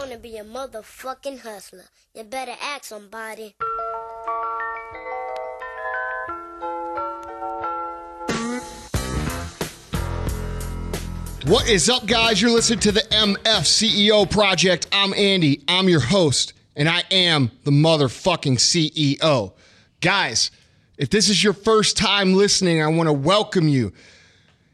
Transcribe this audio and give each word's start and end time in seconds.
I 0.00 0.04
wanna 0.04 0.16
be 0.16 0.38
a 0.38 0.44
motherfucking 0.44 1.40
hustler. 1.40 1.84
You 2.14 2.24
better 2.24 2.54
ask 2.58 2.84
somebody. 2.84 3.54
What 11.44 11.68
is 11.68 11.90
up, 11.90 12.06
guys? 12.06 12.40
You're 12.40 12.50
listening 12.50 12.78
to 12.78 12.92
the 12.92 13.02
MF 13.10 13.66
CEO 13.66 14.30
Project. 14.30 14.86
I'm 14.90 15.12
Andy. 15.12 15.62
I'm 15.68 15.86
your 15.86 16.00
host, 16.00 16.54
and 16.74 16.88
I 16.88 17.02
am 17.10 17.50
the 17.64 17.70
motherfucking 17.70 18.56
CEO. 18.56 19.52
Guys, 20.00 20.50
if 20.96 21.10
this 21.10 21.28
is 21.28 21.44
your 21.44 21.52
first 21.52 21.98
time 21.98 22.32
listening, 22.32 22.82
I 22.82 22.86
want 22.86 23.08
to 23.08 23.12
welcome 23.12 23.68
you. 23.68 23.92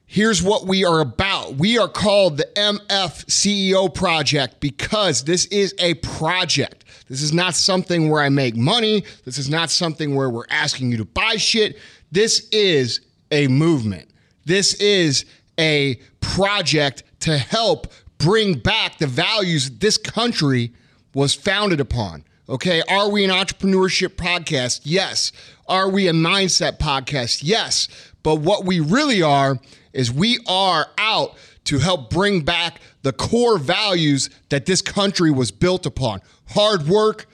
Here's 0.06 0.40
what 0.40 0.66
we 0.66 0.84
are 0.84 1.00
about. 1.00 1.25
We 1.52 1.78
are 1.78 1.88
called 1.88 2.38
the 2.38 2.48
MF 2.56 3.26
CEO 3.26 3.92
Project 3.92 4.60
because 4.60 5.24
this 5.24 5.46
is 5.46 5.74
a 5.78 5.95
project. 5.95 6.84
This 7.09 7.22
is 7.22 7.32
not 7.32 7.55
something 7.55 8.09
where 8.09 8.22
I 8.22 8.28
make 8.28 8.56
money. 8.56 9.05
This 9.24 9.38
is 9.38 9.48
not 9.48 9.70
something 9.70 10.14
where 10.14 10.30
we're 10.30 10.45
asking 10.50 10.91
you 10.91 10.96
to 10.98 11.05
buy 11.05 11.36
shit. 11.36 11.78
This 12.10 12.48
is 12.50 13.00
a 13.30 13.48
movement. 13.48 14.10
This 14.45 14.74
is 14.74 15.24
a 15.59 15.96
project 16.20 17.02
to 17.20 17.38
help 17.38 17.92
bring 18.19 18.58
back 18.58 18.98
the 18.98 19.06
values 19.06 19.70
this 19.70 19.98
country 19.98 20.72
was 21.14 21.34
founded 21.34 21.80
upon. 21.80 22.24
Okay. 22.48 22.83
Are 22.88 23.10
we 23.10 23.24
an 23.24 23.30
entrepreneurship 23.30 24.16
podcast? 24.16 24.83
Yes. 24.84 25.33
Are 25.66 25.88
we 25.88 26.08
a 26.08 26.12
mindset 26.12 26.78
podcast? 26.78 27.41
Yes. 27.42 27.88
But 28.22 28.36
what 28.36 28.64
we 28.64 28.80
really 28.80 29.22
are 29.22 29.58
is 29.96 30.12
we 30.12 30.38
are 30.46 30.86
out 30.98 31.36
to 31.64 31.78
help 31.78 32.10
bring 32.10 32.42
back 32.42 32.80
the 33.02 33.12
core 33.12 33.59
values 33.59 34.30
that 34.50 34.66
this 34.66 34.80
country 34.80 35.30
was 35.30 35.50
built 35.50 35.86
upon. 35.86 36.20
Hard 36.48 36.86
work, 36.86 37.27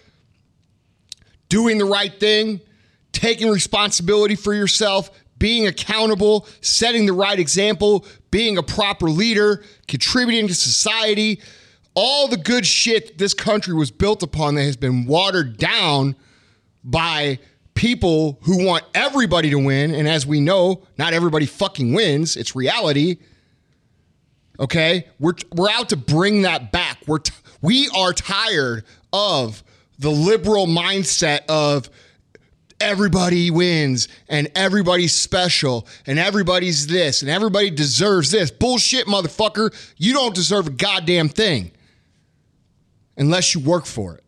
doing 1.48 1.78
the 1.78 1.84
right 1.84 2.18
thing, 2.18 2.60
taking 3.12 3.50
responsibility 3.50 4.34
for 4.34 4.54
yourself, 4.54 5.10
being 5.38 5.66
accountable, 5.66 6.46
setting 6.60 7.04
the 7.04 7.12
right 7.12 7.38
example, 7.38 8.06
being 8.30 8.56
a 8.56 8.62
proper 8.62 9.10
leader, 9.10 9.62
contributing 9.88 10.48
to 10.48 10.54
society, 10.54 11.40
all 11.94 12.28
the 12.28 12.36
good 12.36 12.64
shit 12.64 13.18
this 13.18 13.34
country 13.34 13.74
was 13.74 13.90
built 13.90 14.22
upon 14.22 14.54
that 14.54 14.62
has 14.62 14.76
been 14.76 15.04
watered 15.04 15.58
down 15.58 16.16
by 16.84 17.38
people 17.74 18.38
who 18.42 18.64
want 18.64 18.84
everybody 18.94 19.50
to 19.50 19.58
win. 19.58 19.94
And 19.94 20.08
as 20.08 20.26
we 20.26 20.40
know, 20.40 20.82
not 20.98 21.14
everybody 21.14 21.46
fucking 21.46 21.92
wins, 21.92 22.36
it's 22.36 22.54
reality. 22.54 23.18
Okay? 24.60 25.06
We're, 25.18 25.34
we're 25.54 25.70
out 25.70 25.88
to 25.90 25.96
bring 25.96 26.42
that 26.42 26.72
back. 26.72 26.98
We're 27.06 27.18
t- 27.18 27.32
we 27.60 27.88
are 27.96 28.12
tired 28.12 28.84
of 29.12 29.62
the 29.98 30.10
liberal 30.10 30.66
mindset 30.66 31.46
of 31.48 31.88
everybody 32.80 33.50
wins 33.50 34.08
and 34.28 34.50
everybody's 34.56 35.14
special 35.14 35.86
and 36.06 36.18
everybody's 36.18 36.88
this 36.88 37.22
and 37.22 37.30
everybody 37.30 37.70
deserves 37.70 38.30
this. 38.30 38.50
Bullshit, 38.50 39.06
motherfucker. 39.06 39.72
You 39.96 40.12
don't 40.12 40.34
deserve 40.34 40.66
a 40.66 40.70
goddamn 40.70 41.28
thing 41.28 41.70
unless 43.16 43.54
you 43.54 43.60
work 43.60 43.86
for 43.86 44.16
it. 44.16 44.24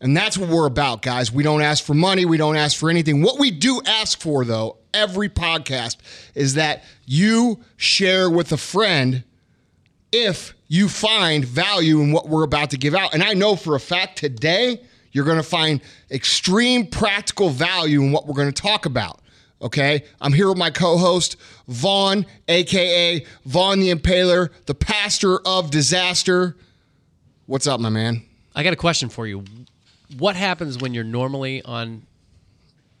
And 0.00 0.16
that's 0.16 0.38
what 0.38 0.48
we're 0.48 0.66
about, 0.66 1.02
guys. 1.02 1.32
We 1.32 1.42
don't 1.42 1.62
ask 1.62 1.82
for 1.82 1.94
money, 1.94 2.24
we 2.24 2.36
don't 2.36 2.56
ask 2.56 2.76
for 2.78 2.88
anything. 2.88 3.22
What 3.22 3.38
we 3.38 3.50
do 3.50 3.80
ask 3.84 4.20
for, 4.20 4.44
though, 4.44 4.76
every 4.94 5.28
podcast, 5.28 5.96
is 6.34 6.54
that 6.54 6.84
you 7.04 7.60
share 7.76 8.30
with 8.30 8.52
a 8.52 8.56
friend 8.56 9.24
if 10.12 10.54
you 10.68 10.88
find 10.88 11.44
value 11.44 12.00
in 12.00 12.12
what 12.12 12.28
we're 12.28 12.44
about 12.44 12.70
to 12.70 12.76
give 12.76 12.94
out. 12.94 13.12
And 13.12 13.22
I 13.22 13.34
know 13.34 13.56
for 13.56 13.74
a 13.74 13.80
fact 13.80 14.18
today, 14.18 14.80
you're 15.12 15.24
going 15.24 15.38
to 15.38 15.42
find 15.42 15.80
extreme 16.10 16.86
practical 16.86 17.50
value 17.50 18.02
in 18.02 18.12
what 18.12 18.26
we're 18.26 18.34
going 18.34 18.52
to 18.52 18.62
talk 18.62 18.86
about. 18.86 19.20
Okay. 19.60 20.04
I'm 20.20 20.32
here 20.32 20.48
with 20.48 20.58
my 20.58 20.70
co 20.70 20.96
host, 20.96 21.36
Vaughn, 21.66 22.24
AKA 22.46 23.26
Vaughn 23.44 23.80
the 23.80 23.92
Impaler, 23.92 24.50
the 24.66 24.74
pastor 24.74 25.40
of 25.40 25.70
disaster. 25.70 26.56
What's 27.46 27.66
up, 27.66 27.80
my 27.80 27.88
man? 27.88 28.22
I 28.54 28.62
got 28.62 28.72
a 28.72 28.76
question 28.76 29.08
for 29.08 29.26
you. 29.26 29.44
What 30.16 30.36
happens 30.36 30.78
when 30.78 30.94
you're 30.94 31.04
normally 31.04 31.62
on 31.62 32.06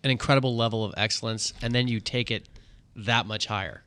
an 0.04 0.10
incredible 0.10 0.56
level 0.56 0.84
of 0.84 0.94
excellence 0.96 1.52
and 1.62 1.74
then 1.74 1.88
you 1.88 2.00
take 2.00 2.30
it 2.30 2.48
that 2.96 3.26
much 3.26 3.46
higher? 3.46 3.82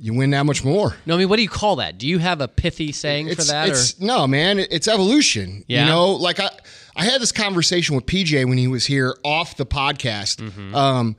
You 0.00 0.14
win 0.14 0.30
that 0.30 0.46
much 0.46 0.64
more. 0.64 0.94
No, 1.06 1.16
I 1.16 1.18
mean, 1.18 1.28
what 1.28 1.36
do 1.36 1.42
you 1.42 1.48
call 1.48 1.76
that? 1.76 1.98
Do 1.98 2.06
you 2.06 2.18
have 2.18 2.40
a 2.40 2.46
pithy 2.46 2.92
saying 2.92 3.34
for 3.34 3.42
that? 3.42 3.68
it's 3.68 4.00
or 4.00 4.04
no, 4.04 4.26
man. 4.28 4.60
It's 4.60 4.86
evolution. 4.86 5.64
Yeah. 5.66 5.80
You 5.82 5.86
know, 5.90 6.12
like 6.12 6.38
I, 6.38 6.50
I 6.94 7.04
had 7.04 7.20
this 7.20 7.32
conversation 7.32 7.96
with 7.96 8.06
PJ 8.06 8.46
when 8.48 8.58
he 8.58 8.68
was 8.68 8.86
here 8.86 9.16
off 9.24 9.56
the 9.56 9.66
podcast. 9.66 10.36
Mm-hmm. 10.36 10.74
Um, 10.74 11.16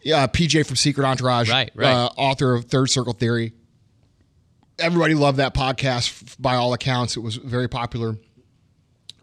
yeah, 0.00 0.26
PJ 0.26 0.66
from 0.66 0.76
Secret 0.76 1.04
Entourage, 1.06 1.50
Right, 1.50 1.70
right. 1.74 1.92
Uh, 1.92 2.08
author 2.16 2.54
of 2.54 2.64
Third 2.64 2.88
Circle 2.88 3.12
Theory. 3.12 3.52
Everybody 4.78 5.14
loved 5.14 5.36
that 5.36 5.54
podcast. 5.54 6.36
By 6.40 6.56
all 6.56 6.72
accounts, 6.72 7.16
it 7.16 7.20
was 7.20 7.36
very 7.36 7.68
popular. 7.68 8.16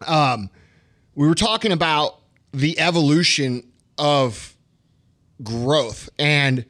Um, 0.06 0.48
we 1.14 1.26
were 1.26 1.34
talking 1.34 1.72
about 1.72 2.18
the 2.52 2.78
evolution 2.78 3.70
of 3.98 4.54
growth. 5.42 6.08
And 6.18 6.64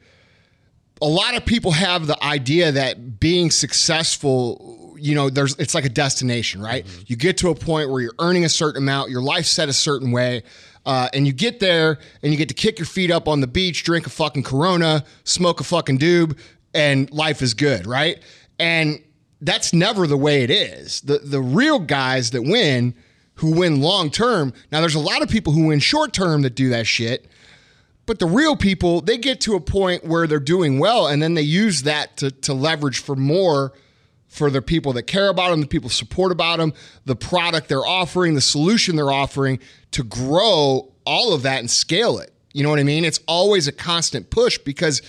a 1.01 1.07
lot 1.07 1.35
of 1.35 1.45
people 1.45 1.71
have 1.71 2.07
the 2.07 2.21
idea 2.23 2.71
that 2.71 3.19
being 3.19 3.51
successful 3.51 4.77
you 5.01 5.15
know 5.15 5.31
there's 5.31 5.55
it's 5.55 5.73
like 5.73 5.85
a 5.85 5.89
destination 5.89 6.61
right? 6.61 6.85
You 7.07 7.15
get 7.15 7.37
to 7.39 7.49
a 7.49 7.55
point 7.55 7.89
where 7.89 8.01
you're 8.01 8.13
earning 8.19 8.45
a 8.45 8.49
certain 8.49 8.83
amount 8.83 9.09
your 9.09 9.21
life 9.21 9.45
set 9.45 9.67
a 9.67 9.73
certain 9.73 10.11
way 10.11 10.43
uh, 10.85 11.09
and 11.13 11.25
you 11.25 11.33
get 11.33 11.59
there 11.59 11.97
and 12.21 12.31
you 12.31 12.37
get 12.37 12.49
to 12.49 12.53
kick 12.53 12.77
your 12.77 12.85
feet 12.85 13.09
up 13.09 13.27
on 13.27 13.41
the 13.41 13.47
beach 13.47 13.83
drink 13.83 14.05
a 14.05 14.11
fucking 14.11 14.43
corona 14.43 15.03
smoke 15.23 15.59
a 15.59 15.63
fucking 15.63 15.97
doob 15.97 16.37
and 16.75 17.09
life 17.11 17.41
is 17.41 17.55
good 17.55 17.87
right? 17.87 18.21
And 18.59 19.01
that's 19.41 19.73
never 19.73 20.05
the 20.05 20.17
way 20.17 20.43
it 20.43 20.51
is. 20.51 21.01
The 21.01 21.17
the 21.17 21.41
real 21.41 21.79
guys 21.79 22.29
that 22.31 22.43
win 22.43 22.93
who 23.41 23.51
win 23.51 23.81
long 23.81 24.09
term 24.09 24.53
now 24.71 24.79
there's 24.79 24.95
a 24.95 24.99
lot 24.99 25.21
of 25.21 25.29
people 25.29 25.53
who 25.53 25.67
win 25.67 25.79
short 25.79 26.13
term 26.13 26.41
that 26.41 26.55
do 26.55 26.69
that 26.69 26.87
shit 26.87 27.27
but 28.05 28.19
the 28.19 28.25
real 28.25 28.55
people, 28.55 28.99
they 28.99 29.17
get 29.17 29.39
to 29.41 29.55
a 29.55 29.61
point 29.61 30.03
where 30.03 30.27
they're 30.27 30.39
doing 30.39 30.79
well, 30.79 31.07
and 31.07 31.21
then 31.21 31.33
they 31.33 31.41
use 31.41 31.83
that 31.83 32.17
to, 32.17 32.31
to 32.31 32.53
leverage 32.53 32.99
for 32.99 33.15
more 33.15 33.71
for 34.27 34.49
the 34.49 34.61
people 34.61 34.93
that 34.93 35.03
care 35.03 35.29
about 35.29 35.51
them, 35.51 35.61
the 35.61 35.67
people 35.67 35.89
support 35.89 36.31
about 36.31 36.57
them, 36.57 36.73
the 37.05 37.15
product 37.15 37.67
they're 37.67 37.85
offering, 37.85 38.33
the 38.33 38.41
solution 38.41 38.95
they're 38.95 39.11
offering 39.11 39.59
to 39.91 40.03
grow 40.03 40.91
all 41.05 41.33
of 41.33 41.43
that 41.43 41.59
and 41.59 41.69
scale 41.69 42.17
it. 42.19 42.33
You 42.53 42.63
know 42.63 42.69
what 42.69 42.79
I 42.79 42.83
mean? 42.83 43.05
It's 43.05 43.19
always 43.27 43.67
a 43.67 43.71
constant 43.71 44.29
push 44.29 44.57
because 44.57 45.01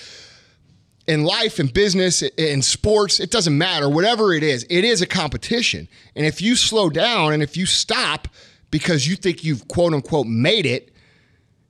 in 1.13 1.25
life 1.25 1.59
and 1.59 1.73
business 1.73 2.23
in 2.23 2.63
sports 2.63 3.21
it 3.21 3.31
doesn't 3.31 3.57
matter 3.57 3.89
whatever 3.89 4.33
it 4.33 4.43
is 4.43 4.65
it 4.71 4.85
is 4.85 5.03
a 5.03 5.07
competition 5.07 5.89
and 6.17 6.27
if 6.27 6.41
you 6.41 6.57
slow 6.57 6.89
down 6.91 7.33
and 7.33 7.43
if 7.43 7.57
you 7.57 7.67
stop 7.67 8.29
because 8.71 9.07
you 9.07 9.17
think 9.17 9.45
you've 9.45 9.69
quote 9.69 9.93
unquote 9.93 10.27
made 10.27 10.67
it 10.67 10.93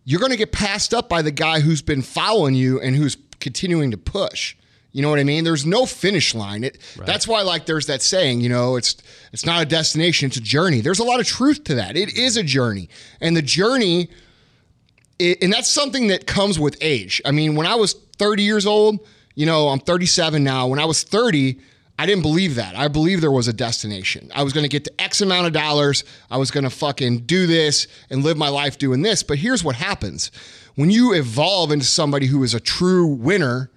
you're 0.04 0.20
going 0.20 0.32
to 0.32 0.38
get 0.38 0.52
passed 0.52 0.92
up 0.92 1.08
by 1.08 1.22
the 1.22 1.30
guy 1.30 1.60
who's 1.60 1.82
been 1.82 2.02
following 2.02 2.54
you 2.54 2.80
and 2.80 2.96
who's 2.96 3.16
continuing 3.40 3.90
to 3.90 3.98
push. 3.98 4.56
You 4.92 5.00
know 5.00 5.08
what 5.08 5.18
I 5.18 5.24
mean? 5.24 5.44
There's 5.44 5.64
no 5.64 5.86
finish 5.86 6.34
line. 6.34 6.64
It, 6.64 6.78
That's 7.06 7.26
why, 7.26 7.42
like, 7.42 7.64
there's 7.64 7.86
that 7.86 8.02
saying. 8.02 8.42
You 8.42 8.50
know, 8.50 8.76
it's 8.76 8.96
it's 9.32 9.46
not 9.46 9.62
a 9.62 9.64
destination; 9.64 10.26
it's 10.26 10.36
a 10.36 10.42
journey. 10.42 10.82
There's 10.82 10.98
a 10.98 11.04
lot 11.04 11.18
of 11.18 11.26
truth 11.26 11.64
to 11.64 11.74
that. 11.76 11.96
It 11.96 12.14
is 12.14 12.36
a 12.36 12.42
journey, 12.42 12.90
and 13.18 13.34
the 13.34 13.42
journey, 13.42 14.10
i 15.18 15.36
and 15.40 15.50
that's 15.50 15.68
something 15.68 16.08
that 16.08 16.26
comes 16.26 16.58
with 16.58 16.76
age. 16.82 17.22
I 17.24 17.30
mean, 17.30 17.54
when 17.56 17.66
I 17.66 17.74
was 17.74 17.94
30 18.18 18.42
years 18.42 18.66
old, 18.66 19.00
you 19.34 19.46
know, 19.46 19.68
I'm 19.68 19.80
37 19.80 20.42
now. 20.42 20.66
When 20.66 20.78
I 20.78 20.84
was 20.84 21.02
30, 21.02 21.58
I 21.98 22.06
didn't 22.06 22.22
believe 22.22 22.56
that. 22.56 22.74
I 22.74 22.88
believed 22.88 23.22
there 23.22 23.30
was 23.30 23.48
a 23.48 23.52
destination. 23.52 24.30
I 24.34 24.42
was 24.42 24.52
going 24.52 24.64
to 24.64 24.68
get 24.68 24.84
to 24.84 25.00
X 25.00 25.20
amount 25.20 25.46
of 25.46 25.52
dollars. 25.52 26.04
I 26.30 26.36
was 26.36 26.50
going 26.50 26.64
to 26.64 26.70
fucking 26.70 27.20
do 27.20 27.46
this 27.46 27.86
and 28.10 28.24
live 28.24 28.36
my 28.36 28.48
life 28.48 28.78
doing 28.78 29.02
this. 29.02 29.22
But 29.22 29.38
here's 29.38 29.62
what 29.62 29.76
happens 29.76 30.30
when 30.74 30.90
you 30.90 31.12
evolve 31.12 31.70
into 31.70 31.84
somebody 31.84 32.26
who 32.26 32.42
is 32.42 32.54
a 32.54 32.60
true 32.60 33.06
winner, 33.06 33.70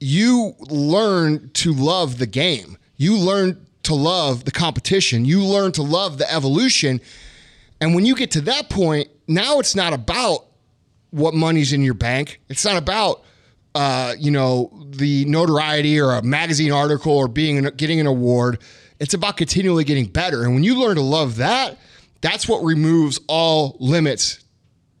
you 0.00 0.54
learn 0.68 1.50
to 1.50 1.72
love 1.72 2.18
the 2.18 2.26
game. 2.26 2.76
You 2.96 3.16
learn 3.16 3.66
to 3.84 3.94
love 3.94 4.44
the 4.44 4.50
competition. 4.50 5.24
You 5.24 5.44
learn 5.44 5.72
to 5.72 5.82
love 5.82 6.18
the 6.18 6.30
evolution. 6.32 7.00
And 7.80 7.94
when 7.94 8.04
you 8.04 8.14
get 8.14 8.32
to 8.32 8.40
that 8.42 8.68
point, 8.68 9.08
now 9.26 9.58
it's 9.58 9.74
not 9.74 9.92
about 9.92 10.46
what 11.10 11.34
money's 11.34 11.72
in 11.72 11.82
your 11.82 11.94
bank. 11.94 12.40
It's 12.48 12.64
not 12.64 12.76
about 12.76 13.24
uh, 13.74 14.14
you 14.18 14.30
know 14.30 14.70
the 14.90 15.24
notoriety 15.26 16.00
or 16.00 16.12
a 16.12 16.22
magazine 16.22 16.72
article 16.72 17.12
or 17.12 17.28
being 17.28 17.62
getting 17.76 18.00
an 18.00 18.06
award. 18.06 18.58
It's 18.98 19.14
about 19.14 19.36
continually 19.36 19.84
getting 19.84 20.06
better. 20.06 20.44
And 20.44 20.54
when 20.54 20.62
you 20.62 20.78
learn 20.78 20.96
to 20.96 21.02
love 21.02 21.36
that, 21.36 21.78
that's 22.20 22.46
what 22.46 22.62
removes 22.62 23.18
all 23.28 23.76
limits 23.80 24.44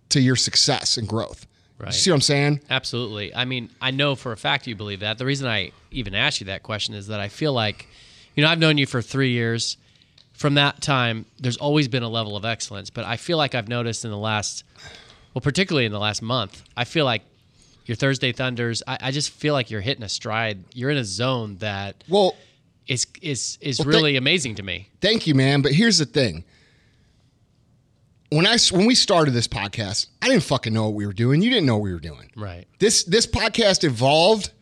to 0.08 0.20
your 0.20 0.36
success 0.36 0.96
and 0.96 1.06
growth. 1.06 1.46
Right. 1.78 1.92
See 1.92 2.10
what 2.10 2.16
I'm 2.16 2.20
saying? 2.20 2.60
Absolutely. 2.68 3.34
I 3.34 3.44
mean, 3.44 3.70
I 3.80 3.90
know 3.90 4.14
for 4.14 4.32
a 4.32 4.36
fact 4.36 4.66
you 4.66 4.74
believe 4.76 5.00
that. 5.00 5.18
The 5.18 5.26
reason 5.26 5.48
I 5.48 5.72
even 5.90 6.14
asked 6.14 6.40
you 6.40 6.46
that 6.46 6.62
question 6.62 6.94
is 6.94 7.06
that 7.06 7.20
I 7.20 7.28
feel 7.28 7.52
like, 7.52 7.88
you 8.34 8.40
You 8.40 8.46
know, 8.46 8.52
I've 8.52 8.58
known 8.58 8.78
you 8.78 8.86
for 8.86 9.02
three 9.02 9.32
years. 9.32 9.76
From 10.32 10.54
that 10.54 10.80
time, 10.80 11.26
there's 11.38 11.58
always 11.58 11.88
been 11.88 12.02
a 12.02 12.08
level 12.08 12.34
of 12.34 12.46
excellence, 12.46 12.88
but 12.88 13.04
I 13.04 13.18
feel 13.18 13.36
like 13.36 13.54
I've 13.54 13.68
noticed 13.68 14.06
in 14.06 14.10
the 14.10 14.16
last, 14.16 14.64
well, 15.34 15.42
particularly 15.42 15.84
in 15.84 15.92
the 15.92 15.98
last 15.98 16.22
month, 16.22 16.62
I 16.74 16.84
feel 16.84 17.04
like 17.04 17.20
your 17.90 17.96
Thursday 17.96 18.30
Thunders. 18.30 18.84
I, 18.86 18.98
I 19.00 19.10
just 19.10 19.30
feel 19.30 19.52
like 19.52 19.68
you're 19.68 19.80
hitting 19.80 20.04
a 20.04 20.08
stride. 20.08 20.62
You're 20.74 20.90
in 20.90 20.96
a 20.96 21.04
zone 21.04 21.56
that 21.56 22.04
Well, 22.08 22.36
is 22.86 23.04
is 23.20 23.58
is 23.60 23.80
Well, 23.80 23.88
really 23.88 24.14
amazing 24.16 24.54
to 24.54 24.62
me. 24.62 24.88
thank 25.00 25.26
you, 25.26 25.34
man. 25.34 25.60
But 25.60 25.72
here's 25.72 25.98
the 25.98 26.06
thing. 26.06 26.44
When 28.30 28.46
I 28.46 28.58
when 28.70 28.86
we 28.86 28.94
started 28.94 29.32
this 29.32 29.48
podcast, 29.48 30.06
I 30.22 30.28
didn't 30.28 30.44
fucking 30.44 30.72
know 30.72 30.84
what 30.84 30.94
we 30.94 31.04
were 31.04 31.12
doing. 31.12 31.42
You 31.42 31.50
didn't 31.50 31.66
know 31.66 31.74
what 31.78 31.82
we 31.82 31.92
were 31.92 31.98
doing. 31.98 32.30
Right. 32.36 32.68
This 32.78 33.02
this 33.02 33.26
podcast 33.26 33.82
evolved 33.82 34.52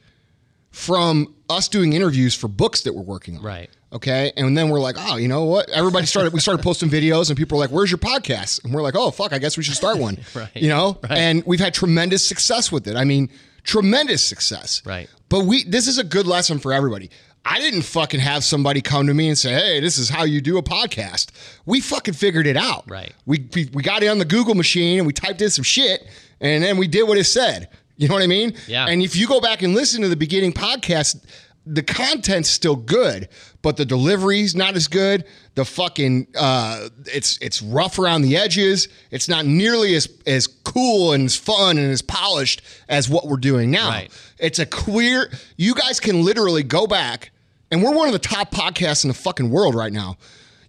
from 0.71 1.35
us 1.51 1.69
doing 1.69 1.93
interviews 1.93 2.35
for 2.35 2.49
books 2.49 2.81
that 2.83 2.95
we're 2.95 3.03
working 3.03 3.37
on. 3.37 3.43
Right. 3.43 3.69
Okay. 3.93 4.33
And 4.37 4.57
then 4.57 4.69
we're 4.69 4.81
like, 4.81 4.97
oh, 4.99 5.17
you 5.17 5.29
know 5.29 5.45
what? 5.45 5.71
Everybody 5.71 6.07
started, 6.07 6.33
we 6.33 6.41
started 6.41 6.63
posting 6.63 6.91
videos 6.91 7.31
and 7.31 7.37
people 7.37 7.57
were 7.57 7.65
like, 7.65 7.71
where's 7.73 7.91
your 7.91 7.99
podcast? 7.99 8.63
And 8.65 8.75
we're 8.75 8.83
like, 8.83 8.95
oh, 8.97 9.11
fuck, 9.11 9.33
I 9.33 9.39
guess 9.39 9.57
we 9.57 9.63
should 9.63 9.77
start 9.77 9.99
one. 9.99 10.19
Right. 10.35 10.55
You 10.55 10.69
know? 10.69 10.99
Right. 11.03 11.19
And 11.19 11.43
we've 11.47 11.59
had 11.59 11.73
tremendous 11.75 12.27
success 12.27 12.71
with 12.71 12.87
it. 12.87 12.97
I 12.97 13.05
mean, 13.05 13.31
tremendous 13.65 14.23
success. 14.23 14.83
Right. 14.85 15.09
But 15.29 15.47
we, 15.47 15.65
this 15.65 15.89
is 15.89 15.99
a 15.99 16.05
good 16.05 16.27
lesson 16.27 16.59
for 16.59 16.73
everybody. 16.73 17.11
I 17.45 17.59
didn't 17.61 17.83
fucking 17.83 18.21
have 18.21 18.45
somebody 18.45 18.83
come 18.83 19.07
to 19.07 19.15
me 19.15 19.29
and 19.29 19.39
say, 19.39 19.53
hey, 19.53 19.81
this 19.81 19.97
is 19.99 20.11
how 20.11 20.25
you 20.25 20.41
do 20.41 20.59
a 20.59 20.63
podcast. 20.63 21.31
We 21.65 21.81
fucking 21.81 22.15
figured 22.15 22.47
it 22.47 22.57
out. 22.57 22.85
Right. 22.89 23.15
We, 23.25 23.49
we, 23.55 23.71
we 23.73 23.83
got 23.83 24.03
it 24.03 24.09
on 24.09 24.19
the 24.19 24.25
Google 24.27 24.55
machine 24.55 24.99
and 24.99 25.07
we 25.07 25.13
typed 25.13 25.41
in 25.41 25.49
some 25.51 25.65
shit 25.65 26.07
and 26.41 26.63
then 26.63 26.77
we 26.77 26.87
did 26.87 27.09
what 27.09 27.17
it 27.17 27.25
said. 27.25 27.69
You 27.97 28.07
know 28.07 28.15
what 28.15 28.23
I 28.23 28.29
mean? 28.29 28.55
Yeah. 28.69 28.87
And 28.87 29.03
if 29.03 29.17
you 29.17 29.27
go 29.27 29.41
back 29.41 29.63
and 29.63 29.75
listen 29.75 30.03
to 30.03 30.09
the 30.09 30.17
beginning 30.17 30.53
podcast, 30.53 31.25
the 31.71 31.83
content's 31.83 32.49
still 32.49 32.77
good, 32.77 33.29
but 33.61 33.77
the 33.77 33.85
delivery's 33.85 34.57
not 34.57 34.75
as 34.75 34.89
good. 34.89 35.25
The 35.55 35.65
fucking 35.65 36.29
uh, 36.37 36.89
it's 37.07 37.39
it's 37.43 37.61
rough 37.61 37.99
around 37.99 38.23
the 38.23 38.37
edges. 38.37 38.89
It's 39.11 39.29
not 39.29 39.45
nearly 39.45 39.95
as 39.95 40.09
as 40.27 40.47
cool 40.47 41.13
and 41.13 41.27
as 41.27 41.37
fun 41.37 41.77
and 41.79 41.91
as 41.91 42.01
polished 42.01 42.63
as 42.89 43.09
what 43.09 43.27
we're 43.27 43.37
doing 43.37 43.71
now. 43.71 43.89
Right. 43.91 44.11
It's 44.39 44.59
a 44.59 44.67
clear. 44.67 45.31
You 45.57 45.75
guys 45.75 46.01
can 46.01 46.25
literally 46.25 46.63
go 46.63 46.87
back, 46.87 47.31
and 47.71 47.83
we're 47.83 47.95
one 47.95 48.07
of 48.07 48.13
the 48.13 48.19
top 48.19 48.51
podcasts 48.51 49.05
in 49.05 49.09
the 49.09 49.15
fucking 49.15 49.51
world 49.51 49.75
right 49.75 49.93
now. 49.93 50.17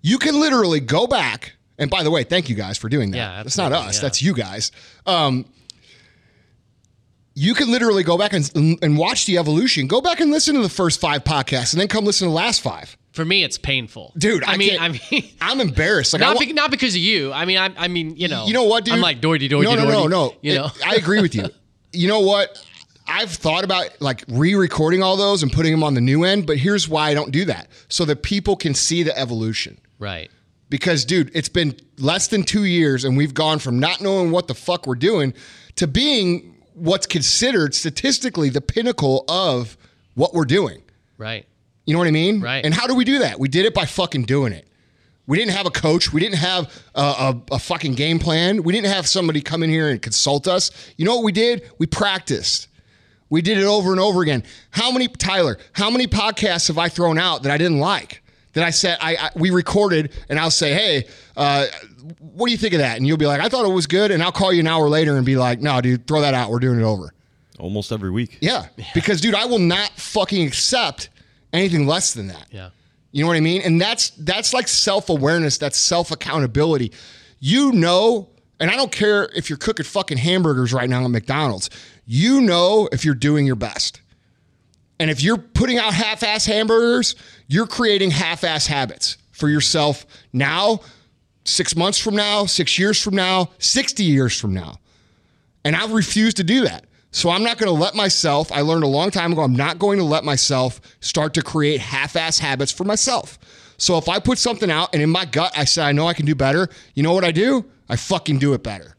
You 0.02 0.18
can 0.18 0.40
literally 0.40 0.80
go 0.80 1.08
back. 1.08 1.54
And 1.78 1.90
by 1.90 2.04
the 2.04 2.12
way, 2.12 2.26
thank 2.26 2.50
you 2.50 2.56
guys 2.56 2.78
for 2.78 2.90
doing 2.90 3.12
that. 3.12 3.18
Yeah, 3.18 3.44
That's 3.44 3.58
not 3.58 3.72
us. 3.72 3.96
yeah. 3.96 4.02
That's 4.02 4.22
you 4.22 4.34
guys. 4.34 4.74
Um, 5.06 5.46
you 7.42 7.54
can 7.54 7.72
literally 7.72 8.04
go 8.04 8.18
back 8.18 8.34
and, 8.34 8.52
and 8.84 8.98
watch 8.98 9.26
the 9.26 9.38
evolution. 9.38 9.88
Go 9.88 10.02
back 10.02 10.20
and 10.20 10.30
listen 10.32 10.56
to 10.56 10.62
the 10.62 10.70
first 10.70 11.00
five 11.00 11.24
podcasts, 11.24 11.72
and 11.74 11.80
then 11.80 11.88
come 11.88 12.04
listen 12.04 12.26
to 12.28 12.30
the 12.30 12.36
last 12.36 12.62
five. 12.62 12.98
For 13.14 13.24
me, 13.26 13.44
it's 13.44 13.58
painful, 13.58 14.14
Dude, 14.18 14.44
I, 14.44 14.54
I 14.54 14.58
mean, 14.58 14.80
I 14.80 14.90
mean. 14.90 15.24
I'm 15.42 15.60
embarrassed. 15.62 16.14
Like, 16.14 16.22
I 16.22 16.26
Not, 16.26 16.36
wa- 16.36 16.40
be, 16.42 16.54
not 16.54 16.70
because 16.72 16.94
of 16.96 17.02
you. 17.02 17.32
I 17.34 17.46
mean, 17.46 17.58
I, 17.58 17.72
I 17.78 17.88
mean, 17.88 18.16
you 18.16 18.28
know. 18.28 18.46
you 18.46 18.54
know 18.54 18.64
what, 18.66 18.86
dude? 18.86 18.94
I'm 18.94 19.02
like 19.02 19.20
doity 19.22 19.50
doity 19.50 19.64
No, 19.64 19.76
no, 19.76 19.86
no, 19.90 20.06
doity, 20.06 20.10
no. 20.10 20.36
You 20.42 20.52
It- 20.52 20.56
know. 20.56 20.70
I 20.86 20.96
agree 20.96 21.22
with 21.22 21.34
you. 21.36 21.46
You 21.92 22.08
know 22.08 22.20
what? 22.20 22.64
I've 23.08 23.32
thought 23.32 23.64
about 23.64 24.00
like 24.00 24.24
re-recording 24.28 25.02
all 25.02 25.18
those 25.18 25.42
and 25.42 25.52
putting 25.52 25.72
them 25.72 25.82
on 25.84 25.96
the 25.96 26.02
new 26.02 26.24
end, 26.24 26.46
but 26.46 26.58
here's 26.58 26.88
why 26.88 27.10
I 27.10 27.16
don't 27.16 27.32
do 27.32 27.46
that: 27.46 27.68
so 27.88 28.06
that 28.06 28.22
people 28.22 28.56
can 28.56 28.76
see 28.76 29.02
the 29.02 29.18
evolution. 29.18 29.80
right. 29.98 30.30
Because, 30.70 31.04
dude, 31.04 31.32
it's 31.34 31.50
been 31.50 31.76
less 31.98 32.28
than 32.28 32.44
two 32.44 32.66
years, 32.66 33.06
and 33.06 33.18
we've 33.18 33.34
gone 33.34 33.58
from 33.58 33.80
not 33.80 34.02
knowing 34.02 34.30
what 34.30 34.48
the 34.48 34.54
fuck 34.54 34.86
we're 34.86 34.94
doing 34.94 35.34
to 35.78 35.88
being 35.88 36.59
what's 36.80 37.06
considered 37.06 37.76
statistically 37.76 38.50
the 38.50 38.62
pinnacle 38.62 39.26
of 39.28 39.78
what 40.16 40.34
we're 40.34 40.46
doing. 40.46 40.82
Right. 41.18 41.46
You 41.86 41.94
know 41.94 42.00
what 42.00 42.08
I 42.08 42.12
mean? 42.12 42.42
Right. 42.42 42.64
And 42.64 42.74
how 42.74 42.88
do 42.88 42.96
we 42.96 43.04
do 43.04 43.20
that? 43.20 43.40
We 43.40 43.48
did 43.48 43.66
it 43.66 43.74
by 43.74 43.86
fucking 43.86 44.24
doing 44.24 44.54
it. 44.54 44.68
We 45.28 45.38
didn't 45.38 45.52
have 45.52 45.68
a 45.68 45.72
coach. 45.72 46.12
We 46.12 46.20
didn't 46.20 46.38
have 46.38 46.74
a, 46.96 47.02
a, 47.02 47.42
a 47.52 47.60
fucking 47.60 47.94
game 47.94 48.18
plan. 48.18 48.64
We 48.64 48.74
didn't 48.74 48.92
have 48.92 49.08
somebody 49.08 49.42
come 49.42 49.62
in 49.62 49.70
here 49.70 49.90
and 49.90 50.02
consult 50.02 50.48
us. 50.48 50.72
You 50.98 51.06
know 51.06 51.16
what 51.16 51.24
we 51.24 51.32
did? 51.32 51.70
We 51.78 51.86
practiced. 51.86 52.68
We 53.30 53.44
did 53.44 53.60
it 53.60 53.66
over 53.66 53.92
and 53.92 54.00
over 54.00 54.24
again. 54.24 54.44
How 54.72 54.92
many, 54.92 55.08
Tyler, 55.08 55.60
how 55.74 55.92
many 55.92 56.08
podcasts 56.08 56.68
have 56.68 56.80
I 56.80 56.90
thrown 56.90 57.20
out 57.20 57.44
that 57.44 57.52
I 57.52 57.58
didn't 57.60 57.80
like? 57.80 58.24
That 58.54 58.64
I 58.64 58.72
said, 58.72 58.98
I, 59.00 59.16
I 59.16 59.30
we 59.36 59.52
recorded 59.52 60.12
and 60.28 60.40
I'll 60.40 60.50
say, 60.50 60.74
hey, 60.74 61.06
uh, 61.38 61.68
what 62.20 62.48
do 62.48 62.52
you 62.52 62.58
think 62.58 62.74
of 62.74 62.80
that? 62.80 62.98
And 62.98 63.06
you'll 63.06 63.18
be 63.18 63.28
like, 63.28 63.42
I 63.42 63.48
thought 63.48 63.64
it 63.64 63.72
was 63.72 63.86
good. 63.86 64.10
And 64.10 64.24
I'll 64.24 64.32
call 64.32 64.52
you 64.52 64.62
an 64.62 64.68
hour 64.68 64.90
later 64.90 65.18
and 65.18 65.26
be 65.26 65.38
like, 65.38 65.62
no, 65.62 65.80
dude, 65.82 66.08
throw 66.08 66.22
that 66.22 66.34
out. 66.34 66.50
We're 66.50 66.60
doing 66.60 66.80
it 66.80 66.84
over. 66.84 67.14
Almost 67.60 67.92
every 67.92 68.10
week. 68.10 68.38
Yeah. 68.42 68.68
Because, 68.96 69.22
dude, 69.22 69.36
I 69.36 69.46
will 69.46 69.60
not 69.60 69.92
fucking 69.92 70.48
accept 70.48 71.10
anything 71.54 71.86
less 71.86 72.14
than 72.14 72.28
that. 72.28 72.48
Yeah. 72.52 72.70
You 73.12 73.24
know 73.24 73.28
what 73.28 73.38
I 73.38 73.42
mean? 73.42 73.62
And 73.62 73.80
that's 73.80 74.12
that's 74.12 74.54
like 74.54 74.68
self-awareness, 74.68 75.58
that's 75.58 75.78
self-accountability. 75.78 76.92
You 77.40 77.72
know, 77.72 78.30
and 78.60 78.72
I 78.72 78.76
don't 78.76 78.92
care 78.92 79.30
if 79.36 79.50
you're 79.50 79.58
cooking 79.58 79.86
fucking 79.86 80.18
hamburgers 80.18 80.74
right 80.74 80.90
now 80.90 81.04
at 81.04 81.12
McDonald's. 81.12 81.70
You 82.06 82.42
know 82.42 82.90
if 82.92 83.06
you're 83.06 83.16
doing 83.16 83.46
your 83.46 83.56
best. 83.56 84.02
And 85.00 85.10
if 85.10 85.24
you're 85.24 85.38
putting 85.38 85.78
out 85.78 85.94
half-ass 85.94 86.46
hamburgers, 86.46 87.16
you're 87.48 87.68
creating 87.68 88.12
half-ass 88.12 88.68
habits 88.68 89.18
for 89.32 89.48
yourself 89.48 90.06
now, 90.34 90.82
6 91.46 91.76
months 91.76 91.98
from 91.98 92.16
now, 92.16 92.46
6 92.46 92.78
years 92.78 93.02
from 93.02 93.16
now, 93.16 93.50
60 93.60 94.04
years 94.04 94.40
from 94.40 94.54
now. 94.54 94.80
And 95.64 95.76
I've 95.76 95.94
refused 95.94 96.38
to 96.38 96.44
do 96.44 96.62
that. 96.66 96.86
So 97.12 97.30
I'm 97.30 97.44
not 97.44 97.58
going 97.58 97.74
to 97.74 97.82
let 97.82 97.96
myself, 97.96 98.52
I 98.52 98.62
learned 98.62 98.84
a 98.84 98.88
long 98.88 99.10
time 99.10 99.32
ago, 99.32 99.42
I'm 99.42 99.56
not 99.56 99.80
going 99.80 99.98
to 99.98 100.04
let 100.04 100.24
myself 100.24 100.80
start 101.00 101.34
to 101.36 101.42
create 101.42 101.80
half 101.80 102.16
ass 102.16 102.38
habits 102.38 102.72
for 102.72 102.84
myself. 102.84 103.40
So 103.78 103.98
if 103.98 104.10
I 104.10 104.20
put 104.20 104.38
something 104.38 104.70
out 104.70 104.90
and 104.94 105.02
in 105.02 105.10
my 105.10 105.26
gut 105.26 105.52
I 105.58 105.64
say, 105.64 105.82
I 105.82 105.92
know 105.92 106.06
I 106.06 106.14
can 106.14 106.26
do 106.26 106.36
better, 106.36 106.68
you 106.94 107.02
know 107.02 107.14
what 107.14 107.24
I 107.24 107.32
do? 107.32 107.66
I 107.88 107.96
fucking 107.96 108.38
do 108.38 108.54
it 108.54 108.62
better. 108.62 108.96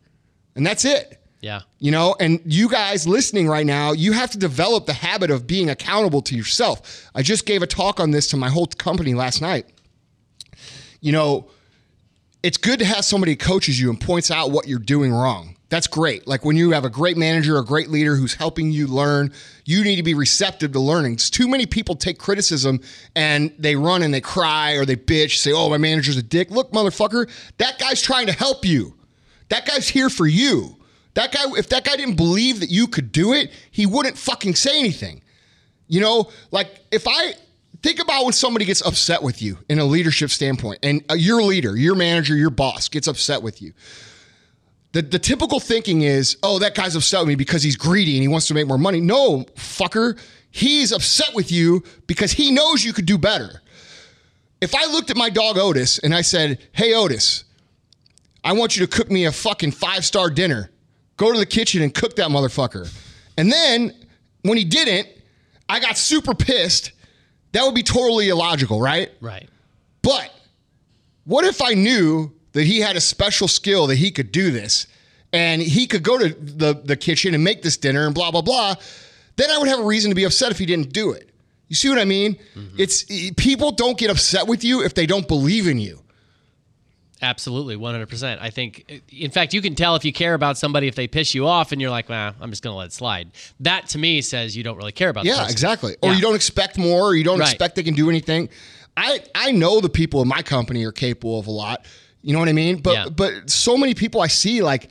And 0.56 0.66
that's 0.66 0.84
it. 0.84 1.19
Yeah. 1.40 1.62
You 1.78 1.90
know, 1.90 2.16
and 2.20 2.40
you 2.44 2.68
guys 2.68 3.06
listening 3.06 3.48
right 3.48 3.64
now, 3.64 3.92
you 3.92 4.12
have 4.12 4.30
to 4.32 4.38
develop 4.38 4.86
the 4.86 4.92
habit 4.92 5.30
of 5.30 5.46
being 5.46 5.70
accountable 5.70 6.20
to 6.22 6.36
yourself. 6.36 7.08
I 7.14 7.22
just 7.22 7.46
gave 7.46 7.62
a 7.62 7.66
talk 7.66 7.98
on 7.98 8.10
this 8.10 8.28
to 8.28 8.36
my 8.36 8.50
whole 8.50 8.66
company 8.66 9.14
last 9.14 9.40
night. 9.40 9.66
You 11.00 11.12
know, 11.12 11.50
it's 12.42 12.58
good 12.58 12.78
to 12.80 12.84
have 12.84 13.04
somebody 13.04 13.36
coaches 13.36 13.80
you 13.80 13.88
and 13.88 13.98
points 13.98 14.30
out 14.30 14.50
what 14.50 14.68
you're 14.68 14.78
doing 14.78 15.12
wrong. 15.12 15.56
That's 15.70 15.86
great. 15.86 16.26
Like 16.26 16.44
when 16.44 16.56
you 16.56 16.72
have 16.72 16.84
a 16.84 16.90
great 16.90 17.16
manager, 17.16 17.56
a 17.56 17.64
great 17.64 17.90
leader 17.90 18.16
who's 18.16 18.34
helping 18.34 18.72
you 18.72 18.88
learn, 18.88 19.32
you 19.64 19.84
need 19.84 19.96
to 19.96 20.02
be 20.02 20.14
receptive 20.14 20.72
to 20.72 20.80
learning. 20.80 21.12
It's 21.12 21.30
too 21.30 21.46
many 21.46 21.64
people 21.64 21.94
take 21.94 22.18
criticism 22.18 22.80
and 23.14 23.54
they 23.56 23.76
run 23.76 24.02
and 24.02 24.12
they 24.12 24.20
cry 24.20 24.72
or 24.72 24.84
they 24.84 24.96
bitch, 24.96 25.36
say, 25.36 25.52
"Oh, 25.52 25.70
my 25.70 25.78
manager's 25.78 26.16
a 26.16 26.24
dick." 26.24 26.50
Look, 26.50 26.72
motherfucker, 26.72 27.30
that 27.58 27.78
guy's 27.78 28.02
trying 28.02 28.26
to 28.26 28.32
help 28.32 28.64
you. 28.64 28.94
That 29.48 29.64
guy's 29.64 29.88
here 29.88 30.10
for 30.10 30.26
you. 30.26 30.76
That 31.14 31.32
guy, 31.32 31.44
if 31.56 31.68
that 31.70 31.84
guy 31.84 31.96
didn't 31.96 32.16
believe 32.16 32.60
that 32.60 32.70
you 32.70 32.86
could 32.86 33.12
do 33.12 33.32
it, 33.32 33.50
he 33.70 33.86
wouldn't 33.86 34.16
fucking 34.16 34.54
say 34.54 34.78
anything. 34.78 35.22
You 35.88 36.00
know, 36.00 36.30
like 36.50 36.80
if 36.92 37.08
I 37.08 37.32
think 37.82 38.00
about 38.00 38.24
when 38.24 38.32
somebody 38.32 38.64
gets 38.64 38.84
upset 38.84 39.22
with 39.22 39.42
you 39.42 39.58
in 39.68 39.78
a 39.78 39.84
leadership 39.84 40.30
standpoint, 40.30 40.80
and 40.82 41.04
uh, 41.10 41.14
your 41.14 41.42
leader, 41.42 41.76
your 41.76 41.94
manager, 41.94 42.36
your 42.36 42.50
boss 42.50 42.88
gets 42.88 43.08
upset 43.08 43.42
with 43.42 43.60
you. 43.60 43.72
The, 44.92 45.02
the 45.02 45.18
typical 45.18 45.60
thinking 45.60 46.02
is, 46.02 46.36
oh, 46.42 46.58
that 46.58 46.74
guy's 46.74 46.96
upset 46.96 47.20
with 47.20 47.28
me 47.28 47.34
because 47.36 47.62
he's 47.62 47.76
greedy 47.76 48.16
and 48.16 48.22
he 48.22 48.28
wants 48.28 48.48
to 48.48 48.54
make 48.54 48.66
more 48.66 48.78
money. 48.78 49.00
No, 49.00 49.44
fucker. 49.54 50.18
He's 50.50 50.90
upset 50.90 51.32
with 51.34 51.52
you 51.52 51.84
because 52.08 52.32
he 52.32 52.50
knows 52.50 52.84
you 52.84 52.92
could 52.92 53.06
do 53.06 53.16
better. 53.16 53.62
If 54.60 54.74
I 54.74 54.86
looked 54.86 55.10
at 55.10 55.16
my 55.16 55.30
dog 55.30 55.58
Otis 55.58 55.98
and 55.98 56.12
I 56.12 56.22
said, 56.22 56.58
hey, 56.72 56.92
Otis, 56.92 57.44
I 58.42 58.52
want 58.52 58.76
you 58.76 58.84
to 58.84 58.90
cook 58.90 59.10
me 59.10 59.26
a 59.26 59.32
fucking 59.32 59.72
five 59.72 60.04
star 60.04 60.28
dinner. 60.28 60.70
Go 61.20 61.34
to 61.34 61.38
the 61.38 61.44
kitchen 61.44 61.82
and 61.82 61.94
cook 61.94 62.16
that 62.16 62.30
motherfucker. 62.30 62.90
And 63.36 63.52
then 63.52 63.94
when 64.40 64.56
he 64.56 64.64
didn't, 64.64 65.06
I 65.68 65.78
got 65.78 65.98
super 65.98 66.34
pissed. 66.34 66.92
That 67.52 67.62
would 67.62 67.74
be 67.74 67.82
totally 67.82 68.30
illogical, 68.30 68.80
right? 68.80 69.10
Right. 69.20 69.50
But 70.00 70.32
what 71.24 71.44
if 71.44 71.60
I 71.60 71.74
knew 71.74 72.32
that 72.52 72.64
he 72.64 72.80
had 72.80 72.96
a 72.96 73.02
special 73.02 73.48
skill 73.48 73.86
that 73.88 73.96
he 73.96 74.10
could 74.10 74.32
do 74.32 74.50
this 74.50 74.86
and 75.30 75.60
he 75.60 75.86
could 75.86 76.02
go 76.02 76.16
to 76.16 76.30
the, 76.30 76.80
the 76.82 76.96
kitchen 76.96 77.34
and 77.34 77.44
make 77.44 77.60
this 77.60 77.76
dinner 77.76 78.06
and 78.06 78.14
blah, 78.14 78.30
blah, 78.30 78.40
blah? 78.40 78.76
Then 79.36 79.50
I 79.50 79.58
would 79.58 79.68
have 79.68 79.80
a 79.80 79.84
reason 79.84 80.10
to 80.10 80.14
be 80.14 80.24
upset 80.24 80.50
if 80.50 80.58
he 80.58 80.64
didn't 80.64 80.94
do 80.94 81.12
it. 81.12 81.28
You 81.68 81.76
see 81.76 81.90
what 81.90 81.98
I 81.98 82.06
mean? 82.06 82.38
Mm-hmm. 82.54 82.76
It's 82.78 83.04
people 83.36 83.72
don't 83.72 83.98
get 83.98 84.08
upset 84.08 84.46
with 84.46 84.64
you 84.64 84.82
if 84.82 84.94
they 84.94 85.04
don't 85.04 85.28
believe 85.28 85.68
in 85.68 85.78
you. 85.78 86.00
Absolutely, 87.22 87.76
100%. 87.76 88.38
I 88.40 88.50
think, 88.50 88.84
uh, 88.90 88.94
in 89.10 89.30
fact, 89.30 89.52
you 89.52 89.60
can 89.60 89.74
tell 89.74 89.94
if 89.96 90.04
you 90.04 90.12
care 90.12 90.34
about 90.34 90.56
somebody 90.56 90.86
if 90.88 90.94
they 90.94 91.06
piss 91.06 91.34
you 91.34 91.46
off 91.46 91.72
and 91.72 91.80
you're 91.80 91.90
like, 91.90 92.08
well, 92.08 92.34
I'm 92.40 92.50
just 92.50 92.62
going 92.62 92.72
to 92.72 92.78
let 92.78 92.86
it 92.86 92.92
slide. 92.92 93.30
That 93.60 93.88
to 93.90 93.98
me 93.98 94.20
says 94.22 94.56
you 94.56 94.62
don't 94.62 94.76
really 94.76 94.92
care 94.92 95.10
about 95.10 95.24
Yeah, 95.26 95.48
exactly. 95.48 95.96
Or 96.02 96.10
Yeah. 96.10 96.16
you 96.16 96.22
don't 96.22 96.34
expect 96.34 96.78
more, 96.78 97.08
or 97.08 97.14
you 97.14 97.24
don't 97.24 97.38
Right. 97.38 97.48
expect 97.48 97.76
they 97.76 97.82
can 97.82 97.94
do 97.94 98.08
anything. 98.08 98.48
I 98.96 99.20
I 99.34 99.52
know 99.52 99.80
the 99.80 99.88
people 99.88 100.20
in 100.22 100.28
my 100.28 100.42
company 100.42 100.84
are 100.84 100.92
capable 100.92 101.38
of 101.38 101.46
a 101.46 101.50
lot. 101.50 101.84
You 102.22 102.32
know 102.32 102.38
what 102.38 102.48
I 102.48 102.52
mean? 102.52 102.76
But 102.78 102.92
Yeah. 102.94 103.08
but 103.08 103.48
so 103.50 103.76
many 103.76 103.94
people 103.94 104.20
I 104.20 104.26
see 104.26 104.62
like 104.62 104.88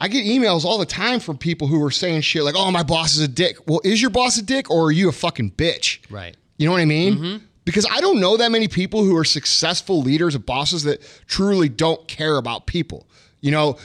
I 0.00 0.08
get 0.08 0.24
emails 0.24 0.64
all 0.64 0.78
the 0.78 0.86
time 0.86 1.18
from 1.20 1.38
people 1.38 1.66
who 1.66 1.82
are 1.84 1.90
saying 1.90 2.20
shit 2.22 2.42
like, 2.44 2.54
"Oh, 2.56 2.70
my 2.70 2.82
boss 2.82 3.14
is 3.14 3.20
a 3.20 3.28
dick." 3.28 3.56
Well, 3.66 3.80
is 3.84 4.00
your 4.00 4.10
boss 4.10 4.38
a 4.38 4.42
dick 4.42 4.70
or 4.70 4.86
are 4.86 4.92
you 4.92 5.08
a 5.08 5.12
fucking 5.12 5.52
bitch? 5.52 5.98
Right. 6.10 6.36
You 6.56 6.66
know 6.66 6.72
what 6.72 6.80
I 6.80 6.84
mean? 6.84 7.14
Mm-hmm. 7.14 7.36
Because 7.68 7.84
I 7.90 8.00
don't 8.00 8.18
know 8.18 8.38
that 8.38 8.50
many 8.50 8.66
people 8.66 9.04
who 9.04 9.14
are 9.14 9.26
successful 9.26 10.00
leaders 10.00 10.34
and 10.34 10.46
bosses 10.46 10.84
that 10.84 11.02
truly 11.26 11.68
don't 11.68 12.08
care 12.08 12.38
about 12.38 12.66
people. 12.66 13.06
You 13.42 13.50
know, 13.50 13.76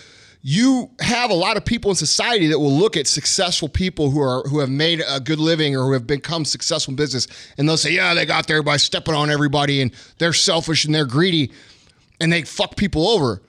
you 0.42 0.90
have 1.02 1.32
a 1.32 1.34
lot 1.34 1.58
of 1.58 1.66
people 1.66 1.92
in 1.92 1.96
society 1.98 2.48
that 2.48 2.60
will 2.60 2.72
look 2.72 2.96
at 2.96 3.08
successful 3.08 3.68
people 3.68 4.10
who 4.10 4.22
are 4.22 4.44
who 4.44 4.60
have 4.60 4.70
made 4.70 5.04
a 5.06 5.20
good 5.20 5.38
living 5.38 5.76
or 5.76 5.84
who 5.84 5.92
have 5.92 6.08
become 6.08 6.46
successful 6.46 6.94
in 6.94 6.96
business 6.96 7.28
and 7.58 7.68
they'll 7.68 7.76
say, 7.76 7.92
"Yeah, 7.92 8.14
they 8.14 8.26
got 8.26 8.48
there 8.48 8.64
by 8.64 8.78
stepping 8.78 9.16
on 9.16 9.30
everybody 9.30 9.82
and 9.82 9.92
they're 10.18 10.32
selfish 10.32 10.86
and 10.86 10.96
they're 10.96 11.06
greedy 11.06 11.52
and 12.22 12.32
they 12.32 12.44
fuck 12.44 12.78
people 12.78 13.10
over." 13.10 13.42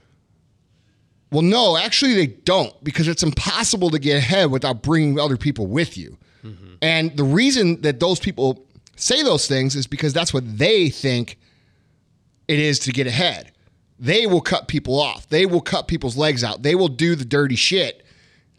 Well, 1.31 1.43
no, 1.43 1.77
actually 1.77 2.15
they 2.15 2.27
don't 2.27 2.75
because 2.83 3.07
it's 3.07 3.23
impossible 3.23 3.91
to 3.91 4.01
get 4.01 4.17
ahead 4.17 4.51
without 4.51 4.83
bringing 4.83 5.21
other 5.21 5.37
people 5.37 5.69
with 5.69 5.97
you. 5.97 6.19
Mm-hmm. 6.45 6.75
And 6.83 7.17
the 7.17 7.23
reason 7.23 7.83
that 7.83 8.01
those 8.01 8.19
people 8.19 8.64
say 8.97 9.23
those 9.23 9.47
things 9.47 9.77
is 9.77 9.87
because 9.87 10.13
that's 10.13 10.33
what 10.33 10.59
they 10.59 10.89
think 10.89 11.39
it 12.49 12.59
is 12.59 12.79
to 12.81 12.93
get 12.93 13.07
ahead. 13.07 13.53
They 13.99 14.27
will 14.27 14.41
cut 14.41 14.69
people 14.69 15.01
off. 15.01 15.29
They 15.29 15.47
will 15.47 15.61
cut 15.61 15.89
people's 15.89 16.17
legs 16.17 16.43
out. 16.43 16.63
They 16.63 16.75
will 16.75 16.89
do 16.89 17.15
the 17.15 17.25
dirty 17.25 17.57
shit 17.57 18.05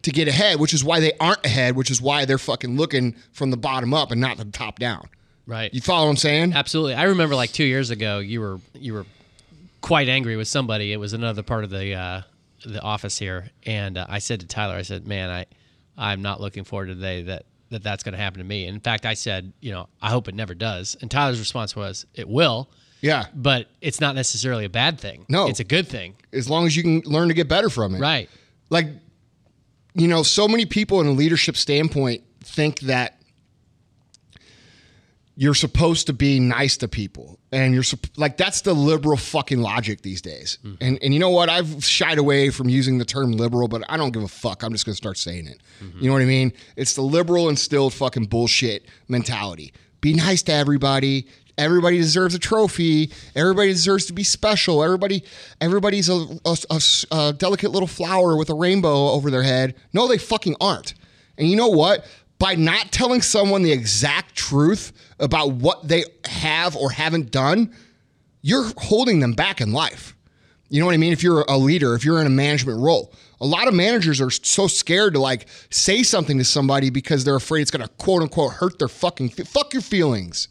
to 0.03 0.11
get 0.11 0.27
ahead, 0.27 0.59
which 0.59 0.73
is 0.73 0.83
why 0.83 0.99
they 0.99 1.11
aren't 1.19 1.45
ahead, 1.45 1.75
which 1.75 1.91
is 1.91 2.01
why 2.01 2.25
they're 2.25 2.37
fucking 2.37 2.77
looking 2.77 3.15
from 3.31 3.51
the 3.51 3.57
bottom 3.57 3.93
up 3.93 4.11
and 4.11 4.21
not 4.21 4.37
the 4.37 4.45
top 4.45 4.79
down. 4.79 5.09
Right. 5.47 5.73
You 5.73 5.81
follow 5.81 6.05
what 6.05 6.11
I'm 6.11 6.17
saying? 6.17 6.53
Absolutely. 6.53 6.95
I 6.95 7.03
remember 7.03 7.35
like 7.35 7.51
two 7.51 7.65
years 7.65 7.89
ago, 7.89 8.19
you 8.19 8.39
were 8.41 8.59
you 8.73 8.93
were 8.93 9.05
quite 9.81 10.07
angry 10.07 10.35
with 10.35 10.47
somebody. 10.47 10.91
It 10.91 10.97
was 10.97 11.13
another 11.13 11.43
part 11.43 11.63
of 11.63 11.69
the 11.69 11.93
uh, 11.93 12.21
the 12.65 12.81
office 12.81 13.19
here, 13.19 13.49
and 13.65 13.97
uh, 13.97 14.07
I 14.09 14.19
said 14.19 14.39
to 14.39 14.47
Tyler, 14.47 14.73
I 14.73 14.81
said, 14.81 15.05
"Man, 15.05 15.29
I 15.29 15.45
I'm 15.97 16.21
not 16.23 16.41
looking 16.41 16.63
forward 16.63 16.87
to 16.87 16.95
the 16.95 17.01
day 17.01 17.21
that." 17.23 17.45
That 17.71 17.83
that's 17.83 18.03
going 18.03 18.13
to 18.13 18.19
happen 18.19 18.37
to 18.39 18.45
me. 18.45 18.67
In 18.67 18.79
fact, 18.79 19.05
I 19.05 19.15
said, 19.15 19.51
you 19.59 19.71
know, 19.71 19.89
I 20.01 20.09
hope 20.09 20.27
it 20.27 20.35
never 20.35 20.53
does. 20.53 20.95
And 21.01 21.09
Tyler's 21.09 21.39
response 21.39 21.75
was, 21.75 22.05
"It 22.13 22.27
will." 22.29 22.69
Yeah. 23.01 23.25
but 23.35 23.67
it's 23.81 23.99
not 24.01 24.15
necessarily 24.15 24.65
a 24.65 24.69
bad 24.69 24.99
thing. 24.99 25.25
No. 25.29 25.47
it's 25.47 25.59
a 25.59 25.63
good 25.65 25.87
thing. 25.87 26.15
As 26.33 26.49
long 26.49 26.65
as 26.65 26.75
you 26.75 26.81
can 26.81 27.01
learn 27.01 27.27
to 27.27 27.35
get 27.35 27.47
better 27.47 27.69
from 27.69 27.93
it. 27.93 27.99
Right. 27.99 28.29
like 28.69 28.87
you 29.93 30.07
know 30.07 30.23
so 30.23 30.47
many 30.47 30.65
people 30.65 31.01
in 31.01 31.07
a 31.07 31.11
leadership 31.11 31.55
standpoint 31.55 32.23
think 32.41 32.79
that 32.81 33.14
you're 35.37 35.53
supposed 35.53 36.07
to 36.07 36.13
be 36.13 36.39
nice 36.39 36.77
to 36.77 36.87
people 36.87 37.39
and 37.51 37.73
you're 37.73 37.83
like 38.15 38.37
that's 38.37 38.61
the 38.61 38.73
liberal 38.73 39.17
fucking 39.17 39.59
logic 39.59 40.01
these 40.01 40.21
days 40.21 40.57
mm-hmm. 40.63 40.75
and 40.81 40.97
and 41.01 41.13
you 41.13 41.19
know 41.19 41.29
what 41.29 41.49
i've 41.49 41.83
shied 41.83 42.17
away 42.17 42.49
from 42.49 42.69
using 42.69 42.97
the 42.97 43.05
term 43.05 43.31
liberal 43.33 43.67
but 43.67 43.83
i 43.89 43.97
don't 43.97 44.11
give 44.11 44.23
a 44.23 44.27
fuck 44.27 44.63
i'm 44.63 44.71
just 44.71 44.85
going 44.85 44.93
to 44.93 44.97
start 44.97 45.17
saying 45.17 45.47
it 45.47 45.61
mm-hmm. 45.83 45.99
you 45.99 46.07
know 46.07 46.13
what 46.13 46.21
i 46.21 46.25
mean 46.25 46.53
it's 46.75 46.95
the 46.95 47.01
liberal 47.01 47.49
instilled 47.49 47.93
fucking 47.93 48.25
bullshit 48.25 48.85
mentality 49.07 49.73
be 50.01 50.13
nice 50.13 50.41
to 50.41 50.53
everybody 50.53 51.27
Everybody 51.57 51.97
deserves 51.97 52.35
a 52.35 52.39
trophy. 52.39 53.11
Everybody 53.35 53.69
deserves 53.69 54.07
to 54.07 54.13
be 54.13 54.23
special. 54.23 54.83
Everybody, 54.83 55.23
everybody's 55.61 56.09
a 56.09 57.33
delicate 57.33 57.71
little 57.71 57.87
flower 57.87 58.35
with 58.35 58.49
a 58.49 58.53
rainbow 58.53 59.09
over 59.11 59.31
their 59.31 59.43
head. 59.43 59.75
No, 59.93 60.07
they 60.07 60.17
fucking 60.17 60.55
aren't. 60.59 60.95
And 61.37 61.49
you 61.49 61.55
know 61.55 61.69
what? 61.69 62.05
By 62.37 62.55
not 62.55 62.91
telling 62.91 63.21
someone 63.21 63.63
the 63.63 63.71
exact 63.71 64.35
truth 64.35 64.91
about 65.19 65.51
what 65.51 65.87
they 65.87 66.03
have 66.25 66.75
or 66.75 66.91
haven't 66.91 67.31
done, 67.31 67.73
you're 68.41 68.71
holding 68.77 69.19
them 69.19 69.33
back 69.33 69.61
in 69.61 69.71
life. 69.71 70.15
You 70.69 70.79
know 70.79 70.87
what 70.87 70.93
I 70.93 70.97
mean? 70.97 71.13
If 71.13 71.23
you're 71.23 71.45
a 71.47 71.57
leader, 71.57 71.95
if 71.95 72.03
you're 72.03 72.19
in 72.19 72.27
a 72.27 72.31
management 72.31 72.79
role, 72.79 73.13
a 73.39 73.45
lot 73.45 73.67
of 73.67 73.73
managers 73.73 74.19
are 74.19 74.31
so 74.31 74.67
scared 74.67 75.13
to 75.13 75.19
like 75.19 75.47
say 75.69 76.03
something 76.03 76.37
to 76.37 76.43
somebody 76.43 76.89
because 76.89 77.23
they're 77.23 77.35
afraid 77.35 77.61
it's 77.61 77.71
going 77.71 77.87
to 77.87 77.93
quote 77.95 78.21
unquote 78.21 78.53
hurt 78.53 78.79
their 78.79 78.87
fucking 78.87 79.29
fuck 79.29 79.73
your 79.73 79.81
feelings. 79.81 80.47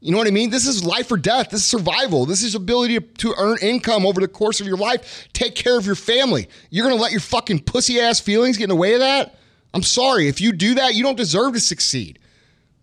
You 0.00 0.12
know 0.12 0.18
what 0.18 0.26
I 0.26 0.30
mean? 0.30 0.48
This 0.48 0.66
is 0.66 0.82
life 0.82 1.12
or 1.12 1.18
death. 1.18 1.50
This 1.50 1.60
is 1.60 1.66
survival. 1.66 2.24
This 2.24 2.42
is 2.42 2.54
ability 2.54 2.98
to, 3.00 3.34
earn 3.36 3.58
income 3.60 4.06
over 4.06 4.20
the 4.20 4.28
course 4.28 4.60
of 4.60 4.66
your 4.66 4.78
life. 4.78 5.28
Take 5.34 5.54
care 5.54 5.78
of 5.78 5.84
your 5.84 5.94
family. 5.94 6.48
You're 6.70 6.86
going 6.86 6.96
to 6.96 7.02
let 7.02 7.12
your 7.12 7.20
fucking 7.20 7.60
pussy 7.60 8.00
ass 8.00 8.18
feelings 8.18 8.56
get 8.56 8.64
in 8.64 8.70
the 8.70 8.76
way 8.76 8.94
of 8.94 9.00
that? 9.00 9.38
I'm 9.72 9.82
sorry. 9.82 10.28
If 10.28 10.40
you 10.40 10.52
do 10.52 10.74
that, 10.74 10.94
you 10.94 11.02
don't 11.02 11.16
deserve 11.16 11.54
to 11.54 11.60
succeed. 11.60 12.18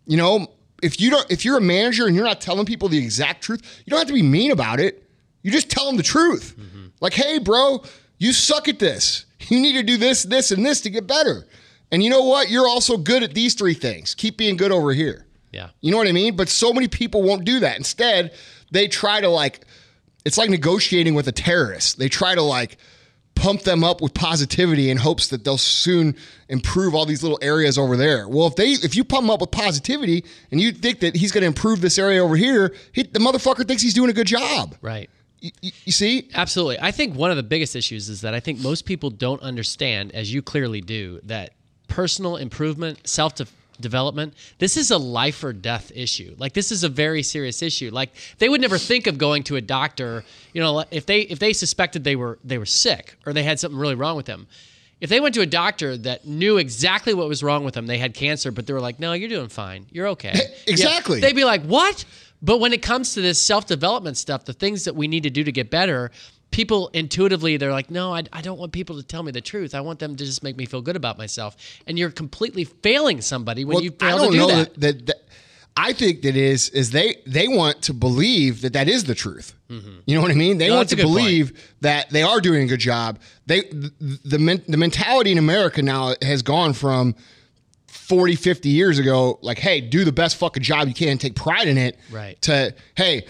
You 0.05 0.17
know, 0.17 0.47
if 0.81 1.01
you 1.01 1.09
don't 1.09 1.29
if 1.29 1.43
you're 1.43 1.57
a 1.57 1.61
manager 1.61 2.07
and 2.07 2.15
you're 2.15 2.25
not 2.25 2.41
telling 2.41 2.65
people 2.65 2.89
the 2.89 2.97
exact 2.97 3.43
truth, 3.43 3.61
you 3.85 3.91
don't 3.91 3.99
have 3.99 4.07
to 4.07 4.13
be 4.13 4.21
mean 4.21 4.51
about 4.51 4.79
it. 4.79 5.03
You 5.41 5.51
just 5.51 5.69
tell 5.69 5.85
them 5.85 5.97
the 5.97 6.03
truth. 6.03 6.55
Mm-hmm. 6.57 6.87
Like, 7.01 7.13
"Hey, 7.13 7.39
bro, 7.39 7.83
you 8.17 8.33
suck 8.33 8.67
at 8.67 8.79
this. 8.79 9.25
You 9.49 9.61
need 9.61 9.73
to 9.73 9.83
do 9.83 9.97
this, 9.97 10.23
this 10.23 10.51
and 10.51 10.65
this 10.65 10.81
to 10.81 10.89
get 10.89 11.07
better." 11.07 11.45
And 11.91 12.03
you 12.03 12.09
know 12.09 12.23
what? 12.23 12.49
You're 12.49 12.67
also 12.67 12.97
good 12.97 13.23
at 13.23 13.33
these 13.33 13.53
three 13.53 13.75
things. 13.75 14.13
Keep 14.13 14.37
being 14.37 14.57
good 14.57 14.71
over 14.71 14.91
here. 14.91 15.25
Yeah. 15.51 15.69
You 15.79 15.91
know 15.91 15.97
what 15.97 16.07
I 16.07 16.11
mean? 16.11 16.35
But 16.35 16.49
so 16.49 16.73
many 16.73 16.87
people 16.87 17.23
won't 17.23 17.45
do 17.45 17.61
that. 17.61 17.77
Instead, 17.77 18.33
they 18.71 18.87
try 18.87 19.21
to 19.21 19.29
like 19.29 19.61
it's 20.25 20.37
like 20.37 20.49
negotiating 20.49 21.15
with 21.15 21.27
a 21.27 21.31
terrorist. 21.31 21.97
They 21.99 22.09
try 22.09 22.35
to 22.35 22.41
like 22.41 22.77
pump 23.39 23.61
them 23.61 23.83
up 23.83 24.01
with 24.01 24.13
positivity 24.13 24.89
in 24.89 24.97
hopes 24.97 25.27
that 25.29 25.43
they'll 25.43 25.57
soon 25.57 26.15
improve 26.49 26.93
all 26.95 27.05
these 27.05 27.23
little 27.23 27.39
areas 27.41 27.77
over 27.77 27.95
there. 27.95 28.27
Well, 28.27 28.47
if 28.47 28.55
they 28.55 28.71
if 28.71 28.95
you 28.95 29.03
pump 29.03 29.23
them 29.23 29.29
up 29.29 29.41
with 29.41 29.51
positivity 29.51 30.25
and 30.51 30.59
you 30.59 30.71
think 30.71 30.99
that 31.01 31.15
he's 31.15 31.31
going 31.31 31.41
to 31.41 31.47
improve 31.47 31.81
this 31.81 31.97
area 31.97 32.23
over 32.23 32.35
here, 32.35 32.73
he, 32.91 33.03
the 33.03 33.19
motherfucker 33.19 33.67
thinks 33.67 33.81
he's 33.83 33.93
doing 33.93 34.09
a 34.09 34.13
good 34.13 34.27
job. 34.27 34.75
Right. 34.81 35.09
You, 35.39 35.51
you- 35.61 35.91
see? 35.91 36.29
Absolutely. 36.33 36.79
I 36.81 36.91
think 36.91 37.15
one 37.15 37.31
of 37.31 37.37
the 37.37 37.43
biggest 37.43 37.75
issues 37.75 38.09
is 38.09 38.21
that 38.21 38.33
I 38.33 38.39
think 38.39 38.59
most 38.59 38.85
people 38.85 39.09
don't 39.09 39.41
understand, 39.41 40.13
as 40.13 40.33
you 40.33 40.41
clearly 40.41 40.81
do, 40.81 41.19
that 41.23 41.51
personal 41.87 42.37
improvement, 42.37 43.07
self 43.07 43.35
development, 43.79 44.33
this 44.59 44.77
is 44.77 44.91
a 44.91 44.97
life 44.97 45.43
or 45.43 45.53
death 45.53 45.91
issue. 45.95 46.35
Like 46.37 46.53
this 46.53 46.71
is 46.71 46.83
a 46.83 46.89
very 46.89 47.23
serious 47.23 47.61
issue. 47.61 47.89
Like 47.91 48.13
they 48.37 48.49
would 48.49 48.61
never 48.61 48.77
think 48.77 49.07
of 49.07 49.17
going 49.17 49.43
to 49.43 49.55
a 49.55 49.61
doctor, 49.61 50.23
you 50.53 50.61
know, 50.61 50.83
if 50.91 51.05
they 51.05 51.21
if 51.21 51.39
they 51.39 51.53
suspected 51.53 52.03
they 52.03 52.15
were 52.15 52.39
they 52.43 52.57
were 52.57 52.65
sick 52.65 53.15
or 53.25 53.33
they 53.33 53.43
had 53.43 53.59
something 53.59 53.79
really 53.79 53.95
wrong 53.95 54.15
with 54.17 54.25
them. 54.25 54.47
If 54.99 55.09
they 55.11 55.19
went 55.19 55.35
to 55.35 55.41
a 55.41 55.45
doctor 55.45 55.95
that 55.97 56.25
knew 56.25 56.57
exactly 56.57 57.13
what 57.13 57.27
was 57.27 57.43
wrong 57.43 57.63
with 57.63 57.75
them, 57.75 57.85
they 57.85 57.99
had 57.99 58.15
cancer, 58.15 58.51
but 58.51 58.65
they 58.65 58.73
were 58.73 58.81
like, 58.81 58.99
"No, 58.99 59.13
you're 59.13 59.29
doing 59.29 59.47
fine. 59.49 59.85
You're 59.91 60.07
okay." 60.07 60.33
Yeah, 60.65 60.73
Exactly. 60.73 61.19
they'd 61.19 61.35
be 61.35 61.43
like, 61.45 61.61
"What?" 61.63 62.03
But 62.41 62.59
when 62.59 62.73
it 62.73 62.81
comes 62.81 63.13
to 63.13 63.21
this 63.21 63.41
self 63.41 63.67
development 63.67 64.17
stuff, 64.17 64.45
the 64.45 64.53
things 64.53 64.85
that 64.85 64.95
we 64.95 65.07
need 65.07 65.23
to 65.23 65.29
do 65.29 65.43
to 65.43 65.51
get 65.51 65.69
better, 65.69 66.11
people 66.51 66.89
intuitively 66.93 67.57
they're 67.57 67.71
like, 67.71 67.91
"No, 67.91 68.13
I, 68.13 68.23
I 68.33 68.41
don't 68.41 68.57
want 68.57 68.71
people 68.71 68.95
to 68.97 69.03
tell 69.03 69.23
me 69.23 69.31
the 69.31 69.41
truth. 69.41 69.75
I 69.75 69.81
want 69.81 69.99
them 69.99 70.15
to 70.15 70.25
just 70.25 70.43
make 70.43 70.57
me 70.57 70.65
feel 70.65 70.81
good 70.81 70.95
about 70.95 71.17
myself." 71.17 71.55
And 71.85 71.97
you're 71.99 72.11
completely 72.11 72.63
failing 72.63 73.21
somebody 73.21 73.65
when 73.65 73.81
you 73.83 73.91
fail 73.91 74.15
I 74.15 74.17
don't 74.17 74.25
to 74.27 74.31
do 74.31 74.37
know 74.37 74.47
that. 74.47 74.73
that. 74.75 74.79
That, 74.81 75.05
that- 75.07 75.21
I 75.79 75.93
think 75.93 76.23
that 76.23 76.35
is 76.35 76.69
is 76.69 76.89
they 76.89 77.17
they 77.27 77.47
want 77.47 77.83
to 77.83 77.93
believe 77.93 78.61
that 78.61 78.73
that 78.73 78.87
is 78.89 79.03
the 79.03 79.13
truth. 79.13 79.53
Mm-hmm. 79.69 79.99
You 80.07 80.15
know 80.15 80.23
what 80.23 80.31
I 80.31 80.33
mean? 80.33 80.57
They 80.57 80.69
No, 80.69 80.77
want 80.77 80.89
to 80.89 80.95
good 80.95 81.05
point. 81.05 81.17
believe 81.17 81.73
that 81.81 82.09
they 82.09 82.23
are 82.23 82.41
doing 82.41 82.63
a 82.63 82.65
good 82.65 82.79
job. 82.79 83.19
They 83.45 83.61
the 83.61 83.91
the, 84.23 84.63
the 84.67 84.77
mentality 84.77 85.31
in 85.31 85.37
America 85.37 85.83
now 85.83 86.15
has 86.23 86.41
gone 86.41 86.73
from 86.73 87.13
40 87.87 88.35
50 88.35 88.69
years 88.69 88.97
ago 88.99 89.37
like 89.43 89.59
hey, 89.59 89.81
do 89.81 90.03
the 90.03 90.11
best 90.11 90.37
fucking 90.37 90.63
job 90.63 90.87
you 90.87 90.95
can, 90.95 91.19
take 91.19 91.35
pride 91.35 91.67
in 91.67 91.77
it 91.77 91.99
Right. 92.11 92.41
to 92.43 92.73
hey, 92.95 93.27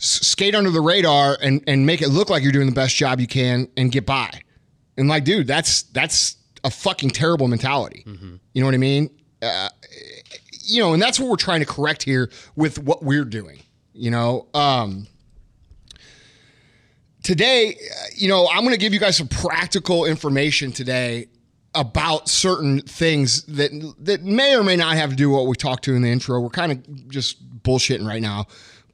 skate 0.00 0.54
under 0.54 0.70
the 0.70 0.80
radar 0.80 1.38
and 1.40 1.62
and 1.66 1.86
make 1.86 2.02
it 2.02 2.08
look 2.08 2.28
like 2.30 2.42
you're 2.42 2.52
doing 2.52 2.66
the 2.66 2.74
best 2.74 2.96
job 2.96 3.20
you 3.20 3.26
can 3.26 3.68
and 3.76 3.92
get 3.92 4.04
by. 4.06 4.30
And 4.96 5.08
like 5.08 5.24
dude, 5.24 5.46
that's 5.46 5.82
that's 5.82 6.36
a 6.64 6.70
fucking 6.70 7.10
terrible 7.10 7.46
mentality. 7.48 8.02
You 8.52 8.60
know 8.60 8.66
what 8.66 8.74
I 8.74 8.78
mean? 8.78 9.10
you 10.64 10.80
know, 10.80 10.92
and 10.92 11.02
that's 11.02 11.18
what 11.18 11.28
we're 11.28 11.36
trying 11.36 11.60
to 11.60 11.66
correct 11.66 12.02
here 12.02 12.30
with 12.56 12.78
what 12.78 13.02
we're 13.02 13.24
doing. 13.24 13.60
You 13.92 14.10
know, 14.10 14.46
um, 14.54 15.06
today, 17.22 17.74
uh, 17.74 18.04
you 18.14 18.28
know, 18.28 18.48
I'm 18.48 18.60
going 18.60 18.74
to 18.74 18.78
give 18.78 18.94
you 18.94 19.00
guys 19.00 19.16
some 19.16 19.28
practical 19.28 20.04
information 20.04 20.72
today 20.72 21.26
about 21.74 22.28
certain 22.28 22.80
things 22.80 23.44
that 23.44 23.70
that 24.00 24.22
may 24.22 24.56
or 24.56 24.64
may 24.64 24.76
not 24.76 24.96
have 24.96 25.10
to 25.10 25.16
do 25.16 25.30
with 25.30 25.38
what 25.38 25.46
we 25.46 25.54
talked 25.54 25.84
to 25.84 25.94
in 25.94 26.02
the 26.02 26.08
intro. 26.08 26.40
We're 26.40 26.48
kind 26.50 26.72
of 26.72 27.08
just 27.08 27.62
bullshitting 27.62 28.06
right 28.06 28.22
now, 28.22 28.46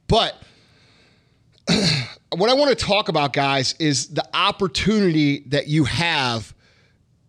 but 0.07 0.41
what 2.35 2.49
I 2.49 2.53
want 2.53 2.77
to 2.77 2.85
talk 2.85 3.09
about, 3.09 3.33
guys, 3.33 3.75
is 3.79 4.07
the 4.07 4.25
opportunity 4.33 5.43
that 5.47 5.67
you 5.67 5.85
have 5.85 6.53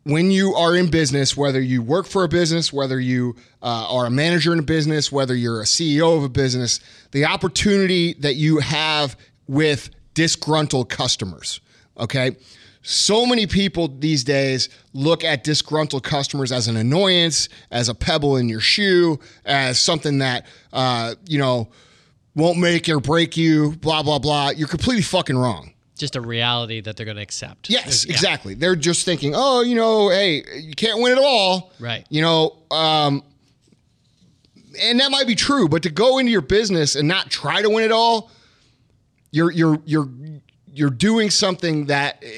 when 0.04 0.30
you 0.30 0.54
are 0.54 0.74
in 0.74 0.90
business, 0.90 1.36
whether 1.36 1.60
you 1.60 1.82
work 1.82 2.06
for 2.06 2.24
a 2.24 2.28
business, 2.28 2.72
whether 2.72 2.98
you 2.98 3.36
uh, 3.62 3.86
are 3.90 4.06
a 4.06 4.10
manager 4.10 4.52
in 4.52 4.58
a 4.58 4.62
business, 4.62 5.12
whether 5.12 5.34
you're 5.34 5.60
a 5.60 5.64
CEO 5.64 6.16
of 6.16 6.24
a 6.24 6.28
business, 6.28 6.80
the 7.10 7.26
opportunity 7.26 8.14
that 8.14 8.36
you 8.36 8.58
have 8.58 9.16
with 9.46 9.90
disgruntled 10.14 10.88
customers. 10.88 11.60
Okay. 11.98 12.36
So 12.80 13.26
many 13.26 13.46
people 13.46 13.88
these 13.88 14.24
days 14.24 14.70
look 14.94 15.24
at 15.24 15.44
disgruntled 15.44 16.04
customers 16.04 16.52
as 16.52 16.68
an 16.68 16.76
annoyance, 16.76 17.48
as 17.70 17.90
a 17.90 17.94
pebble 17.94 18.36
in 18.36 18.48
your 18.48 18.60
shoe, 18.60 19.18
as 19.44 19.78
something 19.78 20.18
that, 20.18 20.46
uh, 20.72 21.16
you 21.26 21.38
know, 21.38 21.68
won't 22.38 22.58
make 22.58 22.88
or 22.88 23.00
break 23.00 23.36
you, 23.36 23.72
blah, 23.76 24.02
blah, 24.02 24.18
blah. 24.18 24.50
You're 24.50 24.68
completely 24.68 25.02
fucking 25.02 25.36
wrong. 25.36 25.74
Just 25.98 26.14
a 26.16 26.20
reality 26.20 26.80
that 26.80 26.96
they're 26.96 27.04
going 27.06 27.16
to 27.16 27.22
accept. 27.22 27.68
Yes, 27.68 28.06
Yeah. 28.06 28.12
exactly. 28.12 28.54
They're 28.54 28.76
just 28.76 29.04
thinking, 29.04 29.32
oh, 29.34 29.62
you 29.62 29.74
know, 29.74 30.08
hey, 30.10 30.44
you 30.60 30.72
can't 30.74 31.00
win 31.02 31.12
it 31.12 31.18
all. 31.20 31.72
Right. 31.80 32.06
You 32.08 32.22
know, 32.22 32.56
um, 32.70 33.22
and 34.80 35.00
that 35.00 35.10
might 35.10 35.26
be 35.26 35.34
true, 35.34 35.68
but 35.68 35.82
to 35.82 35.90
go 35.90 36.18
into 36.18 36.30
your 36.30 36.40
business 36.40 36.94
and 36.94 37.08
not 37.08 37.30
try 37.30 37.62
to 37.62 37.68
win 37.68 37.84
it 37.84 37.90
all, 37.92 38.30
you're 39.32 39.50
you're 39.50 39.78
you're 39.84 40.08
you're 40.72 40.90
doing 40.90 41.30
something 41.30 41.86
that 41.86 42.22
eh, 42.22 42.28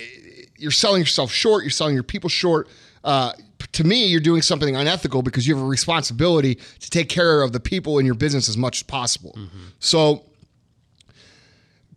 you're 0.56 0.70
selling 0.70 1.00
yourself 1.00 1.30
short. 1.30 1.62
You're 1.64 1.70
selling 1.70 1.94
your 1.94 2.02
people 2.02 2.30
short. 2.30 2.68
Uh, 3.04 3.32
to 3.72 3.84
me, 3.84 4.06
you're 4.06 4.20
doing 4.20 4.42
something 4.42 4.74
unethical 4.74 5.22
because 5.22 5.46
you 5.46 5.54
have 5.54 5.64
a 5.64 5.68
responsibility 5.68 6.56
to 6.56 6.90
take 6.90 7.08
care 7.08 7.42
of 7.42 7.52
the 7.52 7.60
people 7.60 7.98
in 7.98 8.06
your 8.06 8.14
business 8.14 8.48
as 8.48 8.56
much 8.56 8.78
as 8.78 8.82
possible. 8.82 9.36
So, 9.78 10.24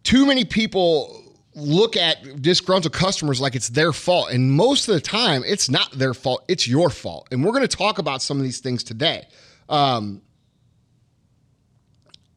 too 0.03 0.25
many 0.25 0.46
people 0.46 1.24
look 1.56 1.96
at 1.96 2.42
disgruntled 2.42 2.94
customers 2.94 3.39
like 3.39 3.56
it's 3.56 3.70
their 3.70 3.94
fault. 3.94 4.32
And 4.32 4.51
most 4.51 4.88
of 4.88 4.96
the 4.96 5.01
time, 5.01 5.44
it's 5.46 5.70
not 5.70 5.92
their 5.92 6.13
fault, 6.13 6.44
it's 6.48 6.68
your 6.68 6.89
fault. 6.89 7.27
And 7.32 7.44
we're 7.44 7.51
going 7.51 7.68
to 7.68 7.77
talk 7.77 8.00
about 8.00 8.22
some 8.22 8.38
of 8.38 8.44
these 8.44 8.60
things 8.60 8.84
today. 8.84 9.27
Um, 9.70 10.22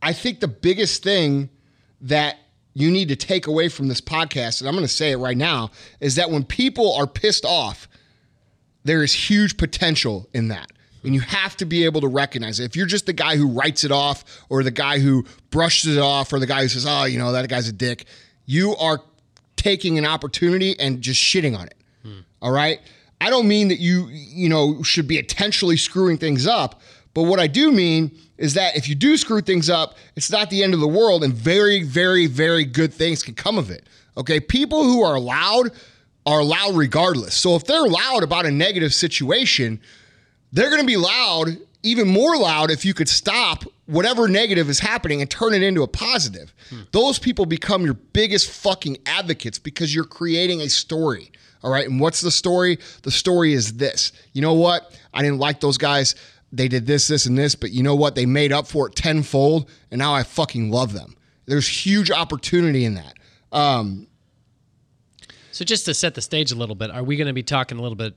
I 0.03 0.13
think 0.13 0.41
the 0.41 0.49
biggest 0.49 1.03
thing 1.03 1.49
that 2.03 2.37
you 2.75 2.91
need 2.91 3.09
to 3.09 3.17
take 3.17 3.47
away 3.47 3.69
from 3.69 3.89
this 3.89 4.01
podcast, 4.01 4.61
and 4.61 4.69
I'm 4.69 4.75
going 4.75 4.87
to 4.87 4.93
say 4.93 5.13
it 5.13 5.17
right 5.17 5.37
now, 5.37 5.71
is 6.01 6.17
that 6.17 6.31
when 6.31 6.45
people 6.45 6.95
are 6.95 7.07
pissed 7.07 7.45
off, 7.45 7.89
there 8.87 9.03
is 9.03 9.13
huge 9.13 9.57
potential 9.57 10.29
in 10.33 10.49
that. 10.49 10.71
And 11.05 11.15
you 11.15 11.21
have 11.21 11.57
to 11.59 11.65
be 11.65 11.85
able 11.85 12.01
to 12.01 12.09
recognize 12.09 12.59
it. 12.59 12.65
If 12.65 12.75
you're 12.75 12.87
just 12.87 13.07
the 13.07 13.13
guy 13.13 13.37
who 13.37 13.47
writes 13.47 13.85
it 13.85 13.93
off, 13.93 14.25
or 14.49 14.65
the 14.65 14.73
guy 14.73 14.99
who 14.99 15.25
brushes 15.51 15.97
it 15.97 16.01
off, 16.01 16.33
or 16.33 16.41
the 16.41 16.49
guy 16.49 16.63
who 16.63 16.69
says, 16.69 16.85
oh, 16.85 17.05
you 17.05 17.17
know, 17.17 17.31
that 17.31 17.49
guy's 17.49 17.69
a 17.69 17.73
dick, 17.73 18.07
you 18.45 18.75
are 18.77 19.01
taking 19.55 19.99
an 19.99 20.05
opportunity 20.05 20.79
and 20.81 21.01
just 21.01 21.21
shitting 21.23 21.57
on 21.57 21.67
it. 21.67 21.77
All 22.43 22.51
right. 22.51 22.81
I 23.21 23.31
don't 23.31 23.47
mean 23.47 23.69
that 23.69 23.79
you, 23.79 24.09
you 24.11 24.49
know, 24.49 24.83
should 24.83 25.07
be 25.07 25.19
intentionally 25.19 25.77
screwing 25.77 26.19
things 26.19 26.47
up. 26.47 26.81
But 27.15 27.23
what 27.23 27.41
I 27.41 27.47
do 27.47 27.73
mean 27.73 28.11
is 28.37 28.55
that 28.55 28.77
if 28.77 28.89
you 28.89 28.95
do 28.95 29.17
screw 29.17 29.41
things 29.41 29.71
up, 29.71 29.97
it's 30.17 30.31
not 30.31 30.51
the 30.51 30.63
end 30.63 30.75
of 30.75 30.81
the 30.81 30.89
world 30.89 31.25
and 31.25 31.33
very, 31.33 31.83
very, 31.83 32.27
very 32.27 32.65
good 32.65 32.93
things 32.93 33.23
can 33.23 33.35
come 33.35 33.59
of 33.59 33.71
it. 33.71 33.87
Okay. 34.17 34.41
People 34.41 34.83
who 34.83 35.03
are 35.03 35.19
loud 35.19 35.71
are 36.27 36.43
loud 36.43 36.77
regardless. 36.77 37.35
So 37.35 37.55
if 37.55 37.65
they're 37.65 37.87
loud 37.87 38.23
about 38.23 38.45
a 38.45 38.51
negative 38.51 38.93
situation, 38.93 39.81
they're 40.53 40.69
going 40.71 40.81
to 40.81 40.87
be 40.87 40.97
loud, 40.97 41.57
even 41.83 42.09
more 42.09 42.37
loud, 42.37 42.71
if 42.71 42.85
you 42.85 42.93
could 42.93 43.09
stop 43.09 43.65
whatever 43.87 44.27
negative 44.27 44.69
is 44.69 44.81
happening 44.81 45.21
and 45.21 45.31
turn 45.31 45.55
it 45.55 45.63
into 45.63 45.85
a 45.85 45.89
positive. 45.89 46.53
Those 46.91 47.21
people 47.21 47.47
become 47.47 47.85
your 47.85 47.95
biggest 47.95 48.51
fucking 48.51 48.99
advocates 49.07 49.61
because 49.61 49.95
you're 49.95 50.05
creating 50.05 50.61
a 50.61 50.69
story. 50.69 51.31
All 51.63 51.71
right. 51.71 51.89
And 51.89 52.01
what's 52.01 52.21
the 52.21 52.31
story? 52.31 52.79
The 53.03 53.11
story 53.11 53.53
is 53.53 53.75
this. 53.75 54.13
You 54.33 54.43
know 54.43 54.55
what? 54.55 54.99
I 55.15 55.23
didn't 55.23 55.39
like 55.39 55.61
those 55.61 55.79
guys. 55.79 56.17
They 56.53 56.69
did 56.69 56.87
this, 56.87 57.09
this, 57.09 57.27
and 57.27 57.37
this, 57.37 57.55
but 57.55 57.71
you 57.71 57.83
know 57.83 57.95
what? 57.95 58.15
They 58.15 58.27
made 58.27 58.53
up 58.53 58.67
for 58.67 58.89
it 58.89 58.95
tenfold, 58.95 59.69
and 59.91 59.99
now 59.99 60.15
I 60.15 60.23
fucking 60.23 60.71
love 60.71 60.93
them. 60.93 61.17
There's 61.47 61.67
huge 61.69 62.11
opportunity 62.11 62.85
in 62.85 62.95
that. 62.95 63.15
Um, 63.53 64.07
So 65.57 65.65
just 65.65 65.87
to 65.87 65.95
set 65.95 66.15
the 66.15 66.21
stage 66.21 66.53
a 66.53 66.55
little 66.55 66.75
bit, 66.75 66.91
are 66.91 67.03
we 67.03 67.17
going 67.17 67.29
to 67.29 67.33
be 67.33 67.43
talking 67.43 67.79
a 67.79 67.81
little 67.81 67.97
bit 67.97 68.15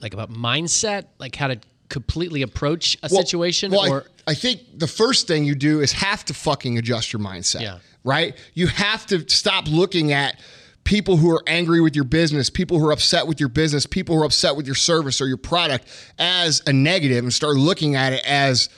like 0.00 0.14
about 0.14 0.32
mindset, 0.32 1.04
like 1.18 1.36
how 1.36 1.48
to 1.48 1.58
completely 1.90 2.40
approach 2.40 2.96
a 3.02 3.10
Well- 3.12 3.20
situation, 3.20 3.70
well, 3.72 3.92
or 3.92 4.06
I, 4.26 4.32
think 4.32 4.62
the 4.74 4.86
first 4.86 5.26
thing 5.26 5.44
you 5.44 5.54
do 5.54 5.82
is 5.82 5.92
have 5.92 6.24
to 6.24 6.32
fucking 6.32 6.78
adjust 6.78 7.12
your 7.12 7.20
mindset. 7.20 7.60
Yeah. 7.60 7.80
Right? 8.04 8.34
You 8.54 8.68
have 8.68 9.04
to 9.08 9.28
stop 9.28 9.68
looking 9.68 10.12
at 10.12 10.40
people 10.84 11.18
who 11.18 11.30
are 11.30 11.42
angry 11.46 11.82
with 11.82 11.94
your 11.94 12.06
business, 12.06 12.48
people 12.48 12.78
who 12.78 12.86
are 12.86 12.92
upset 12.92 13.26
with 13.26 13.38
your 13.38 13.50
business, 13.50 13.84
people 13.84 14.16
who 14.16 14.22
are 14.22 14.24
upset 14.24 14.56
with 14.56 14.64
your 14.64 14.74
service 14.74 15.20
or 15.20 15.26
your 15.26 15.36
product 15.36 15.86
as 16.18 16.62
a 16.66 16.72
negative 16.72 17.22
and 17.22 17.34
start 17.34 17.56
looking 17.56 17.96
at 17.96 18.14
it 18.14 18.26
as 18.26 18.70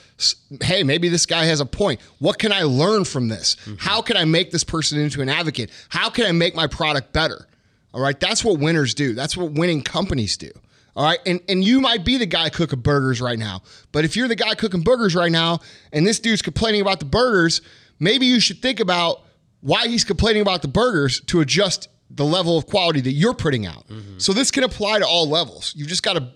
hey, 0.61 0.83
maybe 0.83 1.07
this 1.07 1.25
guy 1.25 1.45
has 1.45 1.61
a 1.61 1.65
point. 1.65 2.01
What 2.19 2.39
can 2.39 2.51
I 2.51 2.63
learn 2.63 3.05
from 3.05 3.29
this? 3.29 3.55
Mm-hmm. 3.55 3.75
How 3.77 4.01
can 4.01 4.17
I 4.17 4.25
make 4.25 4.51
this 4.51 4.65
person 4.65 4.99
into 4.99 5.21
an 5.21 5.29
advocate? 5.29 5.71
How 5.87 6.09
can 6.09 6.25
I 6.25 6.33
make 6.33 6.53
my 6.53 6.67
product 6.67 7.13
better? 7.13 7.47
All 7.93 8.01
right, 8.01 8.19
that's 8.19 8.43
what 8.43 8.59
winners 8.59 8.93
do. 8.93 9.13
That's 9.13 9.35
what 9.35 9.51
winning 9.51 9.81
companies 9.81 10.37
do. 10.37 10.51
All 10.95 11.05
right, 11.05 11.19
and 11.25 11.39
and 11.47 11.63
you 11.63 11.79
might 11.79 12.03
be 12.03 12.17
the 12.17 12.25
guy 12.25 12.49
cooking 12.49 12.81
burgers 12.81 13.21
right 13.21 13.39
now, 13.39 13.61
but 13.91 14.03
if 14.03 14.15
you're 14.15 14.27
the 14.27 14.35
guy 14.35 14.55
cooking 14.55 14.81
burgers 14.81 15.15
right 15.15 15.31
now, 15.31 15.59
and 15.93 16.05
this 16.05 16.19
dude's 16.19 16.41
complaining 16.41 16.81
about 16.81 16.99
the 16.99 17.05
burgers, 17.05 17.61
maybe 17.99 18.25
you 18.25 18.39
should 18.41 18.61
think 18.61 18.79
about 18.79 19.23
why 19.61 19.87
he's 19.87 20.03
complaining 20.03 20.41
about 20.41 20.61
the 20.61 20.67
burgers 20.67 21.21
to 21.21 21.39
adjust 21.39 21.87
the 22.09 22.25
level 22.25 22.57
of 22.57 22.65
quality 22.65 22.99
that 23.01 23.11
you're 23.11 23.33
putting 23.33 23.65
out. 23.65 23.87
Mm-hmm. 23.87 24.17
So 24.17 24.33
this 24.33 24.51
can 24.51 24.63
apply 24.63 24.99
to 24.99 25.07
all 25.07 25.29
levels. 25.29 25.73
You've 25.77 25.87
just 25.87 26.03
got 26.03 26.13
to, 26.13 26.27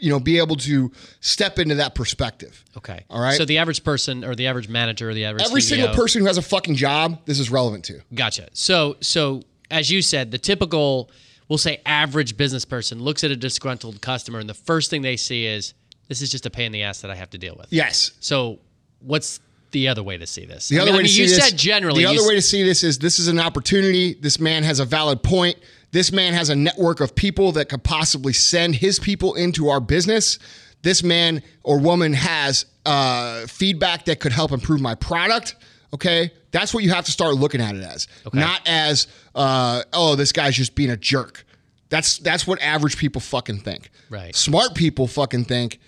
you 0.00 0.10
know, 0.10 0.18
be 0.18 0.38
able 0.38 0.56
to 0.56 0.90
step 1.20 1.58
into 1.58 1.76
that 1.76 1.94
perspective. 1.94 2.64
okay, 2.76 3.04
All 3.08 3.22
right. 3.22 3.36
So 3.36 3.44
the 3.44 3.58
average 3.58 3.84
person, 3.84 4.24
or 4.24 4.34
the 4.34 4.48
average 4.48 4.68
manager, 4.68 5.10
or 5.10 5.14
the 5.14 5.26
average 5.26 5.44
Every 5.44 5.60
CEO 5.60 5.64
single 5.64 5.94
person 5.94 6.20
who 6.20 6.26
has 6.26 6.38
a 6.38 6.42
fucking 6.42 6.74
job, 6.74 7.20
this 7.24 7.38
is 7.38 7.50
relevant 7.50 7.84
to. 7.84 8.00
Gotcha. 8.14 8.48
So, 8.52 8.96
so 9.00 9.42
as 9.72 9.90
you 9.90 10.02
said, 10.02 10.30
the 10.30 10.38
typical, 10.38 11.10
we'll 11.48 11.58
say, 11.58 11.80
average 11.86 12.36
business 12.36 12.64
person 12.64 13.02
looks 13.02 13.24
at 13.24 13.30
a 13.30 13.36
disgruntled 13.36 14.00
customer, 14.00 14.38
and 14.38 14.48
the 14.48 14.54
first 14.54 14.90
thing 14.90 15.02
they 15.02 15.16
see 15.16 15.46
is, 15.46 15.74
"This 16.08 16.22
is 16.22 16.30
just 16.30 16.46
a 16.46 16.50
pain 16.50 16.66
in 16.66 16.72
the 16.72 16.82
ass 16.82 17.00
that 17.00 17.10
I 17.10 17.14
have 17.14 17.30
to 17.30 17.38
deal 17.38 17.56
with." 17.58 17.66
Yes. 17.70 18.12
So, 18.20 18.58
what's 19.00 19.40
the 19.72 19.88
other 19.88 20.02
way 20.02 20.18
to 20.18 20.26
see 20.26 20.44
this? 20.44 20.68
The 20.68 20.78
I 20.78 20.82
other 20.82 20.92
mean, 20.92 20.94
way 20.94 21.00
I 21.00 21.02
mean, 21.02 21.06
to 21.08 21.12
see 21.12 21.22
you 21.22 21.28
this, 21.28 21.48
said 21.48 21.58
generally. 21.58 22.04
The 22.04 22.10
other 22.10 22.26
way 22.26 22.34
to 22.34 22.42
see 22.42 22.62
this 22.62 22.84
is 22.84 22.98
this 22.98 23.18
is 23.18 23.28
an 23.28 23.40
opportunity. 23.40 24.14
This 24.14 24.38
man 24.38 24.62
has 24.62 24.78
a 24.78 24.84
valid 24.84 25.22
point. 25.22 25.56
This 25.90 26.12
man 26.12 26.32
has 26.34 26.48
a 26.48 26.54
network 26.56 27.00
of 27.00 27.14
people 27.14 27.52
that 27.52 27.68
could 27.68 27.82
possibly 27.82 28.32
send 28.32 28.76
his 28.76 28.98
people 28.98 29.34
into 29.34 29.68
our 29.68 29.80
business. 29.80 30.38
This 30.82 31.02
man 31.02 31.42
or 31.62 31.78
woman 31.78 32.12
has 32.12 32.66
uh, 32.84 33.46
feedback 33.46 34.04
that 34.06 34.20
could 34.20 34.32
help 34.32 34.52
improve 34.52 34.80
my 34.80 34.94
product. 34.94 35.54
Okay, 35.94 36.32
that's 36.50 36.72
what 36.72 36.82
you 36.84 36.90
have 36.90 37.04
to 37.04 37.12
start 37.12 37.34
looking 37.34 37.60
at 37.60 37.74
it 37.76 37.82
as, 37.82 38.08
not 38.32 38.62
as 38.66 39.06
uh, 39.34 39.82
oh, 39.92 40.16
this 40.16 40.32
guy's 40.32 40.56
just 40.56 40.74
being 40.74 40.90
a 40.90 40.96
jerk. 40.96 41.44
That's 41.90 42.16
that's 42.18 42.46
what 42.46 42.62
average 42.62 42.96
people 42.96 43.20
fucking 43.20 43.58
think. 43.58 43.90
Right. 44.08 44.34
Smart 44.34 44.74
people 44.74 45.06
fucking 45.06 45.44
think, 45.44 45.78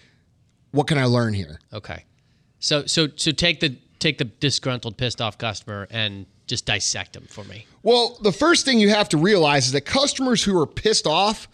what 0.72 0.86
can 0.86 0.98
I 0.98 1.06
learn 1.06 1.32
here? 1.32 1.58
Okay. 1.72 2.04
So, 2.58 2.84
so, 2.84 3.08
so 3.16 3.30
take 3.30 3.60
the 3.60 3.78
take 3.98 4.18
the 4.18 4.24
disgruntled, 4.24 4.98
pissed 4.98 5.22
off 5.22 5.38
customer 5.38 5.88
and 5.90 6.26
just 6.46 6.66
dissect 6.66 7.14
them 7.14 7.26
for 7.30 7.44
me. 7.44 7.66
Well, 7.82 8.18
the 8.22 8.32
first 8.32 8.66
thing 8.66 8.78
you 8.78 8.90
have 8.90 9.08
to 9.10 9.16
realize 9.16 9.66
is 9.66 9.72
that 9.72 9.82
customers 9.82 10.42
who 10.44 10.60
are 10.60 10.66
pissed 10.66 11.06
off, 11.06 11.48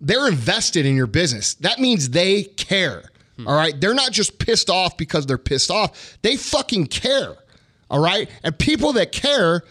they're 0.00 0.28
invested 0.28 0.86
in 0.86 0.94
your 0.94 1.08
business. 1.08 1.54
That 1.54 1.80
means 1.80 2.10
they 2.10 2.44
care. 2.44 3.02
All 3.44 3.56
right. 3.56 3.74
They're 3.80 3.94
not 3.94 4.12
just 4.12 4.38
pissed 4.38 4.70
off 4.70 4.96
because 4.96 5.26
they're 5.26 5.38
pissed 5.38 5.70
off, 5.70 6.16
they 6.22 6.36
fucking 6.36 6.86
care. 6.86 7.34
All 7.94 8.00
right. 8.00 8.28
And 8.42 8.58
people 8.58 8.94
that 8.94 9.12
care 9.12 9.62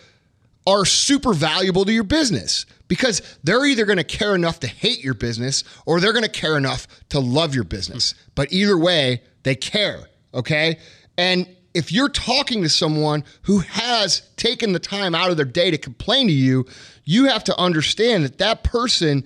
are 0.66 0.86
super 0.86 1.34
valuable 1.34 1.84
to 1.84 1.92
your 1.92 2.06
business 2.06 2.66
because 2.88 3.22
they're 3.44 3.66
either 3.66 3.84
going 3.84 3.98
to 3.98 4.06
care 4.06 4.34
enough 4.34 4.62
to 4.62 4.68
hate 4.68 5.04
your 5.04 5.14
business 5.14 5.66
or 5.86 6.00
they're 6.00 6.14
going 6.14 6.24
to 6.24 6.32
care 6.32 6.56
enough 6.56 6.88
to 7.10 7.20
love 7.20 7.54
your 7.54 7.66
business. 7.66 8.16
But 8.34 8.54
either 8.54 8.78
way, 8.78 9.24
they 9.44 9.56
care. 9.56 10.06
Okay. 10.34 10.80
And 11.18 11.54
if 11.74 11.92
you're 11.92 12.08
talking 12.08 12.64
to 12.64 12.70
someone 12.70 13.26
who 13.42 13.60
has 13.60 14.22
taken 14.38 14.72
the 14.72 14.80
time 14.80 15.14
out 15.14 15.30
of 15.30 15.36
their 15.36 15.46
day 15.46 15.70
to 15.70 15.78
complain 15.78 16.28
to 16.28 16.34
you, 16.34 16.66
you 17.04 17.26
have 17.26 17.44
to 17.44 17.58
understand 17.58 18.24
that 18.24 18.38
that 18.38 18.64
person 18.64 19.26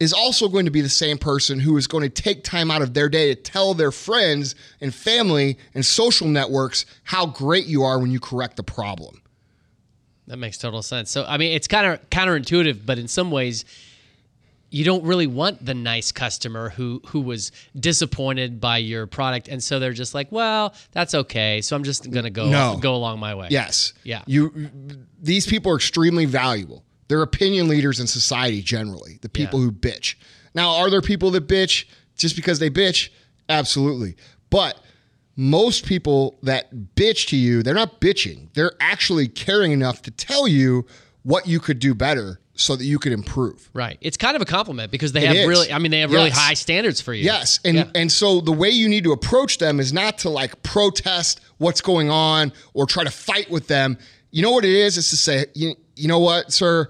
is 0.00 0.12
also 0.14 0.48
going 0.48 0.64
to 0.64 0.70
be 0.70 0.80
the 0.80 0.88
same 0.88 1.18
person 1.18 1.60
who 1.60 1.76
is 1.76 1.86
going 1.86 2.02
to 2.02 2.22
take 2.22 2.42
time 2.42 2.70
out 2.70 2.80
of 2.80 2.94
their 2.94 3.08
day 3.08 3.34
to 3.34 3.40
tell 3.40 3.74
their 3.74 3.92
friends 3.92 4.54
and 4.80 4.94
family 4.94 5.58
and 5.74 5.84
social 5.84 6.26
networks 6.26 6.86
how 7.04 7.26
great 7.26 7.66
you 7.66 7.82
are 7.84 7.98
when 7.98 8.10
you 8.10 8.18
correct 8.18 8.56
the 8.56 8.62
problem. 8.62 9.20
That 10.26 10.38
makes 10.38 10.56
total 10.58 10.82
sense. 10.82 11.10
So, 11.10 11.24
I 11.28 11.36
mean, 11.36 11.52
it's 11.52 11.68
kind 11.68 11.86
of 11.86 12.08
counterintuitive, 12.08 12.86
but 12.86 12.98
in 12.98 13.08
some 13.08 13.30
ways, 13.30 13.64
you 14.70 14.84
don't 14.84 15.02
really 15.02 15.26
want 15.26 15.64
the 15.66 15.74
nice 15.74 16.12
customer 16.12 16.70
who 16.70 17.02
who 17.08 17.20
was 17.20 17.50
disappointed 17.78 18.60
by 18.60 18.78
your 18.78 19.08
product, 19.08 19.48
and 19.48 19.60
so 19.60 19.80
they're 19.80 19.92
just 19.92 20.14
like, 20.14 20.30
"Well, 20.30 20.72
that's 20.92 21.12
okay." 21.12 21.60
So 21.60 21.74
I'm 21.74 21.82
just 21.82 22.08
gonna 22.08 22.30
go 22.30 22.48
No. 22.48 22.78
go 22.80 22.94
along 22.94 23.18
my 23.18 23.34
way. 23.34 23.48
Yes. 23.50 23.92
Yeah. 24.04 24.22
You 24.26 24.70
these 25.20 25.44
people 25.44 25.72
are 25.72 25.76
extremely 25.76 26.24
valuable. 26.24 26.84
They're 27.10 27.22
opinion 27.22 27.66
leaders 27.66 27.98
in 27.98 28.06
society 28.06 28.62
generally, 28.62 29.18
the 29.20 29.28
people 29.28 29.58
Yeah. 29.58 29.64
who 29.66 29.72
bitch. 29.72 30.14
Now, 30.54 30.76
are 30.76 30.88
there 30.88 31.00
people 31.02 31.32
that 31.32 31.48
bitch 31.48 31.84
just 32.16 32.36
because 32.36 32.60
they 32.60 32.70
bitch? 32.70 33.08
Absolutely. 33.48 34.14
But 34.48 34.78
most 35.36 35.86
people 35.86 36.38
that 36.44 36.72
bitch 36.94 37.26
to 37.30 37.36
you, 37.36 37.64
they're 37.64 37.74
not 37.74 38.00
bitching. 38.00 38.46
They're 38.54 38.74
actually 38.78 39.26
caring 39.26 39.72
enough 39.72 40.02
to 40.02 40.12
tell 40.12 40.46
you 40.46 40.86
what 41.24 41.48
you 41.48 41.58
could 41.58 41.80
do 41.80 41.96
better 41.96 42.40
so 42.54 42.76
that 42.76 42.84
you 42.84 43.00
could 43.00 43.12
improve. 43.12 43.70
Right. 43.72 43.98
It's 44.00 44.16
kind 44.16 44.36
of 44.36 44.42
a 44.42 44.44
compliment 44.44 44.92
because 44.92 45.10
they 45.10 45.22
It 45.24 45.28
have 45.28 45.36
is. 45.36 45.46
really. 45.48 45.72
I 45.72 45.78
mean, 45.78 45.90
they 45.90 46.00
have 46.00 46.12
really 46.12 46.30
high 46.30 46.54
standards 46.54 47.00
for 47.00 47.12
you. 47.12 47.24
Yes, 47.24 47.58
and 47.64 47.76
Yeah. 47.76 47.84
and 47.96 48.12
so 48.12 48.40
the 48.40 48.52
way 48.52 48.70
you 48.70 48.88
need 48.88 49.02
to 49.02 49.10
approach 49.12 49.58
them 49.58 49.80
is 49.80 49.92
not 49.92 50.18
to 50.18 50.28
like 50.30 50.62
protest 50.62 51.40
what's 51.58 51.80
going 51.80 52.08
on 52.08 52.52
or 52.74 52.86
try 52.86 53.02
to 53.02 53.10
fight 53.10 53.50
with 53.50 53.66
them. 53.66 53.98
You 54.30 54.42
know 54.42 54.52
what 54.52 54.64
it 54.64 54.70
is? 54.74 54.96
It's 54.96 55.10
to 55.10 55.16
say, 55.16 55.46
you, 55.54 55.74
you 56.00 56.08
know 56.08 56.18
what, 56.18 56.52
sir, 56.52 56.88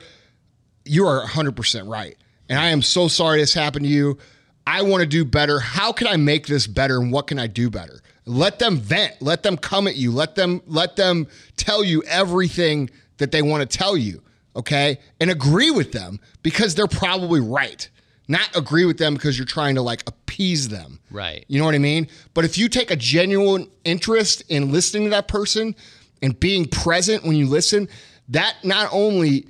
you 0.84 1.06
are 1.06 1.26
100% 1.26 1.90
right. 1.90 2.16
And 2.48 2.58
I 2.58 2.68
am 2.68 2.82
so 2.82 3.08
sorry 3.08 3.40
this 3.40 3.54
happened 3.54 3.86
to 3.86 3.90
you. 3.90 4.18
I 4.66 4.82
want 4.82 5.00
to 5.02 5.06
do 5.06 5.24
better. 5.24 5.58
How 5.58 5.92
can 5.92 6.06
I 6.06 6.16
make 6.16 6.46
this 6.46 6.66
better 6.66 6.98
and 6.98 7.12
what 7.12 7.26
can 7.26 7.38
I 7.38 7.46
do 7.46 7.70
better? 7.70 8.00
Let 8.26 8.58
them 8.58 8.76
vent. 8.76 9.20
Let 9.20 9.42
them 9.42 9.56
come 9.56 9.88
at 9.88 9.96
you. 9.96 10.12
Let 10.12 10.34
them 10.34 10.62
let 10.66 10.96
them 10.96 11.26
tell 11.56 11.82
you 11.82 12.02
everything 12.04 12.90
that 13.18 13.32
they 13.32 13.42
want 13.42 13.68
to 13.68 13.78
tell 13.78 13.96
you, 13.96 14.22
okay? 14.54 14.98
And 15.20 15.30
agree 15.30 15.70
with 15.70 15.92
them 15.92 16.20
because 16.42 16.74
they're 16.74 16.86
probably 16.86 17.40
right. 17.40 17.88
Not 18.28 18.56
agree 18.56 18.84
with 18.84 18.98
them 18.98 19.14
because 19.14 19.36
you're 19.36 19.46
trying 19.46 19.74
to 19.74 19.82
like 19.82 20.02
appease 20.06 20.68
them. 20.68 21.00
Right. 21.10 21.44
You 21.48 21.58
know 21.58 21.64
what 21.64 21.74
I 21.74 21.78
mean? 21.78 22.06
But 22.34 22.44
if 22.44 22.56
you 22.56 22.68
take 22.68 22.90
a 22.90 22.96
genuine 22.96 23.68
interest 23.84 24.44
in 24.48 24.70
listening 24.70 25.04
to 25.04 25.10
that 25.10 25.26
person 25.26 25.74
and 26.22 26.38
being 26.38 26.66
present 26.66 27.24
when 27.24 27.34
you 27.34 27.48
listen, 27.48 27.88
that 28.30 28.56
not 28.64 28.88
only 28.92 29.46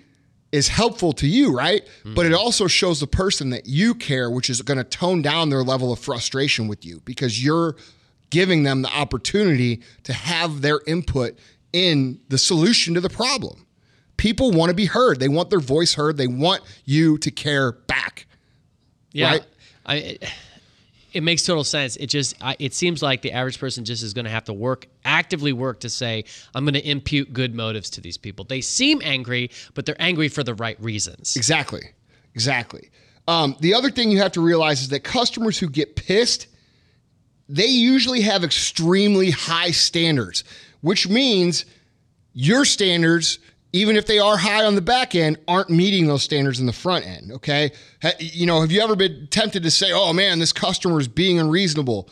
is 0.53 0.69
helpful 0.69 1.13
to 1.13 1.27
you, 1.27 1.57
right? 1.57 1.85
Mm-hmm. 1.85 2.15
But 2.15 2.27
it 2.27 2.33
also 2.33 2.67
shows 2.67 3.01
the 3.01 3.07
person 3.07 3.51
that 3.51 3.67
you 3.67 3.95
care, 3.95 4.31
which 4.31 4.51
is 4.51 4.63
going 4.63 4.79
to 4.79 4.85
tone 4.85 5.23
down 5.23 5.51
their 5.51 5.63
level 5.63 5.93
of 5.93 5.99
frustration 5.99 6.67
with 6.67 6.85
you 6.85 7.01
because 7.05 7.43
you're 7.43 7.77
giving 8.31 8.63
them 8.63 8.83
the 8.83 8.93
opportunity 8.93 9.83
to 10.05 10.13
have 10.13 10.61
their 10.61 10.81
input 10.87 11.39
in 11.73 12.21
the 12.29 12.39
solution 12.39 12.95
to 12.95 13.01
the 13.01 13.11
problem. 13.11 13.67
People 14.17 14.51
want 14.51 14.71
to 14.71 14.75
be 14.75 14.87
heard. 14.87 15.21
They 15.21 15.29
want 15.29 15.51
their 15.51 15.61
voice 15.61 15.95
heard. 15.95 16.17
They 16.17 16.27
want 16.27 16.63
you 16.85 17.17
to 17.19 17.31
care 17.31 17.73
back. 17.73 18.27
Yeah. 19.13 19.31
Right? 19.31 19.47
I, 19.87 20.19
it, 21.13 21.23
makes 21.23 21.43
total 21.43 21.65
sense. 21.65 21.97
It 21.97 22.07
just 22.07 22.35
I, 22.41 22.57
it 22.59 22.75
seems 22.75 23.03
like 23.03 23.23
the 23.23 23.33
average 23.33 23.59
person 23.59 23.85
just 23.85 24.03
is 24.03 24.15
going 24.15 24.25
to 24.25 24.31
have 24.31 24.45
to 24.45 24.53
work 24.53 24.87
actively 25.05 25.53
work 25.53 25.81
to 25.81 25.91
say 25.91 26.25
I'm 26.55 26.65
going 26.65 26.75
to 26.75 26.89
impute 26.89 27.33
good 27.33 27.55
motives 27.55 27.91
to 27.91 28.01
these 28.01 28.19
people. 28.19 28.45
They 28.45 28.61
seem 28.61 29.01
angry, 29.03 29.51
but 29.75 29.87
they're 29.87 30.01
angry 30.01 30.29
for 30.29 30.43
the 30.43 30.55
right 30.55 30.81
reasons. 30.83 31.37
Exactly. 31.37 31.83
Exactly. 32.35 32.91
Um, 33.29 33.57
the 33.61 33.75
other 33.75 33.91
thing 33.91 34.11
you 34.11 34.19
have 34.19 34.33
to 34.33 34.41
realize 34.41 34.83
is 34.83 34.89
that 34.89 35.05
customers 35.05 35.59
who 35.59 35.69
get 35.69 35.97
pissed, 35.97 36.47
they 37.49 37.67
usually 37.67 38.23
have 38.23 38.45
extremely 38.45 39.31
high 39.31 39.71
standards, 39.71 40.45
which 40.81 41.09
means 41.09 41.65
your 42.33 42.65
standards, 42.65 43.39
even 43.73 43.97
if 43.97 44.07
they 44.07 44.19
are 44.19 44.37
high 44.37 44.65
on 44.65 44.75
the 44.75 44.81
back 44.81 45.15
end, 45.15 45.39
aren't 45.47 45.71
meeting 45.71 46.07
those 46.07 46.23
standards 46.23 46.61
in 46.61 46.67
the 46.67 46.73
front 46.73 47.07
end. 47.07 47.33
Okay. 47.33 47.71
You 48.19 48.47
know, 48.47 48.61
have 48.61 48.73
you 48.73 48.81
ever 48.81 48.97
been 48.97 49.29
tempted 49.31 49.63
to 49.63 49.71
say, 49.71 49.93
oh 49.93 50.13
man, 50.13 50.39
this 50.39 50.53
customer 50.53 50.99
is 50.99 51.09
being 51.09 51.39
unreasonable? 51.39 52.09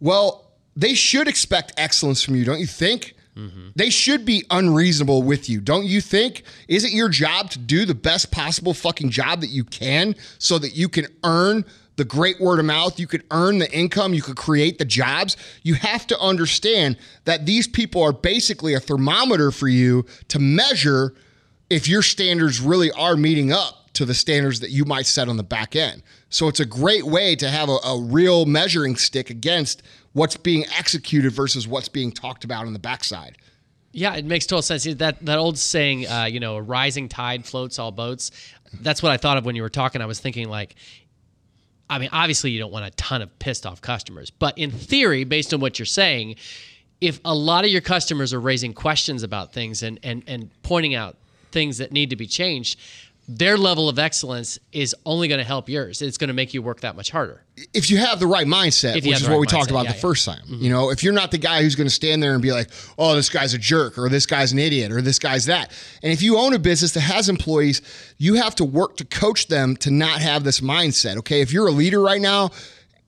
Well, 0.00 0.50
they 0.76 0.94
should 0.94 1.26
expect 1.26 1.72
excellence 1.76 2.22
from 2.22 2.36
you, 2.36 2.44
don't 2.44 2.60
you 2.60 2.66
think? 2.66 3.14
Mm-hmm. 3.36 3.68
They 3.74 3.90
should 3.90 4.24
be 4.24 4.44
unreasonable 4.50 5.22
with 5.22 5.48
you, 5.48 5.60
don't 5.60 5.84
you 5.84 6.00
think? 6.00 6.42
Is 6.68 6.84
it 6.84 6.92
your 6.92 7.08
job 7.08 7.50
to 7.50 7.58
do 7.58 7.84
the 7.84 7.94
best 7.94 8.30
possible 8.30 8.72
fucking 8.72 9.10
job 9.10 9.40
that 9.42 9.48
you 9.48 9.64
can 9.64 10.14
so 10.38 10.58
that 10.58 10.74
you 10.74 10.88
can 10.88 11.06
earn 11.22 11.64
the 11.96 12.04
great 12.04 12.40
word 12.40 12.58
of 12.58 12.66
mouth, 12.66 13.00
you 13.00 13.06
could 13.06 13.24
earn 13.30 13.58
the 13.58 13.70
income, 13.72 14.14
you 14.14 14.22
could 14.22 14.36
create 14.36 14.78
the 14.78 14.84
jobs? 14.84 15.36
You 15.62 15.74
have 15.74 16.06
to 16.08 16.18
understand 16.20 16.96
that 17.24 17.46
these 17.46 17.66
people 17.66 18.02
are 18.02 18.12
basically 18.12 18.74
a 18.74 18.80
thermometer 18.80 19.50
for 19.50 19.68
you 19.68 20.04
to 20.28 20.38
measure 20.38 21.14
if 21.70 21.88
your 21.88 22.02
standards 22.02 22.60
really 22.60 22.92
are 22.92 23.16
meeting 23.16 23.52
up 23.52 23.90
to 23.94 24.04
the 24.04 24.14
standards 24.14 24.60
that 24.60 24.70
you 24.70 24.84
might 24.84 25.06
set 25.06 25.28
on 25.28 25.38
the 25.38 25.42
back 25.42 25.74
end. 25.74 26.02
So 26.28 26.48
it's 26.48 26.60
a 26.60 26.66
great 26.66 27.04
way 27.04 27.34
to 27.36 27.48
have 27.48 27.70
a, 27.70 27.78
a 27.84 28.00
real 28.00 28.44
measuring 28.44 28.96
stick 28.96 29.30
against 29.30 29.82
what's 30.12 30.36
being 30.36 30.66
executed 30.78 31.32
versus 31.32 31.66
what's 31.66 31.88
being 31.88 32.12
talked 32.12 32.44
about 32.44 32.66
on 32.66 32.74
the 32.74 32.78
backside. 32.78 33.38
Yeah, 33.92 34.14
it 34.14 34.26
makes 34.26 34.44
total 34.44 34.60
sense. 34.60 34.84
That 34.84 35.24
that 35.24 35.38
old 35.38 35.56
saying, 35.56 36.06
uh, 36.06 36.24
you 36.24 36.38
know, 36.38 36.56
a 36.56 36.62
rising 36.62 37.08
tide 37.08 37.46
floats 37.46 37.78
all 37.78 37.90
boats. 37.90 38.30
That's 38.82 39.02
what 39.02 39.12
I 39.12 39.16
thought 39.16 39.38
of 39.38 39.46
when 39.46 39.56
you 39.56 39.62
were 39.62 39.70
talking. 39.70 40.02
I 40.02 40.06
was 40.06 40.20
thinking 40.20 40.50
like, 40.50 40.74
I 41.88 41.98
mean, 41.98 42.08
obviously 42.12 42.50
you 42.50 42.58
don't 42.58 42.72
want 42.72 42.84
a 42.84 42.90
ton 42.90 43.22
of 43.22 43.38
pissed 43.38 43.64
off 43.66 43.80
customers, 43.80 44.30
but 44.30 44.56
in 44.58 44.70
theory, 44.70 45.24
based 45.24 45.54
on 45.54 45.60
what 45.60 45.78
you're 45.78 45.86
saying, 45.86 46.36
if 47.00 47.20
a 47.24 47.34
lot 47.34 47.64
of 47.64 47.70
your 47.70 47.80
customers 47.80 48.32
are 48.32 48.40
raising 48.40 48.72
questions 48.72 49.22
about 49.22 49.52
things 49.52 49.82
and 49.82 50.00
and 50.02 50.22
and 50.26 50.50
pointing 50.62 50.94
out 50.94 51.16
things 51.52 51.78
that 51.78 51.92
need 51.92 52.10
to 52.10 52.16
be 52.16 52.26
changed, 52.26 52.78
their 53.28 53.56
level 53.56 53.88
of 53.88 53.98
excellence 53.98 54.58
is 54.70 54.94
only 55.04 55.26
going 55.26 55.38
to 55.38 55.44
help 55.44 55.68
yours. 55.68 56.00
It's 56.00 56.16
going 56.16 56.28
to 56.28 56.34
make 56.34 56.54
you 56.54 56.62
work 56.62 56.80
that 56.80 56.94
much 56.94 57.10
harder. 57.10 57.42
if 57.74 57.90
you 57.90 57.98
have 57.98 58.20
the 58.20 58.26
right 58.26 58.46
mindset, 58.46 58.94
which 58.94 59.06
is 59.06 59.22
the 59.22 59.26
what 59.26 59.34
right 59.34 59.40
we 59.40 59.46
talked 59.46 59.70
about 59.70 59.84
yeah, 59.84 59.92
the 59.92 59.96
yeah. 59.96 60.00
first 60.00 60.24
time, 60.24 60.42
mm-hmm. 60.42 60.62
you 60.62 60.70
know, 60.70 60.90
if 60.90 61.02
you're 61.02 61.12
not 61.12 61.32
the 61.32 61.38
guy 61.38 61.62
who's 61.62 61.74
going 61.74 61.88
to 61.88 61.94
stand 61.94 62.22
there 62.22 62.34
and 62.34 62.42
be 62.42 62.52
like, 62.52 62.70
oh, 62.98 63.16
this 63.16 63.28
guy's 63.28 63.52
a 63.52 63.58
jerk 63.58 63.98
or 63.98 64.08
this 64.08 64.26
guy's 64.26 64.52
an 64.52 64.60
idiot 64.60 64.92
or 64.92 65.02
this 65.02 65.18
guy's 65.18 65.46
that. 65.46 65.72
And 66.02 66.12
if 66.12 66.22
you 66.22 66.38
own 66.38 66.54
a 66.54 66.58
business 66.58 66.92
that 66.92 67.00
has 67.00 67.28
employees, 67.28 67.82
you 68.18 68.34
have 68.34 68.54
to 68.56 68.64
work 68.64 68.96
to 68.98 69.04
coach 69.04 69.48
them 69.48 69.76
to 69.78 69.90
not 69.90 70.20
have 70.20 70.44
this 70.44 70.60
mindset. 70.60 71.16
Okay. 71.18 71.40
If 71.40 71.52
you're 71.52 71.66
a 71.66 71.72
leader 71.72 72.00
right 72.00 72.20
now, 72.20 72.50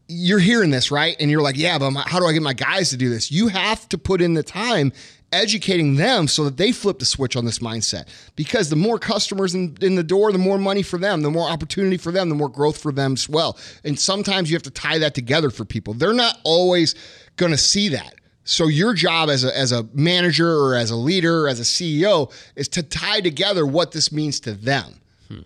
you're 0.09 0.39
hearing 0.39 0.71
this, 0.71 0.91
right? 0.91 1.17
And 1.21 1.31
you're 1.31 1.43
like, 1.43 1.57
yeah, 1.57 1.79
but 1.79 1.91
my, 1.91 2.03
how 2.07 2.19
do 2.19 2.27
I 2.27 2.33
get 2.33 2.43
my 2.43 2.55
guys 2.55 2.91
to 2.91 2.97
do 2.97 3.11
this? 3.11 3.31
You 3.31 3.49
have 3.49 3.89
to 3.91 3.99
put 3.99 4.23
in 4.23 4.35
the 4.35 4.43
time 4.43 4.93
educating 5.33 5.97
them 5.97 6.29
so 6.29 6.45
that 6.45 6.57
they 6.57 6.73
flip 6.73 6.99
the 6.99 7.05
switch 7.05 7.37
on 7.37 7.45
this 7.45 7.59
mindset. 7.59 8.09
Because 8.37 8.71
the 8.71 8.77
more 8.77 8.99
customers 8.99 9.55
in, 9.55 9.77
in 9.81 9.95
the 9.95 10.03
door, 10.03 10.33
the 10.33 10.38
more 10.38 10.59
money 10.59 10.83
for 10.83 10.99
them, 10.99 11.23
the 11.23 11.31
more 11.31 11.49
opportunity 11.49 11.97
for 11.97 12.12
them, 12.12 12.29
the 12.29 12.35
more 12.35 12.49
growth 12.49 12.79
for 12.79 12.93
them 12.93 13.12
as 13.12 13.29
well. 13.29 13.59
And 13.85 13.99
sometimes 13.99 14.51
you 14.51 14.57
have 14.57 14.62
to 14.64 14.71
tie 14.71 14.99
that 14.99 15.14
together 15.14 15.51
for 15.51 15.64
people. 15.64 15.95
They're 15.95 16.12
not 16.12 16.38
always 16.45 16.95
going 17.37 17.53
to 17.53 17.59
see 17.59 17.88
that. 17.91 18.14
So 18.45 18.67
your 18.67 18.95
job 18.95 19.29
as 19.29 19.45
a, 19.45 19.57
as 19.57 19.73
a 19.73 19.87
manager 19.93 20.51
or 20.51 20.75
as 20.75 20.91
a 20.91 20.97
leader 20.97 21.45
or 21.45 21.49
as 21.49 21.61
a 21.61 21.64
CEO 21.64 22.33
is 22.57 22.67
to 22.69 22.83
tie 22.83 23.21
together 23.21 23.67
what 23.67 23.93
this 23.93 24.11
means 24.11 24.41
to 24.41 24.55
them. 24.55 24.99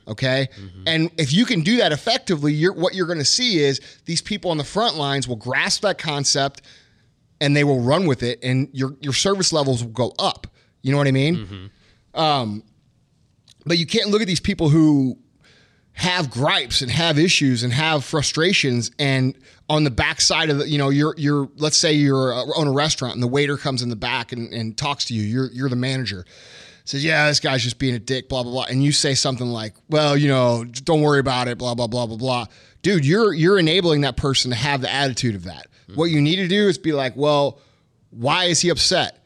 Okay. 0.06 0.48
Mm-hmm. 0.56 0.82
And 0.86 1.10
if 1.18 1.32
you 1.32 1.44
can 1.44 1.62
do 1.62 1.78
that 1.78 1.92
effectively, 1.92 2.52
you're, 2.52 2.72
what 2.72 2.94
you're 2.94 3.06
going 3.06 3.18
to 3.18 3.24
see 3.24 3.58
is 3.58 3.80
these 4.04 4.22
people 4.22 4.50
on 4.50 4.56
the 4.56 4.64
front 4.64 4.96
lines 4.96 5.26
will 5.26 5.36
grasp 5.36 5.82
that 5.82 5.98
concept 5.98 6.62
and 7.42 7.56
they 7.56 7.64
will 7.64 7.80
run 7.80 8.06
with 8.06 8.22
it 8.22 8.38
and 8.42 8.68
your, 8.72 8.96
your 9.00 9.12
service 9.12 9.52
levels 9.52 9.82
will 9.82 9.90
go 9.90 10.14
up. 10.18 10.46
You 10.80 10.92
know 10.92 10.98
what 10.98 11.08
I 11.08 11.12
mean? 11.12 11.70
Um, 12.14 12.62
but 13.66 13.78
you 13.78 13.86
can't 13.86 14.08
look 14.10 14.22
at 14.22 14.28
these 14.28 14.40
people 14.40 14.68
who 14.68 15.18
have 15.94 16.30
gripes 16.30 16.80
and 16.80 16.90
have 16.90 17.18
issues 17.18 17.62
and 17.62 17.72
have 17.72 18.04
frustrations 18.04 18.90
and 18.98 19.36
on 19.68 19.84
the 19.84 19.90
backside 19.90 20.48
of 20.50 20.58
the 20.58 20.68
you 20.68 20.78
know 20.78 20.88
you're 20.88 21.14
you're 21.18 21.48
let's 21.56 21.76
say 21.76 21.92
you're 21.92 22.32
uh, 22.32 22.44
own 22.56 22.66
a 22.66 22.72
restaurant 22.72 23.14
and 23.14 23.22
the 23.22 23.28
waiter 23.28 23.56
comes 23.58 23.82
in 23.82 23.90
the 23.90 23.96
back 23.96 24.32
and, 24.32 24.52
and 24.54 24.76
talks 24.78 25.04
to 25.06 25.14
you. 25.14 25.22
You're 25.22 25.50
you're 25.52 25.68
the 25.68 25.76
manager. 25.76 26.24
Says 26.84 27.04
yeah 27.04 27.28
this 27.28 27.40
guy's 27.40 27.62
just 27.62 27.78
being 27.78 27.94
a 27.94 27.98
dick 27.98 28.28
blah 28.28 28.42
blah 28.42 28.52
blah. 28.52 28.64
And 28.70 28.82
you 28.82 28.90
say 28.90 29.14
something 29.14 29.46
like 29.46 29.74
well 29.90 30.16
you 30.16 30.28
know 30.28 30.64
don't 30.64 31.02
worry 31.02 31.20
about 31.20 31.46
it 31.46 31.58
blah 31.58 31.74
blah 31.74 31.86
blah 31.86 32.06
blah 32.06 32.16
blah. 32.16 32.46
Dude 32.80 33.04
you're 33.06 33.34
you're 33.34 33.58
enabling 33.58 34.00
that 34.00 34.16
person 34.16 34.50
to 34.50 34.56
have 34.56 34.80
the 34.80 34.92
attitude 34.92 35.34
of 35.34 35.44
that 35.44 35.66
what 35.94 36.06
you 36.10 36.20
need 36.20 36.36
to 36.36 36.48
do 36.48 36.68
is 36.68 36.78
be 36.78 36.92
like 36.92 37.16
well 37.16 37.60
why 38.10 38.44
is 38.44 38.60
he 38.60 38.68
upset? 38.68 39.18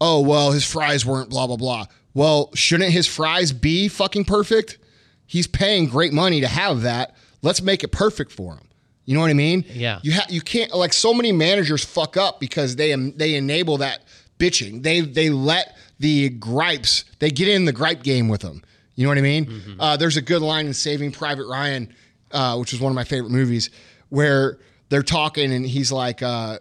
Oh 0.00 0.20
well 0.20 0.52
his 0.52 0.64
fries 0.64 1.04
weren't 1.06 1.30
blah 1.30 1.46
blah 1.46 1.56
blah. 1.56 1.86
Well 2.12 2.50
shouldn't 2.54 2.90
his 2.92 3.06
fries 3.06 3.52
be 3.52 3.88
fucking 3.88 4.24
perfect? 4.24 4.78
He's 5.26 5.46
paying 5.46 5.86
great 5.86 6.12
money 6.12 6.40
to 6.40 6.48
have 6.48 6.82
that. 6.82 7.14
Let's 7.42 7.62
make 7.62 7.82
it 7.84 7.88
perfect 7.92 8.32
for 8.32 8.54
him. 8.54 8.68
You 9.06 9.14
know 9.14 9.20
what 9.20 9.30
i 9.30 9.34
mean? 9.34 9.64
Yeah. 9.68 10.00
you 10.02 10.12
have 10.12 10.30
you 10.30 10.40
can't 10.40 10.74
like 10.74 10.92
so 10.92 11.12
many 11.12 11.32
managers 11.32 11.84
fuck 11.84 12.16
up 12.16 12.40
because 12.40 12.76
they 12.76 12.94
they 12.94 13.34
enable 13.34 13.78
that 13.78 14.00
bitching. 14.38 14.82
They 14.82 15.00
they 15.00 15.30
let 15.30 15.76
the 15.98 16.30
gripes 16.30 17.04
they 17.18 17.30
get 17.30 17.48
in 17.48 17.64
the 17.64 17.72
gripe 17.72 18.02
game 18.02 18.28
with 18.28 18.40
them. 18.42 18.62
You 18.96 19.04
know 19.04 19.10
what 19.10 19.18
i 19.18 19.22
mean? 19.22 19.76
Uh, 19.80 19.96
there's 19.96 20.16
a 20.16 20.22
good 20.22 20.40
line 20.42 20.66
in 20.66 20.74
saving 20.74 21.12
private 21.12 21.46
ryan 21.48 21.92
uh, 22.30 22.56
which 22.56 22.72
is 22.72 22.80
one 22.80 22.90
of 22.90 22.96
my 22.96 23.04
favorite 23.04 23.30
movies 23.30 23.70
where 24.08 24.58
they're 24.94 25.02
talking 25.02 25.52
and 25.52 25.66
he's 25.66 25.90
like 25.90 26.22
uh, 26.22 26.56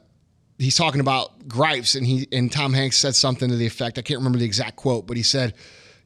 he's 0.58 0.76
talking 0.76 1.02
about 1.02 1.48
gripes 1.48 1.94
and 1.94 2.04
he 2.04 2.28
and 2.32 2.52
Tom 2.52 2.74
Hanks 2.74 2.98
said 2.98 3.14
something 3.14 3.48
to 3.48 3.56
the 3.56 3.68
effect 3.68 4.00
I 4.00 4.02
can't 4.02 4.18
remember 4.18 4.40
the 4.40 4.46
exact 4.46 4.76
quote 4.76 5.06
but 5.06 5.18
he 5.18 5.22
said 5.22 5.54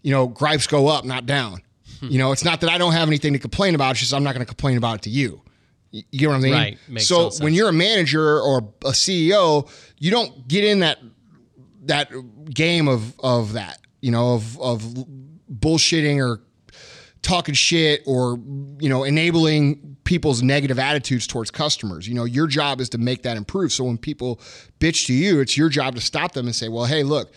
you 0.02 0.12
know 0.12 0.28
gripes 0.28 0.68
go 0.68 0.88
up 0.88 1.06
not 1.06 1.26
down. 1.26 1.62
You 2.02 2.18
know 2.18 2.34
it's 2.34 2.44
not 2.44 2.60
that 2.62 2.70
I 2.70 2.78
don't 2.78 2.92
have 2.92 3.08
anything 3.08 3.32
to 3.32 3.40
complain 3.40 3.76
about 3.76 3.92
it's 3.92 4.02
just 4.02 4.14
I'm 4.14 4.24
not 4.24 4.34
going 4.34 4.46
to 4.46 4.54
complain 4.54 4.76
about 4.76 4.96
it 4.96 5.02
to 5.04 5.10
you. 5.10 5.42
You 5.92 6.04
get 6.12 6.28
what 6.28 6.36
I 6.36 6.40
mean? 6.40 6.54
Right. 6.54 6.78
Makes 6.90 7.08
so 7.08 7.32
when 7.40 7.54
you're 7.54 7.70
a 7.70 7.74
manager 7.74 8.42
or 8.42 8.58
a 8.58 8.92
CEO 8.92 9.70
you 9.98 10.12
don't 10.12 10.50
get 10.50 10.66
in 10.66 10.80
that 10.80 11.00
that 11.86 12.12
game 12.54 12.90
of 12.90 13.18
of 13.22 13.54
that 13.54 13.80
you 14.02 14.12
know 14.12 14.34
of 14.34 14.60
of 14.60 14.82
bullshitting 15.50 16.22
or 16.22 16.42
talking 17.22 17.56
shit 17.56 18.02
or 18.06 18.40
you 18.80 18.90
know 18.90 19.04
enabling 19.04 19.98
people's 20.04 20.42
negative 20.42 20.80
attitudes 20.80 21.28
towards 21.28 21.52
customers. 21.52 22.08
You 22.08 22.16
know 22.16 22.26
your 22.26 22.48
job 22.48 22.80
is 22.80 22.90
to 22.90 22.98
make 22.98 23.24
that 23.24 23.38
improve. 23.38 23.72
So 23.72 23.84
when 23.84 23.98
people 23.98 24.40
bitch 24.80 25.06
to 25.08 25.14
you 25.14 25.40
it's 25.40 25.58
your 25.58 25.70
job 25.70 25.96
to 25.96 26.02
stop 26.02 26.34
them 26.34 26.46
and 26.46 26.56
say 26.56 26.70
well 26.70 26.86
hey 26.86 27.04
look 27.04 27.32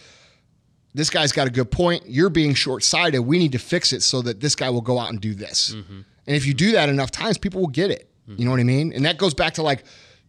this 0.93 1.09
guy's 1.09 1.31
got 1.31 1.47
a 1.47 1.51
good 1.51 1.71
point. 1.71 2.03
You're 2.09 2.31
being 2.31 2.53
short-sighted. 2.53 3.21
We 3.21 3.39
need 3.39 3.53
to 3.53 3.61
fix 3.61 3.93
it 3.93 4.03
so 4.03 4.23
that 4.23 4.41
this 4.41 4.57
guy 4.57 4.71
will 4.71 4.81
go 4.81 4.99
out 4.99 5.11
and 5.11 5.21
do 5.21 5.35
this. 5.35 5.73
Mm-hmm. 5.73 6.01
And 6.27 6.37
if 6.37 6.47
you 6.47 6.53
do 6.53 6.73
that 6.73 6.89
enough 6.89 7.13
times 7.13 7.39
people 7.39 7.61
will 7.61 7.69
get 7.69 7.93
it. 7.93 8.11
Mm-hmm. 8.29 8.41
You 8.41 8.45
know 8.45 8.51
what 8.51 8.61
i 8.61 8.65
mean? 8.65 8.93
And 8.93 9.05
that 9.05 9.17
goes 9.19 9.35
back 9.35 9.55
to 9.55 9.63
like 9.63 9.85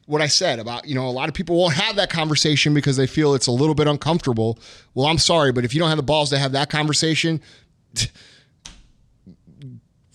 what 0.08 0.22
i 0.22 0.28
said 0.28 0.60
about 0.60 0.88
you 0.88 0.96
know 0.96 1.08
a 1.08 1.12
lot 1.12 1.30
of 1.30 1.36
people 1.36 1.56
won't 1.56 1.76
have 1.76 1.96
that 1.96 2.10
conversation 2.10 2.74
because 2.74 2.98
they 2.98 3.08
feel 3.08 3.34
it's 3.34 3.48
a 3.48 3.52
little 3.52 3.76
bit 3.76 3.88
uncomfortable. 3.88 4.60
Well 4.94 5.06
i'm 5.08 5.20
sorry 5.20 5.52
but 5.52 5.64
if 5.64 5.74
you 5.74 5.80
don't 5.80 5.90
have 5.90 5.98
the 5.98 6.04
balls 6.04 6.32
to 6.32 6.38
have 6.38 6.52
that 6.54 6.70
conversation 6.70 7.40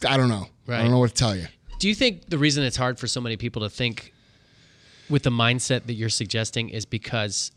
I 0.07 0.17
don't 0.17 0.29
know. 0.29 0.49
I 0.69 0.83
don't 0.83 0.91
know 0.91 0.99
what 0.99 1.11
to 1.11 1.15
tell 1.15 1.37
you. 1.37 1.47
Do 1.79 1.89
you 1.89 1.95
think 1.95 2.29
the 2.29 2.39
reason 2.39 2.65
it's 2.65 2.77
hard 2.77 2.99
for 2.99 3.07
so 3.07 3.21
many 3.21 3.37
people 3.37 3.63
to 3.63 3.71
think 3.71 4.13
with 5.09 5.23
the 5.23 5.31
mindset 5.31 5.87
that 5.87 5.95
you're 5.95 6.09
suggesting 6.09 6.71
is 6.71 6.85
because, 6.85 7.53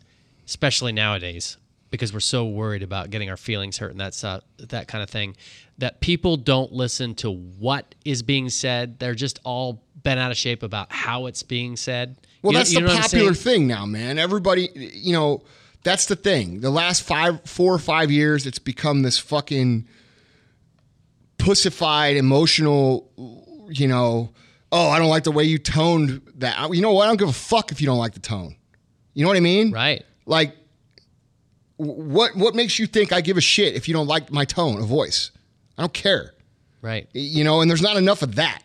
especially 0.45 0.91
nowadays, 0.91 1.57
because 1.89 2.13
we're 2.13 2.19
so 2.19 2.45
worried 2.45 2.83
about 2.83 3.09
getting 3.09 3.29
our 3.29 3.37
feelings 3.37 3.77
hurt 3.77 3.91
and 3.91 3.99
that's 3.99 4.23
uh, 4.23 4.41
that 4.59 4.87
kind 4.87 5.01
of 5.03 5.09
thing, 5.09 5.35
that 5.77 6.01
people 6.01 6.37
don't 6.37 6.71
listen 6.71 7.15
to 7.15 7.31
what 7.31 7.95
is 8.05 8.21
being 8.21 8.49
said. 8.49 8.99
They're 8.99 9.15
just 9.15 9.39
all 9.43 9.81
bent 10.03 10.19
out 10.19 10.31
of 10.31 10.37
shape 10.37 10.61
about 10.63 10.91
how 10.91 11.25
it's 11.25 11.41
being 11.43 11.75
said. 11.75 12.17
Well, 12.41 12.53
You 12.53 12.59
that's 12.59 12.73
know 12.73 12.81
the 12.81 12.99
popular 12.99 13.33
thing 13.33 13.67
now, 13.67 13.85
man. 13.85 14.19
Everybody, 14.19 14.69
you 14.75 15.13
know, 15.13 15.43
that's 15.83 16.05
the 16.05 16.15
thing. 16.15 16.61
The 16.61 16.69
last 16.69 17.03
five, 17.03 17.41
four 17.45 17.73
or 17.73 17.79
five 17.79 18.11
years, 18.11 18.45
it's 18.45 18.59
become 18.59 19.01
this 19.01 19.17
fucking 19.17 19.87
pussified, 21.39 22.15
emotional, 22.17 23.09
you 23.69 23.87
know, 23.87 24.31
oh, 24.71 24.89
I 24.89 24.99
don't 24.99 25.09
like 25.09 25.23
the 25.23 25.31
way 25.31 25.43
you 25.45 25.57
toned 25.57 26.21
that. 26.35 26.71
You 26.73 26.81
know 26.81 26.93
what? 26.93 27.05
I 27.05 27.07
don't 27.07 27.17
give 27.17 27.29
a 27.29 27.33
fuck 27.33 27.71
if 27.71 27.81
you 27.81 27.87
don't 27.87 27.97
like 27.97 28.13
the 28.13 28.19
tone. 28.19 28.55
You 29.15 29.23
know 29.23 29.29
what 29.29 29.37
I 29.37 29.41
mean? 29.41 29.71
Right. 29.71 30.05
Like, 30.27 30.55
what 31.77 32.35
what 32.35 32.55
makes 32.55 32.77
you 32.77 32.85
think 32.87 33.11
I 33.13 33.21
give 33.21 33.37
a 33.37 33.41
shit 33.41 33.75
if 33.75 33.87
you 33.87 33.93
don't 33.93 34.07
like 34.07 34.31
my 34.31 34.45
tone 34.45 34.79
of 34.81 34.87
voice? 34.87 35.31
I 35.77 35.81
don't 35.83 35.93
care. 35.93 36.33
Right. 36.81 37.07
You 37.13 37.43
know, 37.43 37.61
and 37.61 37.69
there's 37.69 37.81
not 37.81 37.97
enough 37.97 38.21
of 38.21 38.35
that. 38.35 38.61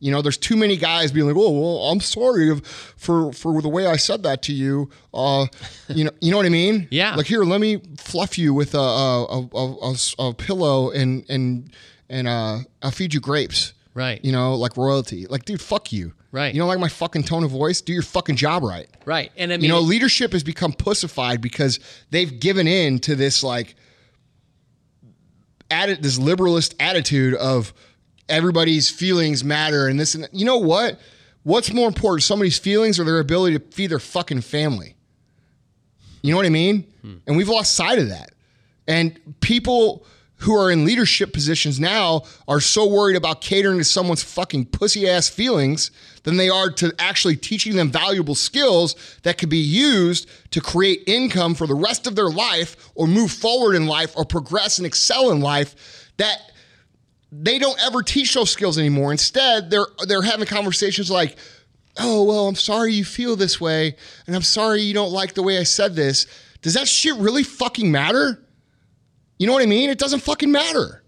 You 0.00 0.10
know, 0.10 0.20
there's 0.20 0.36
too 0.36 0.56
many 0.56 0.76
guys 0.76 1.12
being 1.12 1.26
like, 1.26 1.36
"Oh, 1.38 1.50
well, 1.50 1.90
I'm 1.90 2.00
sorry 2.00 2.50
if, 2.50 2.66
for 2.96 3.32
for 3.32 3.62
the 3.62 3.68
way 3.68 3.86
I 3.86 3.96
said 3.96 4.22
that 4.24 4.42
to 4.42 4.52
you." 4.52 4.90
Uh, 5.14 5.46
you 5.88 6.04
know, 6.04 6.10
you 6.20 6.30
know 6.30 6.36
what 6.36 6.46
I 6.46 6.50
mean? 6.50 6.88
Yeah. 6.90 7.14
Like 7.14 7.26
here, 7.26 7.44
let 7.44 7.60
me 7.60 7.80
fluff 7.98 8.36
you 8.38 8.52
with 8.52 8.74
a 8.74 8.78
a, 8.78 9.24
a, 9.24 9.48
a- 9.54 9.92
a- 9.92 10.28
a 10.28 10.34
pillow 10.34 10.90
and 10.90 11.24
and 11.30 11.70
and 12.14 12.28
uh, 12.28 12.58
I'll 12.80 12.92
feed 12.92 13.12
you 13.12 13.20
grapes. 13.20 13.72
Right. 13.92 14.24
You 14.24 14.30
know, 14.30 14.54
like 14.54 14.76
royalty. 14.76 15.26
Like, 15.26 15.44
dude, 15.44 15.60
fuck 15.60 15.92
you. 15.92 16.14
Right. 16.30 16.54
You 16.54 16.60
don't 16.60 16.68
like 16.68 16.78
my 16.78 16.88
fucking 16.88 17.24
tone 17.24 17.42
of 17.42 17.50
voice? 17.50 17.80
Do 17.80 17.92
your 17.92 18.02
fucking 18.02 18.36
job 18.36 18.62
right. 18.62 18.88
Right. 19.04 19.32
And 19.36 19.52
I 19.52 19.56
mean, 19.56 19.64
You 19.64 19.68
know, 19.68 19.80
leadership 19.80 20.32
has 20.32 20.44
become 20.44 20.72
pussified 20.72 21.40
because 21.40 21.80
they've 22.10 22.38
given 22.40 22.66
in 22.68 23.00
to 23.00 23.16
this 23.16 23.42
like 23.42 23.74
added 25.70 26.02
this 26.02 26.18
liberalist 26.18 26.74
attitude 26.78 27.34
of 27.34 27.72
everybody's 28.28 28.90
feelings 28.90 29.42
matter 29.44 29.88
and 29.88 29.98
this 29.98 30.14
and 30.14 30.24
that. 30.24 30.34
You 30.34 30.44
know 30.44 30.58
what? 30.58 31.00
What's 31.42 31.72
more 31.72 31.88
important, 31.88 32.22
somebody's 32.22 32.58
feelings 32.58 32.98
or 32.98 33.04
their 33.04 33.18
ability 33.18 33.58
to 33.58 33.64
feed 33.74 33.88
their 33.88 33.98
fucking 33.98 34.40
family? 34.42 34.96
You 36.22 36.30
know 36.30 36.36
what 36.36 36.46
I 36.46 36.50
mean? 36.50 36.86
And 37.26 37.36
we've 37.36 37.48
lost 37.48 37.74
sight 37.74 37.98
of 37.98 38.08
that. 38.08 38.30
And 38.88 39.20
people 39.40 40.06
who 40.38 40.54
are 40.54 40.70
in 40.70 40.84
leadership 40.84 41.32
positions 41.32 41.78
now 41.78 42.22
are 42.48 42.60
so 42.60 42.86
worried 42.86 43.16
about 43.16 43.40
catering 43.40 43.78
to 43.78 43.84
someone's 43.84 44.22
fucking 44.22 44.66
pussy 44.66 45.08
ass 45.08 45.28
feelings 45.28 45.90
than 46.24 46.36
they 46.36 46.48
are 46.48 46.70
to 46.70 46.92
actually 46.98 47.36
teaching 47.36 47.76
them 47.76 47.90
valuable 47.90 48.34
skills 48.34 48.96
that 49.22 49.38
could 49.38 49.48
be 49.48 49.56
used 49.56 50.28
to 50.50 50.60
create 50.60 51.02
income 51.06 51.54
for 51.54 51.66
the 51.66 51.74
rest 51.74 52.06
of 52.06 52.16
their 52.16 52.30
life 52.30 52.90
or 52.94 53.06
move 53.06 53.30
forward 53.30 53.74
in 53.74 53.86
life 53.86 54.12
or 54.16 54.24
progress 54.24 54.78
and 54.78 54.86
excel 54.86 55.30
in 55.30 55.40
life 55.40 56.10
that 56.16 56.50
they 57.30 57.58
don't 57.58 57.80
ever 57.84 58.02
teach 58.02 58.34
those 58.34 58.50
skills 58.50 58.78
anymore. 58.78 59.10
Instead, 59.12 59.70
they're 59.70 59.86
they're 60.06 60.22
having 60.22 60.46
conversations 60.46 61.10
like, 61.10 61.36
"Oh, 61.98 62.22
well, 62.24 62.46
I'm 62.46 62.54
sorry 62.54 62.92
you 62.92 63.04
feel 63.04 63.34
this 63.34 63.60
way, 63.60 63.96
and 64.26 64.36
I'm 64.36 64.42
sorry 64.42 64.82
you 64.82 64.94
don't 64.94 65.10
like 65.10 65.34
the 65.34 65.42
way 65.42 65.58
I 65.58 65.64
said 65.64 65.96
this." 65.96 66.26
Does 66.62 66.74
that 66.74 66.88
shit 66.88 67.14
really 67.16 67.42
fucking 67.42 67.90
matter? 67.90 68.43
You 69.38 69.46
know 69.46 69.52
what 69.52 69.62
I 69.62 69.66
mean? 69.66 69.90
It 69.90 69.98
doesn't 69.98 70.20
fucking 70.20 70.50
matter. 70.50 71.02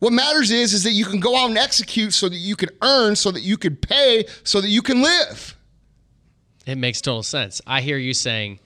What 0.00 0.12
matters 0.12 0.50
is 0.50 0.72
is 0.72 0.84
that 0.84 0.92
you 0.92 1.04
can 1.04 1.20
go 1.20 1.36
out 1.36 1.48
and 1.48 1.58
execute 1.58 2.14
so 2.14 2.28
that 2.28 2.36
you 2.36 2.56
can 2.56 2.70
earn, 2.82 3.16
so 3.16 3.30
that 3.30 3.42
you 3.42 3.56
can 3.56 3.76
pay, 3.76 4.26
so 4.44 4.60
that 4.60 4.68
you 4.68 4.82
can 4.82 5.02
live. 5.02 5.56
It 6.66 6.76
makes 6.76 7.00
total 7.00 7.22
sense. 7.22 7.60
I 7.66 7.80
hear 7.80 7.98
you 7.98 8.14
saying 8.14 8.60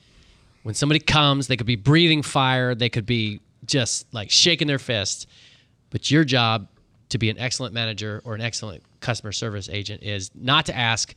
when 0.62 0.74
somebody 0.74 1.00
comes, 1.00 1.46
they 1.46 1.56
could 1.56 1.66
be 1.66 1.76
breathing 1.76 2.22
fire, 2.22 2.74
they 2.74 2.88
could 2.88 3.06
be 3.06 3.40
just 3.66 4.12
like 4.12 4.30
shaking 4.30 4.66
their 4.66 4.78
fist, 4.78 5.28
but 5.90 6.10
your 6.10 6.24
job 6.24 6.68
to 7.10 7.18
be 7.18 7.30
an 7.30 7.38
excellent 7.38 7.74
manager 7.74 8.22
or 8.24 8.34
an 8.34 8.40
excellent 8.40 8.82
customer 9.00 9.32
service 9.32 9.68
agent 9.68 10.02
is 10.02 10.30
not 10.34 10.66
to 10.66 10.76
ask, 10.76 11.14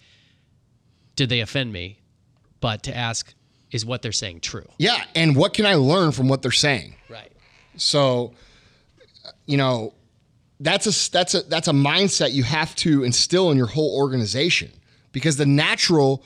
did 1.15 1.29
they 1.29 1.39
offend 1.39 1.71
me, 1.71 1.99
but 2.59 2.83
to 2.83 2.95
ask, 2.95 3.33
is 3.71 3.85
what 3.85 4.01
they're 4.01 4.11
saying 4.11 4.41
true? 4.41 4.67
Yeah, 4.77 5.03
and 5.15 5.35
what 5.35 5.53
can 5.53 5.65
I 5.65 5.75
learn 5.75 6.11
from 6.11 6.27
what 6.27 6.41
they're 6.41 6.51
saying? 6.51 6.95
So, 7.77 8.33
you 9.45 9.57
know, 9.57 9.93
that's 10.59 10.87
a 10.87 11.11
that's 11.11 11.35
a 11.35 11.41
that's 11.41 11.67
a 11.67 11.73
mindset 11.73 12.33
you 12.33 12.43
have 12.43 12.75
to 12.77 13.03
instill 13.03 13.51
in 13.51 13.57
your 13.57 13.67
whole 13.67 13.95
organization 13.95 14.71
because 15.11 15.37
the 15.37 15.45
natural 15.45 16.23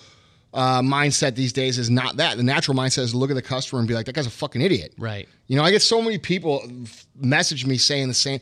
uh, 0.54 0.82
mindset 0.82 1.36
these 1.36 1.54
days 1.54 1.78
is 1.78 1.90
not 1.90 2.18
that. 2.18 2.38
The 2.38 2.44
natural 2.44 2.76
mindset 2.76 3.00
is 3.00 3.12
to 3.12 3.18
look 3.18 3.30
at 3.30 3.36
the 3.36 3.42
customer 3.42 3.80
and 3.80 3.88
be 3.88 3.94
like, 3.94 4.06
"That 4.06 4.16
guy's 4.16 4.28
a 4.28 4.32
fucking 4.32 4.62
idiot." 4.62 4.94
Right. 4.98 5.28
You 5.48 5.58
know, 5.58 5.64
I 5.64 5.72
get 5.72 5.82
so 5.82 6.02
many 6.02 6.18
people 6.18 6.70
message 7.16 7.66
me 7.66 7.78
saying 7.78 8.08
the 8.08 8.14
same. 8.14 8.40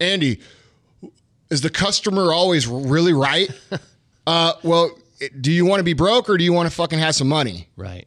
Andy, 0.00 0.40
is 1.50 1.60
the 1.60 1.70
customer 1.70 2.32
always 2.32 2.66
really 2.66 3.12
right? 3.12 3.50
uh, 4.26 4.52
well, 4.62 4.90
do 5.40 5.50
you 5.50 5.66
want 5.66 5.80
to 5.80 5.84
be 5.84 5.94
broke 5.94 6.28
or 6.28 6.36
do 6.36 6.44
you 6.44 6.52
want 6.52 6.68
to 6.68 6.74
fucking 6.74 6.98
have 6.98 7.14
some 7.14 7.28
money? 7.28 7.68
Right. 7.76 8.06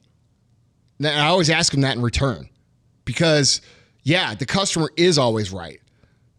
And 1.00 1.08
I 1.08 1.28
always 1.28 1.50
ask 1.50 1.72
them 1.72 1.82
that 1.82 1.96
in 1.96 2.02
return 2.02 2.50
because, 3.06 3.62
yeah, 4.04 4.34
the 4.36 4.46
customer 4.46 4.90
is 4.98 5.18
always 5.18 5.52
right 5.52 5.80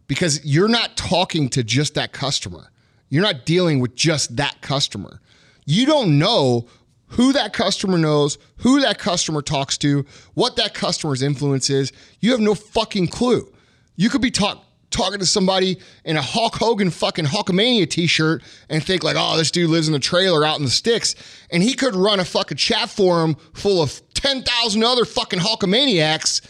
because 0.07 0.43
you're 0.45 0.67
not 0.67 0.97
talking 0.97 1.49
to 1.49 1.63
just 1.63 1.95
that 1.95 2.11
customer. 2.11 2.71
You're 3.09 3.23
not 3.23 3.45
dealing 3.45 3.79
with 3.79 3.95
just 3.95 4.35
that 4.37 4.61
customer. 4.61 5.21
You 5.65 5.85
don't 5.85 6.17
know 6.17 6.67
who 7.07 7.31
that 7.33 7.53
customer 7.53 7.97
knows, 7.97 8.37
who 8.57 8.81
that 8.81 8.97
customer 8.97 9.41
talks 9.41 9.77
to, 9.77 10.05
what 10.33 10.55
that 10.55 10.73
customer's 10.73 11.21
influence 11.21 11.69
is. 11.69 11.91
You 12.19 12.31
have 12.31 12.39
no 12.39 12.55
fucking 12.55 13.07
clue. 13.07 13.51
You 13.95 14.09
could 14.09 14.21
be 14.21 14.31
talk, 14.31 14.65
talking 14.89 15.19
to 15.19 15.25
somebody 15.25 15.77
in 16.05 16.17
a 16.17 16.21
Hulk 16.21 16.55
Hogan 16.55 16.89
fucking 16.89 17.25
Hulkamania 17.25 17.87
t-shirt 17.87 18.41
and 18.69 18.83
think 18.83 19.03
like, 19.03 19.15
oh, 19.17 19.37
this 19.37 19.51
dude 19.51 19.69
lives 19.69 19.87
in 19.87 19.93
a 19.93 19.99
trailer 19.99 20.43
out 20.43 20.57
in 20.57 20.65
the 20.65 20.71
sticks, 20.71 21.15
and 21.51 21.61
he 21.61 21.75
could 21.75 21.95
run 21.95 22.19
a 22.19 22.25
fucking 22.25 22.57
chat 22.57 22.89
forum 22.89 23.35
full 23.53 23.81
of 23.81 24.01
ten 24.15 24.41
thousand 24.41 24.83
other 24.83 25.05
fucking 25.05 25.39
Hulkamaniacs 25.39 26.41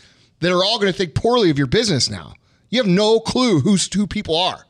that 0.44 0.52
are 0.52 0.64
all 0.64 0.78
going 0.78 0.92
to 0.92 0.98
think 0.98 1.16
poorly 1.16 1.50
of 1.50 1.58
your 1.58 1.68
business 1.68 2.10
now. 2.10 2.34
You 2.70 2.80
have 2.80 2.92
no 2.92 3.20
clue 3.20 3.62
who's 3.62 3.92
who 3.94 4.06
people 4.06 4.36
are. 4.36 4.66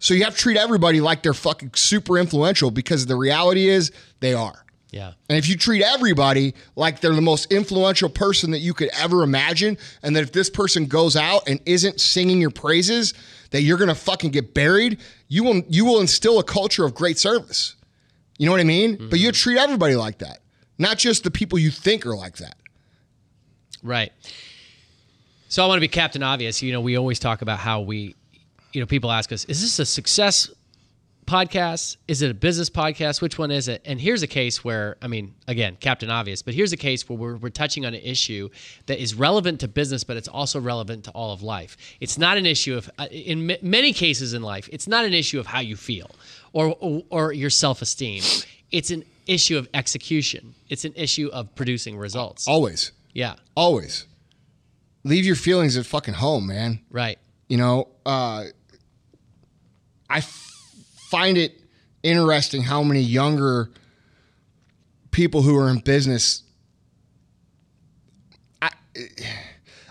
So 0.00 0.12
you 0.12 0.24
have 0.24 0.34
to 0.34 0.38
treat 0.38 0.58
everybody 0.58 1.00
like 1.00 1.22
they're 1.22 1.34
fucking 1.34 1.72
super 1.74 2.18
influential 2.18 2.70
because 2.70 3.06
the 3.06 3.16
reality 3.16 3.68
is 3.68 3.90
they 4.20 4.34
are. 4.34 4.64
Yeah. 4.90 5.12
And 5.28 5.38
if 5.38 5.48
you 5.48 5.56
treat 5.56 5.82
everybody 5.82 6.54
like 6.76 7.00
they're 7.00 7.14
the 7.14 7.22
most 7.22 7.52
influential 7.52 8.08
person 8.08 8.50
that 8.52 8.58
you 8.58 8.74
could 8.74 8.90
ever 8.98 9.22
imagine, 9.22 9.78
and 10.02 10.14
that 10.14 10.22
if 10.22 10.32
this 10.32 10.50
person 10.50 10.86
goes 10.86 11.16
out 11.16 11.48
and 11.48 11.58
isn't 11.64 12.00
singing 12.00 12.40
your 12.40 12.50
praises, 12.50 13.14
that 13.50 13.62
you're 13.62 13.78
gonna 13.78 13.94
fucking 13.94 14.30
get 14.30 14.54
buried, 14.54 14.98
you 15.28 15.42
will 15.42 15.62
you 15.68 15.84
will 15.84 16.00
instill 16.00 16.38
a 16.38 16.44
culture 16.44 16.84
of 16.84 16.94
great 16.94 17.18
service. 17.18 17.76
You 18.38 18.46
know 18.46 18.52
what 18.52 18.60
I 18.60 18.64
mean? 18.64 19.08
But 19.10 19.18
you 19.18 19.28
mm-hmm. 19.28 19.34
treat 19.34 19.58
everybody 19.58 19.96
like 19.96 20.18
that, 20.18 20.38
not 20.78 20.98
just 20.98 21.24
the 21.24 21.30
people 21.30 21.58
you 21.58 21.70
think 21.70 22.06
are 22.06 22.16
like 22.16 22.36
that. 22.36 22.56
Right. 23.82 24.12
So 25.48 25.64
I 25.64 25.66
want 25.66 25.78
to 25.78 25.80
be 25.80 25.88
Captain 25.88 26.22
Obvious. 26.22 26.62
You 26.62 26.72
know, 26.72 26.80
we 26.82 26.96
always 26.96 27.18
talk 27.18 27.40
about 27.40 27.58
how 27.58 27.80
we, 27.80 28.14
you 28.72 28.80
know, 28.80 28.86
people 28.86 29.10
ask 29.10 29.32
us, 29.32 29.46
is 29.46 29.62
this 29.62 29.78
a 29.78 29.86
success 29.86 30.50
podcast? 31.24 31.96
Is 32.06 32.20
it 32.20 32.30
a 32.30 32.34
business 32.34 32.68
podcast? 32.68 33.22
Which 33.22 33.38
one 33.38 33.50
is 33.50 33.66
it? 33.66 33.80
And 33.86 33.98
here's 33.98 34.22
a 34.22 34.26
case 34.26 34.62
where, 34.62 34.98
I 35.00 35.08
mean, 35.08 35.34
again, 35.46 35.78
Captain 35.80 36.10
Obvious, 36.10 36.42
but 36.42 36.52
here's 36.52 36.74
a 36.74 36.76
case 36.76 37.08
where 37.08 37.18
we're, 37.18 37.36
we're 37.36 37.48
touching 37.48 37.86
on 37.86 37.94
an 37.94 38.00
issue 38.02 38.50
that 38.86 39.00
is 39.00 39.14
relevant 39.14 39.60
to 39.60 39.68
business, 39.68 40.04
but 40.04 40.18
it's 40.18 40.28
also 40.28 40.60
relevant 40.60 41.04
to 41.04 41.10
all 41.12 41.32
of 41.32 41.42
life. 41.42 41.78
It's 42.00 42.18
not 42.18 42.36
an 42.36 42.44
issue 42.44 42.76
of, 42.76 42.90
uh, 42.98 43.06
in 43.10 43.50
m- 43.50 43.58
many 43.62 43.94
cases 43.94 44.34
in 44.34 44.42
life, 44.42 44.68
it's 44.70 44.86
not 44.86 45.06
an 45.06 45.14
issue 45.14 45.40
of 45.40 45.46
how 45.46 45.60
you 45.60 45.76
feel 45.76 46.10
or, 46.52 46.76
or, 46.78 47.02
or 47.08 47.32
your 47.32 47.50
self 47.50 47.80
esteem. 47.80 48.22
It's 48.70 48.90
an 48.90 49.04
issue 49.26 49.56
of 49.56 49.66
execution, 49.72 50.54
it's 50.68 50.84
an 50.84 50.92
issue 50.94 51.30
of 51.32 51.54
producing 51.54 51.96
results. 51.96 52.46
Always, 52.46 52.92
Yeah, 53.14 53.36
always. 53.54 54.04
Leave 55.08 55.24
your 55.24 55.36
feelings 55.36 55.76
at 55.78 55.86
fucking 55.86 56.14
home, 56.14 56.46
man. 56.46 56.80
right. 56.90 57.18
You 57.48 57.56
know, 57.56 57.88
uh, 58.04 58.44
I 60.10 60.18
f- 60.18 60.74
find 61.10 61.38
it 61.38 61.58
interesting 62.02 62.62
how 62.62 62.82
many 62.82 63.00
younger 63.00 63.70
people 65.10 65.40
who 65.40 65.56
are 65.56 65.70
in 65.70 65.78
business. 65.78 66.42
I, 68.60 68.70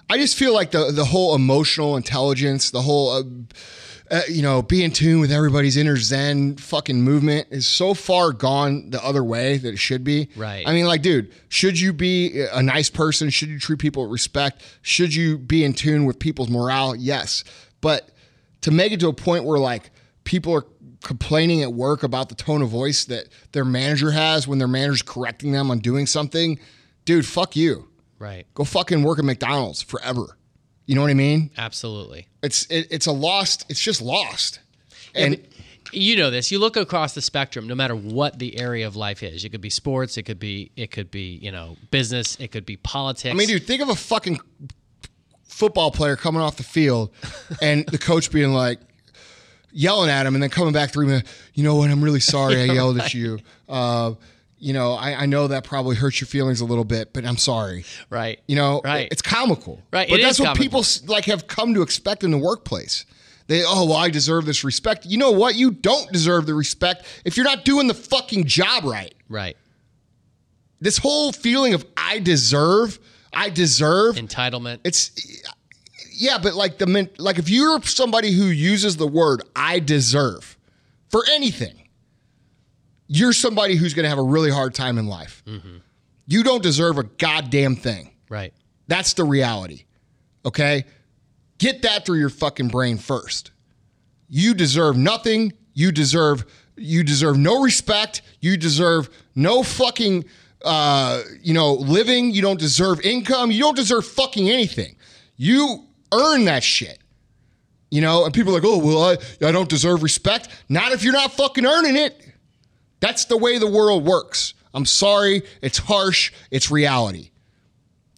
I 0.08 0.18
just 0.18 0.38
feel 0.38 0.54
like 0.54 0.70
the 0.70 0.92
the 0.92 1.06
whole 1.06 1.34
emotional 1.34 1.98
intelligence, 1.98 2.70
the 2.70 2.84
whole. 2.84 3.10
Uh, 3.10 3.24
uh, 4.10 4.22
you 4.30 4.42
know, 4.42 4.62
be 4.62 4.84
in 4.84 4.92
tune 4.92 5.20
with 5.20 5.32
everybody's 5.32 5.78
inner 5.78 5.98
Zen 5.98 6.58
fucking 6.58 7.02
movement 7.02 7.48
is 7.52 7.68
so 7.68 7.94
far 7.94 8.32
gone 8.32 8.90
the 8.90 9.04
other 9.04 9.24
way 9.24 9.58
that 9.58 9.74
it 9.74 9.80
should 9.80 10.04
be. 10.04 10.30
Right. 10.36 10.68
I 10.68 10.74
mean, 10.74 10.86
like, 10.86 11.02
dude, 11.02 11.34
should 11.50 11.80
you 11.80 11.94
be 11.94 12.46
a 12.52 12.64
nice 12.64 12.90
person? 12.90 13.30
Should 13.30 13.50
you 13.50 13.60
treat 13.60 13.80
people 13.80 14.04
with 14.04 14.12
respect? 14.12 14.64
Should 14.82 15.14
you 15.14 15.38
be 15.38 15.64
in 15.64 15.74
tune 15.74 16.06
with 16.06 16.20
people's 16.20 16.50
morale? 16.50 16.96
Yes. 16.96 17.44
But 17.82 18.10
to 18.62 18.72
make 18.72 18.92
it 18.92 19.00
to 19.02 19.10
a 19.10 19.14
point 19.14 19.44
where 19.44 19.60
like 19.60 19.92
people 20.24 20.54
are 20.54 20.66
complaining 21.04 21.62
at 21.62 21.74
work 21.74 22.04
about 22.04 22.30
the 22.30 22.36
tone 22.36 22.62
of 22.62 22.70
voice 22.70 23.06
that 23.06 23.28
their 23.52 23.66
manager 23.66 24.12
has 24.12 24.48
when 24.48 24.58
their 24.58 24.68
manager's 24.68 25.02
correcting 25.02 25.52
them 25.52 25.70
on 25.70 25.80
doing 25.80 26.06
something, 26.06 26.60
dude, 27.06 27.26
fuck 27.26 27.56
you. 27.56 27.88
Right. 28.20 28.46
Go 28.54 28.64
fucking 28.64 29.04
work 29.04 29.20
at 29.20 29.26
McDonald's 29.26 29.82
forever. 29.82 30.38
You 30.88 30.96
know 30.96 31.02
what 31.02 31.12
I 31.12 31.16
mean? 31.16 31.52
Absolutely. 31.58 32.28
It's 32.42 32.66
it, 32.68 32.88
it's 32.90 33.06
a 33.06 33.12
lost. 33.12 33.66
It's 33.70 33.80
just 33.80 34.02
lost. 34.02 34.60
And 35.14 35.46
you 35.92 36.16
know 36.16 36.32
this. 36.32 36.50
You 36.50 36.60
look 36.60 36.78
across 36.78 37.14
the 37.14 37.22
spectrum, 37.22 37.68
no 37.68 37.76
matter 37.76 37.96
what 37.96 38.40
the 38.40 38.58
area 38.60 38.88
of 38.88 38.96
life 38.96 39.22
is. 39.22 39.44
It 39.44 39.50
could 39.50 39.62
be 39.62 39.70
sports. 39.70 40.18
It 40.18 40.24
could 40.24 40.40
be. 40.40 40.72
It 40.78 40.92
could 40.92 41.12
be. 41.12 41.38
You 41.42 41.52
know, 41.52 41.76
business. 41.92 42.38
It 42.40 42.52
could 42.52 42.66
be 42.66 42.78
politics. 42.78 43.34
I 43.34 43.38
mean, 43.38 43.50
dude, 43.50 43.68
think 43.68 43.82
of 43.82 43.90
a 43.90 43.96
fucking 43.96 44.40
football 45.44 45.92
player 45.92 46.16
coming 46.16 46.42
off 46.42 46.56
the 46.56 46.64
field 46.64 47.12
and 47.62 47.86
the 47.88 47.98
coach 47.98 48.32
being 48.32 48.54
like 48.54 48.80
yelling 49.72 50.10
at 50.10 50.26
him 50.26 50.36
and 50.36 50.42
then 50.42 50.50
coming 50.50 50.72
back 50.74 50.92
three 50.92 51.06
minutes. 51.06 51.30
You 51.54 51.64
know 51.64 51.76
what? 51.76 51.90
I'm 51.90 52.04
really 52.04 52.22
sorry 52.22 52.62
I 52.62 52.64
yelled 52.74 52.98
at 53.00 53.14
you. 53.14 53.40
Uh, 53.68 54.14
you 54.60 54.74
know, 54.74 54.94
I, 54.94 55.24
I 55.24 55.26
know 55.26 55.48
that 55.48 55.64
probably 55.64 55.96
hurts 55.96 56.20
your 56.20 56.28
feelings 56.28 56.62
a 56.62 56.66
little 56.66 56.84
bit, 56.84 57.14
but 57.14 57.26
I'm 57.26 57.38
sorry. 57.38 57.86
Right. 58.10 58.40
You 58.48 58.56
know, 58.56 58.82
Right. 58.84 59.08
it's 59.12 59.22
comical. 59.22 59.82
Right, 59.92 60.10
But 60.10 60.20
it 60.20 60.24
that's 60.24 60.40
what 60.40 60.58
people 60.58 60.84
like 61.06 61.26
have 61.26 61.48
come 61.48 61.74
to 61.76 61.82
expect 61.82 62.24
in 62.24 62.32
the 62.32 62.38
workplace. 62.38 63.06
They, 63.48 63.64
oh, 63.66 63.86
well, 63.86 63.96
I 63.98 64.10
deserve 64.10 64.46
this 64.46 64.64
respect. 64.64 65.06
You 65.06 65.18
know 65.18 65.32
what? 65.32 65.56
You 65.56 65.72
don't 65.72 66.12
deserve 66.12 66.46
the 66.48 66.54
respect 66.54 67.06
if 67.24 67.38
you're 67.38 67.46
not 67.46 67.64
doing 67.64 67.88
the 67.88 67.94
fucking 67.94 68.44
job 68.46 68.84
right. 68.84 69.14
Right. 69.30 69.56
This 70.82 70.98
whole 70.98 71.32
feeling 71.32 71.74
of 71.74 71.86
I 71.96 72.20
deserve, 72.20 73.00
I 73.34 73.50
deserve, 73.50 74.16
Entitlement. 74.16 74.80
it's 74.84 75.12
yeah, 76.12 76.38
but 76.40 76.56
like 76.56 76.78
the 76.78 77.10
like 77.18 77.38
if 77.40 77.50
you're 77.50 77.82
somebody 77.84 78.32
who 78.32 78.46
uses 78.46 78.98
the 78.98 79.08
word 79.08 79.42
I 79.56 79.80
deserve 79.80 80.58
for 81.10 81.24
anything, 81.32 81.87
you're 83.08 83.34
somebody 83.34 83.76
who's 83.76 83.94
going 83.94 84.04
to 84.04 84.10
have 84.10 84.18
a 84.20 84.24
really 84.24 84.52
hard 84.52 84.74
time 84.74 84.98
in 84.98 85.08
life. 85.08 85.44
You 86.28 86.44
don't 86.44 86.62
deserve 86.64 86.98
a 86.98 87.04
goddamn 87.04 87.76
thing. 87.76 88.12
right. 88.30 88.54
That's 88.90 89.14
the 89.14 89.26
reality. 89.26 89.84
Okay? 90.46 90.86
Get 91.58 91.82
that 91.82 92.06
through 92.06 92.20
your 92.20 92.30
fucking 92.30 92.70
brain 92.70 92.98
first. 92.98 93.52
You 94.30 94.54
deserve 94.54 94.96
nothing. 94.96 95.52
You 95.74 95.92
deserve 95.92 96.46
you 96.78 97.04
deserve 97.04 97.38
no 97.38 97.62
respect. 97.62 98.22
You 98.40 98.56
deserve 98.56 99.10
no 99.36 99.64
fucking 99.64 100.26
uh, 100.64 101.24
you 101.42 101.54
know, 101.54 101.74
living. 101.74 102.32
You 102.32 102.42
don't 102.42 102.60
deserve 102.60 103.02
income. 103.02 103.52
You 103.52 103.60
don't 103.62 103.76
deserve 103.76 104.06
fucking 104.06 104.50
anything. 104.50 104.96
You 105.36 105.86
earn 106.14 106.46
that 106.46 106.64
shit. 106.64 107.00
You 107.90 108.02
know, 108.02 108.26
and 108.26 108.34
people 108.34 108.52
are 108.52 108.60
like, 108.60 108.66
"Oh, 108.66 108.78
well, 108.78 109.04
I 109.04 109.48
I 109.48 109.52
don't 109.52 109.70
deserve 109.70 110.04
respect." 110.04 110.50
Not 110.70 110.92
if 110.92 111.04
you're 111.04 111.14
not 111.14 111.32
fucking 111.34 111.66
earning 111.66 111.96
it. 111.96 112.22
That's 113.00 113.26
the 113.26 113.38
way 113.38 113.58
the 113.58 113.70
world 113.70 114.06
works. 114.06 114.54
I'm 114.74 114.86
sorry, 114.86 115.44
it's 115.62 115.78
harsh, 115.78 116.32
it's 116.52 116.70
reality 116.70 117.32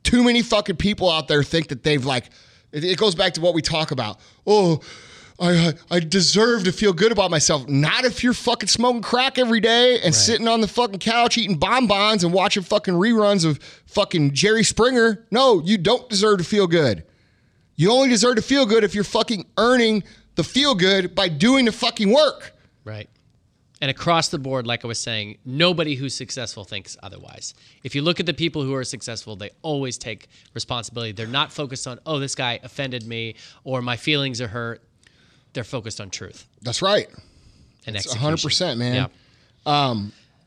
too 0.03 0.23
many 0.23 0.41
fucking 0.41 0.77
people 0.77 1.09
out 1.09 1.27
there 1.27 1.43
think 1.43 1.67
that 1.67 1.83
they've 1.83 2.05
like 2.05 2.25
it, 2.71 2.97
goes 2.97 3.15
back 3.15 3.33
to 3.33 3.41
what 3.41 3.53
we 3.53 3.61
talk 3.61 3.91
about 3.91 4.19
oh 4.47 4.79
I, 5.41 5.73
I 5.89 5.99
deserve 6.01 6.65
to 6.65 6.73
feel 6.73 6.91
good 6.91 7.13
about 7.13 7.31
myself. 7.31 7.65
Not 7.69 8.03
if 8.03 8.25
you're 8.25 8.33
fucking 8.33 8.67
smoking 8.67 9.01
crack 9.01 9.39
every 9.39 9.61
day 9.61 10.01
and 10.01 10.13
sitting 10.13 10.49
on 10.49 10.59
the 10.59 10.67
fucking 10.67 10.99
couch 10.99 11.37
eating 11.37 11.55
bonbons 11.55 12.25
and 12.25 12.33
watching 12.33 12.61
fucking 12.61 12.95
reruns 12.95 13.45
of 13.45 13.57
fucking 13.85 14.33
Jerry 14.33 14.65
Springer. 14.65 15.25
No, 15.31 15.61
you 15.61 15.77
don't 15.77 16.09
deserve 16.09 16.39
to 16.39 16.43
feel 16.43 16.67
good. 16.67 17.05
You 17.77 17.89
only 17.89 18.09
deserve 18.09 18.35
to 18.35 18.41
feel 18.41 18.65
good 18.65 18.83
if 18.83 18.93
you're 18.93 19.05
fucking 19.05 19.45
earning 19.57 20.03
the 20.35 20.43
feel 20.43 20.75
good 20.75 21.15
by 21.15 21.29
doing 21.29 21.63
the 21.63 21.71
fucking 21.71 22.11
work. 22.11 22.53
Right. 22.83 23.09
And 23.81 23.89
across 23.89 24.27
the 24.27 24.39
board, 24.39 24.67
like 24.67 24.83
I 24.83 24.87
was 24.87 24.99
saying, 24.99 25.37
nobody 25.45 25.95
who's 25.95 26.13
successful 26.13 26.65
thinks 26.65 26.97
otherwise. 27.01 27.53
If 27.83 27.95
you 27.95 28.01
look 28.01 28.19
at 28.19 28.25
the 28.25 28.33
people 28.33 28.63
who 28.63 28.75
are 28.75 28.83
successful, 28.83 29.37
they 29.37 29.51
always 29.61 29.97
take 29.97 30.27
responsibility. 30.53 31.13
They're 31.13 31.27
not 31.27 31.53
focused 31.53 31.87
on, 31.87 31.99
oh, 32.05 32.19
this 32.19 32.35
guy 32.35 32.59
offended 32.61 33.07
me 33.07 33.35
or 33.63 33.81
my 33.81 33.95
feelings 33.95 34.41
are 34.41 34.49
hurt. 34.49 34.83
They're 35.53 35.63
focused 35.63 35.99
on 36.01 36.09
truth 36.09 36.45
That's 36.61 36.81
right. 36.81 37.07
and 37.87 37.95
It's 37.95 38.05
execution. 38.13 38.75
100%, 38.75 38.77
man. 38.77 38.95
Yeah. 38.95 39.07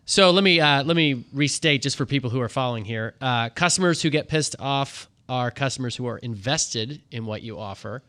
so 0.05 0.31
let 0.31 0.45
me 0.45 0.61
uh, 0.61 0.83
let 0.85 0.97
me 0.97 1.25
restate 1.33 1.83
just 1.83 1.97
for 1.97 2.07
people 2.07 2.31
who 2.31 2.41
are 2.41 2.49
following 2.49 2.85
here. 2.85 3.15
Uh, 3.21 3.49
customers 3.49 4.03
who 4.03 4.11
get 4.11 4.29
pissed 4.29 4.57
off 4.59 5.09
are 5.29 5.51
customers 5.51 5.97
who 5.97 6.07
are 6.07 6.19
invested 6.19 7.01
in 7.11 7.25
what 7.25 7.43
you 7.43 7.59
offer. 7.59 8.03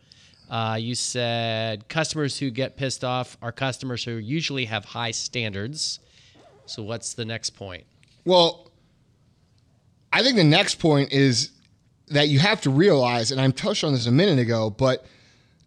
Uh, 0.53 0.75
you 0.75 0.93
said 0.93 1.87
customers 1.87 2.37
who 2.37 2.51
get 2.51 2.77
pissed 2.77 3.03
off 3.03 3.35
are 3.41 3.51
customers 3.51 4.03
who 4.03 4.17
usually 4.17 4.65
have 4.65 4.85
high 4.85 5.09
standards. 5.09 5.99
So 6.67 6.83
what's 6.83 7.15
the 7.15 7.25
next 7.25 7.55
point? 7.55 7.85
Well, 8.23 8.69
I 10.13 10.21
think 10.21 10.35
the 10.35 10.43
next 10.43 10.75
point 10.75 11.11
is 11.11 11.49
that 12.09 12.27
you 12.27 12.37
have 12.37 12.61
to 12.61 12.69
realize, 12.69 13.31
and 13.31 13.41
I 13.41 13.49
touched 13.49 13.83
on 13.83 13.93
this 13.93 14.05
a 14.05 14.11
minute 14.11 14.37
ago, 14.37 14.69
but 14.69 15.03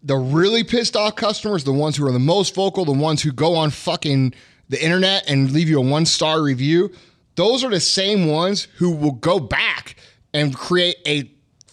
the 0.05 0.15
really 0.15 0.63
pissed 0.63 0.95
off 0.95 1.17
customers, 1.17 1.65
the 1.65 1.73
ones 1.73 1.97
who 1.97 2.07
are 2.07 2.13
the 2.13 2.21
most 2.21 2.55
vocal, 2.55 2.85
the 2.85 2.93
ones 2.93 3.21
who 3.21 3.33
go 3.33 3.57
on 3.57 3.71
fucking 3.71 4.35
the 4.69 4.81
internet 4.81 5.29
and 5.29 5.51
leave 5.51 5.69
you 5.69 5.81
a 5.81 5.85
one 5.85 6.07
star 6.07 6.41
review, 6.41 6.93
those 7.35 7.65
are 7.65 7.71
the 7.71 7.81
same 7.81 8.29
ones 8.29 8.69
who 8.77 8.93
will 8.93 9.15
go 9.15 9.41
back 9.41 9.97
and 10.33 10.55
create 10.55 10.99
a 11.09 11.29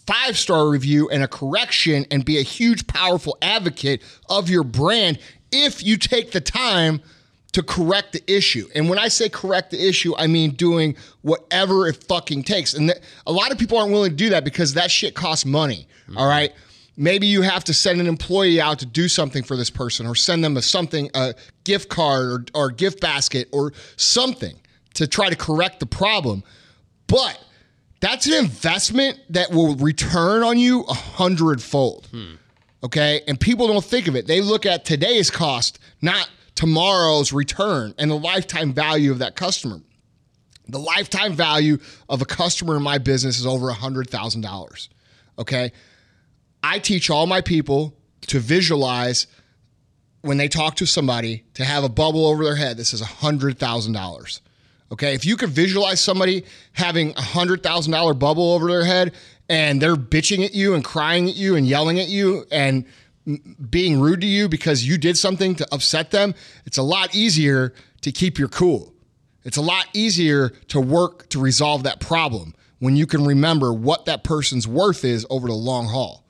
five 0.06 0.36
star 0.36 0.68
review 0.68 1.08
and 1.08 1.22
a 1.22 1.28
correction 1.28 2.06
and 2.10 2.24
be 2.24 2.38
a 2.38 2.42
huge, 2.42 2.86
powerful 2.86 3.36
advocate 3.42 4.02
of 4.28 4.48
your 4.48 4.64
brand 4.64 5.18
if 5.50 5.84
you 5.84 5.96
take 5.96 6.32
the 6.32 6.40
time 6.40 7.00
to 7.52 7.62
correct 7.62 8.12
the 8.12 8.22
issue. 8.32 8.68
And 8.74 8.88
when 8.88 8.98
I 8.98 9.06
say 9.08 9.28
correct 9.28 9.70
the 9.70 9.88
issue, 9.88 10.14
I 10.16 10.26
mean 10.26 10.50
doing 10.52 10.96
whatever 11.22 11.86
it 11.86 12.02
fucking 12.04 12.42
takes. 12.42 12.74
And 12.74 12.90
th- 12.90 13.00
a 13.26 13.32
lot 13.32 13.52
of 13.52 13.58
people 13.58 13.78
aren't 13.78 13.92
willing 13.92 14.10
to 14.10 14.16
do 14.16 14.30
that 14.30 14.44
because 14.44 14.74
that 14.74 14.90
shit 14.90 15.14
costs 15.14 15.46
money. 15.46 15.86
Mm-hmm. 16.02 16.18
all 16.18 16.28
right. 16.28 16.52
Maybe 16.96 17.26
you 17.26 17.42
have 17.42 17.64
to 17.64 17.74
send 17.74 18.00
an 18.00 18.06
employee 18.06 18.60
out 18.60 18.78
to 18.80 18.86
do 18.86 19.08
something 19.08 19.42
for 19.42 19.56
this 19.56 19.70
person 19.70 20.06
or 20.06 20.14
send 20.14 20.44
them 20.44 20.56
a 20.56 20.62
something, 20.62 21.10
a 21.14 21.34
gift 21.64 21.88
card 21.88 22.50
or, 22.54 22.66
or 22.66 22.70
gift 22.70 23.00
basket 23.00 23.48
or 23.52 23.72
something 23.96 24.54
to 24.94 25.06
try 25.08 25.28
to 25.28 25.34
correct 25.34 25.80
the 25.80 25.86
problem. 25.86 26.44
But 27.08 27.42
that's 28.04 28.26
an 28.26 28.34
investment 28.34 29.18
that 29.30 29.50
will 29.50 29.76
return 29.76 30.42
on 30.42 30.58
you 30.58 30.82
a 30.82 30.92
hundredfold. 30.94 32.08
Okay. 32.84 33.22
And 33.26 33.40
people 33.40 33.66
don't 33.66 33.84
think 33.84 34.08
of 34.08 34.14
it. 34.14 34.26
They 34.26 34.42
look 34.42 34.66
at 34.66 34.84
today's 34.84 35.30
cost, 35.30 35.78
not 36.02 36.28
tomorrow's 36.54 37.32
return 37.32 37.94
and 37.96 38.10
the 38.10 38.18
lifetime 38.18 38.74
value 38.74 39.10
of 39.10 39.20
that 39.20 39.36
customer. 39.36 39.80
The 40.68 40.78
lifetime 40.78 41.32
value 41.32 41.78
of 42.08 42.20
a 42.20 42.26
customer 42.26 42.76
in 42.76 42.82
my 42.82 42.98
business 42.98 43.38
is 43.38 43.46
over 43.46 43.70
a 43.70 43.74
$100,000. 43.74 44.88
Okay. 45.38 45.72
I 46.62 46.78
teach 46.78 47.08
all 47.08 47.26
my 47.26 47.40
people 47.40 47.96
to 48.28 48.38
visualize 48.38 49.26
when 50.20 50.36
they 50.36 50.48
talk 50.48 50.76
to 50.76 50.86
somebody 50.86 51.44
to 51.54 51.64
have 51.64 51.84
a 51.84 51.88
bubble 51.88 52.26
over 52.26 52.44
their 52.44 52.56
head. 52.56 52.76
This 52.76 52.92
is 52.92 53.00
a 53.00 53.06
$100,000. 53.06 54.40
Okay. 54.94 55.12
If 55.12 55.26
you 55.26 55.36
could 55.36 55.50
visualize 55.50 56.00
somebody 56.00 56.44
having 56.72 57.10
a 57.10 57.14
$100,000 57.14 58.16
bubble 58.16 58.52
over 58.52 58.68
their 58.68 58.84
head 58.84 59.12
and 59.48 59.82
they're 59.82 59.96
bitching 59.96 60.44
at 60.44 60.54
you 60.54 60.74
and 60.74 60.84
crying 60.84 61.28
at 61.28 61.34
you 61.34 61.56
and 61.56 61.66
yelling 61.66 61.98
at 61.98 62.06
you 62.06 62.44
and 62.52 62.84
being 63.70 64.00
rude 64.00 64.20
to 64.20 64.28
you 64.28 64.48
because 64.48 64.86
you 64.86 64.96
did 64.96 65.18
something 65.18 65.56
to 65.56 65.66
upset 65.74 66.12
them, 66.12 66.32
it's 66.64 66.78
a 66.78 66.82
lot 66.84 67.12
easier 67.12 67.74
to 68.02 68.12
keep 68.12 68.38
your 68.38 68.46
cool. 68.46 68.94
It's 69.42 69.56
a 69.56 69.62
lot 69.62 69.86
easier 69.94 70.50
to 70.68 70.80
work 70.80 71.28
to 71.30 71.40
resolve 71.40 71.82
that 71.82 71.98
problem 71.98 72.54
when 72.78 72.94
you 72.94 73.08
can 73.08 73.24
remember 73.24 73.72
what 73.72 74.04
that 74.04 74.22
person's 74.22 74.68
worth 74.68 75.04
is 75.04 75.26
over 75.28 75.48
the 75.48 75.54
long 75.54 75.88
haul. 75.88 76.24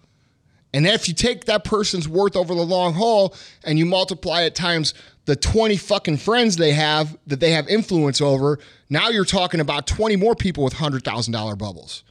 And 0.72 0.86
if 0.86 1.06
you 1.06 1.12
take 1.12 1.44
that 1.44 1.64
person's 1.64 2.08
worth 2.08 2.34
over 2.34 2.54
the 2.54 2.62
long 2.62 2.94
haul 2.94 3.34
and 3.62 3.78
you 3.78 3.84
multiply 3.84 4.44
it 4.44 4.54
times 4.54 4.94
the 5.26 5.36
20 5.36 5.76
fucking 5.76 6.18
friends 6.18 6.56
they 6.56 6.72
have 6.72 7.16
that 7.26 7.40
they 7.40 7.52
have 7.52 7.68
influence 7.68 8.20
over, 8.20 8.58
now 8.90 9.08
you're 9.08 9.24
talking 9.24 9.60
about 9.60 9.86
20 9.86 10.16
more 10.16 10.34
people 10.34 10.64
with 10.64 10.74
$100,000 10.74 11.58
bubbles. 11.58 12.04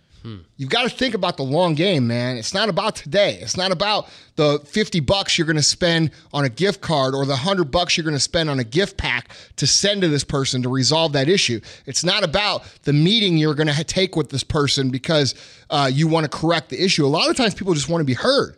You've 0.55 0.70
got 0.70 0.84
to 0.84 0.89
think 0.89 1.16
about 1.16 1.36
the 1.36 1.43
long 1.43 1.76
game, 1.76 2.07
man. 2.07 2.38
It's 2.38 2.53
not 2.53 2.70
about 2.70 2.95
today. 2.95 3.39
It's 3.41 3.57
not 3.57 3.74
about 3.74 4.07
the 4.38 4.59
50 4.59 5.01
bucks 5.01 5.38
you're 5.38 5.45
going 5.45 5.57
to 5.57 5.61
spend 5.61 6.11
on 6.32 6.45
a 6.45 6.49
gift 6.49 6.80
card 6.80 7.14
or 7.14 7.26
the 7.26 7.34
100 7.34 7.66
bucks 7.66 7.97
you're 7.97 8.05
going 8.05 8.16
to 8.16 8.22
spend 8.22 8.49
on 8.49 8.57
a 8.57 8.64
gift 8.64 8.95
pack 8.95 9.30
to 9.57 9.68
send 9.68 10.01
to 10.01 10.07
this 10.07 10.24
person 10.24 10.64
to 10.64 10.70
resolve 10.70 11.11
that 11.11 11.28
issue. 11.28 11.59
It's 11.86 12.05
not 12.05 12.24
about 12.24 12.64
the 12.84 12.93
meeting 12.93 13.38
you're 13.38 13.53
going 13.53 13.68
to 13.68 13.84
take 13.84 14.16
with 14.16 14.30
this 14.30 14.45
person 14.45 14.91
because 14.91 15.36
uh, 15.70 15.89
you 15.91 16.07
want 16.07 16.24
to 16.24 16.30
correct 16.30 16.70
the 16.70 16.82
issue. 16.82 17.05
A 17.05 17.07
lot 17.07 17.30
of 17.30 17.36
times 17.36 17.53
people 17.53 17.74
just 17.74 17.89
want 17.89 17.99
to 17.99 18.05
be 18.05 18.14
heard. 18.14 18.55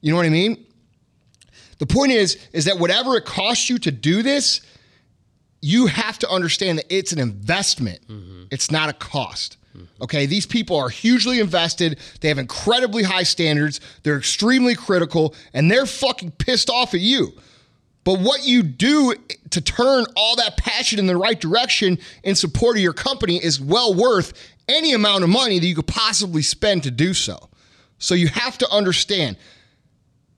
You 0.00 0.12
know 0.12 0.16
what 0.16 0.26
I 0.26 0.30
mean? 0.30 0.64
The 1.82 1.92
point 1.92 2.12
is 2.12 2.38
is 2.52 2.66
that 2.66 2.78
whatever 2.78 3.16
it 3.16 3.24
costs 3.24 3.68
you 3.68 3.76
to 3.80 3.90
do 3.90 4.22
this, 4.22 4.60
you 5.60 5.88
have 5.88 6.16
to 6.20 6.30
understand 6.30 6.78
that 6.78 6.86
it's 6.88 7.10
an 7.10 7.18
investment. 7.18 8.06
Mm-hmm. 8.06 8.44
It's 8.52 8.70
not 8.70 8.88
a 8.88 8.92
cost. 8.92 9.56
Okay, 10.00 10.26
these 10.26 10.46
people 10.46 10.76
are 10.76 10.88
hugely 10.88 11.40
invested. 11.40 11.98
They 12.20 12.28
have 12.28 12.38
incredibly 12.38 13.02
high 13.02 13.24
standards. 13.24 13.80
They're 14.04 14.16
extremely 14.16 14.76
critical 14.76 15.34
and 15.54 15.68
they're 15.68 15.86
fucking 15.86 16.32
pissed 16.32 16.70
off 16.70 16.94
at 16.94 17.00
you. 17.00 17.32
But 18.04 18.20
what 18.20 18.46
you 18.46 18.62
do 18.62 19.16
to 19.50 19.60
turn 19.60 20.04
all 20.14 20.36
that 20.36 20.56
passion 20.56 21.00
in 21.00 21.08
the 21.08 21.16
right 21.16 21.40
direction 21.40 21.98
in 22.22 22.36
support 22.36 22.76
of 22.76 22.82
your 22.82 22.92
company 22.92 23.42
is 23.42 23.60
well 23.60 23.92
worth 23.92 24.34
any 24.68 24.92
amount 24.92 25.24
of 25.24 25.30
money 25.30 25.58
that 25.58 25.66
you 25.66 25.74
could 25.74 25.88
possibly 25.88 26.42
spend 26.42 26.84
to 26.84 26.92
do 26.92 27.12
so. 27.12 27.48
So 27.98 28.14
you 28.14 28.28
have 28.28 28.56
to 28.58 28.70
understand 28.70 29.36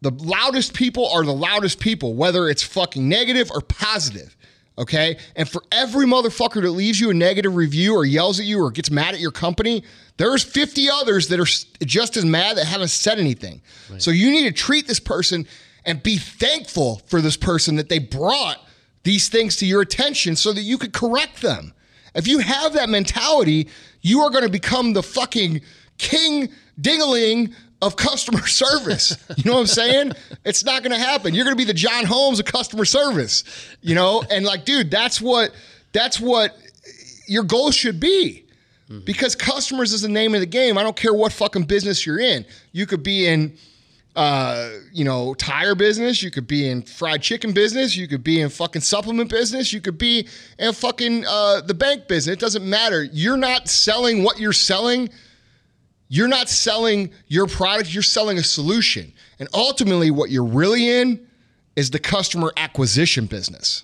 the 0.05 0.11
loudest 0.11 0.75
people 0.75 1.09
are 1.09 1.25
the 1.25 1.33
loudest 1.33 1.81
people, 1.81 2.15
whether 2.15 2.47
it's 2.47 2.63
fucking 2.63 3.09
negative 3.09 3.51
or 3.51 3.63
positive. 3.63 4.37
Okay. 4.77 5.17
And 5.35 5.49
for 5.49 5.63
every 5.73 6.05
motherfucker 6.05 6.61
that 6.61 6.73
leaves 6.73 7.01
you 7.01 7.09
a 7.09 7.15
negative 7.15 7.57
review 7.57 7.95
or 7.95 8.05
yells 8.05 8.39
at 8.39 8.45
you 8.45 8.63
or 8.63 8.71
gets 8.71 8.91
mad 8.91 9.15
at 9.15 9.21
your 9.21 9.31
company, 9.31 9.83
there's 10.19 10.45
50 10.45 10.91
others 10.91 11.29
that 11.29 11.41
are 11.41 11.47
just 11.87 12.19
as 12.19 12.25
mad 12.25 12.59
that 12.59 12.67
haven't 12.67 12.89
said 12.89 13.19
anything. 13.19 13.63
So 13.97 14.11
you 14.11 14.31
need 14.31 14.45
to 14.45 14.53
treat 14.53 14.87
this 14.87 15.01
person 15.01 15.47
and 15.87 16.03
be 16.03 16.19
thankful 16.19 17.01
for 17.07 17.23
this 17.23 17.39
person 17.39 17.77
that 17.77 17.89
they 17.89 17.99
brought 17.99 18.59
these 19.05 19.31
things 19.31 19.57
to 19.57 19.67
your 19.67 19.81
attention 19.81 20.37
so 20.37 20.53
that 20.53 20.63
you 20.63 20.77
could 20.77 20.93
correct 20.93 21.41
them. 21.41 21.73
If 22.15 22.27
you 22.29 22.41
have 22.41 22.75
that 22.75 22.91
mentality, 22.91 23.69
you 24.03 24.21
are 24.21 24.31
going 24.31 24.45
to 24.45 24.51
become 24.51 24.93
the 24.93 25.03
fucking 25.03 25.63
king 25.97 26.51
dingaling 26.81 27.55
of 27.85 27.97
customer 27.97 28.47
service. 28.47 29.17
You 29.37 29.45
know 29.45 29.55
what 29.55 29.61
I'm 29.61 29.67
saying? 29.67 30.13
It's 30.45 30.65
not 30.65 30.83
going 30.83 30.93
to 30.93 31.05
happen. 31.05 31.35
You're 31.35 31.45
going 31.45 31.57
to 31.57 31.61
be 31.61 31.67
the 31.67 31.75
John 31.75 32.05
Holmes 32.05 32.41
of 32.41 32.47
customer 32.47 32.85
service, 32.85 33.45
you 33.81 33.95
know? 33.95 34.23
And 34.31 34.45
like, 34.45 34.65
dude, 34.65 34.91
that's 34.91 35.21
what 35.21 35.53
that's 35.93 36.21
what 36.21 36.57
your 37.27 37.45
goal 37.45 37.71
should 37.71 38.01
be. 38.01 38.41
Because 39.05 39.35
customers 39.35 39.93
is 39.93 40.03
the 40.03 40.09
name 40.09 40.35
of 40.35 40.41
the 40.41 40.47
game. 40.47 40.77
I 40.77 40.83
don't 40.83 40.95
care 40.95 41.13
what 41.13 41.33
fucking 41.33 41.65
business 41.65 42.05
you're 42.05 42.21
in. 42.21 42.45
You 42.73 42.87
could 42.87 43.03
be 43.03 43.27
in 43.27 43.57
uh, 44.17 44.71
you 44.93 45.05
know, 45.05 45.35
tire 45.35 45.75
business. 45.75 46.23
You 46.23 46.31
could 46.31 46.47
be 46.47 46.69
in 46.69 46.83
fried 46.83 47.21
chicken 47.21 47.53
business. 47.53 47.97
You 47.97 48.07
could 48.07 48.23
be 48.23 48.41
in 48.41 48.49
fucking 48.49 48.83
supplement 48.83 49.29
business. 49.29 49.73
You 49.73 49.81
could 49.81 49.99
be 49.99 50.29
in 50.59 50.73
fucking 50.73 51.25
uh, 51.27 51.63
the 51.63 51.75
bank 51.75 52.07
business. 52.07 52.35
It 52.35 52.41
doesn't 52.41 52.69
matter. 52.69 53.03
You're 53.03 53.37
not 53.37 53.69
selling 53.69 54.23
what 54.23 54.39
you're 54.39 54.53
selling. 54.53 55.09
You're 56.15 56.29
not 56.29 56.49
selling 56.49 57.11
your 57.27 57.49
product. 57.49 57.93
You're 57.93 58.05
selling 58.05 58.39
a 58.39 58.43
solution. 58.45 59.13
And 59.41 59.49
ultimately, 59.53 60.13
what 60.13 60.31
you're 60.31 60.45
really 60.45 60.89
in 60.89 61.27
is 61.75 61.91
the 61.91 61.99
customer 61.99 62.53
acquisition 62.57 63.27
business. 63.27 63.83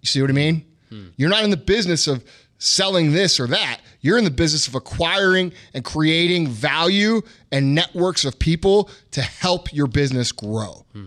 You 0.00 0.08
see 0.08 0.20
what 0.20 0.28
I 0.28 0.32
mean? 0.32 0.64
Hmm. 0.88 1.10
You're 1.16 1.30
not 1.30 1.44
in 1.44 1.50
the 1.50 1.56
business 1.56 2.08
of 2.08 2.24
selling 2.58 3.12
this 3.12 3.38
or 3.38 3.46
that. 3.46 3.78
You're 4.00 4.18
in 4.18 4.24
the 4.24 4.30
business 4.30 4.66
of 4.66 4.74
acquiring 4.74 5.52
and 5.72 5.84
creating 5.84 6.48
value 6.48 7.22
and 7.52 7.76
networks 7.76 8.24
of 8.24 8.40
people 8.40 8.90
to 9.12 9.22
help 9.22 9.72
your 9.72 9.86
business 9.86 10.32
grow. 10.32 10.84
Hmm. 10.92 11.06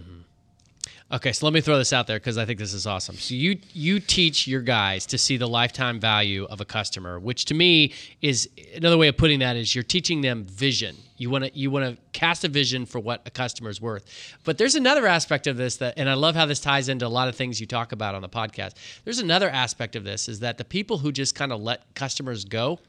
Okay, 1.11 1.31
so 1.33 1.45
let 1.45 1.53
me 1.53 1.61
throw 1.61 1.77
this 1.77 1.93
out 1.93 2.07
there 2.07 2.17
because 2.17 2.37
I 2.39 2.45
think 2.45 2.57
this 2.57 2.73
is 2.73 2.87
awesome. 2.87 3.15
So 3.15 3.35
you 3.35 3.59
you 3.73 3.99
teach 3.99 4.47
your 4.47 4.61
guys 4.61 5.05
to 5.07 5.19
see 5.19 5.37
the 5.37 5.47
lifetime 5.47 5.99
value 5.99 6.45
of 6.45 6.61
a 6.61 6.65
customer, 6.65 7.19
which 7.19 7.45
to 7.45 7.53
me 7.53 7.93
is 8.23 8.49
another 8.75 8.97
way 8.97 9.07
of 9.07 9.15
putting 9.15 9.39
that 9.39 9.55
is 9.55 9.75
you're 9.75 9.83
teaching 9.83 10.21
them 10.21 10.45
vision. 10.45 10.95
You 11.17 11.29
want 11.29 11.43
to 11.43 11.55
you 11.55 11.69
want 11.69 11.85
to 11.85 12.01
cast 12.11 12.43
a 12.43 12.47
vision 12.47 12.87
for 12.87 12.99
what 12.99 13.21
a 13.27 13.29
customer 13.29 13.69
is 13.69 13.79
worth. 13.79 14.35
But 14.45 14.57
there's 14.57 14.73
another 14.73 15.05
aspect 15.05 15.45
of 15.45 15.57
this 15.57 15.77
that, 15.77 15.93
and 15.97 16.09
I 16.09 16.15
love 16.15 16.33
how 16.35 16.47
this 16.47 16.59
ties 16.59 16.89
into 16.89 17.05
a 17.05 17.07
lot 17.07 17.27
of 17.27 17.35
things 17.35 17.61
you 17.61 17.67
talk 17.67 17.91
about 17.91 18.15
on 18.15 18.23
the 18.23 18.29
podcast. 18.29 18.73
There's 19.03 19.19
another 19.19 19.49
aspect 19.49 19.95
of 19.95 20.03
this 20.03 20.27
is 20.27 20.39
that 20.39 20.57
the 20.57 20.65
people 20.65 20.97
who 20.97 21.11
just 21.11 21.35
kind 21.35 21.53
of 21.53 21.61
let 21.61 21.93
customers 21.93 22.45
go, 22.45 22.79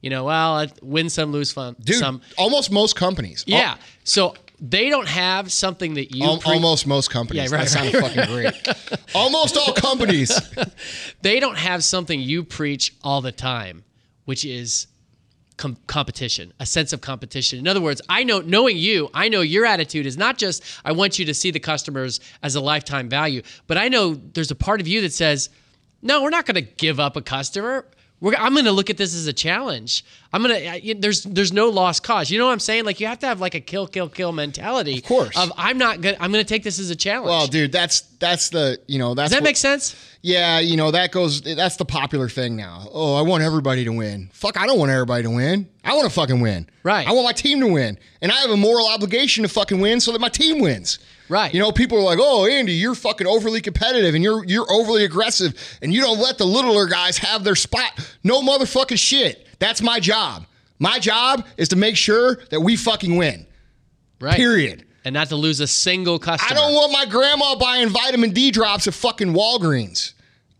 you 0.00 0.10
know, 0.10 0.24
well, 0.24 0.54
I 0.58 0.68
win 0.82 1.08
some, 1.08 1.30
lose 1.30 1.52
fun, 1.52 1.76
Dude, 1.80 1.96
some. 1.96 2.22
almost 2.36 2.72
most 2.72 2.96
companies. 2.96 3.44
Yeah. 3.46 3.76
So 4.02 4.34
they 4.64 4.88
don't 4.88 5.08
have 5.08 5.50
something 5.50 5.94
that 5.94 6.14
you 6.14 6.24
Al- 6.24 6.38
pre- 6.38 6.54
almost 6.54 6.86
most 6.86 7.10
companies. 7.10 7.50
Yeah, 7.50 7.56
right, 7.56 7.64
that 7.64 7.68
sounded 7.68 8.00
fucking 8.00 8.32
great. 8.32 8.68
almost 9.12 9.56
all 9.56 9.72
companies. 9.72 10.40
they 11.22 11.40
don't 11.40 11.58
have 11.58 11.82
something 11.82 12.20
you 12.20 12.44
preach 12.44 12.94
all 13.02 13.20
the 13.20 13.32
time, 13.32 13.82
which 14.24 14.44
is 14.44 14.86
com- 15.56 15.76
competition, 15.88 16.52
a 16.60 16.66
sense 16.66 16.92
of 16.92 17.00
competition. 17.00 17.58
In 17.58 17.66
other 17.66 17.80
words, 17.80 18.00
I 18.08 18.22
know, 18.22 18.38
knowing 18.40 18.76
you, 18.76 19.10
I 19.12 19.28
know 19.28 19.40
your 19.40 19.66
attitude 19.66 20.06
is 20.06 20.16
not 20.16 20.38
just 20.38 20.62
I 20.84 20.92
want 20.92 21.18
you 21.18 21.24
to 21.24 21.34
see 21.34 21.50
the 21.50 21.60
customers 21.60 22.20
as 22.44 22.54
a 22.54 22.60
lifetime 22.60 23.08
value, 23.08 23.42
but 23.66 23.76
I 23.76 23.88
know 23.88 24.14
there's 24.14 24.52
a 24.52 24.56
part 24.56 24.80
of 24.80 24.86
you 24.86 25.00
that 25.00 25.12
says, 25.12 25.50
no, 26.02 26.22
we're 26.22 26.30
not 26.30 26.46
going 26.46 26.54
to 26.54 26.72
give 26.76 27.00
up 27.00 27.16
a 27.16 27.22
customer. 27.22 27.84
We're, 28.22 28.36
I'm 28.36 28.52
going 28.52 28.66
to 28.66 28.72
look 28.72 28.88
at 28.88 28.96
this 28.96 29.16
as 29.16 29.26
a 29.26 29.32
challenge. 29.32 30.04
I'm 30.32 30.44
going 30.44 30.80
to. 30.80 30.94
There's 30.94 31.24
there's 31.24 31.52
no 31.52 31.68
lost 31.70 32.04
cause. 32.04 32.30
You 32.30 32.38
know 32.38 32.46
what 32.46 32.52
I'm 32.52 32.60
saying? 32.60 32.84
Like 32.84 33.00
you 33.00 33.08
have 33.08 33.18
to 33.18 33.26
have 33.26 33.40
like 33.40 33.56
a 33.56 33.60
kill 33.60 33.88
kill 33.88 34.08
kill 34.08 34.30
mentality. 34.30 34.98
Of 34.98 35.04
course. 35.04 35.36
Of 35.36 35.52
I'm 35.56 35.76
not 35.76 36.00
good. 36.00 36.16
I'm 36.20 36.30
going 36.30 36.42
to 36.44 36.48
take 36.48 36.62
this 36.62 36.78
as 36.78 36.88
a 36.88 36.96
challenge. 36.96 37.28
well, 37.28 37.48
dude, 37.48 37.72
that's 37.72 38.02
that's 38.20 38.50
the 38.50 38.78
you 38.86 39.00
know 39.00 39.14
that's 39.14 39.30
Does 39.30 39.38
that 39.38 39.42
what- 39.42 39.48
make 39.48 39.56
sense? 39.56 39.96
Yeah, 40.24 40.60
you 40.60 40.76
know, 40.76 40.92
that 40.92 41.10
goes 41.10 41.40
that's 41.42 41.74
the 41.78 41.84
popular 41.84 42.28
thing 42.28 42.54
now. 42.54 42.86
Oh, 42.92 43.16
I 43.16 43.22
want 43.22 43.42
everybody 43.42 43.82
to 43.86 43.90
win. 43.90 44.30
Fuck, 44.32 44.56
I 44.56 44.68
don't 44.68 44.78
want 44.78 44.92
everybody 44.92 45.24
to 45.24 45.30
win. 45.30 45.68
I 45.82 45.94
want 45.94 46.04
to 46.04 46.14
fucking 46.14 46.40
win. 46.40 46.68
Right. 46.84 47.08
I 47.08 47.10
want 47.10 47.24
my 47.24 47.32
team 47.32 47.58
to 47.58 47.66
win. 47.66 47.98
And 48.20 48.30
I 48.30 48.36
have 48.36 48.50
a 48.50 48.56
moral 48.56 48.86
obligation 48.88 49.42
to 49.42 49.48
fucking 49.48 49.80
win 49.80 49.98
so 49.98 50.12
that 50.12 50.20
my 50.20 50.28
team 50.28 50.60
wins. 50.60 51.00
Right. 51.32 51.54
You 51.54 51.60
know, 51.60 51.72
people 51.72 51.96
are 51.96 52.02
like, 52.02 52.18
"Oh, 52.20 52.44
Andy, 52.44 52.74
you're 52.74 52.94
fucking 52.94 53.26
overly 53.26 53.62
competitive 53.62 54.14
and 54.14 54.22
you're 54.22 54.44
you're 54.44 54.70
overly 54.70 55.04
aggressive 55.04 55.54
and 55.80 55.90
you 55.90 56.02
don't 56.02 56.18
let 56.18 56.36
the 56.36 56.44
littler 56.44 56.86
guys 56.86 57.16
have 57.16 57.42
their 57.42 57.54
spot." 57.54 57.90
No 58.22 58.42
motherfucking 58.42 58.98
shit. 58.98 59.46
That's 59.58 59.80
my 59.80 59.98
job. 59.98 60.44
My 60.78 60.98
job 60.98 61.46
is 61.56 61.68
to 61.70 61.76
make 61.76 61.96
sure 61.96 62.36
that 62.50 62.60
we 62.60 62.76
fucking 62.76 63.16
win. 63.16 63.46
Right. 64.20 64.36
Period. 64.36 64.84
And 65.06 65.14
not 65.14 65.28
to 65.30 65.36
lose 65.36 65.60
a 65.60 65.66
single 65.66 66.18
customer. 66.18 66.50
I 66.50 66.54
don't 66.54 66.74
want 66.74 66.92
my 66.92 67.06
grandma 67.06 67.54
buying 67.56 67.88
vitamin 67.88 68.32
D 68.32 68.50
drops 68.50 68.86
at 68.86 68.92
fucking 68.92 69.32
Walgreens. 69.32 70.12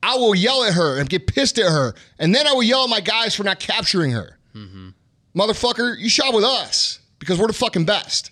I 0.03 0.15
will 0.17 0.35
yell 0.35 0.65
at 0.65 0.73
her 0.73 0.99
and 0.99 1.07
get 1.09 1.27
pissed 1.27 1.59
at 1.59 1.71
her. 1.71 1.95
And 2.19 2.35
then 2.35 2.47
I 2.47 2.53
will 2.55 2.63
yell 2.63 2.85
at 2.85 2.89
my 2.91 3.01
guys 3.01 3.35
for 3.35 3.45
not 3.45 3.61
capturing 3.61 4.13
her. 4.13 4.39
Mm-hmm. 4.57 4.89
Motherfucker, 5.37 5.99
you 5.99 6.09
shop 6.09 6.35
with 6.35 6.45
us 6.45 6.99
because 7.19 7.39
we're 7.39 7.47
the 7.47 7.53
fucking 7.53 7.85
best 7.85 8.31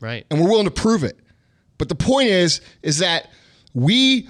Right. 0.00 0.24
and 0.30 0.40
we're 0.40 0.48
willing 0.48 0.64
to 0.64 0.70
prove 0.72 1.04
it. 1.04 1.18
But 1.84 1.98
the 1.98 2.02
point 2.02 2.28
is, 2.28 2.62
is 2.82 2.98
that 3.00 3.30
we, 3.74 4.26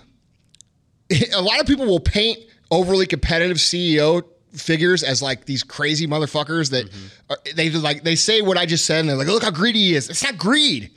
a 1.32 1.40
lot 1.40 1.60
of 1.60 1.68
people 1.68 1.86
will 1.86 2.00
paint 2.00 2.40
overly 2.68 3.06
competitive 3.06 3.58
CEO 3.58 4.24
figures 4.54 5.04
as 5.04 5.22
like 5.22 5.44
these 5.44 5.62
crazy 5.62 6.08
motherfuckers 6.08 6.70
that 6.70 6.90
mm-hmm. 6.90 7.32
are, 7.32 7.38
they 7.54 7.70
like 7.70 8.02
they 8.02 8.16
say 8.16 8.42
what 8.42 8.58
I 8.58 8.66
just 8.66 8.86
said 8.86 9.00
and 9.00 9.08
they're 9.08 9.16
like, 9.16 9.28
look 9.28 9.44
how 9.44 9.52
greedy 9.52 9.78
he 9.78 9.94
is. 9.94 10.10
It's 10.10 10.24
not 10.24 10.36
greed. 10.36 10.90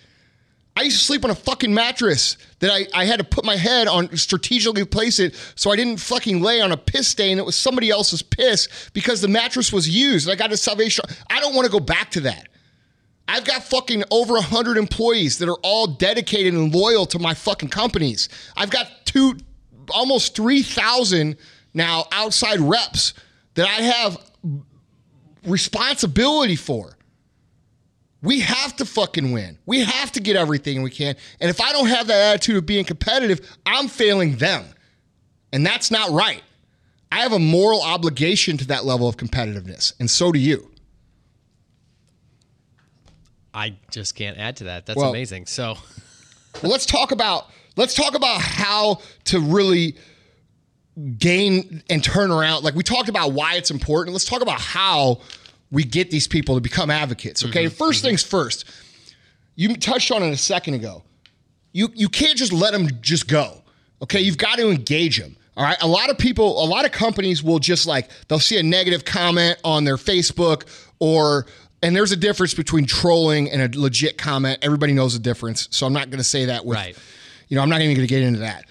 I 0.75 0.81
used 0.81 0.97
to 0.97 1.03
sleep 1.03 1.23
on 1.23 1.29
a 1.29 1.35
fucking 1.35 1.71
mattress 1.71 2.37
that 2.57 2.71
I, 2.71 2.87
I 2.99 3.05
had 3.05 3.19
to 3.19 3.23
put 3.23 3.45
my 3.45 3.55
head 3.55 3.87
on 3.87 4.15
strategically 4.17 4.83
place 4.83 5.19
it 5.19 5.35
so 5.53 5.69
I 5.69 5.75
didn't 5.75 5.97
fucking 5.97 6.41
lay 6.41 6.59
on 6.59 6.71
a 6.71 6.77
piss 6.77 7.07
stain 7.07 7.37
that 7.37 7.43
was 7.43 7.55
somebody 7.55 7.91
else's 7.91 8.23
piss 8.23 8.89
because 8.93 9.21
the 9.21 9.27
mattress 9.27 9.71
was 9.71 9.87
used 9.87 10.27
and 10.27 10.33
I 10.33 10.35
got 10.35 10.51
a 10.51 10.57
salvation. 10.57 11.05
I 11.29 11.39
don't 11.39 11.53
want 11.53 11.67
to 11.67 11.71
go 11.71 11.79
back 11.79 12.09
to 12.11 12.21
that. 12.21 12.47
I've 13.28 13.45
got 13.45 13.63
fucking 13.63 14.03
over 14.09 14.34
100 14.34 14.78
employees 14.78 15.38
that 15.39 15.49
are 15.49 15.57
all 15.63 15.88
dedicated 15.88 16.53
and 16.53 16.73
loyal 16.73 17.05
to 17.07 17.19
my 17.19 17.34
fucking 17.34 17.69
companies. 17.69 18.30
I've 18.55 18.69
got 18.69 18.88
two, 19.05 19.38
almost 19.91 20.36
3,000 20.36 21.38
now 21.73 22.05
outside 22.11 22.59
reps 22.59 23.13
that 23.55 23.67
I 23.67 23.82
have 23.82 24.17
responsibility 25.45 26.55
for. 26.55 26.97
We 28.21 28.39
have 28.39 28.75
to 28.78 28.86
fucking 28.86 29.32
win. 29.32 29.57
We 29.65 29.82
have 29.82 30.11
to 30.13 30.19
get 30.19 30.36
everything 30.36 30.82
we 30.82 30.89
can. 30.89 31.15
And 31.39 31.49
if 31.49 31.61
I 31.61 31.71
don't 31.71 31.88
have 31.88 32.07
that 32.07 32.34
attitude 32.34 32.57
of 32.57 32.65
being 32.65 32.86
competitive, 32.86 33.57
I'm 33.65 33.88
failing 33.88 34.38
them. 34.38 34.65
And 35.53 35.65
that's 35.65 35.91
not 35.91 36.09
right. 36.09 36.41
I 37.11 37.19
have 37.19 37.34
a 37.34 37.39
moral 37.39 37.82
obligation 37.82 38.57
to 38.57 38.67
that 38.67 38.86
level 38.86 39.07
of 39.07 39.17
competitiveness, 39.17 39.93
and 39.99 40.09
so 40.09 40.32
do 40.32 40.39
you. 40.39 40.69
I 43.57 43.75
just 43.89 44.13
can't 44.13 44.37
add 44.37 44.57
to 44.57 44.65
that. 44.65 44.85
That's 44.85 44.97
Well- 44.97 45.09
amazing. 45.09 45.47
So, 45.47 45.77
Well, 46.61 46.71
let's 46.71 46.85
talk 46.85 47.11
about 47.11 47.49
let's 47.75 47.95
talk 47.95 48.15
about 48.15 48.39
how 48.41 49.01
to 49.25 49.39
really 49.39 49.95
gain 51.17 51.83
and 51.89 52.03
turn 52.03 52.31
around. 52.31 52.63
Like 52.63 52.75
we 52.75 52.83
talked 52.83 53.09
about 53.09 53.33
why 53.33 53.55
it's 53.55 53.71
important. 53.71 54.13
Let's 54.13 54.25
talk 54.25 54.41
about 54.41 54.61
how 54.61 55.21
we 55.71 55.83
get 55.83 56.11
these 56.11 56.27
people 56.27 56.55
to 56.55 56.61
become 56.61 56.89
advocates. 56.89 57.43
Okay, 57.43 57.65
mm-hmm, 57.65 57.83
1st 57.83 57.89
mm-hmm. 57.89 58.07
things 58.07 58.23
first. 58.23 58.65
You 59.55 59.75
touched 59.75 60.11
on 60.11 60.21
it 60.21 60.29
a 60.29 60.37
second 60.37 60.75
ago. 60.75 61.03
You 61.73 61.89
you 61.95 62.09
can't 62.09 62.37
just 62.37 62.53
let 62.53 62.73
them 62.73 62.89
just 63.01 63.27
go. 63.27 63.63
Okay, 64.03 64.21
you've 64.21 64.37
got 64.37 64.57
to 64.57 64.69
engage 64.69 65.17
them. 65.19 65.35
All 65.55 65.63
right. 65.63 65.77
A 65.81 65.87
lot 65.87 66.11
of 66.11 66.19
people, 66.19 66.63
a 66.63 66.67
lot 66.67 66.85
of 66.85 66.91
companies 66.91 67.41
will 67.41 67.57
just 67.57 67.87
like 67.87 68.09
they'll 68.27 68.39
see 68.39 68.59
a 68.59 68.63
negative 68.63 69.03
comment 69.03 69.59
on 69.63 69.83
their 69.83 69.97
Facebook 69.97 70.65
or 70.99 71.47
and 71.84 71.95
there's 71.95 72.11
a 72.11 72.15
difference 72.17 72.53
between 72.53 72.86
trolling 72.86 73.49
and 73.51 73.61
a 73.75 73.80
legit 73.80 74.17
comment. 74.17 74.59
Everybody 74.61 74.93
knows 74.93 75.13
the 75.13 75.19
difference. 75.19 75.67
So 75.71 75.86
I'm 75.86 75.93
not 75.93 76.09
going 76.09 76.17
to 76.17 76.23
say 76.23 76.45
that 76.45 76.65
with 76.65 76.75
Right. 76.75 76.97
you 77.49 77.55
know, 77.55 77.61
I'm 77.61 77.69
not 77.69 77.82
even 77.82 77.95
going 77.95 78.07
to 78.07 78.13
get 78.13 78.23
into 78.23 78.39
that. 78.39 78.65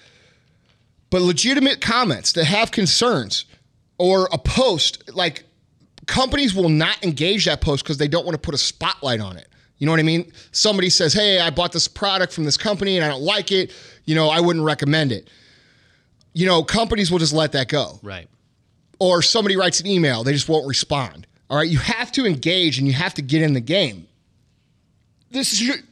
But 1.09 1.21
legitimate 1.21 1.79
comments 1.79 2.33
that 2.33 2.43
have 2.45 2.71
concerns 2.71 3.45
or 3.97 4.27
a 4.33 4.37
post, 4.37 5.09
like 5.15 5.45
companies 6.05 6.53
will 6.53 6.69
not 6.69 7.01
engage 7.03 7.45
that 7.45 7.61
post 7.61 7.83
because 7.83 7.97
they 7.97 8.09
don't 8.09 8.25
want 8.25 8.33
to 8.35 8.41
put 8.41 8.53
a 8.53 8.57
spotlight 8.57 9.21
on 9.21 9.37
it. 9.37 9.47
You 9.77 9.85
know 9.85 9.93
what 9.93 9.99
I 9.99 10.03
mean? 10.03 10.31
Somebody 10.51 10.89
says, 10.89 11.13
Hey, 11.13 11.39
I 11.39 11.49
bought 11.49 11.71
this 11.71 11.87
product 11.87 12.33
from 12.33 12.43
this 12.43 12.57
company 12.57 12.97
and 12.97 13.05
I 13.05 13.09
don't 13.09 13.21
like 13.21 13.51
it. 13.51 13.71
you 14.05 14.15
know, 14.15 14.29
I 14.29 14.41
wouldn't 14.41 14.65
recommend 14.65 15.11
it. 15.11 15.29
You 16.33 16.45
know, 16.45 16.61
companies 16.63 17.09
will 17.09 17.19
just 17.19 17.33
let 17.33 17.53
that 17.53 17.67
go. 17.69 17.99
Right. 18.03 18.27
Or 18.99 19.21
somebody 19.21 19.55
writes 19.55 19.79
an 19.79 19.87
email, 19.87 20.23
they 20.23 20.33
just 20.33 20.49
won't 20.49 20.67
respond. 20.67 21.25
All 21.49 21.57
right, 21.57 21.67
you 21.67 21.79
have 21.79 22.11
to 22.13 22.25
engage 22.25 22.77
and 22.77 22.87
you 22.87 22.93
have 22.93 23.13
to 23.15 23.21
get 23.21 23.41
in 23.41 23.53
the 23.53 23.61
game. 23.61 24.07
This 25.31 25.57
should, 25.57 25.83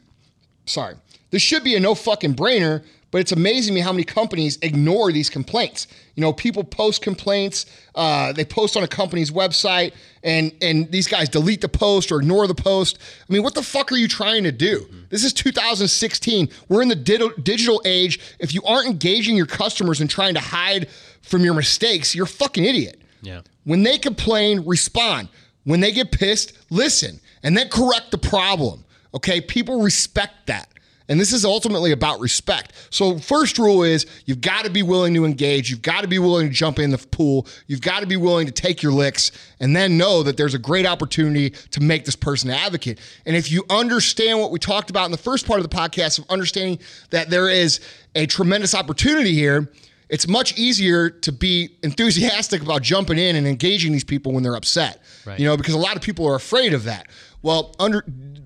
sorry, 0.66 0.96
this 1.32 1.42
should 1.42 1.64
be 1.64 1.76
a 1.76 1.80
no 1.80 1.96
fucking 1.96 2.36
brainer, 2.36 2.84
but 3.12 3.22
it's 3.22 3.32
amazing 3.32 3.74
me 3.74 3.80
how 3.80 3.94
many 3.94 4.04
companies 4.04 4.58
ignore 4.62 5.12
these 5.12 5.30
complaints. 5.30 5.88
You 6.16 6.22
know, 6.22 6.34
people 6.34 6.66
post 6.66 7.02
complaints, 7.02 7.66
uh, 7.96 8.34
they 8.34 8.44
post 8.44 8.76
on 8.76 8.84
a 8.84 8.88
company's 8.88 9.32
website, 9.32 9.94
and 10.24 10.52
and 10.62 10.92
these 10.92 11.08
guys 11.08 11.30
delete 11.30 11.62
the 11.62 11.70
post 11.70 12.12
or 12.12 12.20
ignore 12.20 12.48
the 12.48 12.56
post. 12.56 12.98
I 13.30 13.32
mean, 13.32 13.44
what 13.44 13.54
the 13.54 13.64
fuck 13.64 13.92
are 13.94 13.96
you 13.96 14.10
trying 14.10 14.44
to 14.44 14.52
do? 14.52 14.86
This 15.10 15.24
is 15.24 15.32
2016. 15.32 16.50
We're 16.68 16.82
in 16.82 16.90
the 16.90 16.96
di- 16.96 17.30
digital 17.42 17.82
age. 17.86 18.20
If 18.40 18.54
you 18.54 18.62
aren't 18.64 18.88
engaging 18.88 19.38
your 19.38 19.46
customers 19.46 20.02
and 20.02 20.10
trying 20.10 20.34
to 20.34 20.42
hide 20.42 20.90
from 21.22 21.46
your 21.46 21.54
mistakes, 21.54 22.16
you're 22.16 22.26
a 22.26 22.28
fucking 22.28 22.66
idiot. 22.66 23.02
Yeah. 23.22 23.42
When 23.64 23.84
they 23.84 23.98
complain, 23.98 24.66
respond. 24.66 25.30
When 25.66 25.82
they 25.82 25.92
get 25.92 26.12
pissed, 26.12 26.54
listen 26.70 27.20
and 27.44 27.56
then 27.56 27.70
correct 27.70 28.12
the 28.12 28.18
problem. 28.18 28.86
Okay? 29.14 29.42
People 29.42 29.82
respect 29.82 30.48
that. 30.48 30.70
And 31.08 31.20
this 31.20 31.34
is 31.34 31.46
ultimately 31.46 31.92
about 31.92 32.20
respect. 32.20 32.74
So, 32.90 33.20
first 33.20 33.60
rule 33.60 33.84
is 33.84 34.08
you've 34.26 34.42
got 34.42 34.66
to 34.66 34.72
be 34.72 34.82
willing 34.82 35.14
to 35.14 35.24
engage. 35.24 35.70
You've 35.70 35.84
got 35.84 36.02
to 36.02 36.08
be 36.08 36.18
willing 36.18 36.48
to 36.48 36.54
jump 36.54 36.80
in 36.80 36.90
the 36.90 36.98
pool. 36.98 37.46
You've 37.68 37.82
got 37.82 38.00
to 38.00 38.08
be 38.08 38.18
willing 38.18 38.48
to 38.48 38.52
take 38.52 38.82
your 38.82 38.92
licks 38.92 39.32
and 39.60 39.76
then 39.76 40.00
know 40.00 40.24
that 40.24 40.36
there's 40.36 40.56
a 40.56 40.60
great 40.60 40.88
opportunity 40.88 41.52
to 41.52 41.80
make 41.80 42.06
this 42.06 42.16
person 42.16 42.50
an 42.50 42.56
advocate. 42.56 43.00
And 43.28 43.36
if 43.36 43.52
you 43.52 43.64
understand 43.70 44.40
what 44.40 44.50
we 44.50 44.58
talked 44.58 44.90
about 44.90 45.06
in 45.06 45.12
the 45.12 45.18
first 45.18 45.46
part 45.46 45.60
of 45.60 45.70
the 45.70 45.76
podcast 45.76 46.18
of 46.18 46.26
understanding 46.30 46.80
that 47.12 47.30
there 47.30 47.50
is 47.50 47.82
a 48.16 48.26
tremendous 48.26 48.74
opportunity 48.74 49.34
here, 49.34 49.72
it's 50.10 50.28
much 50.28 50.58
easier 50.58 51.10
to 51.10 51.32
be 51.32 51.78
enthusiastic 51.84 52.64
about 52.64 52.82
jumping 52.82 53.20
in 53.20 53.36
and 53.36 53.46
engaging 53.46 53.92
these 53.92 54.04
people 54.04 54.32
when 54.32 54.42
they're 54.42 54.56
upset. 54.56 55.04
Right. 55.26 55.40
You 55.40 55.46
know, 55.46 55.58
because 55.58 55.74
a 55.74 55.80
lot 55.80 55.96
of 55.96 56.02
people 56.02 56.28
are 56.28 56.36
afraid 56.36 56.74
of 56.74 56.84
that. 56.86 57.08
Well, 57.42 57.76
under 57.80 58.04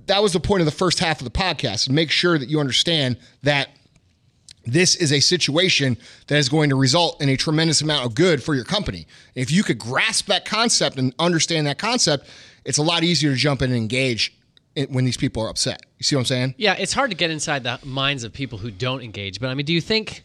that 0.07 0.21
was 0.23 0.33
the 0.33 0.39
point 0.39 0.61
of 0.61 0.65
the 0.65 0.71
first 0.71 0.99
half 0.99 1.21
of 1.21 1.25
the 1.25 1.31
podcast. 1.31 1.89
Make 1.89 2.11
sure 2.11 2.37
that 2.37 2.49
you 2.49 2.59
understand 2.59 3.17
that 3.43 3.69
this 4.65 4.95
is 4.95 5.11
a 5.11 5.19
situation 5.19 5.97
that 6.27 6.37
is 6.37 6.49
going 6.49 6.69
to 6.69 6.75
result 6.75 7.21
in 7.21 7.29
a 7.29 7.37
tremendous 7.37 7.81
amount 7.81 8.05
of 8.05 8.15
good 8.15 8.43
for 8.43 8.55
your 8.55 8.65
company. 8.65 9.07
If 9.35 9.51
you 9.51 9.63
could 9.63 9.79
grasp 9.79 10.27
that 10.27 10.45
concept 10.45 10.97
and 10.97 11.13
understand 11.19 11.67
that 11.67 11.77
concept, 11.77 12.27
it's 12.65 12.77
a 12.77 12.83
lot 12.83 13.03
easier 13.03 13.31
to 13.31 13.37
jump 13.37 13.61
in 13.61 13.71
and 13.71 13.77
engage 13.77 14.35
when 14.89 15.05
these 15.05 15.17
people 15.17 15.43
are 15.43 15.49
upset. 15.49 15.81
You 15.97 16.03
see 16.03 16.15
what 16.15 16.21
I'm 16.21 16.25
saying? 16.25 16.55
Yeah, 16.57 16.75
it's 16.77 16.93
hard 16.93 17.11
to 17.11 17.17
get 17.17 17.31
inside 17.31 17.63
the 17.63 17.79
minds 17.83 18.23
of 18.23 18.33
people 18.33 18.57
who 18.57 18.71
don't 18.71 19.01
engage. 19.01 19.39
But 19.39 19.49
I 19.49 19.53
mean, 19.53 19.65
do 19.65 19.73
you 19.73 19.81
think? 19.81 20.23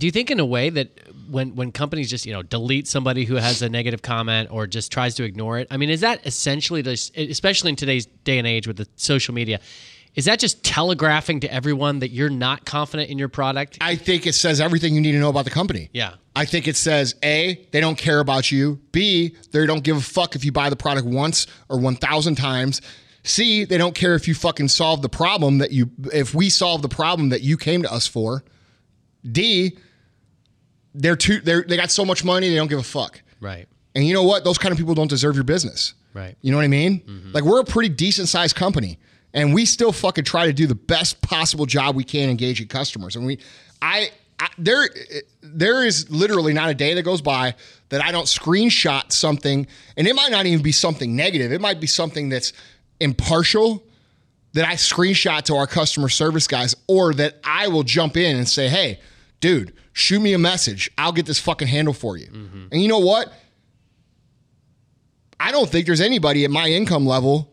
Do 0.00 0.06
you 0.06 0.10
think 0.10 0.30
in 0.30 0.40
a 0.40 0.46
way 0.46 0.70
that 0.70 0.98
when 1.28 1.54
when 1.54 1.72
companies 1.72 2.08
just 2.08 2.24
you 2.24 2.32
know 2.32 2.42
delete 2.42 2.88
somebody 2.88 3.26
who 3.26 3.34
has 3.34 3.60
a 3.60 3.68
negative 3.68 4.00
comment 4.00 4.48
or 4.50 4.66
just 4.66 4.90
tries 4.90 5.14
to 5.16 5.24
ignore 5.24 5.58
it? 5.58 5.68
I 5.70 5.76
mean, 5.76 5.90
is 5.90 6.00
that 6.00 6.26
essentially 6.26 6.80
this? 6.80 7.12
Especially 7.14 7.68
in 7.68 7.76
today's 7.76 8.06
day 8.06 8.38
and 8.38 8.46
age 8.46 8.66
with 8.66 8.78
the 8.78 8.88
social 8.96 9.34
media, 9.34 9.60
is 10.14 10.24
that 10.24 10.38
just 10.38 10.64
telegraphing 10.64 11.40
to 11.40 11.52
everyone 11.52 11.98
that 11.98 12.12
you're 12.12 12.30
not 12.30 12.64
confident 12.64 13.10
in 13.10 13.18
your 13.18 13.28
product? 13.28 13.76
I 13.82 13.94
think 13.94 14.26
it 14.26 14.34
says 14.34 14.58
everything 14.58 14.94
you 14.94 15.02
need 15.02 15.12
to 15.12 15.18
know 15.18 15.28
about 15.28 15.44
the 15.44 15.50
company. 15.50 15.90
Yeah. 15.92 16.14
I 16.34 16.46
think 16.46 16.66
it 16.66 16.76
says 16.76 17.14
A, 17.22 17.66
they 17.70 17.80
don't 17.80 17.98
care 17.98 18.20
about 18.20 18.50
you. 18.50 18.80
B, 18.92 19.36
they 19.52 19.66
don't 19.66 19.84
give 19.84 19.98
a 19.98 20.00
fuck 20.00 20.34
if 20.34 20.46
you 20.46 20.52
buy 20.52 20.70
the 20.70 20.76
product 20.76 21.06
once 21.06 21.46
or 21.68 21.78
1,000 21.78 22.36
times. 22.36 22.80
C, 23.24 23.64
they 23.64 23.76
don't 23.76 23.94
care 23.94 24.14
if 24.14 24.26
you 24.26 24.34
fucking 24.34 24.68
solve 24.68 25.02
the 25.02 25.08
problem 25.10 25.58
that 25.58 25.72
you, 25.72 25.90
if 26.14 26.34
we 26.34 26.48
solve 26.48 26.80
the 26.80 26.88
problem 26.88 27.28
that 27.28 27.42
you 27.42 27.58
came 27.58 27.82
to 27.82 27.92
us 27.92 28.06
for. 28.06 28.44
D, 29.30 29.76
they're 30.94 31.16
too, 31.16 31.40
they're, 31.40 31.62
they 31.62 31.76
got 31.76 31.90
so 31.90 32.04
much 32.04 32.24
money, 32.24 32.48
they 32.48 32.56
don't 32.56 32.68
give 32.68 32.78
a 32.78 32.82
fuck. 32.82 33.20
Right. 33.40 33.66
And 33.94 34.06
you 34.06 34.14
know 34.14 34.22
what? 34.22 34.44
Those 34.44 34.58
kind 34.58 34.72
of 34.72 34.78
people 34.78 34.94
don't 34.94 35.08
deserve 35.10 35.34
your 35.34 35.44
business. 35.44 35.94
Right. 36.14 36.36
You 36.42 36.50
know 36.50 36.56
what 36.56 36.64
I 36.64 36.68
mean? 36.68 37.00
Mm-hmm. 37.00 37.32
Like 37.32 37.44
we're 37.44 37.60
a 37.60 37.64
pretty 37.64 37.88
decent 37.88 38.28
sized 38.28 38.56
company 38.56 38.98
and 39.32 39.54
we 39.54 39.64
still 39.64 39.92
fucking 39.92 40.24
try 40.24 40.46
to 40.46 40.52
do 40.52 40.66
the 40.66 40.74
best 40.74 41.20
possible 41.22 41.66
job 41.66 41.94
we 41.94 42.04
can 42.04 42.28
engaging 42.30 42.68
customers. 42.68 43.16
And 43.16 43.24
we, 43.26 43.38
I, 43.80 44.10
I 44.38 44.48
there, 44.58 44.88
there 45.42 45.84
is 45.84 46.10
literally 46.10 46.52
not 46.52 46.70
a 46.70 46.74
day 46.74 46.94
that 46.94 47.02
goes 47.02 47.20
by 47.20 47.54
that 47.90 48.02
I 48.02 48.10
don't 48.10 48.26
screenshot 48.26 49.12
something 49.12 49.66
and 49.96 50.06
it 50.06 50.14
might 50.14 50.30
not 50.30 50.46
even 50.46 50.62
be 50.62 50.72
something 50.72 51.14
negative. 51.14 51.52
It 51.52 51.60
might 51.60 51.80
be 51.80 51.86
something 51.86 52.28
that's 52.28 52.52
impartial 53.00 53.84
that 54.52 54.66
I 54.66 54.74
screenshot 54.74 55.42
to 55.42 55.54
our 55.54 55.66
customer 55.66 56.08
service 56.08 56.46
guys 56.46 56.74
or 56.88 57.14
that 57.14 57.38
I 57.44 57.68
will 57.68 57.84
jump 57.84 58.16
in 58.16 58.36
and 58.36 58.48
say, 58.48 58.68
Hey, 58.68 59.00
dude, 59.40 59.74
shoot 59.92 60.20
me 60.20 60.32
a 60.32 60.38
message. 60.38 60.90
I'll 60.96 61.12
get 61.12 61.26
this 61.26 61.38
fucking 61.38 61.68
handle 61.68 61.94
for 61.94 62.16
you. 62.16 62.26
Mm-hmm. 62.26 62.66
And 62.72 62.82
you 62.82 62.88
know 62.88 62.98
what? 62.98 63.32
I 65.38 65.52
don't 65.52 65.68
think 65.68 65.86
there's 65.86 66.02
anybody 66.02 66.44
at 66.44 66.50
my 66.50 66.68
income 66.68 67.06
level, 67.06 67.50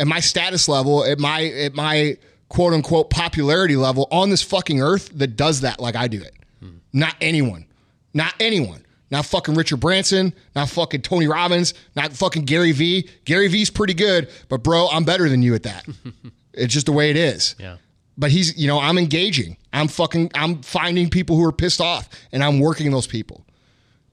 at 0.00 0.06
my 0.06 0.20
status 0.20 0.68
level, 0.68 1.04
at 1.04 1.18
my 1.18 1.44
at 1.44 1.74
my 1.74 2.16
quote 2.48 2.72
unquote 2.72 3.10
popularity 3.10 3.76
level 3.76 4.08
on 4.10 4.30
this 4.30 4.42
fucking 4.42 4.80
earth 4.80 5.10
that 5.14 5.36
does 5.36 5.60
that 5.60 5.80
like 5.80 5.96
I 5.96 6.08
do 6.08 6.20
it. 6.20 6.34
Hmm. 6.60 6.78
Not 6.92 7.14
anyone. 7.20 7.66
Not 8.14 8.34
anyone. 8.40 8.84
Not 9.10 9.26
fucking 9.26 9.54
Richard 9.54 9.80
Branson, 9.80 10.32
not 10.54 10.68
fucking 10.70 11.02
Tony 11.02 11.26
Robbins, 11.26 11.74
not 11.96 12.12
fucking 12.12 12.44
Gary 12.44 12.72
Vee. 12.72 13.08
Gary 13.24 13.48
Vee's 13.48 13.68
pretty 13.68 13.94
good, 13.94 14.30
but 14.48 14.62
bro, 14.62 14.88
I'm 14.90 15.04
better 15.04 15.28
than 15.28 15.42
you 15.42 15.54
at 15.54 15.64
that. 15.64 15.84
it's 16.54 16.72
just 16.72 16.86
the 16.86 16.92
way 16.92 17.10
it 17.10 17.16
is. 17.16 17.56
Yeah. 17.58 17.76
But 18.16 18.30
he's, 18.30 18.56
you 18.56 18.68
know, 18.68 18.78
I'm 18.78 18.98
engaging. 18.98 19.56
I'm 19.72 19.88
fucking, 19.88 20.30
I'm 20.34 20.62
finding 20.62 21.08
people 21.10 21.36
who 21.36 21.44
are 21.44 21.52
pissed 21.52 21.80
off 21.80 22.08
and 22.32 22.42
I'm 22.42 22.58
working 22.60 22.90
those 22.90 23.06
people. 23.06 23.44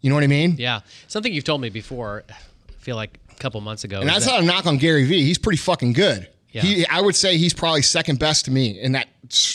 You 0.01 0.09
know 0.09 0.15
what 0.15 0.23
I 0.23 0.27
mean? 0.27 0.55
Yeah. 0.57 0.81
Something 1.07 1.33
you've 1.33 1.43
told 1.43 1.61
me 1.61 1.69
before. 1.69 2.23
I 2.29 2.33
feel 2.79 2.95
like 2.95 3.19
a 3.31 3.35
couple 3.35 3.59
months 3.61 3.83
ago. 3.83 3.99
And 3.99 4.07
that's 4.09 4.25
that- 4.25 4.31
not 4.31 4.41
a 4.43 4.45
knock 4.45 4.65
on 4.67 4.77
Gary 4.77 5.05
Vee. 5.05 5.23
He's 5.23 5.37
pretty 5.39 5.57
fucking 5.57 5.93
good. 5.93 6.27
Yeah. 6.51 6.61
He, 6.61 6.87
I 6.87 7.01
would 7.01 7.15
say 7.15 7.37
he's 7.37 7.53
probably 7.53 7.81
second 7.81 8.19
best 8.19 8.45
to 8.45 8.51
me 8.51 8.79
in 8.79 8.93
that 8.93 9.07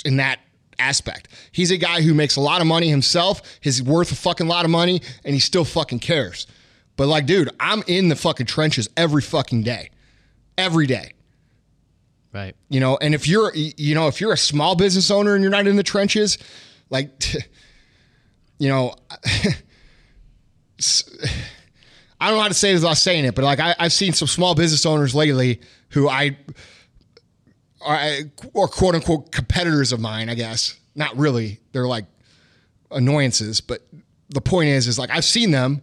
in 0.04 0.16
that 0.18 0.40
aspect. 0.78 1.28
He's 1.52 1.70
a 1.70 1.76
guy 1.76 2.02
who 2.02 2.12
makes 2.14 2.36
a 2.36 2.40
lot 2.40 2.60
of 2.60 2.66
money 2.66 2.88
himself. 2.88 3.40
He's 3.60 3.82
worth 3.82 4.12
a 4.12 4.14
fucking 4.14 4.46
lot 4.46 4.64
of 4.64 4.70
money, 4.70 5.00
and 5.24 5.32
he 5.34 5.40
still 5.40 5.64
fucking 5.64 6.00
cares. 6.00 6.46
But 6.96 7.06
like, 7.08 7.24
dude, 7.26 7.48
I'm 7.58 7.82
in 7.86 8.08
the 8.08 8.16
fucking 8.16 8.46
trenches 8.46 8.88
every 8.96 9.22
fucking 9.22 9.62
day, 9.62 9.90
every 10.58 10.86
day. 10.86 11.12
Right. 12.32 12.54
You 12.68 12.80
know, 12.80 12.98
and 13.00 13.14
if 13.14 13.28
you're, 13.28 13.52
you 13.54 13.94
know, 13.94 14.08
if 14.08 14.20
you're 14.20 14.32
a 14.32 14.38
small 14.38 14.74
business 14.74 15.10
owner 15.10 15.34
and 15.34 15.42
you're 15.42 15.50
not 15.50 15.66
in 15.66 15.76
the 15.76 15.82
trenches, 15.82 16.38
like, 16.90 17.10
you 18.58 18.68
know, 18.68 18.94
I 22.20 22.28
don't 22.28 22.36
know 22.36 22.42
how 22.42 22.48
to 22.48 22.54
say 22.54 22.72
this 22.72 22.82
without 22.82 22.96
saying 22.96 23.24
it, 23.24 23.34
but 23.34 23.44
like 23.44 23.60
I, 23.60 23.74
I've 23.78 23.92
seen 23.92 24.12
some 24.12 24.28
small 24.28 24.54
business 24.54 24.86
owners 24.86 25.14
lately 25.14 25.60
who 25.90 26.08
I 26.08 26.36
are 27.80 28.14
or 28.54 28.68
quote 28.68 28.94
unquote 28.94 29.32
competitors 29.32 29.92
of 29.92 30.00
mine, 30.00 30.28
I 30.28 30.34
guess. 30.34 30.78
Not 30.94 31.16
really. 31.16 31.58
They're 31.72 31.86
like 31.86 32.06
annoyances, 32.90 33.60
but 33.60 33.82
the 34.28 34.40
point 34.40 34.68
is, 34.68 34.86
is 34.86 34.98
like 34.98 35.10
I've 35.10 35.24
seen 35.24 35.50
them 35.50 35.82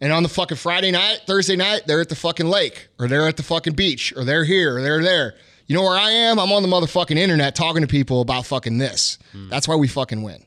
and 0.00 0.12
on 0.12 0.22
the 0.22 0.28
fucking 0.28 0.58
Friday 0.58 0.90
night, 0.90 1.22
Thursday 1.26 1.56
night, 1.56 1.82
they're 1.86 2.00
at 2.00 2.08
the 2.08 2.16
fucking 2.16 2.46
lake 2.46 2.88
or 2.98 3.08
they're 3.08 3.26
at 3.26 3.36
the 3.36 3.42
fucking 3.42 3.74
beach 3.74 4.12
or 4.16 4.24
they're 4.24 4.44
here 4.44 4.76
or 4.76 4.82
they're 4.82 5.02
there. 5.02 5.34
You 5.66 5.74
know 5.74 5.82
where 5.82 5.98
I 5.98 6.10
am? 6.10 6.38
I'm 6.38 6.52
on 6.52 6.62
the 6.62 6.68
motherfucking 6.68 7.16
internet 7.16 7.54
talking 7.56 7.82
to 7.82 7.88
people 7.88 8.20
about 8.20 8.46
fucking 8.46 8.78
this. 8.78 9.18
That's 9.34 9.66
why 9.66 9.74
we 9.76 9.88
fucking 9.88 10.22
win. 10.22 10.44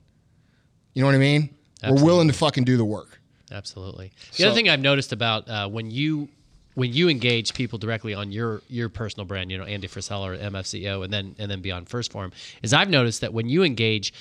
You 0.94 1.02
know 1.02 1.08
what 1.08 1.16
I 1.16 1.20
mean? 1.20 1.50
We're 1.88 2.04
willing 2.04 2.28
to 2.28 2.34
fucking 2.34 2.64
do 2.64 2.78
the 2.78 2.86
work. 2.86 3.20
Absolutely. 3.52 4.12
The 4.32 4.38
So- 4.38 4.48
other 4.48 4.56
thing 4.56 4.70
I've 4.70 4.80
noticed 4.82 5.12
about 5.12 5.48
uh, 5.50 5.68
when 5.68 5.92
you 5.92 6.30
when 6.76 6.94
you 6.94 7.10
engage 7.10 7.54
people 7.54 7.78
directly 7.80 8.14
on 8.14 8.32
your 8.32 8.62
your 8.70 8.88
personal 8.90 9.26
brand, 9.26 9.52
you 9.52 9.58
know, 9.58 9.66
Andy 9.66 9.88
Frisella 9.88 10.28
or 10.28 10.38
MFCEO, 10.38 11.04
and 11.04 11.12
then 11.12 11.36
and 11.40 11.50
then 11.52 11.62
beyond 11.62 11.90
First 11.90 12.12
Form, 12.12 12.32
is 12.62 12.74
I've 12.74 12.90
noticed 12.90 13.22
that 13.22 13.34
when 13.34 13.50
you 13.50 13.64
engage, 13.64 14.14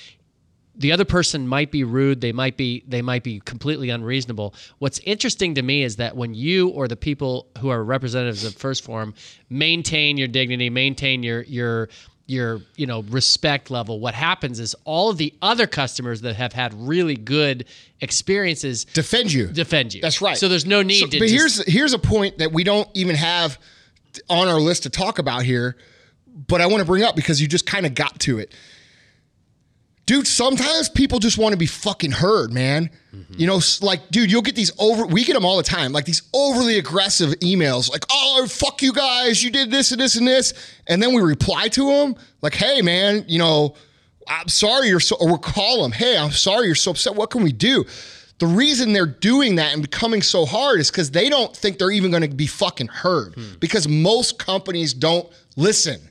the 0.79 0.91
other 0.91 1.05
person 1.05 1.47
might 1.47 1.71
be 1.71 1.83
rude, 1.83 2.21
they 2.21 2.31
might 2.31 2.57
be 2.57 2.83
they 2.87 3.01
might 3.01 3.23
be 3.23 3.41
completely 3.41 3.89
unreasonable. 3.89 4.53
What's 4.79 4.99
interesting 4.99 5.55
to 5.55 5.61
me 5.61 5.83
is 5.83 5.97
that 5.97 6.15
when 6.15 6.33
you 6.33 6.69
or 6.69 6.87
the 6.87 6.95
people 6.95 7.47
who 7.59 7.69
are 7.69 7.83
representatives 7.83 8.43
of 8.45 8.55
First 8.55 8.83
Form 8.83 9.13
maintain 9.49 10.17
your 10.17 10.27
dignity, 10.29 10.69
maintain 10.69 11.21
your 11.21 11.43
your 11.43 11.89
your 12.27 12.61
you 12.75 12.85
know 12.85 13.01
respect 13.09 13.71
level 13.71 13.99
what 13.99 14.13
happens 14.13 14.59
is 14.59 14.75
all 14.85 15.09
of 15.09 15.17
the 15.17 15.33
other 15.41 15.65
customers 15.65 16.21
that 16.21 16.35
have 16.35 16.53
had 16.53 16.71
really 16.75 17.15
good 17.15 17.65
experiences 18.01 18.85
Defend 18.85 19.31
you. 19.33 19.47
defend 19.47 19.93
you. 19.93 20.01
That's 20.01 20.21
right. 20.21 20.37
So 20.37 20.47
there's 20.47 20.65
no 20.65 20.81
need 20.81 20.99
So- 20.99 21.07
to. 21.07 21.19
But 21.19 21.27
just- 21.29 21.57
here's 21.57 21.73
here's 21.73 21.93
a 21.93 21.99
point 21.99 22.37
that 22.37 22.51
we 22.51 22.63
don't 22.63 22.87
even 22.93 23.15
have 23.15 23.57
on 24.29 24.47
our 24.47 24.59
list 24.59 24.83
to 24.83 24.89
talk 24.89 25.19
about 25.19 25.43
here, 25.43 25.75
but 26.47 26.61
I 26.61 26.65
want 26.67 26.81
to 26.81 26.85
bring 26.85 27.03
up 27.03 27.15
because 27.15 27.41
you 27.41 27.47
just 27.47 27.65
kind 27.65 27.85
of 27.85 27.93
got 27.95 28.19
to 28.21 28.39
it. 28.39 28.53
Dude, 30.09 30.25
sometimes 30.25 30.89
people 30.89 31.19
just 31.19 31.37
want 31.37 31.53
to 31.53 31.57
be 31.57 31.67
fucking 31.67 32.09
heard, 32.09 32.51
man. 32.51 32.89
Mm-hmm. 33.15 33.33
You 33.37 33.45
know, 33.45 33.59
like, 33.83 34.09
dude, 34.09 34.31
you'll 34.31 34.41
get 34.41 34.55
these 34.55 34.71
over, 34.79 35.05
we 35.05 35.23
get 35.23 35.33
them 35.33 35.45
all 35.45 35.55
the 35.55 35.61
time, 35.61 35.91
like 35.91 36.05
these 36.05 36.23
overly 36.33 36.79
aggressive 36.79 37.29
emails, 37.41 37.91
like, 37.91 38.05
oh, 38.09 38.47
fuck 38.49 38.81
you 38.81 38.91
guys, 38.91 39.43
you 39.43 39.51
did 39.51 39.69
this 39.69 39.91
and 39.91 40.01
this 40.01 40.15
and 40.15 40.27
this. 40.27 40.55
And 40.87 40.99
then 40.99 41.13
we 41.13 41.21
reply 41.21 41.67
to 41.67 41.85
them, 41.91 42.15
like, 42.41 42.55
hey, 42.55 42.81
man, 42.81 43.23
you 43.27 43.37
know, 43.37 43.75
I'm 44.27 44.47
sorry 44.47 44.87
you're 44.87 44.99
so, 44.99 45.15
or 45.19 45.27
we'll 45.27 45.37
call 45.37 45.83
them, 45.83 45.91
hey, 45.91 46.17
I'm 46.17 46.31
sorry 46.31 46.65
you're 46.65 46.73
so 46.73 46.89
upset. 46.89 47.13
What 47.13 47.29
can 47.29 47.43
we 47.43 47.51
do? 47.51 47.85
The 48.39 48.47
reason 48.47 48.93
they're 48.93 49.05
doing 49.05 49.57
that 49.57 49.73
and 49.73 49.81
becoming 49.83 50.23
so 50.23 50.47
hard 50.47 50.79
is 50.79 50.89
because 50.89 51.11
they 51.11 51.29
don't 51.29 51.55
think 51.55 51.77
they're 51.77 51.91
even 51.91 52.09
going 52.09 52.27
to 52.27 52.35
be 52.35 52.47
fucking 52.47 52.87
heard 52.87 53.35
because 53.59 53.87
most 53.87 54.39
companies 54.39 54.91
don't 54.95 55.31
listen. 55.55 56.01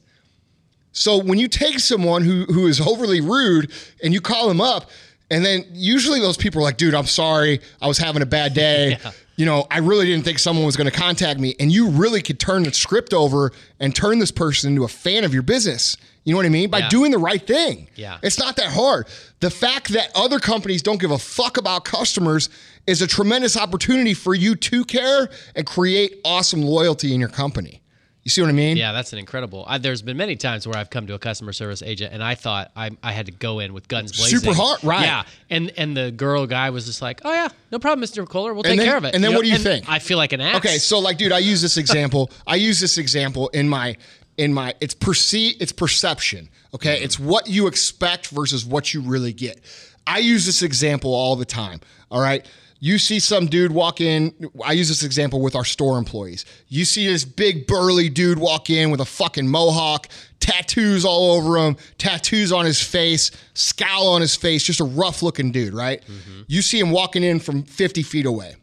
So 0.98 1.16
when 1.18 1.38
you 1.38 1.48
take 1.48 1.78
someone 1.78 2.22
who 2.22 2.44
who 2.44 2.66
is 2.66 2.80
overly 2.80 3.20
rude 3.20 3.70
and 4.02 4.12
you 4.12 4.20
call 4.20 4.48
them 4.48 4.60
up, 4.60 4.90
and 5.30 5.44
then 5.44 5.64
usually 5.72 6.20
those 6.20 6.36
people 6.36 6.60
are 6.60 6.64
like, 6.64 6.76
dude, 6.76 6.94
I'm 6.94 7.06
sorry, 7.06 7.60
I 7.80 7.86
was 7.86 7.98
having 7.98 8.22
a 8.22 8.26
bad 8.26 8.54
day. 8.54 8.98
You 9.38 9.46
know, 9.46 9.68
I 9.70 9.78
really 9.78 10.06
didn't 10.06 10.24
think 10.24 10.40
someone 10.40 10.66
was 10.66 10.76
going 10.76 10.90
to 10.90 10.96
contact 10.98 11.38
me. 11.38 11.54
And 11.60 11.70
you 11.70 11.90
really 11.90 12.22
could 12.22 12.40
turn 12.40 12.64
the 12.64 12.72
script 12.72 13.14
over 13.14 13.52
and 13.78 13.94
turn 13.94 14.18
this 14.18 14.32
person 14.32 14.70
into 14.72 14.82
a 14.82 14.88
fan 14.88 15.22
of 15.22 15.32
your 15.32 15.44
business. 15.44 15.96
You 16.24 16.32
know 16.32 16.38
what 16.38 16.46
I 16.46 16.48
mean? 16.48 16.70
By 16.70 16.78
Yeah. 16.80 16.88
doing 16.88 17.12
the 17.12 17.18
right 17.18 17.46
thing. 17.46 17.86
Yeah. 17.94 18.18
It's 18.20 18.36
not 18.40 18.56
that 18.56 18.72
hard. 18.72 19.06
The 19.38 19.48
fact 19.50 19.90
that 19.90 20.10
other 20.16 20.40
companies 20.40 20.82
don't 20.82 21.00
give 21.00 21.12
a 21.12 21.18
fuck 21.18 21.56
about 21.56 21.84
customers 21.84 22.48
is 22.88 23.00
a 23.00 23.06
tremendous 23.06 23.56
opportunity 23.56 24.12
for 24.12 24.34
you 24.34 24.56
to 24.56 24.84
care 24.84 25.30
and 25.54 25.64
create 25.64 26.18
awesome 26.24 26.62
loyalty 26.62 27.14
in 27.14 27.20
your 27.20 27.28
company. 27.28 27.80
You 28.28 28.30
see 28.30 28.42
what 28.42 28.50
I 28.50 28.52
mean? 28.52 28.76
Yeah, 28.76 28.92
that's 28.92 29.14
an 29.14 29.18
incredible. 29.18 29.64
I, 29.66 29.78
there's 29.78 30.02
been 30.02 30.18
many 30.18 30.36
times 30.36 30.66
where 30.68 30.76
I've 30.76 30.90
come 30.90 31.06
to 31.06 31.14
a 31.14 31.18
customer 31.18 31.54
service 31.54 31.80
agent 31.80 32.12
and 32.12 32.22
I 32.22 32.34
thought 32.34 32.70
I, 32.76 32.90
I 33.02 33.12
had 33.12 33.24
to 33.24 33.32
go 33.32 33.58
in 33.58 33.72
with 33.72 33.88
guns 33.88 34.14
blazing. 34.14 34.40
Super 34.40 34.54
hot, 34.54 34.82
right. 34.82 35.00
Yeah, 35.00 35.22
and 35.48 35.72
and 35.78 35.96
the 35.96 36.10
girl 36.10 36.46
guy 36.46 36.68
was 36.68 36.84
just 36.84 37.00
like, 37.00 37.22
"Oh 37.24 37.32
yeah, 37.32 37.48
no 37.72 37.78
problem, 37.78 38.06
Mr. 38.06 38.28
Kohler. 38.28 38.52
We'll 38.52 38.64
And 38.64 38.72
take 38.72 38.80
then- 38.80 38.86
care 38.86 38.98
of 38.98 39.04
it." 39.06 39.14
and 39.14 39.24
then 39.24 39.32
what 39.34 39.44
do 39.44 39.50
you 39.50 39.56
think? 39.56 39.88
I 39.88 39.98
feel 39.98 40.18
like 40.18 40.34
an 40.34 40.42
ass. 40.42 40.56
Okay, 40.56 40.76
so 40.76 40.98
like, 40.98 41.16
dude, 41.16 41.32
I 41.32 41.38
use 41.38 41.62
this 41.62 41.76
example. 41.84 42.30
I 42.46 42.56
use 42.56 42.78
this 42.80 42.98
example 42.98 43.48
in 43.54 43.66
my 43.66 43.96
in 44.36 44.52
my 44.52 44.74
it's 44.78 44.92
perceive 44.92 45.56
it's 45.58 45.72
perception. 45.72 46.50
Okay, 46.74 46.96
mm-hmm. 46.96 47.04
it's 47.04 47.18
what 47.18 47.48
you 47.48 47.66
expect 47.66 48.26
versus 48.26 48.66
what 48.66 48.92
you 48.92 49.00
really 49.00 49.32
get. 49.32 49.58
I 50.06 50.18
use 50.18 50.44
this 50.44 50.60
example 50.60 51.14
all 51.14 51.34
the 51.34 51.46
time. 51.46 51.80
All 52.10 52.20
right. 52.20 52.46
You 52.80 52.98
see 52.98 53.18
some 53.18 53.46
dude 53.46 53.72
walk 53.72 54.00
in. 54.00 54.32
I 54.64 54.72
use 54.72 54.88
this 54.88 55.02
example 55.02 55.40
with 55.40 55.56
our 55.56 55.64
store 55.64 55.98
employees. 55.98 56.44
You 56.68 56.84
see 56.84 57.06
this 57.06 57.24
big 57.24 57.66
burly 57.66 58.08
dude 58.08 58.38
walk 58.38 58.70
in 58.70 58.90
with 58.90 59.00
a 59.00 59.04
fucking 59.04 59.48
mohawk, 59.48 60.08
tattoos 60.38 61.04
all 61.04 61.32
over 61.32 61.56
him, 61.58 61.76
tattoos 61.98 62.52
on 62.52 62.64
his 62.64 62.80
face, 62.80 63.32
scowl 63.54 64.08
on 64.08 64.20
his 64.20 64.36
face, 64.36 64.62
just 64.62 64.80
a 64.80 64.84
rough 64.84 65.22
looking 65.22 65.50
dude, 65.50 65.74
right? 65.74 66.02
Mm-hmm. 66.02 66.42
You 66.46 66.62
see 66.62 66.78
him 66.78 66.90
walking 66.90 67.24
in 67.24 67.40
from 67.40 67.64
50 67.64 68.02
feet 68.02 68.26
away 68.26 68.54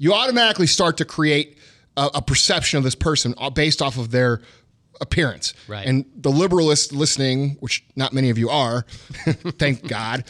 you 0.00 0.14
automatically 0.14 0.66
start 0.66 0.96
to 0.96 1.04
create 1.04 1.58
a, 1.98 2.08
a 2.14 2.22
perception 2.22 2.78
of 2.78 2.84
this 2.84 2.94
person 2.94 3.34
based 3.54 3.82
off 3.82 3.98
of 3.98 4.10
their 4.10 4.40
appearance. 5.00 5.54
Right. 5.68 5.86
And 5.86 6.04
the 6.16 6.30
liberalists 6.30 6.92
listening, 6.92 7.56
which 7.60 7.84
not 7.96 8.12
many 8.12 8.30
of 8.30 8.38
you 8.38 8.50
are, 8.50 8.84
thank 9.58 9.86
God, 9.86 10.24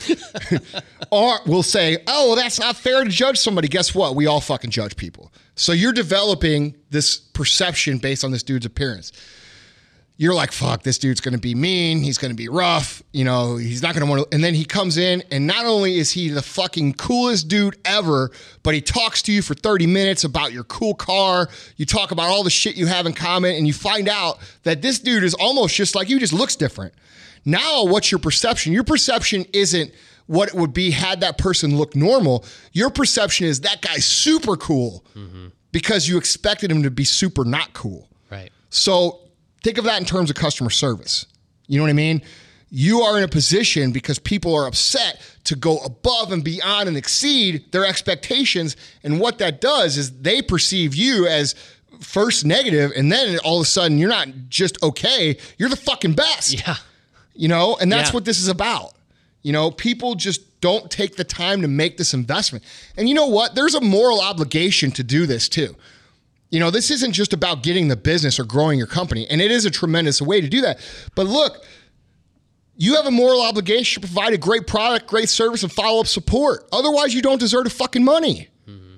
are 1.13 1.41
will 1.47 1.63
say, 1.63 1.99
"Oh, 2.07 2.29
well, 2.29 2.37
that's 2.37 2.61
not 2.61 2.77
fair 2.77 3.05
to 3.05 3.11
judge 3.11 3.39
somebody." 3.39 3.69
Guess 3.69 3.95
what? 3.95 4.15
We 4.15 4.27
all 4.27 4.41
fucking 4.41 4.71
judge 4.71 4.97
people. 4.97 5.33
So 5.55 5.73
you're 5.73 5.93
developing 5.93 6.77
this 6.91 7.17
perception 7.19 7.99
based 7.99 8.25
on 8.25 8.31
this 8.31 8.43
dude's 8.43 8.67
appearance 8.67 9.13
you're 10.21 10.35
like, 10.35 10.53
fuck, 10.53 10.83
this 10.83 10.99
dude's 10.99 11.23
going 11.23 11.33
to 11.33 11.41
be 11.41 11.55
mean. 11.55 12.03
He's 12.03 12.19
going 12.19 12.31
to 12.31 12.37
be 12.37 12.51
rough. 12.51 13.03
You 13.11 13.25
know, 13.25 13.57
he's 13.57 13.81
not 13.81 13.95
going 13.95 14.05
to 14.05 14.11
want 14.11 14.31
to. 14.31 14.35
And 14.35 14.45
then 14.45 14.53
he 14.53 14.67
comes 14.67 14.99
in, 14.99 15.23
and 15.31 15.47
not 15.47 15.65
only 15.65 15.97
is 15.97 16.11
he 16.11 16.29
the 16.29 16.43
fucking 16.43 16.93
coolest 16.95 17.49
dude 17.49 17.79
ever, 17.87 18.31
but 18.63 18.75
he 18.75 18.83
talks 18.83 19.23
to 19.23 19.33
you 19.33 19.41
for 19.41 19.55
30 19.55 19.87
minutes 19.87 20.23
about 20.23 20.53
your 20.53 20.65
cool 20.65 20.93
car. 20.93 21.49
You 21.79 21.87
talk 21.87 22.11
about 22.11 22.27
all 22.27 22.45
the 22.45 22.51
shit 22.51 22.77
you 22.77 22.85
have 22.85 23.07
in 23.07 23.15
common, 23.15 23.55
and 23.55 23.67
you 23.67 23.73
find 23.73 24.11
out 24.11 24.41
that 24.65 24.83
this 24.83 24.99
dude 24.99 25.25
is 25.25 25.33
almost 25.33 25.75
just 25.75 25.95
like 25.95 26.11
you, 26.11 26.21
just 26.21 26.35
looks 26.35 26.55
different. 26.55 26.93
Now, 27.47 27.87
what's 27.87 28.13
your 28.13 28.19
perception? 28.19 28.75
Your 28.75 28.85
perception 28.85 29.47
isn't 29.55 29.91
what 30.27 30.51
it 30.51 30.55
would 30.55 30.75
be 30.75 30.91
had 30.91 31.21
that 31.23 31.39
person 31.39 31.79
looked 31.79 31.97
normal. 31.97 32.45
Your 32.75 32.91
perception 32.91 33.47
is 33.47 33.63
that 33.63 33.81
guy's 33.81 34.05
super 34.05 34.59
cool 34.59 35.03
mm-hmm. 35.17 35.47
because 35.73 36.07
you 36.07 36.19
expected 36.19 36.71
him 36.71 36.83
to 36.83 36.91
be 36.91 37.05
super 37.05 37.47
not 37.47 37.73
cool. 37.73 38.07
Right. 38.31 38.53
So 38.69 39.21
think 39.63 39.79
of 39.79 39.85
that 39.85 39.99
in 40.01 40.07
terms 40.07 40.31
of 40.31 40.37
customer 40.37 40.71
service. 40.71 41.27
You 41.67 41.77
know 41.79 41.85
what 41.85 41.91
I 41.91 41.95
mean? 41.95 42.23
You 42.71 43.01
are 43.03 43.19
in 43.19 43.25
a 43.25 43.29
position 43.29 43.91
because 43.91 44.19
people 44.19 44.55
are 44.55 44.67
upset 44.67 45.21
to 45.45 45.57
go 45.57 45.79
above 45.79 46.31
and 46.33 46.45
beyond 46.45 46.89
and 46.89 46.97
exceed 46.97 47.73
their 47.73 47.85
expectations. 47.85 48.77
And 49.03 49.19
what 49.19 49.39
that 49.39 49.61
does 49.61 49.97
is 49.97 50.21
they 50.21 50.41
perceive 50.41 50.95
you 50.95 51.27
as 51.27 51.55
first 52.01 52.45
negative, 52.45 52.93
and 52.97 53.11
then 53.11 53.39
all 53.41 53.61
of 53.61 53.65
a 53.65 53.69
sudden 53.69 53.99
you're 53.99 54.09
not 54.09 54.29
just 54.49 54.81
okay, 54.83 55.37
you're 55.59 55.69
the 55.69 55.77
fucking 55.77 56.13
best. 56.15 56.55
Yeah. 56.55 56.77
You 57.35 57.49
know, 57.49 57.77
and 57.81 57.91
that's 57.91 58.11
Yeah. 58.11 58.15
what 58.15 58.25
this 58.25 58.39
is 58.39 58.49
about. 58.49 58.95
You 59.43 59.53
know, 59.53 59.71
people 59.71 60.15
just 60.15 60.61
don't 60.61 60.91
take 60.91 61.17
the 61.17 61.25
time 61.25 61.63
to 61.63 61.69
make 61.69 61.97
this 61.97 62.13
investment. 62.15 62.63
And 62.97 63.09
you 63.09 63.15
know 63.15 63.27
what? 63.27 63.55
There's 63.55 63.75
a 63.75 63.81
moral 63.81 64.21
obligation 64.21 64.91
to 64.93 65.03
do 65.03 65.27
this 65.27 65.49
too. 65.49 65.75
You 66.51 66.59
know, 66.59 66.71
this 66.71 66.91
isn't 66.91 67.13
just 67.13 67.33
about 67.33 67.63
getting 67.63 67.89
the 67.89 67.97
business 67.97 68.39
or 68.41 68.45
growing 68.45 68.77
your 68.77 68.89
company, 68.89 69.27
and 69.31 69.41
it 69.41 69.51
is 69.51 69.65
a 69.65 69.71
tremendous 69.71 70.21
way 70.21 70.41
to 70.41 70.49
do 70.49 70.61
that. 70.63 70.81
But 71.15 71.27
look, 71.27 71.65
you 72.77 72.97
have 72.97 73.07
a 73.07 73.11
moral 73.11 73.43
obligation 73.43 74.03
to 74.03 74.09
provide 74.09 74.33
a 74.33 74.39
great 74.39 74.67
product, 74.67 75.07
great 75.07 75.29
service, 75.29 75.63
and 75.63 75.71
follow 75.71 76.01
up 76.01 76.07
support. 76.07 76.69
Otherwise, 76.73 77.15
you 77.15 77.23
don't 77.23 77.39
deserve 77.39 77.65
the 77.65 77.71
fucking 77.71 78.03
money. 78.03 78.49
Mm-hmm. 78.67 78.97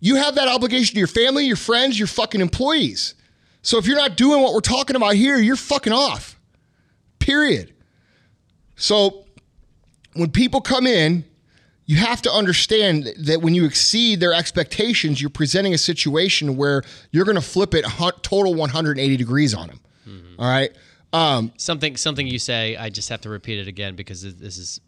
You 0.00 0.16
have 0.16 0.34
that 0.34 0.48
obligation 0.48 0.94
to 0.94 0.98
your 0.98 1.08
family, 1.08 1.44
your 1.44 1.56
friends, 1.56 1.98
your 1.98 2.08
fucking 2.08 2.40
employees. 2.40 3.14
So 3.62 3.78
if 3.78 3.86
you're 3.86 3.96
not 3.96 4.16
doing 4.16 4.42
what 4.42 4.52
we're 4.52 4.60
talking 4.60 4.96
about 4.96 5.14
here, 5.14 5.38
you're 5.38 5.56
fucking 5.56 5.92
off. 5.92 6.38
Period. 7.18 7.72
So 8.76 9.26
when 10.14 10.30
people 10.30 10.60
come 10.60 10.86
in, 10.86 11.24
you 11.88 11.96
have 11.96 12.20
to 12.22 12.30
understand 12.32 13.08
that 13.18 13.40
when 13.42 13.54
you 13.54 13.64
exceed 13.64 14.20
their 14.20 14.32
expectations, 14.34 15.20
you're 15.20 15.30
presenting 15.30 15.72
a 15.74 15.78
situation 15.78 16.56
where 16.56 16.82
you're 17.12 17.24
going 17.24 17.34
to 17.34 17.40
flip 17.40 17.74
it 17.74 17.84
total 18.22 18.54
180 18.54 19.16
degrees 19.16 19.54
on 19.54 19.66
them. 19.68 19.80
All 20.38 20.46
right. 20.48 20.70
Um, 21.12 21.52
Something 21.56 21.96
something 21.96 22.26
you 22.26 22.38
say, 22.38 22.76
I 22.76 22.90
just 22.90 23.08
have 23.08 23.22
to 23.22 23.30
repeat 23.30 23.58
it 23.58 23.66
again 23.68 23.96
because 23.96 24.20
this- 24.22 24.34
this 24.34 24.58
is 24.58 24.80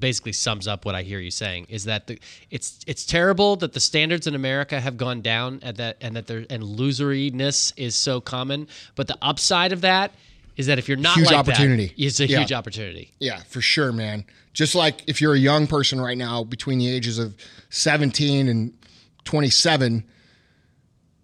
basically 0.00 0.32
sums 0.32 0.66
up 0.66 0.84
what 0.84 0.94
I 0.96 1.02
hear 1.02 1.20
you 1.20 1.30
saying 1.30 1.66
is 1.68 1.84
that 1.84 2.06
the, 2.08 2.18
it's 2.50 2.80
it's 2.88 3.04
terrible 3.06 3.54
that 3.56 3.72
the 3.72 3.78
standards 3.80 4.26
in 4.26 4.34
America 4.34 4.80
have 4.80 4.96
gone 4.96 5.20
down 5.22 5.60
and 5.62 5.76
that 5.76 5.96
and 6.00 6.16
that 6.16 6.26
there 6.26 6.44
and 6.50 6.62
loseriness 6.62 7.72
is 7.76 7.94
so 7.94 8.20
common, 8.20 8.66
but 8.96 9.06
the 9.06 9.16
upside 9.22 9.72
of 9.72 9.82
that 9.82 10.12
is 10.56 10.66
that 10.66 10.78
if 10.78 10.88
you're 10.88 10.96
not 10.96 11.16
Huge 11.16 11.26
like 11.26 11.36
opportunity. 11.36 11.86
that, 11.88 11.98
it's 12.02 12.20
a 12.20 12.26
Yeah. 12.26 12.38
huge 12.40 12.52
opportunity. 12.52 13.12
Yeah, 13.20 13.40
for 13.48 13.60
sure, 13.60 13.92
man. 13.92 14.24
Just 14.52 14.74
like 14.74 15.02
if 15.06 15.20
you're 15.20 15.34
a 15.34 15.38
young 15.38 15.66
person 15.66 16.00
right 16.00 16.16
now 16.16 16.44
between 16.44 16.78
the 16.78 16.88
ages 16.88 17.18
of 17.18 17.34
17 17.70 18.48
and 18.48 18.72
27, 19.24 20.04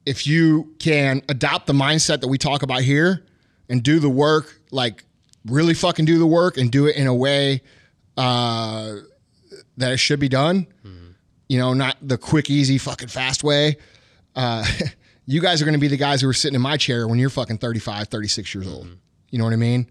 if 0.05 0.27
you 0.27 0.75
can 0.79 1.23
adopt 1.29 1.67
the 1.67 1.73
mindset 1.73 2.21
that 2.21 2.29
we 2.29 2.37
talk 2.39 2.63
about 2.63 2.83
here 2.83 3.25
and 3.69 3.83
do 3.83 3.99
the 4.01 4.09
work, 4.11 4.61
like 4.71 5.05
really 5.47 5.75
fucking 5.75 6.05
do 6.05 6.19
the 6.19 6.27
work 6.27 6.59
and 6.59 6.71
do 6.71 6.87
it 6.87 6.97
in 6.97 7.07
a 7.07 7.15
way 7.15 7.63
uh, 8.17 8.97
that 9.79 9.93
it 9.93 9.97
should 9.99 10.21
be 10.21 10.29
done, 10.29 10.67
you 11.49 11.59
know, 11.59 11.73
not 11.73 11.97
the 12.03 12.19
quick, 12.19 12.51
easy, 12.51 12.79
fucking 12.79 13.09
fast 13.09 13.43
way. 13.45 13.77
Uh, 14.35 14.65
you 15.27 15.41
guys 15.41 15.63
are 15.63 15.65
going 15.65 15.75
to 15.75 15.81
be 15.81 15.89
the 15.89 15.97
guys 15.97 16.21
who 16.21 16.29
are 16.29 16.33
sitting 16.35 16.57
in 16.57 16.61
my 16.61 16.77
chair 16.77 17.07
when 17.09 17.19
you're 17.19 17.31
fucking 17.31 17.59
35, 17.59 18.09
36 18.09 18.55
years 18.55 18.67
old. 18.69 18.89
You 19.33 19.39
know 19.39 19.45
what 19.45 19.53
I 19.53 19.57
mean? 19.57 19.89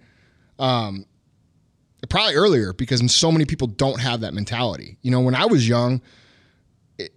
probably 2.10 2.36
earlier 2.36 2.74
because 2.74 3.14
so 3.14 3.32
many 3.32 3.46
people 3.46 3.68
don't 3.68 4.00
have 4.00 4.22
that 4.22 4.34
mentality. 4.34 4.98
You 5.02 5.12
know, 5.12 5.20
when 5.20 5.36
I 5.36 5.46
was 5.46 5.68
young, 5.68 6.02
it, 6.98 7.12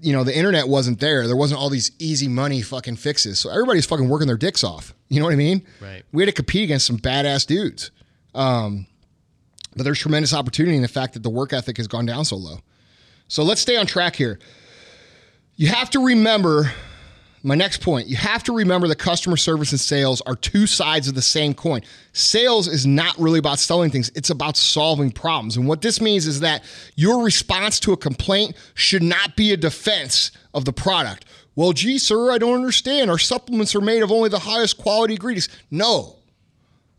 you 0.00 0.12
know, 0.12 0.24
the 0.24 0.36
internet 0.36 0.68
wasn't 0.68 1.00
there. 1.00 1.26
There 1.26 1.36
wasn't 1.36 1.60
all 1.60 1.70
these 1.70 1.92
easy 1.98 2.28
money 2.28 2.62
fucking 2.62 2.96
fixes. 2.96 3.38
So 3.38 3.50
everybody's 3.50 3.86
fucking 3.86 4.08
working 4.08 4.26
their 4.26 4.36
dicks 4.36 4.62
off. 4.62 4.94
You 5.08 5.20
know 5.20 5.26
what 5.26 5.32
I 5.32 5.36
mean? 5.36 5.66
Right. 5.80 6.02
We 6.12 6.22
had 6.22 6.26
to 6.26 6.32
compete 6.32 6.64
against 6.64 6.86
some 6.86 6.98
badass 6.98 7.46
dudes. 7.46 7.90
Um, 8.34 8.86
but 9.74 9.84
there's 9.84 9.98
tremendous 9.98 10.32
opportunity 10.32 10.76
in 10.76 10.82
the 10.82 10.88
fact 10.88 11.14
that 11.14 11.22
the 11.22 11.30
work 11.30 11.52
ethic 11.52 11.76
has 11.76 11.86
gone 11.86 12.06
down 12.06 12.24
so 12.24 12.36
low. 12.36 12.58
So 13.28 13.42
let's 13.42 13.60
stay 13.60 13.76
on 13.76 13.86
track 13.86 14.16
here. 14.16 14.38
You 15.56 15.68
have 15.68 15.90
to 15.90 16.04
remember 16.04 16.70
my 17.46 17.54
next 17.54 17.80
point. 17.80 18.08
You 18.08 18.16
have 18.16 18.42
to 18.44 18.52
remember 18.52 18.88
that 18.88 18.98
customer 18.98 19.36
service 19.36 19.70
and 19.70 19.80
sales 19.80 20.20
are 20.22 20.34
two 20.34 20.66
sides 20.66 21.06
of 21.06 21.14
the 21.14 21.22
same 21.22 21.54
coin. 21.54 21.82
Sales 22.12 22.66
is 22.66 22.86
not 22.86 23.16
really 23.18 23.38
about 23.38 23.60
selling 23.60 23.90
things, 23.90 24.10
it's 24.16 24.30
about 24.30 24.56
solving 24.56 25.12
problems. 25.12 25.56
And 25.56 25.68
what 25.68 25.80
this 25.80 26.00
means 26.00 26.26
is 26.26 26.40
that 26.40 26.64
your 26.96 27.22
response 27.22 27.78
to 27.80 27.92
a 27.92 27.96
complaint 27.96 28.56
should 28.74 29.04
not 29.04 29.36
be 29.36 29.52
a 29.52 29.56
defense 29.56 30.32
of 30.54 30.64
the 30.64 30.72
product. 30.72 31.24
Well, 31.54 31.72
gee, 31.72 31.98
sir, 31.98 32.32
I 32.32 32.38
don't 32.38 32.56
understand. 32.56 33.10
Our 33.10 33.18
supplements 33.18 33.76
are 33.76 33.80
made 33.80 34.02
of 34.02 34.10
only 34.10 34.28
the 34.28 34.40
highest 34.40 34.76
quality 34.76 35.14
ingredients. 35.14 35.48
No. 35.70 36.16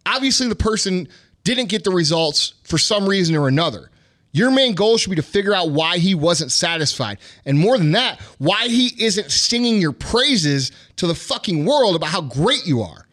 Obviously, 0.06 0.48
the 0.48 0.56
person 0.56 1.10
didn't 1.44 1.68
get 1.68 1.84
the 1.84 1.92
results 1.92 2.54
for 2.64 2.78
some 2.78 3.08
reason 3.08 3.36
or 3.36 3.50
another. 3.50 3.92
Your 4.32 4.52
main 4.52 4.76
goal 4.76 4.98
should 4.98 5.10
be 5.10 5.16
to 5.16 5.22
figure 5.22 5.54
out 5.54 5.72
why 5.72 5.98
he 5.98 6.14
wasn't 6.14 6.52
satisfied. 6.52 7.18
And 7.46 7.58
more 7.58 7.78
than 7.78 7.94
that, 7.94 8.20
why 8.38 8.68
he 8.68 8.92
isn't 9.04 9.32
singing 9.32 9.82
your 9.82 9.94
praises 9.94 10.72
to 10.98 11.08
the 11.08 11.16
fucking 11.16 11.66
world 11.66 11.96
about 11.96 12.10
how 12.10 12.22
great 12.22 12.66
you 12.66 12.82
are. 12.82 13.08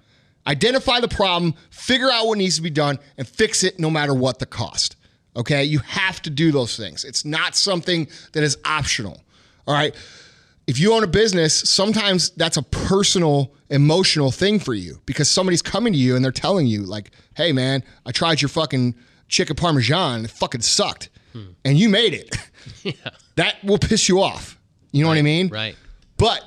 Identify 0.47 1.01
the 1.01 1.09
problem, 1.09 1.55
figure 1.71 2.11
out 2.11 2.27
what 2.27 2.39
needs 2.39 2.57
to 2.57 2.63
be 2.63 2.71
done, 2.71 2.99
and 3.17 3.27
fix 3.27 3.65
it 3.65 3.79
no 3.79 3.91
matter 3.91 4.13
what 4.13 4.39
the 4.39 4.47
cost. 4.47 4.97
Okay? 5.37 5.65
You 5.65 5.79
have 5.81 6.21
to 6.23 6.31
do 6.31 6.53
those 6.53 6.77
things. 6.77 7.05
It's 7.05 7.25
not 7.25 7.57
something 7.57 8.09
that 8.33 8.43
is 8.43 8.59
optional. 8.65 9.23
All 9.67 9.75
right? 9.75 9.95
If 10.67 10.79
you 10.79 10.93
own 10.95 11.05
a 11.05 11.09
business, 11.09 11.55
sometimes 11.55 12.31
that's 12.31 12.57
a 12.57 12.63
personal, 12.63 13.55
emotional 13.71 14.31
thing 14.31 14.59
for 14.59 14.75
you 14.75 15.01
because 15.07 15.29
somebody's 15.29 15.63
coming 15.63 15.93
to 15.93 15.99
you 15.99 16.17
and 16.17 16.25
they're 16.25 16.33
telling 16.33 16.67
you, 16.67 16.83
like, 16.83 17.11
hey, 17.37 17.53
man, 17.53 17.83
I 18.07 18.13
tried 18.13 18.41
your 18.41 18.49
fucking 18.49 18.95
chicken 19.29 19.57
parmesan. 19.57 20.25
It 20.25 20.31
fucking 20.31 20.61
sucked. 20.63 21.11
And 21.65 21.77
you 21.79 21.89
made 21.89 22.15
it. 22.15 22.37
That 23.37 23.57
will 23.65 23.79
piss 23.79 24.09
you 24.09 24.23
off. 24.23 24.57
You 24.93 25.03
know 25.03 25.09
what 25.09 25.19
I 25.19 25.23
mean? 25.23 25.49
Right. 25.49 25.75
But 26.17 26.45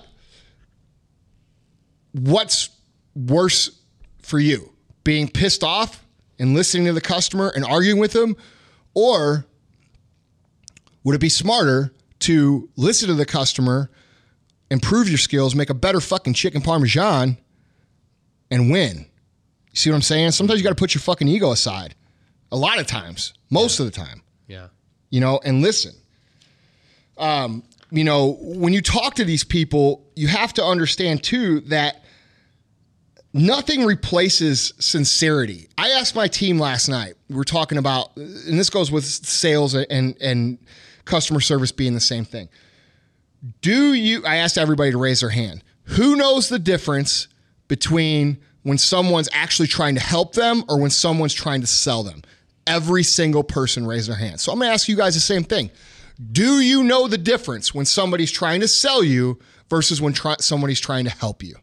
what's 2.13 2.69
worse 3.13 3.81
for 4.21 4.39
you? 4.39 4.71
Being 5.03 5.27
pissed 5.27 5.63
off 5.63 6.05
and 6.39 6.53
listening 6.53 6.85
to 6.85 6.93
the 6.93 7.01
customer 7.01 7.51
and 7.55 7.65
arguing 7.65 7.99
with 7.99 8.13
them? 8.13 8.35
Or 8.93 9.45
would 11.03 11.15
it 11.15 11.19
be 11.21 11.29
smarter 11.29 11.93
to 12.19 12.69
listen 12.77 13.07
to 13.09 13.13
the 13.13 13.25
customer, 13.25 13.89
improve 14.71 15.07
your 15.09 15.17
skills, 15.17 15.53
make 15.55 15.69
a 15.69 15.73
better 15.75 15.99
fucking 15.99 16.33
chicken 16.33 16.61
parmesan, 16.61 17.37
and 18.49 18.71
win? 18.71 18.99
You 19.71 19.75
see 19.75 19.89
what 19.89 19.97
I'm 19.97 20.01
saying? 20.01 20.31
Sometimes 20.31 20.59
you 20.59 20.63
got 20.63 20.69
to 20.69 20.75
put 20.75 20.95
your 20.95 21.01
fucking 21.01 21.27
ego 21.27 21.51
aside. 21.51 21.95
A 22.51 22.57
lot 22.57 22.79
of 22.79 22.87
times, 22.87 23.33
most 23.49 23.79
of 23.79 23.85
the 23.85 23.91
time 23.91 24.21
Yeah. 24.47 24.67
you 25.09 25.19
know, 25.19 25.39
and 25.43 25.61
listen. 25.61 25.93
Um, 27.17 27.63
you 27.91 28.03
know, 28.03 28.37
when 28.41 28.73
you 28.73 28.81
talk 28.81 29.15
to 29.15 29.25
these 29.25 29.43
people, 29.43 30.05
you 30.15 30.27
have 30.27 30.53
to 30.53 30.63
understand 30.63 31.23
too 31.23 31.61
that 31.61 32.03
nothing 33.33 33.85
replaces 33.85 34.73
sincerity. 34.79 35.67
I 35.77 35.89
asked 35.91 36.15
my 36.15 36.27
team 36.27 36.59
last 36.59 36.89
night. 36.89 37.13
We 37.29 37.35
were 37.35 37.43
talking 37.43 37.77
about, 37.77 38.15
and 38.17 38.57
this 38.59 38.69
goes 38.69 38.91
with 38.91 39.05
sales 39.05 39.73
and 39.75 40.15
and 40.21 40.57
customer 41.05 41.39
service 41.39 41.71
being 41.71 41.93
the 41.93 41.99
same 41.99 42.25
thing. 42.25 42.49
Do 43.61 43.93
you? 43.93 44.25
I 44.25 44.37
asked 44.37 44.57
everybody 44.57 44.91
to 44.91 44.97
raise 44.97 45.21
their 45.21 45.29
hand. 45.29 45.63
Who 45.83 46.15
knows 46.15 46.49
the 46.49 46.59
difference 46.59 47.27
between 47.67 48.37
when 48.63 48.77
someone's 48.77 49.29
actually 49.31 49.67
trying 49.67 49.95
to 49.95 50.01
help 50.01 50.33
them 50.33 50.63
or 50.67 50.79
when 50.79 50.89
someone's 50.89 51.33
trying 51.33 51.61
to 51.61 51.67
sell 51.67 52.03
them? 52.03 52.21
Every 52.67 53.03
single 53.03 53.43
person 53.43 53.87
raised 53.87 54.09
their 54.09 54.17
hand. 54.17 54.39
So 54.39 54.51
I'm 54.51 54.59
going 54.59 54.69
to 54.69 54.73
ask 54.73 54.87
you 54.87 54.95
guys 54.95 55.13
the 55.13 55.19
same 55.19 55.43
thing. 55.43 55.71
Do 56.31 56.59
you 56.59 56.83
know 56.83 57.07
the 57.07 57.17
difference 57.17 57.73
when 57.73 57.85
somebody's 57.85 58.31
trying 58.31 58.61
to 58.61 58.67
sell 58.67 59.03
you 59.03 59.39
versus 59.69 60.01
when 60.01 60.13
try- 60.13 60.37
somebody's 60.39 60.79
trying 60.79 61.05
to 61.05 61.11
help 61.11 61.43
you? 61.43 61.55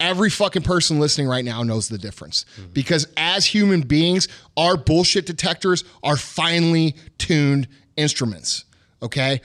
Every 0.00 0.30
fucking 0.30 0.62
person 0.62 1.00
listening 1.00 1.26
right 1.26 1.44
now 1.44 1.62
knows 1.62 1.88
the 1.88 1.98
difference 1.98 2.46
mm-hmm. 2.56 2.70
because 2.72 3.08
as 3.16 3.44
human 3.44 3.80
beings, 3.80 4.28
our 4.56 4.76
bullshit 4.76 5.26
detectors 5.26 5.84
are 6.02 6.16
finely 6.16 6.94
tuned 7.18 7.68
instruments. 7.96 8.64
Okay. 9.02 9.40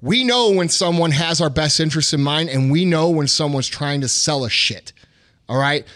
We 0.00 0.24
know 0.24 0.50
when 0.52 0.68
someone 0.68 1.10
has 1.10 1.40
our 1.40 1.50
best 1.50 1.78
interests 1.78 2.14
in 2.14 2.22
mind 2.22 2.48
and 2.48 2.70
we 2.70 2.84
know 2.84 3.10
when 3.10 3.28
someone's 3.28 3.68
trying 3.68 4.00
to 4.00 4.08
sell 4.08 4.44
us 4.44 4.52
shit. 4.52 4.92
All 5.48 5.58
right. 5.58 5.86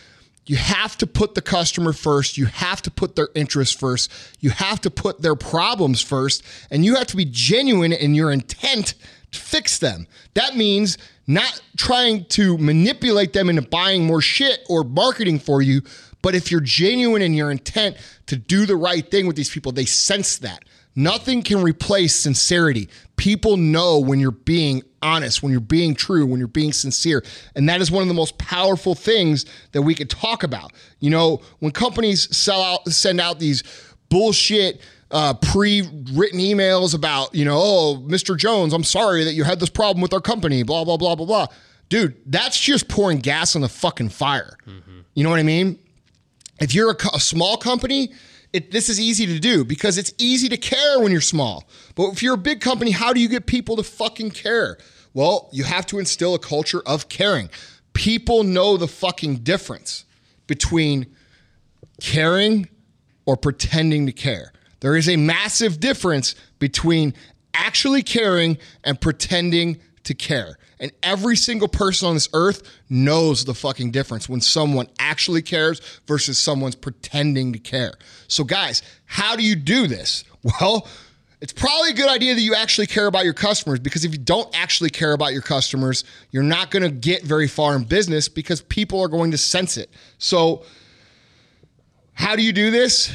You 0.44 0.56
have 0.56 0.98
to 0.98 1.06
put 1.06 1.34
the 1.34 1.42
customer 1.42 1.92
first. 1.92 2.36
You 2.36 2.46
have 2.46 2.82
to 2.82 2.90
put 2.90 3.14
their 3.14 3.28
interests 3.34 3.74
first. 3.74 4.10
You 4.40 4.50
have 4.50 4.80
to 4.80 4.90
put 4.90 5.22
their 5.22 5.36
problems 5.36 6.02
first. 6.02 6.42
And 6.70 6.84
you 6.84 6.96
have 6.96 7.06
to 7.08 7.16
be 7.16 7.24
genuine 7.24 7.92
in 7.92 8.14
your 8.14 8.32
intent 8.32 8.94
to 9.30 9.38
fix 9.38 9.78
them. 9.78 10.06
That 10.34 10.56
means 10.56 10.98
not 11.26 11.62
trying 11.76 12.24
to 12.26 12.58
manipulate 12.58 13.32
them 13.32 13.48
into 13.48 13.62
buying 13.62 14.04
more 14.04 14.20
shit 14.20 14.60
or 14.68 14.82
marketing 14.82 15.38
for 15.38 15.62
you. 15.62 15.82
But 16.22 16.34
if 16.34 16.50
you're 16.50 16.60
genuine 16.60 17.22
in 17.22 17.34
your 17.34 17.50
intent 17.50 17.96
to 18.26 18.36
do 18.36 18.66
the 18.66 18.76
right 18.76 19.08
thing 19.08 19.26
with 19.26 19.36
these 19.36 19.50
people, 19.50 19.72
they 19.72 19.84
sense 19.84 20.38
that. 20.38 20.64
Nothing 20.94 21.42
can 21.42 21.62
replace 21.62 22.14
sincerity. 22.14 22.88
People 23.16 23.56
know 23.56 23.98
when 23.98 24.20
you're 24.20 24.30
being 24.30 24.82
honest, 25.02 25.42
when 25.42 25.52
you're 25.52 25.60
being 25.60 25.94
true, 25.94 26.24
when 26.24 26.38
you're 26.38 26.48
being 26.48 26.72
sincere. 26.72 27.24
And 27.54 27.68
that 27.68 27.80
is 27.80 27.90
one 27.90 28.02
of 28.02 28.08
the 28.08 28.14
most 28.14 28.38
powerful 28.38 28.94
things 28.94 29.44
that 29.72 29.82
we 29.82 29.94
could 29.94 30.10
talk 30.10 30.42
about. 30.42 30.72
You 31.00 31.10
know, 31.10 31.40
when 31.58 31.72
companies 31.72 32.34
sell 32.34 32.62
out 32.62 32.88
send 32.88 33.20
out 33.20 33.38
these 33.38 33.62
bullshit 34.08 34.80
uh, 35.10 35.34
pre-written 35.34 36.38
emails 36.38 36.94
about, 36.94 37.34
you 37.34 37.44
know, 37.44 37.58
oh, 37.58 38.04
Mr. 38.06 38.36
Jones, 38.36 38.72
I'm 38.72 38.84
sorry 38.84 39.24
that 39.24 39.34
you 39.34 39.44
had 39.44 39.60
this 39.60 39.68
problem 39.68 40.00
with 40.00 40.12
our 40.14 40.20
company, 40.20 40.62
blah, 40.62 40.84
blah, 40.84 40.96
blah, 40.96 41.14
blah, 41.14 41.26
blah. 41.26 41.46
Dude, 41.90 42.16
that's 42.24 42.58
just 42.58 42.88
pouring 42.88 43.18
gas 43.18 43.54
on 43.54 43.60
the 43.60 43.68
fucking 43.68 44.08
fire. 44.08 44.56
You 45.14 45.24
know 45.24 45.30
what 45.30 45.38
I 45.38 45.42
mean? 45.42 45.78
If 46.60 46.74
you're 46.74 46.92
a, 46.92 46.96
a 47.14 47.20
small 47.20 47.58
company, 47.58 48.12
it, 48.52 48.70
this 48.70 48.88
is 48.88 49.00
easy 49.00 49.26
to 49.26 49.38
do 49.38 49.64
because 49.64 49.98
it's 49.98 50.12
easy 50.18 50.48
to 50.48 50.56
care 50.56 51.00
when 51.00 51.12
you're 51.12 51.20
small. 51.20 51.68
But 51.94 52.08
if 52.12 52.22
you're 52.22 52.34
a 52.34 52.38
big 52.38 52.60
company, 52.60 52.90
how 52.90 53.12
do 53.12 53.20
you 53.20 53.28
get 53.28 53.46
people 53.46 53.76
to 53.76 53.82
fucking 53.82 54.30
care? 54.30 54.78
Well, 55.14 55.48
you 55.52 55.64
have 55.64 55.86
to 55.86 55.98
instill 55.98 56.34
a 56.34 56.38
culture 56.38 56.82
of 56.86 57.08
caring. 57.08 57.50
People 57.92 58.44
know 58.44 58.76
the 58.76 58.88
fucking 58.88 59.36
difference 59.38 60.04
between 60.46 61.06
caring 62.00 62.68
or 63.26 63.36
pretending 63.36 64.06
to 64.06 64.12
care. 64.12 64.52
There 64.80 64.96
is 64.96 65.08
a 65.08 65.16
massive 65.16 65.78
difference 65.78 66.34
between 66.58 67.14
actually 67.54 68.02
caring 68.02 68.58
and 68.84 69.00
pretending 69.00 69.78
to 70.04 70.14
care. 70.14 70.58
And 70.80 70.90
every 71.02 71.36
single 71.36 71.68
person 71.68 72.08
on 72.08 72.14
this 72.14 72.28
earth 72.34 72.62
knows 72.90 73.44
the 73.44 73.54
fucking 73.54 73.92
difference 73.92 74.28
when 74.28 74.40
someone 74.40 74.88
actually 74.98 75.42
cares 75.42 75.80
versus 76.08 76.38
someone's 76.38 76.74
pretending 76.74 77.52
to 77.52 77.60
care. 77.60 77.92
So, 78.26 78.42
guys, 78.42 78.82
how 79.04 79.36
do 79.36 79.44
you 79.44 79.56
do 79.56 79.86
this? 79.86 80.24
Well, 80.60 80.88
it's 81.42 81.52
probably 81.52 81.90
a 81.90 81.94
good 81.94 82.08
idea 82.08 82.36
that 82.36 82.40
you 82.40 82.54
actually 82.54 82.86
care 82.86 83.08
about 83.08 83.24
your 83.24 83.34
customers 83.34 83.80
because 83.80 84.04
if 84.04 84.12
you 84.12 84.18
don't 84.18 84.48
actually 84.56 84.90
care 84.90 85.12
about 85.12 85.32
your 85.32 85.42
customers, 85.42 86.04
you're 86.30 86.44
not 86.44 86.70
going 86.70 86.84
to 86.84 86.88
get 86.88 87.24
very 87.24 87.48
far 87.48 87.74
in 87.74 87.82
business 87.82 88.28
because 88.28 88.62
people 88.62 89.00
are 89.00 89.08
going 89.08 89.32
to 89.32 89.38
sense 89.38 89.76
it. 89.76 89.90
So, 90.18 90.64
how 92.12 92.36
do 92.36 92.42
you 92.42 92.52
do 92.52 92.70
this? 92.70 93.12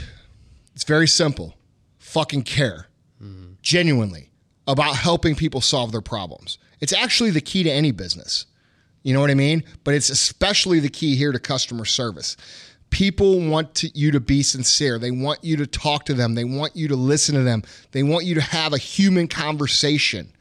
It's 0.75 0.83
very 0.83 1.07
simple. 1.07 1.55
Fucking 1.99 2.41
care. 2.43 2.87
Genuinely 3.61 4.29
about 4.67 4.97
helping 4.97 5.33
people 5.33 5.61
solve 5.61 5.93
their 5.93 6.01
problems. 6.01 6.57
It's 6.81 6.91
actually 6.91 7.29
the 7.29 7.39
key 7.39 7.63
to 7.63 7.71
any 7.71 7.91
business. 7.91 8.45
You 9.03 9.13
know 9.13 9.21
what 9.21 9.31
I 9.31 9.35
mean? 9.35 9.63
But 9.85 9.93
it's 9.93 10.09
especially 10.09 10.81
the 10.81 10.89
key 10.89 11.15
here 11.15 11.31
to 11.31 11.39
customer 11.39 11.85
service. 11.85 12.35
People 12.89 13.41
want 13.41 13.75
to, 13.75 13.89
you 13.93 14.11
to 14.11 14.19
be 14.19 14.43
sincere. 14.43 14.97
They 14.97 15.11
want 15.11 15.43
you 15.43 15.57
to 15.57 15.67
talk 15.67 16.05
to 16.05 16.13
them. 16.13 16.35
They 16.35 16.45
want 16.45 16.75
you 16.75 16.87
to 16.87 16.95
listen 16.95 17.35
to 17.35 17.43
them. 17.43 17.63
They 17.91 18.03
want 18.03 18.25
you 18.25 18.35
to 18.35 18.41
have 18.41 18.73
a 18.73 18.77
human 18.77 19.27
conversation. 19.27 20.31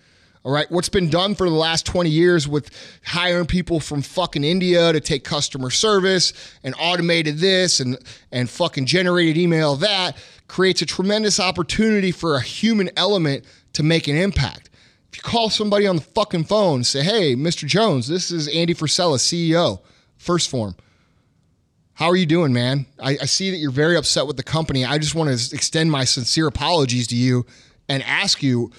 All 0.45 0.53
right. 0.53 0.71
What's 0.71 0.89
been 0.89 1.11
done 1.11 1.35
for 1.35 1.49
the 1.49 1.57
last 1.57 1.87
20 1.87 2.09
years 2.09 2.47
with 2.47 2.71
hiring 3.05 3.47
people 3.47 3.81
from 3.81 4.01
fucking 4.01 4.45
India 4.45 4.93
to 4.93 5.01
take 5.01 5.25
customer 5.25 5.71
service 5.71 6.33
and 6.63 6.73
automated 6.79 7.39
this 7.39 7.81
and, 7.81 7.99
and 8.31 8.49
fucking 8.49 8.87
generated 8.87 9.37
email 9.37 9.75
that 9.77 10.17
creates 10.47 10.83
a 10.83 10.87
tremendous 10.87 11.41
opportunity 11.41 12.13
for 12.13 12.37
a 12.37 12.41
human 12.41 12.91
element 12.97 13.45
to 13.73 13.83
make 13.83 14.07
an 14.07 14.17
impact. 14.17 14.71
If 15.11 15.19
you 15.19 15.23
call 15.23 15.51
somebody 15.51 15.87
on 15.87 15.97
the 15.97 16.03
fucking 16.03 16.45
phone 16.45 16.85
say, 16.85 17.03
hey, 17.03 17.35
Mr. 17.35 17.67
Jones, 17.67 18.07
this 18.07 18.31
is 18.31 18.47
Andy 18.49 18.75
Frisella, 18.75 19.19
CEO, 19.19 19.81
First 20.17 20.49
Form. 20.49 20.77
How 21.97 22.07
are 22.11 22.17
you 22.17 22.27
doing, 22.27 22.53
man? 22.53 22.85
I, 23.01 23.13
I 23.23 23.25
see 23.25 23.51
that 23.51 23.57
you're 23.57 23.71
very 23.71 23.97
upset 23.97 24.27
with 24.27 24.37
the 24.37 24.43
company. 24.43 24.85
I 24.85 24.99
just 24.99 25.15
want 25.15 25.29
to 25.37 25.55
extend 25.55 25.91
my 25.91 26.05
sincere 26.05 26.47
apologies 26.47 27.07
to 27.09 27.17
you 27.17 27.47
and 27.89 28.03
ask 28.03 28.43
you, 28.43 28.71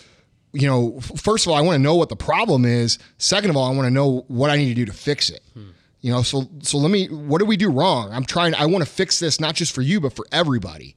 you 0.53 0.67
know, 0.67 0.99
first 1.01 1.45
of 1.47 1.51
all, 1.51 1.57
I 1.57 1.61
want 1.61 1.75
to 1.75 1.79
know 1.81 1.95
what 1.95 2.09
the 2.09 2.15
problem 2.15 2.63
is. 2.63 2.99
Second 3.17 3.49
of 3.49 3.57
all, 3.57 3.71
I 3.71 3.75
want 3.75 3.87
to 3.87 3.91
know 3.91 4.23
what 4.27 4.51
I 4.51 4.55
need 4.57 4.67
to 4.69 4.75
do 4.75 4.85
to 4.85 4.93
fix 4.93 5.31
it. 5.31 5.41
Hmm. 5.55 5.69
You 6.01 6.11
know, 6.11 6.21
so 6.21 6.47
so 6.61 6.77
let 6.77 6.91
me. 6.91 7.07
What 7.07 7.39
do 7.39 7.45
we 7.45 7.57
do 7.57 7.71
wrong? 7.71 8.11
I'm 8.13 8.23
trying. 8.23 8.53
I 8.53 8.67
want 8.67 8.85
to 8.85 8.89
fix 8.89 9.19
this 9.19 9.39
not 9.39 9.55
just 9.55 9.73
for 9.73 9.81
you, 9.81 9.99
but 9.99 10.13
for 10.15 10.25
everybody. 10.31 10.93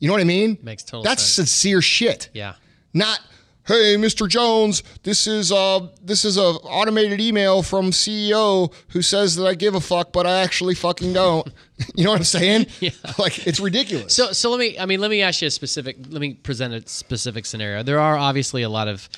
You 0.00 0.08
know 0.08 0.14
what 0.14 0.20
I 0.20 0.24
mean? 0.24 0.58
Makes 0.62 0.82
total 0.82 1.04
That's 1.04 1.22
sense. 1.22 1.48
sincere 1.50 1.80
shit 1.80 2.28
Yeah. 2.34 2.54
not 2.92 3.20
hey 3.66 3.96
mr 3.96 4.28
jones 4.28 4.82
this 5.02 5.26
is 5.26 5.50
uh 5.50 5.80
this 6.02 6.24
is 6.24 6.36
a 6.36 6.40
automated 6.42 7.20
email 7.20 7.62
from 7.62 7.90
ceo 7.90 8.72
who 8.90 9.02
says 9.02 9.34
that 9.36 9.46
i 9.46 9.54
give 9.54 9.74
a 9.74 9.80
fuck 9.80 10.12
but 10.12 10.26
i 10.26 10.40
actually 10.42 10.74
fucking 10.74 11.12
don't 11.12 11.48
you 11.94 12.04
know 12.04 12.10
what 12.10 12.18
i'm 12.18 12.24
saying 12.24 12.66
yeah 12.80 12.90
like 13.18 13.46
it's 13.46 13.58
ridiculous 13.60 14.14
So, 14.14 14.32
so 14.32 14.50
let 14.50 14.58
me. 14.60 14.78
I 14.78 14.86
mean, 14.86 15.00
let 15.00 15.10
me 15.10 15.20
ask 15.22 15.42
you 15.42 15.48
a 15.48 15.50
specific. 15.50 15.96
Let 16.08 16.20
me 16.20 16.34
present 16.34 16.72
a 16.74 16.88
specific 16.88 17.44
scenario. 17.44 17.82
There 17.82 17.98
are 18.00 18.16
obviously 18.16 18.62
a 18.62 18.68
lot 18.68 18.88
of 18.88 19.08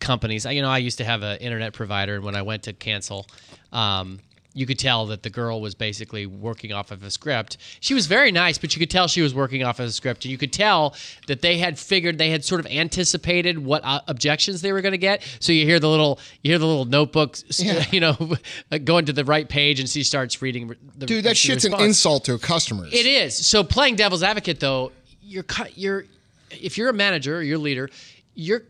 companies. 0.00 0.44
I- 0.46 0.52
You 0.52 0.62
know, 0.62 0.70
I 0.70 0.78
used 0.78 0.98
to 0.98 1.04
have 1.04 1.22
an 1.22 1.38
internet 1.38 1.72
provider, 1.74 2.16
and 2.16 2.24
when 2.24 2.34
I 2.34 2.42
went 2.42 2.64
to 2.64 2.72
cancel, 2.72 3.26
um, 3.72 4.18
you 4.58 4.66
could 4.66 4.78
tell 4.78 5.06
that 5.06 5.22
the 5.22 5.30
girl 5.30 5.60
was 5.60 5.76
basically 5.76 6.26
working 6.26 6.72
off 6.72 6.90
of 6.90 7.04
a 7.04 7.10
script. 7.12 7.58
She 7.78 7.94
was 7.94 8.08
very 8.08 8.32
nice, 8.32 8.58
but 8.58 8.74
you 8.74 8.80
could 8.80 8.90
tell 8.90 9.06
she 9.06 9.22
was 9.22 9.32
working 9.32 9.62
off 9.62 9.78
of 9.78 9.86
a 9.86 9.92
script. 9.92 10.24
And 10.24 10.32
you 10.32 10.36
could 10.36 10.52
tell 10.52 10.96
that 11.28 11.42
they 11.42 11.58
had 11.58 11.78
figured, 11.78 12.18
they 12.18 12.30
had 12.30 12.44
sort 12.44 12.58
of 12.58 12.66
anticipated 12.66 13.64
what 13.64 13.84
uh, 13.84 14.00
objections 14.08 14.60
they 14.60 14.72
were 14.72 14.80
going 14.80 14.92
to 14.92 14.98
get. 14.98 15.22
So 15.38 15.52
you 15.52 15.64
hear 15.64 15.78
the 15.78 15.88
little, 15.88 16.18
you 16.42 16.50
hear 16.50 16.58
the 16.58 16.66
little 16.66 16.86
notebooks, 16.86 17.44
Yeah. 17.60 17.84
you 17.92 18.00
know, 18.00 18.16
going 18.84 19.06
to 19.06 19.12
the 19.12 19.24
right 19.24 19.48
page, 19.48 19.78
and 19.78 19.88
she 19.88 20.02
starts 20.02 20.42
reading. 20.42 20.74
The, 20.96 21.06
Dude, 21.06 21.24
that 21.24 21.36
shit's 21.36 21.64
an 21.64 21.80
insult 21.80 22.24
to 22.24 22.36
customers. 22.38 22.92
It 22.92 23.06
is. 23.06 23.46
So 23.46 23.62
playing 23.62 23.94
devil's 23.94 24.24
advocate 24.24 24.58
though, 24.58 24.90
you're 25.22 25.44
you're 25.74 26.04
if 26.50 26.76
you're 26.76 26.88
a 26.88 26.94
manager 26.94 27.36
or 27.36 27.42
you're 27.42 27.58
a 27.58 27.60
leader, 27.60 27.90
your 28.34 28.62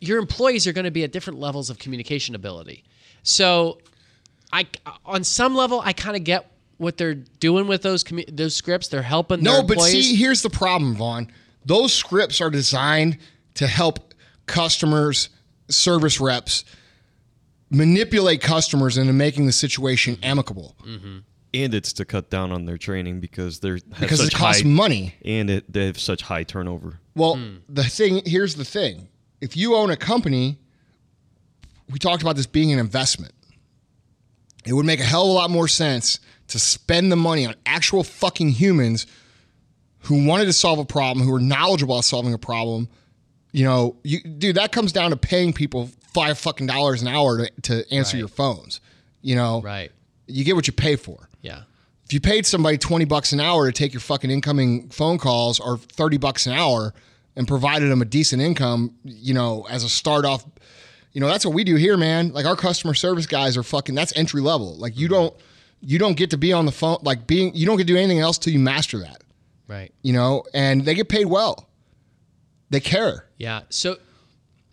your 0.00 0.18
employees 0.18 0.66
are 0.66 0.72
going 0.72 0.84
to 0.84 0.90
be 0.90 1.04
at 1.04 1.12
different 1.12 1.38
levels 1.38 1.70
of 1.70 1.78
communication 1.78 2.34
ability. 2.34 2.82
So 3.22 3.78
I 4.52 4.66
on 5.04 5.24
some 5.24 5.54
level 5.54 5.80
I 5.84 5.92
kind 5.92 6.16
of 6.16 6.24
get 6.24 6.50
what 6.78 6.96
they're 6.96 7.14
doing 7.14 7.66
with 7.66 7.82
those 7.82 8.04
commu- 8.04 8.34
those 8.34 8.54
scripts. 8.56 8.88
They're 8.88 9.02
helping 9.02 9.42
No, 9.42 9.54
their 9.54 9.62
but 9.62 9.72
employees. 9.74 10.06
see, 10.06 10.14
here's 10.16 10.42
the 10.42 10.50
problem, 10.50 10.94
Vaughn. 10.94 11.30
Those 11.64 11.92
scripts 11.92 12.40
are 12.40 12.50
designed 12.50 13.18
to 13.54 13.66
help 13.66 14.14
customers, 14.46 15.28
service 15.68 16.20
reps 16.20 16.64
manipulate 17.70 18.40
customers 18.40 18.96
into 18.96 19.12
making 19.12 19.46
the 19.46 19.52
situation 19.52 20.18
amicable 20.22 20.74
mm-hmm. 20.86 21.18
and 21.52 21.74
it's 21.74 21.92
to 21.92 22.04
cut 22.04 22.30
down 22.30 22.50
on 22.50 22.64
their 22.64 22.78
training 22.78 23.20
because 23.20 23.60
they're 23.60 23.74
have 23.74 24.00
because 24.00 24.20
such 24.20 24.32
it 24.32 24.36
costs 24.36 24.62
high, 24.62 24.68
money. 24.68 25.14
and 25.24 25.50
it, 25.50 25.70
they 25.70 25.86
have 25.86 25.98
such 25.98 26.22
high 26.22 26.42
turnover. 26.42 26.98
Well, 27.14 27.36
hmm. 27.36 27.56
the 27.68 27.84
thing 27.84 28.22
here's 28.24 28.54
the 28.54 28.64
thing: 28.64 29.08
if 29.40 29.56
you 29.56 29.74
own 29.74 29.90
a 29.90 29.96
company, 29.96 30.58
we 31.90 31.98
talked 31.98 32.22
about 32.22 32.36
this 32.36 32.46
being 32.46 32.72
an 32.72 32.78
investment. 32.78 33.32
It 34.68 34.74
would 34.74 34.86
make 34.86 35.00
a 35.00 35.04
hell 35.04 35.22
of 35.24 35.28
a 35.30 35.32
lot 35.32 35.50
more 35.50 35.66
sense 35.68 36.20
to 36.48 36.58
spend 36.58 37.10
the 37.10 37.16
money 37.16 37.46
on 37.46 37.54
actual 37.66 38.04
fucking 38.04 38.50
humans 38.50 39.06
who 40.00 40.26
wanted 40.26 40.44
to 40.46 40.52
solve 40.52 40.78
a 40.78 40.84
problem, 40.84 41.26
who 41.26 41.34
are 41.34 41.40
knowledgeable 41.40 41.94
about 41.94 42.04
solving 42.04 42.32
a 42.34 42.38
problem. 42.38 42.88
You 43.52 43.64
know, 43.64 43.96
you 44.04 44.20
dude, 44.20 44.56
that 44.56 44.72
comes 44.72 44.92
down 44.92 45.10
to 45.10 45.16
paying 45.16 45.52
people 45.52 45.90
five 46.12 46.38
fucking 46.38 46.66
dollars 46.66 47.02
an 47.02 47.08
hour 47.08 47.38
to, 47.38 47.50
to 47.62 47.92
answer 47.92 48.16
Right. 48.16 48.20
your 48.20 48.28
phones. 48.28 48.80
You 49.22 49.34
know, 49.36 49.60
right. 49.62 49.90
you 50.26 50.44
get 50.44 50.54
what 50.54 50.66
you 50.66 50.72
pay 50.72 50.96
for 50.96 51.28
Yeah. 51.42 51.62
if 52.04 52.12
you 52.12 52.20
paid 52.20 52.46
somebody 52.46 52.78
20 52.78 53.04
bucks 53.06 53.32
an 53.32 53.40
hour 53.40 53.66
to 53.66 53.72
take 53.72 53.92
your 53.92 54.00
fucking 54.00 54.30
incoming 54.30 54.88
phone 54.90 55.18
calls 55.18 55.58
or 55.60 55.76
30 55.78 56.18
bucks 56.18 56.46
an 56.46 56.52
hour 56.52 56.94
and 57.36 57.48
provided 57.48 57.90
them 57.90 58.00
a 58.00 58.04
decent 58.04 58.40
income, 58.42 58.94
you 59.04 59.34
know, 59.34 59.66
as 59.68 59.82
a 59.82 59.88
start 59.88 60.24
off, 60.24 60.44
you 61.18 61.20
know, 61.20 61.26
that's 61.26 61.44
what 61.44 61.52
we 61.52 61.64
do 61.64 61.74
here, 61.74 61.96
man. 61.96 62.28
Like 62.32 62.46
our 62.46 62.54
customer 62.54 62.94
service 62.94 63.26
guys 63.26 63.56
are 63.56 63.64
fucking 63.64 63.96
that's 63.96 64.16
entry 64.16 64.40
level. 64.40 64.76
Like 64.76 64.96
you 64.96 65.08
don't 65.08 65.34
you 65.80 65.98
don't 65.98 66.16
get 66.16 66.30
to 66.30 66.36
be 66.38 66.52
on 66.52 66.64
the 66.64 66.70
phone 66.70 66.98
like 67.02 67.26
being 67.26 67.52
you 67.56 67.66
don't 67.66 67.76
get 67.76 67.88
to 67.88 67.92
do 67.92 67.96
anything 67.98 68.20
else 68.20 68.38
till 68.38 68.52
you 68.52 68.60
master 68.60 69.00
that, 69.00 69.22
Right. 69.66 69.92
you 70.02 70.12
know, 70.12 70.44
and 70.54 70.84
they 70.84 70.94
get 70.94 71.08
paid 71.08 71.24
well. 71.26 71.68
They 72.70 72.78
care. 72.78 73.26
Yeah. 73.36 73.62
So 73.68 73.96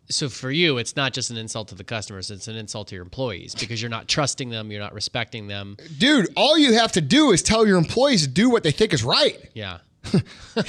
so 0.08 0.30
for 0.30 0.52
you, 0.52 0.78
it's 0.78 0.96
not 0.96 1.14
just 1.14 1.32
an 1.32 1.38
insult 1.38 1.70
to 1.70 1.76
the 1.76 1.84
customers; 1.84 2.30
it's 2.30 2.48
an 2.48 2.56
insult 2.56 2.90
to 2.90 2.96
your 2.96 3.04
employees 3.04 3.56
because 3.56 3.82
you're 3.82 3.90
not 3.90 4.08
trusting 4.08 4.52
them, 4.52 4.70
you're 4.72 4.80
not 4.82 4.94
respecting 4.94 5.48
them. 5.48 5.78
Dude, 5.98 6.28
all 6.36 6.60
you 6.60 6.74
have 6.74 6.92
to 6.92 7.02
do 7.02 7.32
is 7.32 7.42
tell 7.42 7.66
your 7.66 7.80
employees 7.80 8.22
to 8.22 8.28
do 8.28 8.52
what 8.52 8.62
they 8.62 8.70
think 8.72 8.94
is 8.94 9.04
right. 9.04 9.50
Yeah. 9.56 9.80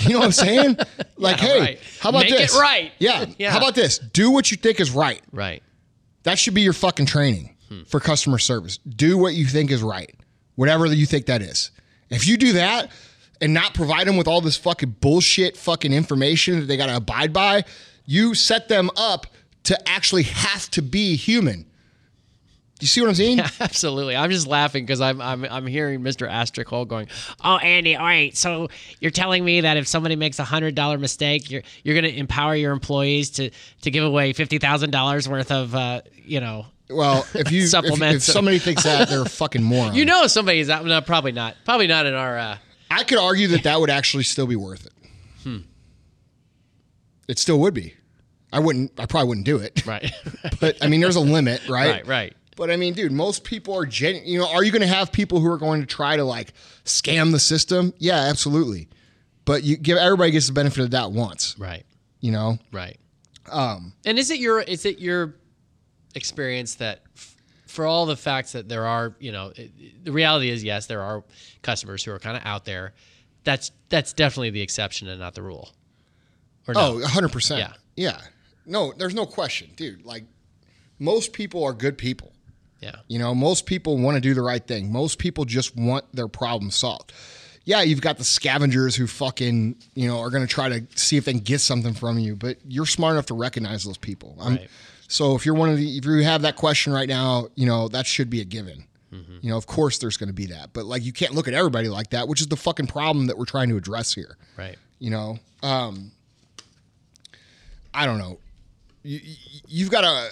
You 0.00 0.14
know 0.14 0.20
what 0.20 0.24
I'm 0.24 0.32
saying? 0.32 0.78
Like, 1.18 1.36
Yeah, 1.42 1.46
hey, 1.48 1.60
right. 1.60 1.78
how 2.00 2.08
about 2.08 2.24
Make 2.24 2.32
it 2.32 2.38
this? 2.38 2.58
right. 2.58 2.92
Yeah. 2.98 3.26
Yeah. 3.38 3.50
How 3.50 3.58
about 3.58 3.74
this? 3.74 3.98
Do 3.98 4.30
what 4.30 4.50
you 4.50 4.56
think 4.56 4.80
is 4.80 4.90
right. 4.90 5.20
Right. 5.32 5.62
That 6.26 6.40
should 6.40 6.54
be 6.54 6.62
your 6.62 6.72
fucking 6.72 7.06
training 7.06 7.54
hmm. 7.68 7.82
for 7.84 8.00
customer 8.00 8.40
service. 8.40 8.78
Do 8.78 9.16
what 9.16 9.34
you 9.34 9.46
think 9.46 9.70
is 9.70 9.80
right, 9.80 10.12
whatever 10.56 10.86
you 10.86 11.06
think 11.06 11.26
that 11.26 11.40
is. 11.40 11.70
If 12.10 12.26
you 12.26 12.36
do 12.36 12.54
that 12.54 12.90
and 13.40 13.54
not 13.54 13.74
provide 13.74 14.08
them 14.08 14.16
with 14.16 14.26
all 14.26 14.40
this 14.40 14.56
fucking 14.56 14.96
bullshit 15.00 15.56
fucking 15.56 15.92
information 15.92 16.58
that 16.58 16.66
they 16.66 16.76
got 16.76 16.86
to 16.86 16.96
abide 16.96 17.32
by, 17.32 17.62
you 18.06 18.34
set 18.34 18.66
them 18.66 18.90
up 18.96 19.28
to 19.62 19.88
actually 19.88 20.24
have 20.24 20.68
to 20.72 20.82
be 20.82 21.14
human. 21.14 21.64
You 22.80 22.86
see 22.86 23.00
what 23.00 23.08
I'm 23.08 23.14
saying? 23.14 23.40
Absolutely. 23.60 24.16
I'm 24.16 24.30
just 24.30 24.46
laughing 24.46 24.84
because 24.84 25.00
I'm, 25.00 25.20
I'm 25.20 25.44
I'm 25.44 25.66
hearing 25.66 26.00
Mr. 26.00 26.28
Asterisk 26.28 26.68
Hole 26.68 26.84
going, 26.84 27.08
Oh 27.42 27.56
Andy, 27.56 27.96
all 27.96 28.04
right, 28.04 28.36
so 28.36 28.68
you're 29.00 29.10
telling 29.10 29.44
me 29.44 29.62
that 29.62 29.76
if 29.78 29.88
somebody 29.88 30.14
makes 30.14 30.38
a 30.38 30.44
hundred 30.44 30.74
dollar 30.74 30.98
mistake, 30.98 31.50
you're 31.50 31.62
you're 31.84 31.94
gonna 31.94 32.08
empower 32.08 32.54
your 32.54 32.72
employees 32.72 33.30
to 33.30 33.50
to 33.82 33.90
give 33.90 34.04
away 34.04 34.32
fifty 34.34 34.58
thousand 34.58 34.90
dollars 34.90 35.26
worth 35.28 35.50
of 35.50 35.74
uh, 35.74 36.02
you 36.16 36.40
know 36.40 36.66
Well, 36.90 37.26
if 37.34 37.50
you 37.50 37.62
if, 37.62 38.02
if 38.02 38.22
somebody 38.22 38.58
thinks 38.58 38.82
that, 38.82 39.08
they're 39.08 39.22
a 39.22 39.28
fucking 39.28 39.62
moron. 39.62 39.94
You 39.94 40.04
know 40.04 40.26
somebody's 40.26 40.68
out 40.68 40.84
no, 40.84 41.00
probably 41.00 41.32
not. 41.32 41.56
Probably 41.64 41.86
not 41.86 42.04
in 42.04 42.12
our 42.14 42.36
uh 42.38 42.58
I 42.90 43.04
could 43.04 43.18
argue 43.18 43.48
that 43.48 43.62
that 43.64 43.80
would 43.80 43.90
actually 43.90 44.24
still 44.24 44.46
be 44.46 44.56
worth 44.56 44.86
it. 44.86 44.92
Hmm. 45.42 45.58
It 47.26 47.38
still 47.38 47.58
would 47.60 47.74
be. 47.74 47.94
I 48.52 48.60
wouldn't. 48.60 48.92
I 48.98 49.06
probably 49.06 49.28
wouldn't 49.28 49.46
do 49.46 49.56
it. 49.58 49.84
right. 49.86 50.10
But 50.60 50.82
I 50.82 50.88
mean, 50.88 51.00
there's 51.00 51.16
a 51.16 51.20
limit, 51.20 51.68
right? 51.68 51.90
right, 51.90 52.06
right. 52.06 52.36
But 52.56 52.70
I 52.70 52.76
mean, 52.76 52.94
dude, 52.94 53.12
most 53.12 53.44
people 53.44 53.74
are 53.76 53.84
gen. 53.86 54.22
You 54.24 54.38
know, 54.40 54.50
are 54.50 54.64
you 54.64 54.72
going 54.72 54.82
to 54.82 54.88
have 54.88 55.12
people 55.12 55.40
who 55.40 55.50
are 55.50 55.58
going 55.58 55.80
to 55.80 55.86
try 55.86 56.16
to 56.16 56.24
like 56.24 56.52
scam 56.84 57.30
the 57.30 57.38
system? 57.38 57.92
Yeah, 57.98 58.16
absolutely. 58.16 58.88
But 59.44 59.62
you 59.62 59.76
give 59.76 59.98
everybody 59.98 60.32
gets 60.32 60.46
the 60.48 60.54
benefit 60.54 60.82
of 60.82 60.90
that 60.92 61.12
once. 61.12 61.54
Right. 61.58 61.84
You 62.20 62.32
know, 62.32 62.58
Right. 62.72 62.98
Um, 63.52 63.92
and 64.04 64.18
is 64.18 64.30
it 64.30 64.40
your 64.40 64.60
is 64.60 64.84
it 64.84 64.98
your 64.98 65.36
experience 66.16 66.76
that 66.76 67.02
f- 67.14 67.36
for 67.66 67.86
all 67.86 68.06
the 68.06 68.16
facts 68.16 68.52
that 68.52 68.68
there 68.68 68.86
are, 68.86 69.14
you 69.20 69.30
know, 69.30 69.52
it, 69.54 70.04
the 70.04 70.10
reality 70.10 70.50
is 70.50 70.64
yes, 70.64 70.86
there 70.86 71.02
are 71.02 71.22
customers 71.62 72.02
who 72.02 72.10
are 72.10 72.18
kind 72.18 72.36
of 72.36 72.42
out 72.44 72.64
there. 72.64 72.94
That's 73.44 73.70
that's 73.88 74.12
definitely 74.12 74.50
the 74.50 74.62
exception 74.62 75.06
and 75.08 75.20
not 75.20 75.34
the 75.34 75.42
rule. 75.42 75.70
Or 76.66 76.74
no? 76.74 76.80
oh, 76.80 76.92
100 76.94 77.30
percent. 77.30 77.60
Yeah. 77.60 77.72
yeah. 77.96 78.20
No, 78.64 78.92
there's 78.96 79.14
no 79.14 79.26
question, 79.26 79.70
dude. 79.76 80.04
Like 80.04 80.24
most 80.98 81.32
people 81.32 81.62
are 81.62 81.72
good 81.72 81.98
people. 81.98 82.32
Yeah. 82.80 82.96
You 83.08 83.18
know, 83.18 83.34
most 83.34 83.66
people 83.66 83.96
want 83.98 84.16
to 84.16 84.20
do 84.20 84.34
the 84.34 84.42
right 84.42 84.64
thing. 84.66 84.92
Most 84.92 85.18
people 85.18 85.44
just 85.44 85.76
want 85.76 86.04
their 86.14 86.28
problem 86.28 86.70
solved. 86.70 87.12
Yeah, 87.64 87.82
you've 87.82 88.00
got 88.00 88.16
the 88.18 88.24
scavengers 88.24 88.94
who 88.94 89.06
fucking, 89.08 89.76
you 89.94 90.06
know, 90.06 90.20
are 90.20 90.30
going 90.30 90.46
to 90.46 90.52
try 90.52 90.68
to 90.68 90.86
see 90.94 91.16
if 91.16 91.24
they 91.24 91.32
can 91.32 91.40
get 91.40 91.60
something 91.60 91.94
from 91.94 92.18
you, 92.18 92.36
but 92.36 92.58
you're 92.66 92.86
smart 92.86 93.14
enough 93.14 93.26
to 93.26 93.34
recognize 93.34 93.82
those 93.82 93.98
people. 93.98 94.36
Right. 94.38 94.68
So 95.08 95.34
if 95.34 95.44
you're 95.44 95.54
one 95.56 95.70
of 95.70 95.76
the, 95.76 95.96
if 95.98 96.04
you 96.04 96.22
have 96.22 96.42
that 96.42 96.54
question 96.56 96.92
right 96.92 97.08
now, 97.08 97.48
you 97.56 97.66
know, 97.66 97.88
that 97.88 98.06
should 98.06 98.30
be 98.30 98.40
a 98.40 98.44
given. 98.44 98.84
You 99.40 99.48
know, 99.50 99.56
of 99.56 99.66
course 99.66 99.96
there's 99.96 100.18
going 100.18 100.26
to 100.28 100.34
be 100.34 100.46
that, 100.46 100.74
but 100.74 100.84
like 100.84 101.02
you 101.02 101.10
can't 101.12 101.32
look 101.32 101.48
at 101.48 101.54
everybody 101.54 101.88
like 101.88 102.10
that, 102.10 102.28
which 102.28 102.42
is 102.42 102.48
the 102.48 102.56
fucking 102.56 102.86
problem 102.88 103.28
that 103.28 103.38
we're 103.38 103.46
trying 103.46 103.70
to 103.70 103.76
address 103.78 104.12
here 104.12 104.36
Right. 104.58 104.76
you 104.98 105.08
know 105.10 105.38
um 105.62 106.12
i 107.94 108.04
don't 108.04 108.18
know 108.18 108.38
you, 109.02 109.20
you, 109.22 109.36
you've 109.68 109.90
got 109.90 110.02
to 110.02 110.30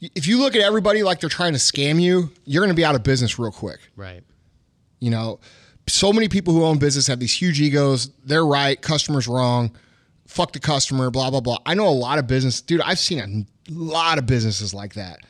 if 0.00 0.26
you 0.26 0.38
look 0.38 0.54
at 0.54 0.62
everybody 0.62 1.02
like 1.02 1.20
they're 1.20 1.28
trying 1.28 1.52
to 1.52 1.58
scam 1.58 2.00
you 2.00 2.30
you're 2.44 2.62
going 2.62 2.74
to 2.74 2.76
be 2.76 2.84
out 2.84 2.94
of 2.94 3.02
business 3.02 3.38
real 3.38 3.52
quick. 3.52 3.80
Right. 3.96 4.22
you 4.98 5.10
know 5.10 5.40
so 5.86 6.12
many 6.12 6.28
people 6.28 6.54
who 6.54 6.64
own 6.64 6.78
business 6.78 7.08
have 7.08 7.18
these 7.18 7.34
huge 7.34 7.60
egos. 7.60 8.10
They're 8.24 8.46
right 8.46 8.80
customers 8.80 9.26
wrong 9.26 9.76
fuck 10.26 10.52
the 10.52 10.60
customer 10.60 11.10
blah 11.10 11.30
blah 11.30 11.40
blah. 11.40 11.58
I 11.66 11.74
know 11.74 11.88
a 11.88 11.90
lot 11.90 12.18
of 12.18 12.26
business 12.26 12.60
dude 12.60 12.80
i've 12.82 12.98
seen 12.98 13.46
a 13.68 13.72
lot 13.72 14.18
of 14.18 14.26
businesses 14.26 14.72
like 14.72 14.94
that 14.94 15.20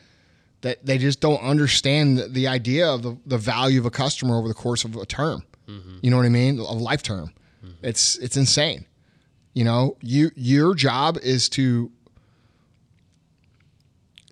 that 0.60 0.84
they 0.84 0.98
just 0.98 1.20
don't 1.20 1.40
understand 1.40 2.18
the, 2.18 2.28
the 2.28 2.46
idea 2.46 2.86
of 2.86 3.02
the, 3.02 3.16
the 3.24 3.38
value 3.38 3.80
of 3.80 3.86
a 3.86 3.90
customer 3.90 4.36
over 4.36 4.46
the 4.46 4.52
course 4.52 4.84
of 4.84 4.94
a 4.94 5.06
term. 5.06 5.42
Mm-hmm. 5.66 5.98
You 6.02 6.10
know 6.10 6.18
what 6.18 6.26
i 6.26 6.30
mean? 6.30 6.58
A 6.58 6.72
life 6.72 7.02
term 7.02 7.32
mm-hmm. 7.64 7.74
it's 7.82 8.16
it's 8.18 8.36
insane. 8.36 8.86
You 9.54 9.64
know 9.64 9.96
you 10.00 10.30
your 10.36 10.74
job 10.74 11.18
is 11.22 11.48
to 11.50 11.90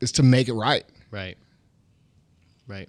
is 0.00 0.12
to 0.12 0.22
make 0.22 0.48
it 0.48 0.54
right 0.54 0.84
Right. 1.10 1.38
Right. 2.66 2.88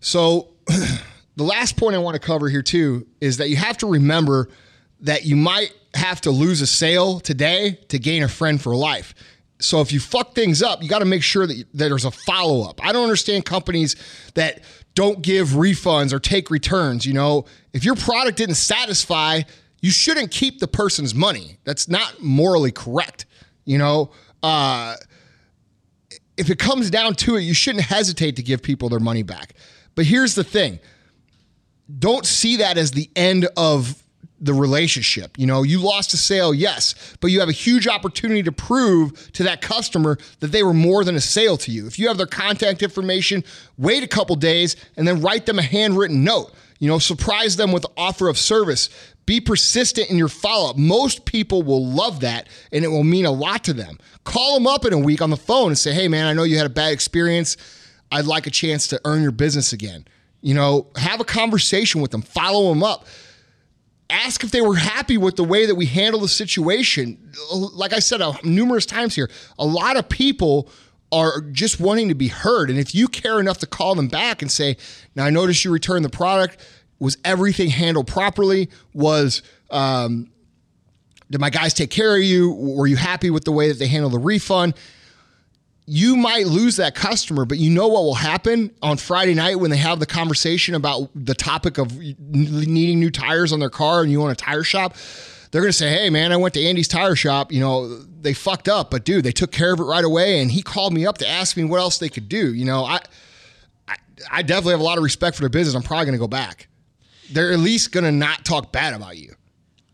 So, 0.00 0.48
the 0.66 1.44
last 1.44 1.76
point 1.76 1.94
I 1.94 1.98
want 1.98 2.14
to 2.14 2.20
cover 2.20 2.48
here 2.48 2.62
too 2.62 3.06
is 3.20 3.36
that 3.36 3.50
you 3.50 3.56
have 3.56 3.78
to 3.78 3.86
remember 3.86 4.48
that 5.00 5.24
you 5.24 5.36
might 5.36 5.72
have 5.94 6.20
to 6.22 6.30
lose 6.30 6.60
a 6.60 6.66
sale 6.66 7.20
today 7.20 7.78
to 7.88 7.98
gain 7.98 8.22
a 8.22 8.28
friend 8.28 8.60
for 8.60 8.74
life. 8.74 9.14
So 9.60 9.80
if 9.80 9.92
you 9.92 10.00
fuck 10.00 10.34
things 10.34 10.62
up, 10.62 10.82
you 10.82 10.88
got 10.88 11.00
to 11.00 11.04
make 11.04 11.22
sure 11.22 11.46
that, 11.46 11.56
that 11.74 11.88
there's 11.88 12.04
a 12.04 12.10
follow 12.10 12.68
up. 12.68 12.84
I 12.84 12.92
don't 12.92 13.02
understand 13.02 13.44
companies 13.44 13.94
that 14.34 14.62
don't 14.94 15.20
give 15.20 15.48
refunds 15.50 16.12
or 16.12 16.18
take 16.18 16.50
returns. 16.50 17.04
You 17.04 17.12
know, 17.12 17.44
if 17.72 17.84
your 17.84 17.94
product 17.94 18.38
didn't 18.38 18.54
satisfy, 18.54 19.42
you 19.80 19.90
shouldn't 19.90 20.30
keep 20.30 20.60
the 20.60 20.68
person's 20.68 21.14
money. 21.14 21.58
That's 21.64 21.88
not 21.88 22.22
morally 22.22 22.72
correct. 22.72 23.26
You 23.66 23.78
know, 23.78 24.10
uh, 24.42 24.96
if 26.40 26.48
it 26.48 26.58
comes 26.58 26.90
down 26.90 27.14
to 27.16 27.36
it, 27.36 27.42
you 27.42 27.52
shouldn't 27.52 27.84
hesitate 27.84 28.36
to 28.36 28.42
give 28.42 28.62
people 28.62 28.88
their 28.88 28.98
money 28.98 29.22
back. 29.22 29.52
But 29.94 30.06
here's 30.06 30.34
the 30.34 30.44
thing 30.44 30.80
don't 31.98 32.24
see 32.24 32.56
that 32.56 32.78
as 32.78 32.92
the 32.92 33.10
end 33.14 33.48
of 33.56 34.02
the 34.40 34.54
relationship. 34.54 35.38
You 35.38 35.46
know, 35.46 35.62
you 35.62 35.80
lost 35.80 36.14
a 36.14 36.16
sale, 36.16 36.54
yes, 36.54 36.94
but 37.20 37.30
you 37.30 37.40
have 37.40 37.50
a 37.50 37.52
huge 37.52 37.86
opportunity 37.86 38.42
to 38.44 38.52
prove 38.52 39.30
to 39.32 39.42
that 39.42 39.60
customer 39.60 40.16
that 40.38 40.50
they 40.50 40.62
were 40.62 40.72
more 40.72 41.04
than 41.04 41.14
a 41.14 41.20
sale 41.20 41.58
to 41.58 41.70
you. 41.70 41.86
If 41.86 41.98
you 41.98 42.08
have 42.08 42.16
their 42.16 42.26
contact 42.26 42.82
information, 42.82 43.44
wait 43.76 44.02
a 44.02 44.08
couple 44.08 44.36
days 44.36 44.76
and 44.96 45.06
then 45.06 45.20
write 45.20 45.44
them 45.44 45.58
a 45.58 45.62
handwritten 45.62 46.24
note. 46.24 46.54
You 46.78 46.88
know, 46.88 46.98
surprise 46.98 47.56
them 47.56 47.72
with 47.72 47.84
offer 47.98 48.28
of 48.28 48.38
service. 48.38 48.88
Be 49.30 49.40
persistent 49.40 50.10
in 50.10 50.18
your 50.18 50.26
follow 50.26 50.70
up. 50.70 50.76
Most 50.76 51.24
people 51.24 51.62
will 51.62 51.86
love 51.86 52.18
that 52.18 52.48
and 52.72 52.84
it 52.84 52.88
will 52.88 53.04
mean 53.04 53.26
a 53.26 53.30
lot 53.30 53.62
to 53.62 53.72
them. 53.72 53.96
Call 54.24 54.54
them 54.54 54.66
up 54.66 54.84
in 54.84 54.92
a 54.92 54.98
week 54.98 55.22
on 55.22 55.30
the 55.30 55.36
phone 55.36 55.68
and 55.68 55.78
say, 55.78 55.92
hey, 55.92 56.08
man, 56.08 56.26
I 56.26 56.32
know 56.32 56.42
you 56.42 56.56
had 56.56 56.66
a 56.66 56.68
bad 56.68 56.92
experience. 56.92 57.56
I'd 58.10 58.24
like 58.24 58.48
a 58.48 58.50
chance 58.50 58.88
to 58.88 59.00
earn 59.04 59.22
your 59.22 59.30
business 59.30 59.72
again. 59.72 60.04
You 60.40 60.54
know, 60.54 60.88
have 60.96 61.20
a 61.20 61.24
conversation 61.24 62.00
with 62.00 62.10
them, 62.10 62.22
follow 62.22 62.70
them 62.70 62.82
up 62.82 63.06
ask 64.08 64.42
if 64.42 64.50
they 64.50 64.60
were 64.60 64.74
happy 64.74 65.16
with 65.16 65.36
the 65.36 65.44
way 65.44 65.66
that 65.66 65.76
we 65.76 65.86
handle 65.86 66.20
the 66.20 66.26
situation. 66.26 67.32
Like 67.54 67.92
I 67.92 68.00
said 68.00 68.20
uh, 68.20 68.32
numerous 68.42 68.84
times 68.84 69.14
here, 69.14 69.30
a 69.56 69.64
lot 69.64 69.96
of 69.96 70.08
people 70.08 70.68
are 71.12 71.40
just 71.52 71.78
wanting 71.78 72.08
to 72.08 72.16
be 72.16 72.26
heard. 72.26 72.70
And 72.70 72.78
if 72.80 72.92
you 72.92 73.06
care 73.06 73.38
enough 73.38 73.58
to 73.58 73.68
call 73.68 73.94
them 73.94 74.08
back 74.08 74.42
and 74.42 74.50
say, 74.50 74.76
Now, 75.14 75.26
I 75.26 75.30
noticed 75.30 75.64
you 75.64 75.70
returned 75.70 76.04
the 76.04 76.10
product. 76.10 76.56
Was 77.00 77.18
everything 77.24 77.70
handled 77.70 78.06
properly? 78.06 78.70
Was, 78.94 79.42
um, 79.70 80.30
did 81.30 81.40
my 81.40 81.50
guys 81.50 81.74
take 81.74 81.90
care 81.90 82.16
of 82.16 82.22
you? 82.22 82.52
Were 82.52 82.86
you 82.86 82.96
happy 82.96 83.30
with 83.30 83.44
the 83.44 83.52
way 83.52 83.68
that 83.68 83.78
they 83.78 83.88
handled 83.88 84.12
the 84.12 84.18
refund? 84.18 84.74
you 85.92 86.14
might 86.14 86.46
lose 86.46 86.76
that 86.76 86.94
customer, 86.94 87.44
but 87.44 87.58
you 87.58 87.68
know 87.68 87.88
what 87.88 88.04
will 88.04 88.14
happen 88.14 88.72
on 88.80 88.96
Friday 88.96 89.34
night 89.34 89.56
when 89.56 89.72
they 89.72 89.76
have 89.76 89.98
the 89.98 90.06
conversation 90.06 90.76
about 90.76 91.10
the 91.16 91.34
topic 91.34 91.78
of 91.78 91.98
needing 91.98 93.00
new 93.00 93.10
tires 93.10 93.52
on 93.52 93.58
their 93.58 93.70
car 93.70 94.00
and 94.00 94.12
you 94.12 94.20
want 94.20 94.30
a 94.30 94.36
tire 94.36 94.62
shop. 94.62 94.94
They're 95.50 95.62
going 95.62 95.72
to 95.72 95.76
say, 95.76 95.90
Hey, 95.90 96.08
man, 96.08 96.30
I 96.30 96.36
went 96.36 96.54
to 96.54 96.64
Andy's 96.64 96.86
tire 96.86 97.16
shop. 97.16 97.50
You 97.50 97.58
know, 97.58 97.88
they 97.88 98.34
fucked 98.34 98.68
up, 98.68 98.92
but 98.92 99.04
dude, 99.04 99.24
they 99.24 99.32
took 99.32 99.50
care 99.50 99.72
of 99.72 99.80
it 99.80 99.82
right 99.82 100.04
away. 100.04 100.40
And 100.40 100.48
he 100.48 100.62
called 100.62 100.92
me 100.92 101.06
up 101.06 101.18
to 101.18 101.28
ask 101.28 101.56
me 101.56 101.64
what 101.64 101.80
else 101.80 101.98
they 101.98 102.08
could 102.08 102.28
do. 102.28 102.54
You 102.54 102.66
know, 102.66 102.84
I, 102.84 103.00
I, 103.88 103.96
I 104.30 104.42
definitely 104.42 104.74
have 104.74 104.80
a 104.80 104.84
lot 104.84 104.96
of 104.96 105.02
respect 105.02 105.34
for 105.34 105.42
their 105.42 105.50
business. 105.50 105.74
I'm 105.74 105.82
probably 105.82 106.04
going 106.04 106.12
to 106.12 106.20
go 106.20 106.28
back. 106.28 106.68
They're 107.32 107.52
at 107.52 107.58
least 107.58 107.92
going 107.92 108.04
to 108.04 108.12
not 108.12 108.44
talk 108.44 108.72
bad 108.72 108.94
about 108.94 109.16
you. 109.16 109.34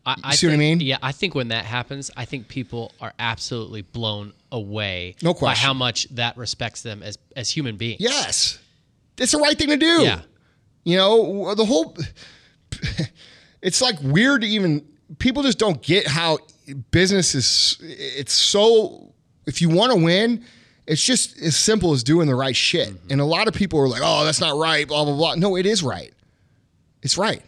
I, 0.04 0.12
You 0.12 0.16
I 0.24 0.34
see 0.34 0.46
what 0.46 0.54
I 0.54 0.56
mean? 0.56 0.80
Yeah, 0.80 0.98
I 1.02 1.12
think 1.12 1.34
when 1.34 1.48
that 1.48 1.64
happens, 1.64 2.10
I 2.16 2.24
think 2.24 2.48
people 2.48 2.92
are 3.00 3.12
absolutely 3.18 3.82
blown 3.82 4.32
away 4.52 5.16
No 5.22 5.34
question. 5.34 5.60
by 5.60 5.66
how 5.66 5.74
much 5.74 6.06
that 6.10 6.36
respects 6.36 6.82
them 6.82 7.02
as 7.02 7.18
as 7.34 7.50
human 7.50 7.76
beings. 7.76 8.00
Yes. 8.00 8.58
It's 9.18 9.32
the 9.32 9.38
right 9.38 9.58
thing 9.58 9.68
to 9.70 9.76
do. 9.76 10.02
Yeah. 10.02 10.20
You 10.84 10.96
know, 10.96 11.54
the 11.54 11.64
whole 11.64 11.96
it's 13.62 13.80
like 13.82 13.96
weird 14.00 14.42
to 14.42 14.46
even 14.46 14.86
people 15.18 15.42
just 15.42 15.58
don't 15.58 15.82
get 15.82 16.06
how 16.06 16.38
business 16.90 17.34
is 17.34 17.78
it's 17.80 18.32
so 18.32 19.12
if 19.46 19.60
you 19.60 19.68
want 19.68 19.92
to 19.92 19.98
win, 19.98 20.44
it's 20.86 21.04
just 21.04 21.40
as 21.40 21.56
simple 21.56 21.92
as 21.92 22.02
doing 22.04 22.26
the 22.26 22.34
right 22.34 22.54
shit. 22.56 22.88
Mm-hmm. 22.88 23.10
And 23.12 23.20
a 23.20 23.24
lot 23.24 23.48
of 23.48 23.54
people 23.54 23.80
are 23.80 23.88
like, 23.88 24.02
"Oh, 24.04 24.24
that's 24.24 24.40
not 24.40 24.56
right, 24.56 24.86
blah 24.86 25.04
blah 25.04 25.16
blah." 25.16 25.34
No, 25.34 25.56
it 25.56 25.66
is 25.66 25.82
right. 25.82 26.12
It's 27.02 27.18
right. 27.18 27.42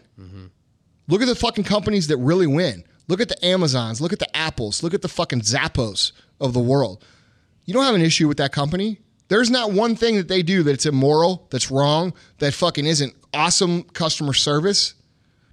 Look 1.09 1.23
at 1.23 1.29
the 1.29 1.35
fucking 1.35 1.65
companies 1.65 2.09
that 2.09 2.17
really 2.19 2.47
win. 2.47 2.85
Look 3.09 3.21
at 3.21 3.29
the 3.29 3.43
Amazons, 3.45 4.01
look 4.01 4.13
at 4.13 4.19
the 4.19 4.37
Apples, 4.37 4.83
look 4.83 4.93
at 4.93 5.01
the 5.01 5.09
fucking 5.09 5.41
Zappos 5.41 6.13
of 6.41 6.53
the 6.53 6.61
world. 6.61 7.05
You 7.65 7.73
don't 7.75 7.85
have 7.85 7.95
an 7.95 8.03
issue 8.03 8.29
with 8.29 8.37
that 8.39 8.53
company. 8.53 9.01
There's 9.29 9.51
not 9.51 9.73
one 9.73 9.97
thing 9.97 10.17
that 10.17 10.29
they 10.29 10.43
do 10.43 10.63
that's 10.63 10.87
immoral, 10.87 11.47
that's 11.51 11.71
wrong, 11.71 12.13
that 12.39 12.53
fucking 12.53 12.85
isn't 12.87 13.15
awesome 13.33 13.83
customer 13.85 14.33
service. 14.35 14.95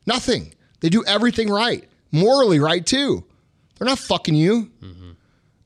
Nothing. 0.06 0.54
They 0.82 0.90
do 0.90 1.04
everything 1.06 1.50
right, 1.50 1.88
morally 2.12 2.60
right 2.60 2.86
too. 2.86 3.24
They're 3.78 3.88
not 3.88 4.00
fucking 4.00 4.36
you. 4.36 4.72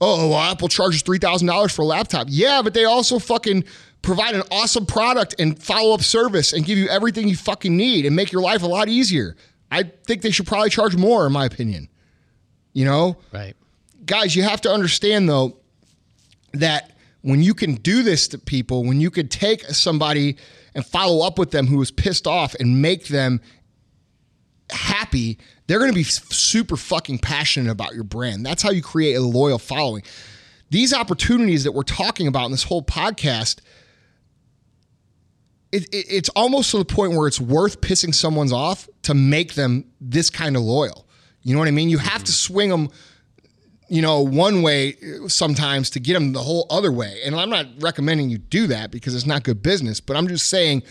Oh, 0.02 0.30
well, 0.30 0.40
Apple 0.40 0.70
charges 0.70 1.02
three 1.02 1.18
thousand 1.20 1.48
dollars 1.48 1.74
for 1.76 1.82
a 1.82 1.86
laptop. 1.86 2.28
Yeah, 2.30 2.62
but 2.62 2.74
they 2.74 2.86
also 2.86 3.20
fucking 3.20 3.66
provide 4.02 4.34
an 4.36 4.44
awesome 4.52 4.86
product 4.86 5.36
and 5.40 5.62
follow 5.62 5.94
up 5.94 6.02
service 6.02 6.54
and 6.54 6.66
give 6.66 6.78
you 6.78 6.88
everything 6.88 7.28
you 7.28 7.36
fucking 7.36 7.76
need 7.76 8.06
and 8.06 8.16
make 8.16 8.32
your 8.32 8.42
life 8.42 8.64
a 8.64 8.68
lot 8.68 8.88
easier. 8.90 9.36
I 9.72 9.84
think 10.08 10.22
they 10.22 10.32
should 10.32 10.48
probably 10.48 10.70
charge 10.70 10.96
more, 10.96 11.26
in 11.28 11.34
my 11.34 11.46
opinion. 11.46 11.90
You 12.74 12.86
know, 12.86 13.18
Right. 13.32 13.56
guys, 14.06 14.36
you 14.36 14.44
have 14.44 14.62
to 14.62 14.72
understand 14.72 15.28
though 15.30 15.58
that 16.54 16.92
when 17.22 17.44
you 17.44 17.54
can 17.54 17.76
do 17.76 18.02
this 18.04 18.28
to 18.30 18.38
people, 18.38 18.84
when 18.86 19.02
you 19.02 19.12
could 19.12 19.30
take 19.30 19.64
somebody 19.66 20.38
and 20.74 20.86
follow 20.86 21.26
up 21.26 21.38
with 21.38 21.52
them 21.52 21.68
who 21.68 21.78
was 21.78 21.92
pissed 21.92 22.26
off 22.26 22.56
and 22.56 22.82
make 22.82 23.08
them 23.08 23.42
happy, 24.70 25.38
they're 25.68 25.80
going 25.80 25.92
to 25.92 25.96
be 25.96 26.04
super 26.04 26.78
fucking 26.78 27.20
passionate 27.20 27.72
about 27.72 27.94
your 27.96 28.04
brand. 28.04 28.46
That's 28.46 28.62
how 28.64 28.72
you 28.72 28.82
create 28.82 29.16
a 29.16 29.22
loyal 29.22 29.60
following. 29.60 30.04
These 30.70 30.94
opportunities 30.94 31.64
that 31.64 31.72
we're 31.72 31.82
talking 31.84 32.28
about 32.28 32.46
in 32.46 32.52
this 32.52 32.64
whole 32.64 32.84
podcast, 32.84 33.60
it, 35.72 35.84
it, 35.94 36.06
it's 36.10 36.30
almost 36.30 36.72
to 36.72 36.78
the 36.78 36.86
point 36.86 37.14
where 37.14 37.28
it's 37.28 37.40
worth 37.40 37.82
pissing 37.82 38.14
someone's 38.14 38.54
off 38.54 38.90
to 39.04 39.14
make 39.14 39.54
them 39.54 39.86
this 40.02 40.30
kind 40.30 40.56
of 40.56 40.64
loyal. 40.64 41.06
You 41.42 41.54
know 41.54 41.60
what 41.60 41.68
I 41.68 41.72
mean? 41.72 41.90
You 41.90 41.98
have 42.00 42.24
to 42.24 42.32
swing 42.32 42.70
them 42.70 42.90
you 43.90 44.04
know, 44.04 44.22
one 44.22 44.62
way 44.62 44.96
uh, 44.96 45.28
sometimes 45.28 45.90
to 45.90 46.00
get 46.00 46.14
them 46.14 46.32
the 46.34 46.42
whole 46.42 46.68
other 46.70 46.92
way. 46.92 47.22
And 47.26 47.36
I'm 47.36 47.50
not 47.50 47.66
recommending 47.80 48.30
you 48.30 48.38
do 48.38 48.68
that 48.68 48.92
because 48.92 49.16
it's 49.16 49.26
not 49.26 49.44
good 49.44 49.62
business, 49.62 50.00
but 50.00 50.16
I'm 50.16 50.28
just 50.28 50.48
saying 50.48 50.84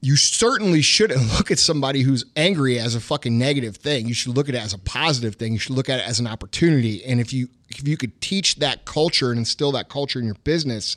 you 0.00 0.16
certainly 0.16 0.82
shouldn't 0.82 1.32
look 1.38 1.50
at 1.50 1.58
somebody 1.58 2.02
who's 2.02 2.24
angry 2.36 2.78
as 2.78 2.94
a 2.94 3.00
fucking 3.00 3.38
negative 3.38 3.76
thing. 3.76 4.06
You 4.06 4.14
should 4.14 4.36
look 4.36 4.48
at 4.48 4.54
it 4.54 4.62
as 4.62 4.74
a 4.74 4.78
positive 4.78 5.36
thing. 5.36 5.52
You 5.52 5.58
should 5.58 5.76
look 5.76 5.88
at 5.88 6.00
it 6.00 6.08
as 6.08 6.20
an 6.20 6.26
opportunity. 6.26 7.04
And 7.04 7.20
if 7.20 7.32
you 7.32 7.48
if 7.70 7.88
you 7.88 7.96
could 7.96 8.20
teach 8.20 8.56
that 8.56 8.84
culture 8.84 9.30
and 9.30 9.38
instill 9.38 9.72
that 9.72 9.88
culture 9.88 10.18
in 10.18 10.26
your 10.26 10.36
business, 10.44 10.96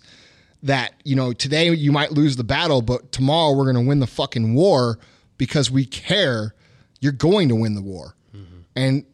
that 0.64 0.94
you 1.04 1.16
know 1.16 1.34
today 1.34 1.70
you 1.72 1.92
might 1.92 2.12
lose 2.12 2.36
the 2.36 2.44
battle, 2.44 2.82
but 2.82 3.12
tomorrow 3.12 3.56
we're 3.56 3.72
going 3.72 3.84
to 3.84 3.88
win 3.88 4.00
the 4.00 4.08
fucking 4.08 4.54
war 4.54 5.00
because 5.38 5.70
we 5.72 5.86
care. 5.86 6.54
You're 7.00 7.12
going 7.12 7.50
to 7.50 7.56
win 7.56 7.76
the 7.76 7.82
war, 7.82 8.16
and 8.76 9.06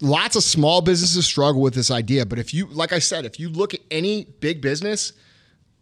lots 0.00 0.36
of 0.36 0.42
small 0.42 0.80
businesses 0.80 1.24
struggle 1.26 1.60
with 1.60 1.74
this 1.74 1.90
idea. 1.90 2.26
But 2.26 2.38
if 2.38 2.52
you, 2.52 2.66
like 2.66 2.92
I 2.92 2.98
said, 2.98 3.24
if 3.24 3.38
you 3.38 3.48
look 3.48 3.74
at 3.74 3.80
any 3.90 4.24
big 4.40 4.60
business, 4.60 5.12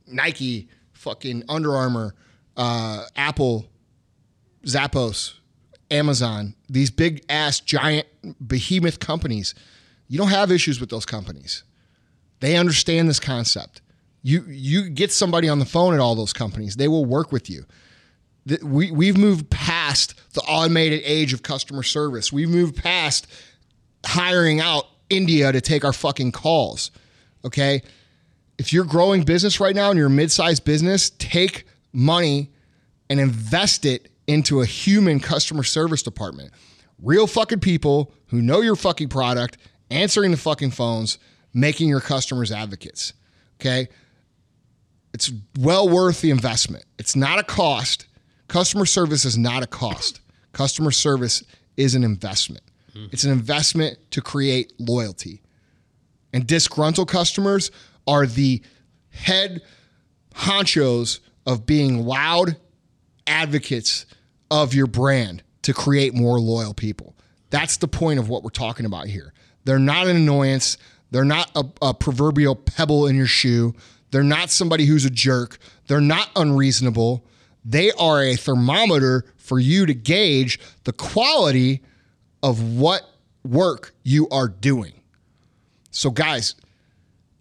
Nike, 0.07 0.68
fucking 0.93 1.45
Under 1.49 1.74
Armour, 1.74 2.14
uh, 2.57 3.07
Apple, 3.16 3.66
Zappos, 4.64 5.35
Amazon, 5.91 6.55
these 6.68 6.91
big 6.91 7.24
ass 7.28 7.61
giant 7.61 8.07
behemoth 8.47 9.01
companies, 9.01 9.55
you 10.09 10.18
don't 10.18 10.28
have 10.28 10.51
issues 10.53 10.80
with 10.80 10.91
those 10.91 11.07
companies. 11.07 11.64
They 12.41 12.57
understand 12.57 13.09
this 13.09 13.20
concept. 13.20 13.80
You 14.27 14.43
you 14.49 14.89
get 14.89 15.12
somebody 15.12 15.49
on 15.51 15.59
the 15.61 15.66
phone 15.66 15.93
at 15.95 16.01
all 16.01 16.14
those 16.16 16.33
companies, 16.33 16.77
they 16.77 16.89
will 16.89 17.05
work 17.05 17.31
with 17.31 17.49
you. 17.51 17.64
The- 18.47 18.59
We 18.64 18.91
we've 18.91 19.18
moved 19.18 19.51
past 19.51 20.14
the 20.33 20.41
automated 20.41 21.03
age 21.05 21.33
of 21.35 21.43
customer 21.43 21.83
service. 21.83 22.33
We've 22.33 22.49
moved 22.49 22.75
past 22.77 23.27
hiring 24.05 24.61
out 24.61 24.87
India 25.11 25.53
to 25.53 25.61
take 25.61 25.85
our 25.85 25.93
fucking 25.93 26.33
calls. 26.33 26.91
Okay? 27.45 27.83
If 28.59 28.72
you're 28.72 28.85
growing 28.85 29.25
business 29.25 29.61
right 29.61 29.75
now 29.75 29.91
and 29.91 29.99
you're 29.99 30.07
a 30.07 30.11
mid-sized 30.11 30.64
business, 30.64 31.11
take 31.18 31.66
money 31.93 32.51
and 33.11 33.20
invest 33.20 33.85
it 33.85 34.11
into 34.27 34.62
a 34.62 34.66
human 34.66 35.20
customer 35.20 35.62
service 35.62 36.03
department. 36.03 36.51
Real 37.03 37.27
fucking 37.27 37.61
people 37.61 38.12
who 38.29 38.41
know 38.41 38.62
your 38.62 38.77
fucking 38.77 39.09
product, 39.11 39.59
answering 39.91 40.31
the 40.31 40.37
fucking 40.39 40.70
phones, 40.70 41.18
making 41.53 41.89
your 41.91 42.01
customers 42.01 42.51
advocates. 42.51 43.12
Okay? 43.61 43.89
It's 45.15 45.33
well 45.59 45.89
worth 45.89 46.21
the 46.21 46.31
investment. 46.31 46.85
It's 46.99 47.17
not 47.17 47.39
a 47.39 47.45
cost. 47.45 48.07
Customer 48.49 48.85
service 48.85 49.25
is 49.25 49.39
not 49.39 49.62
a 49.62 49.67
cost. 49.67 50.21
Customer 50.53 50.91
service 50.91 51.43
is 51.77 51.95
an 51.95 52.05
investment. 52.05 52.65
It's 53.12 53.25
an 53.25 53.33
investment 53.33 53.99
to 54.11 54.21
create 54.21 54.73
loyalty. 54.79 55.43
And 56.33 56.47
disgruntled 56.47 57.09
customers 57.09 57.71
are 58.07 58.27
the 58.27 58.62
head 59.11 59.62
honchos 60.35 61.21
of 61.47 61.67
being 61.67 62.05
loud 62.05 62.57
advocates 63.27 64.07
of 64.51 64.75
your 64.75 64.87
brand 64.87 65.43
to 65.62 65.73
create 65.73 66.15
more 66.15 66.39
loyal 66.41 66.75
people. 66.75 67.15
That's 67.51 67.79
the 67.79 67.89
point 67.89 68.19
of 68.19 68.29
what 68.29 68.43
we're 68.43 68.51
talking 68.51 68.87
about 68.87 69.07
here. 69.07 69.33
They're 69.65 69.79
not 69.79 70.07
an 70.07 70.17
annoyance. 70.17 70.77
They're 71.11 71.25
not 71.25 71.51
a, 71.55 71.65
a 71.83 71.95
proverbial 71.95 72.57
pebble 72.57 73.07
in 73.07 73.17
your 73.17 73.27
shoe. 73.27 73.75
They're 74.15 74.23
not 74.23 74.49
somebody 74.49 74.87
who's 74.87 75.05
a 75.05 75.11
jerk. 75.11 75.59
They're 75.89 76.01
not 76.01 76.31
unreasonable. 76.37 77.27
They 77.65 77.91
are 77.91 78.23
a 78.23 78.37
thermometer 78.37 79.25
for 79.39 79.59
you 79.59 79.87
to 79.87 79.93
gauge 79.93 80.61
the 80.85 80.93
quality 80.93 81.83
of 82.41 82.77
what 82.77 83.03
work 83.43 83.93
you 84.05 84.29
are 84.29 84.47
doing. 84.47 84.93
So, 85.91 86.12
guys, 86.12 86.55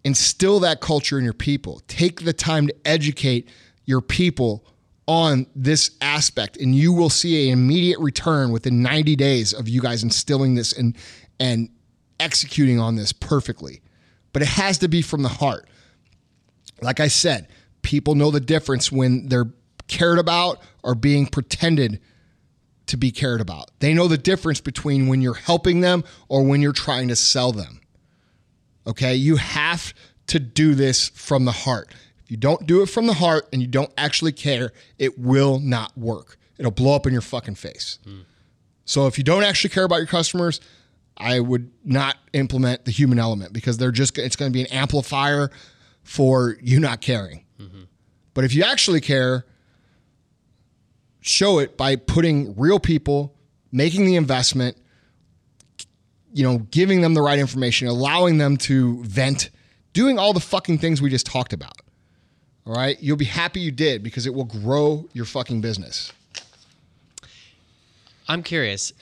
instill 0.02 0.58
that 0.60 0.80
culture 0.80 1.16
in 1.16 1.22
your 1.22 1.32
people. 1.32 1.80
Take 1.86 2.24
the 2.24 2.32
time 2.32 2.66
to 2.66 2.74
educate 2.84 3.48
your 3.84 4.00
people 4.00 4.66
on 5.06 5.46
this 5.54 5.92
aspect 6.00 6.56
and 6.56 6.74
you 6.74 6.92
will 6.92 7.08
see 7.08 7.50
an 7.50 7.52
immediate 7.52 8.00
return 8.00 8.50
within 8.50 8.82
90 8.82 9.14
days 9.14 9.52
of 9.52 9.68
you 9.68 9.80
guys 9.80 10.02
instilling 10.02 10.56
this 10.56 10.72
and 10.72 10.96
and 11.38 11.68
executing 12.18 12.80
on 12.80 12.96
this 12.96 13.12
perfectly. 13.12 13.80
But 14.32 14.42
it 14.42 14.48
has 14.48 14.78
to 14.78 14.88
be 14.88 15.02
from 15.02 15.22
the 15.22 15.28
heart. 15.28 15.68
Like 16.84 17.00
I 17.00 17.08
said, 17.08 17.48
people 17.82 18.14
know 18.14 18.30
the 18.30 18.40
difference 18.40 18.92
when 18.92 19.28
they're 19.28 19.50
cared 19.88 20.18
about 20.18 20.60
or 20.82 20.94
being 20.94 21.26
pretended 21.26 22.00
to 22.86 22.96
be 22.96 23.10
cared 23.10 23.40
about. 23.40 23.70
They 23.80 23.94
know 23.94 24.08
the 24.08 24.18
difference 24.18 24.60
between 24.60 25.08
when 25.08 25.22
you're 25.22 25.34
helping 25.34 25.80
them 25.80 26.04
or 26.28 26.44
when 26.44 26.60
you're 26.60 26.72
trying 26.72 27.08
to 27.08 27.16
sell 27.16 27.52
them. 27.52 27.80
Okay? 28.86 29.14
You 29.14 29.36
have 29.36 29.94
to 30.28 30.38
do 30.38 30.74
this 30.74 31.08
from 31.08 31.44
the 31.44 31.52
heart. 31.52 31.92
If 32.22 32.30
you 32.30 32.36
don't 32.36 32.66
do 32.66 32.82
it 32.82 32.86
from 32.86 33.06
the 33.06 33.14
heart 33.14 33.48
and 33.52 33.60
you 33.60 33.68
don't 33.68 33.92
actually 33.96 34.32
care, 34.32 34.72
it 34.98 35.18
will 35.18 35.58
not 35.58 35.96
work. 35.96 36.38
It'll 36.58 36.70
blow 36.70 36.94
up 36.94 37.06
in 37.06 37.12
your 37.12 37.22
fucking 37.22 37.56
face. 37.56 37.98
So 38.84 39.06
if 39.06 39.18
you 39.18 39.24
don't 39.24 39.44
actually 39.44 39.70
care 39.70 39.84
about 39.84 39.96
your 39.96 40.06
customers, 40.06 40.60
I 41.16 41.40
would 41.40 41.70
not 41.84 42.16
implement 42.32 42.84
the 42.84 42.90
human 42.90 43.18
element 43.18 43.52
because 43.52 43.78
they're 43.78 43.90
just 43.92 44.18
it's 44.18 44.36
going 44.36 44.50
to 44.50 44.52
be 44.52 44.62
an 44.62 44.66
amplifier 44.72 45.50
for 46.04 46.56
you 46.62 46.78
not 46.78 47.00
caring. 47.00 47.44
Mm-hmm. 47.58 47.82
But 48.34 48.44
if 48.44 48.54
you 48.54 48.62
actually 48.62 49.00
care, 49.00 49.44
show 51.20 51.58
it 51.58 51.76
by 51.76 51.96
putting 51.96 52.54
real 52.56 52.78
people, 52.78 53.34
making 53.72 54.06
the 54.06 54.14
investment, 54.16 54.76
you 56.32 56.44
know, 56.44 56.58
giving 56.70 57.00
them 57.00 57.14
the 57.14 57.22
right 57.22 57.38
information, 57.38 57.88
allowing 57.88 58.38
them 58.38 58.56
to 58.58 59.02
vent, 59.04 59.50
doing 59.92 60.18
all 60.18 60.32
the 60.32 60.40
fucking 60.40 60.78
things 60.78 61.00
we 61.00 61.10
just 61.10 61.26
talked 61.26 61.52
about. 61.52 61.80
All 62.66 62.74
right? 62.74 63.00
You'll 63.00 63.16
be 63.16 63.24
happy 63.24 63.60
you 63.60 63.70
did 63.70 64.02
because 64.02 64.26
it 64.26 64.34
will 64.34 64.44
grow 64.44 65.08
your 65.12 65.24
fucking 65.24 65.60
business. 65.60 66.12
I'm 68.28 68.42
curious. 68.42 68.92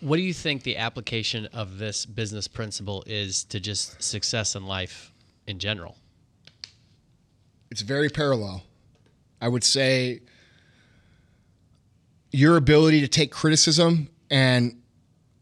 What 0.00 0.16
do 0.16 0.22
you 0.22 0.32
think 0.32 0.62
the 0.62 0.76
application 0.76 1.46
of 1.46 1.78
this 1.78 2.06
business 2.06 2.48
principle 2.48 3.02
is 3.06 3.44
to 3.44 3.60
just 3.60 4.02
success 4.02 4.54
in 4.54 4.66
life 4.66 5.12
in 5.46 5.58
general? 5.58 5.96
It's 7.70 7.82
very 7.82 8.08
parallel. 8.08 8.62
I 9.40 9.48
would 9.48 9.64
say 9.64 10.20
your 12.32 12.56
ability 12.56 13.00
to 13.00 13.08
take 13.08 13.30
criticism 13.30 14.08
and 14.30 14.80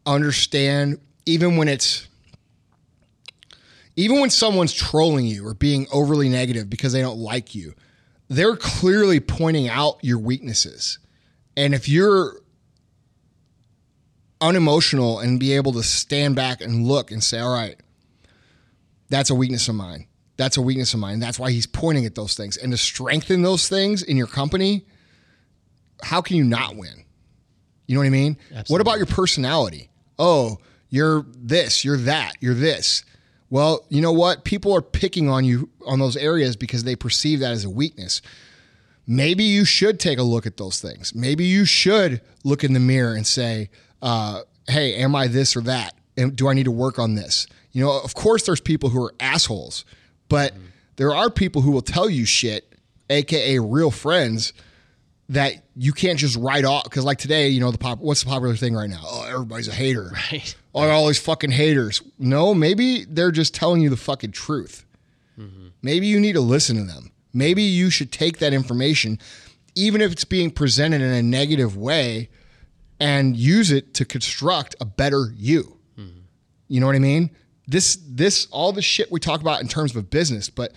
understand 0.05 0.99
even 1.25 1.57
when 1.57 1.67
it's 1.67 2.07
even 3.95 4.19
when 4.19 4.29
someone's 4.29 4.73
trolling 4.73 5.25
you 5.25 5.47
or 5.47 5.53
being 5.53 5.87
overly 5.91 6.27
negative 6.29 6.69
because 6.69 6.91
they 6.91 7.01
don't 7.01 7.17
like 7.17 7.55
you, 7.55 7.73
they're 8.27 8.57
clearly 8.57 9.19
pointing 9.19 9.69
out 9.69 9.97
your 10.01 10.19
weaknesses. 10.19 10.99
And 11.55 11.73
if 11.73 11.87
you're 11.87 12.41
unemotional 14.41 15.19
and 15.19 15.39
be 15.39 15.53
able 15.53 15.71
to 15.73 15.83
stand 15.83 16.35
back 16.35 16.61
and 16.61 16.85
look 16.85 17.09
and 17.11 17.23
say, 17.23 17.39
all 17.39 17.53
right, 17.53 17.79
that's 19.09 19.29
a 19.29 19.35
weakness 19.35 19.67
of 19.69 19.75
mine. 19.75 20.07
That's 20.37 20.57
a 20.57 20.61
weakness 20.61 20.93
of 20.93 20.99
mine. 20.99 21.19
That's 21.19 21.39
why 21.39 21.51
he's 21.51 21.67
pointing 21.67 22.05
at 22.05 22.15
those 22.15 22.35
things. 22.35 22.57
And 22.57 22.71
to 22.71 22.77
strengthen 22.77 23.41
those 23.41 23.69
things 23.69 24.03
in 24.03 24.17
your 24.17 24.27
company, 24.27 24.85
how 26.03 26.21
can 26.21 26.35
you 26.35 26.43
not 26.43 26.75
win? 26.75 27.05
You 27.87 27.95
know 27.95 28.01
what 28.01 28.07
I 28.07 28.11
mean? 28.11 28.37
What 28.67 28.81
about 28.81 28.97
your 28.97 29.05
personality? 29.05 29.89
Oh, 30.17 30.57
you're 30.89 31.25
this, 31.37 31.85
you're 31.85 31.97
that, 31.97 32.33
you're 32.39 32.53
this. 32.53 33.03
Well, 33.49 33.85
you 33.89 34.01
know 34.01 34.11
what? 34.11 34.43
People 34.43 34.73
are 34.73 34.81
picking 34.81 35.29
on 35.29 35.45
you 35.45 35.69
on 35.85 35.99
those 35.99 36.17
areas 36.17 36.55
because 36.55 36.83
they 36.83 36.95
perceive 36.95 37.39
that 37.41 37.51
as 37.51 37.63
a 37.63 37.69
weakness. 37.69 38.21
Maybe 39.07 39.43
you 39.43 39.65
should 39.65 39.99
take 39.99 40.17
a 40.17 40.23
look 40.23 40.45
at 40.47 40.57
those 40.57 40.81
things. 40.81 41.13
Maybe 41.13 41.45
you 41.45 41.65
should 41.65 42.21
look 42.43 42.63
in 42.63 42.73
the 42.73 42.79
mirror 42.79 43.13
and 43.13 43.25
say, 43.25 43.69
uh, 44.01 44.41
hey, 44.67 44.95
am 44.95 45.15
I 45.15 45.27
this 45.27 45.55
or 45.55 45.61
that? 45.61 45.93
And 46.17 46.35
do 46.35 46.47
I 46.47 46.53
need 46.53 46.63
to 46.63 46.71
work 46.71 46.97
on 46.97 47.15
this? 47.15 47.45
You 47.71 47.85
know, 47.85 47.99
of 48.01 48.15
course, 48.15 48.43
there's 48.45 48.61
people 48.61 48.89
who 48.89 49.03
are 49.03 49.13
assholes, 49.19 49.85
but 50.29 50.53
mm-hmm. 50.53 50.65
there 50.95 51.13
are 51.13 51.29
people 51.29 51.61
who 51.61 51.71
will 51.71 51.81
tell 51.81 52.09
you 52.09 52.25
shit, 52.25 52.73
aka 53.09 53.59
real 53.59 53.91
friends, 53.91 54.53
that 55.29 55.63
you 55.75 55.91
can't 55.91 56.19
just 56.19 56.37
write 56.37 56.65
off. 56.65 56.83
Because 56.83 57.03
like 57.03 57.17
today, 57.17 57.49
you 57.49 57.59
know, 57.59 57.71
the 57.71 57.77
pop, 57.77 57.99
what's 57.99 58.23
the 58.23 58.29
popular 58.29 58.55
thing 58.55 58.75
right 58.75 58.89
now? 58.89 59.01
Oh, 59.03 59.25
everybody's 59.27 59.67
a 59.67 59.73
hater. 59.73 60.11
Right. 60.31 60.55
Oh, 60.73 60.89
all 60.89 61.07
these 61.07 61.19
fucking 61.19 61.51
haters. 61.51 62.01
No, 62.19 62.53
maybe 62.53 63.05
they're 63.05 63.31
just 63.31 63.53
telling 63.55 63.81
you 63.81 63.89
the 63.89 63.95
fucking 63.95 64.31
truth. 64.31 64.85
Mm-hmm. 65.39 65.67
Maybe 65.81 66.07
you 66.07 66.19
need 66.19 66.33
to 66.33 66.41
listen 66.41 66.75
to 66.75 66.83
them. 66.83 67.11
Maybe 67.33 67.63
you 67.63 67.89
should 67.89 68.11
take 68.11 68.39
that 68.39 68.53
information, 68.53 69.19
even 69.73 70.01
if 70.01 70.11
it's 70.11 70.25
being 70.25 70.51
presented 70.51 71.01
in 71.01 71.11
a 71.11 71.23
negative 71.23 71.77
way, 71.77 72.29
and 72.99 73.37
use 73.37 73.71
it 73.71 73.93
to 73.95 74.05
construct 74.05 74.75
a 74.81 74.85
better 74.85 75.31
you. 75.35 75.77
Mm-hmm. 75.97 76.19
You 76.67 76.79
know 76.81 76.87
what 76.87 76.95
I 76.95 76.99
mean? 76.99 77.29
This 77.67 77.97
this 78.07 78.47
all 78.51 78.71
the 78.71 78.81
shit 78.81 79.11
we 79.11 79.19
talk 79.19 79.41
about 79.41 79.61
in 79.61 79.67
terms 79.67 79.91
of 79.91 79.97
a 79.97 80.03
business, 80.03 80.49
but 80.49 80.73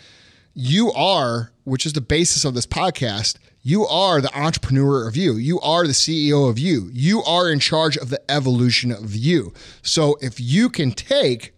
you 0.54 0.90
are, 0.92 1.52
which 1.64 1.84
is 1.86 1.92
the 1.92 2.00
basis 2.00 2.44
of 2.44 2.54
this 2.54 2.66
podcast, 2.66 3.36
you 3.62 3.86
are 3.86 4.20
the 4.20 4.34
entrepreneur 4.36 5.06
of 5.06 5.16
you. 5.16 5.34
You 5.34 5.60
are 5.60 5.86
the 5.86 5.92
CEO 5.92 6.48
of 6.48 6.58
you. 6.58 6.90
You 6.92 7.22
are 7.24 7.50
in 7.50 7.60
charge 7.60 7.96
of 7.96 8.08
the 8.08 8.20
evolution 8.30 8.90
of 8.90 9.14
you. 9.14 9.52
So 9.82 10.16
if 10.20 10.40
you 10.40 10.68
can 10.70 10.92
take 10.92 11.54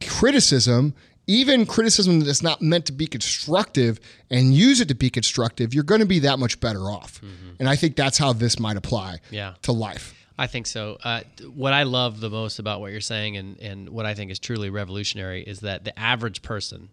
criticism, 0.00 0.94
even 1.26 1.66
criticism 1.66 2.20
that's 2.20 2.42
not 2.42 2.60
meant 2.62 2.86
to 2.86 2.92
be 2.92 3.06
constructive, 3.06 4.00
and 4.30 4.54
use 4.54 4.80
it 4.80 4.88
to 4.88 4.94
be 4.94 5.10
constructive, 5.10 5.72
you're 5.74 5.84
going 5.84 6.00
to 6.00 6.06
be 6.06 6.18
that 6.20 6.38
much 6.38 6.60
better 6.60 6.90
off. 6.90 7.20
Mm-hmm. 7.20 7.50
And 7.60 7.68
I 7.68 7.76
think 7.76 7.96
that's 7.96 8.18
how 8.18 8.32
this 8.32 8.58
might 8.58 8.76
apply 8.76 9.18
Yeah. 9.30 9.54
to 9.62 9.72
life. 9.72 10.14
I 10.36 10.46
think 10.46 10.66
so. 10.66 10.98
Uh, 11.02 11.20
what 11.54 11.72
I 11.72 11.84
love 11.84 12.20
the 12.20 12.30
most 12.30 12.58
about 12.58 12.80
what 12.80 12.90
you're 12.90 13.00
saying 13.00 13.36
and, 13.36 13.58
and 13.60 13.88
what 13.88 14.04
I 14.04 14.14
think 14.14 14.30
is 14.30 14.38
truly 14.38 14.68
revolutionary 14.68 15.42
is 15.42 15.60
that 15.60 15.84
the 15.84 15.96
average 15.98 16.42
person, 16.42 16.88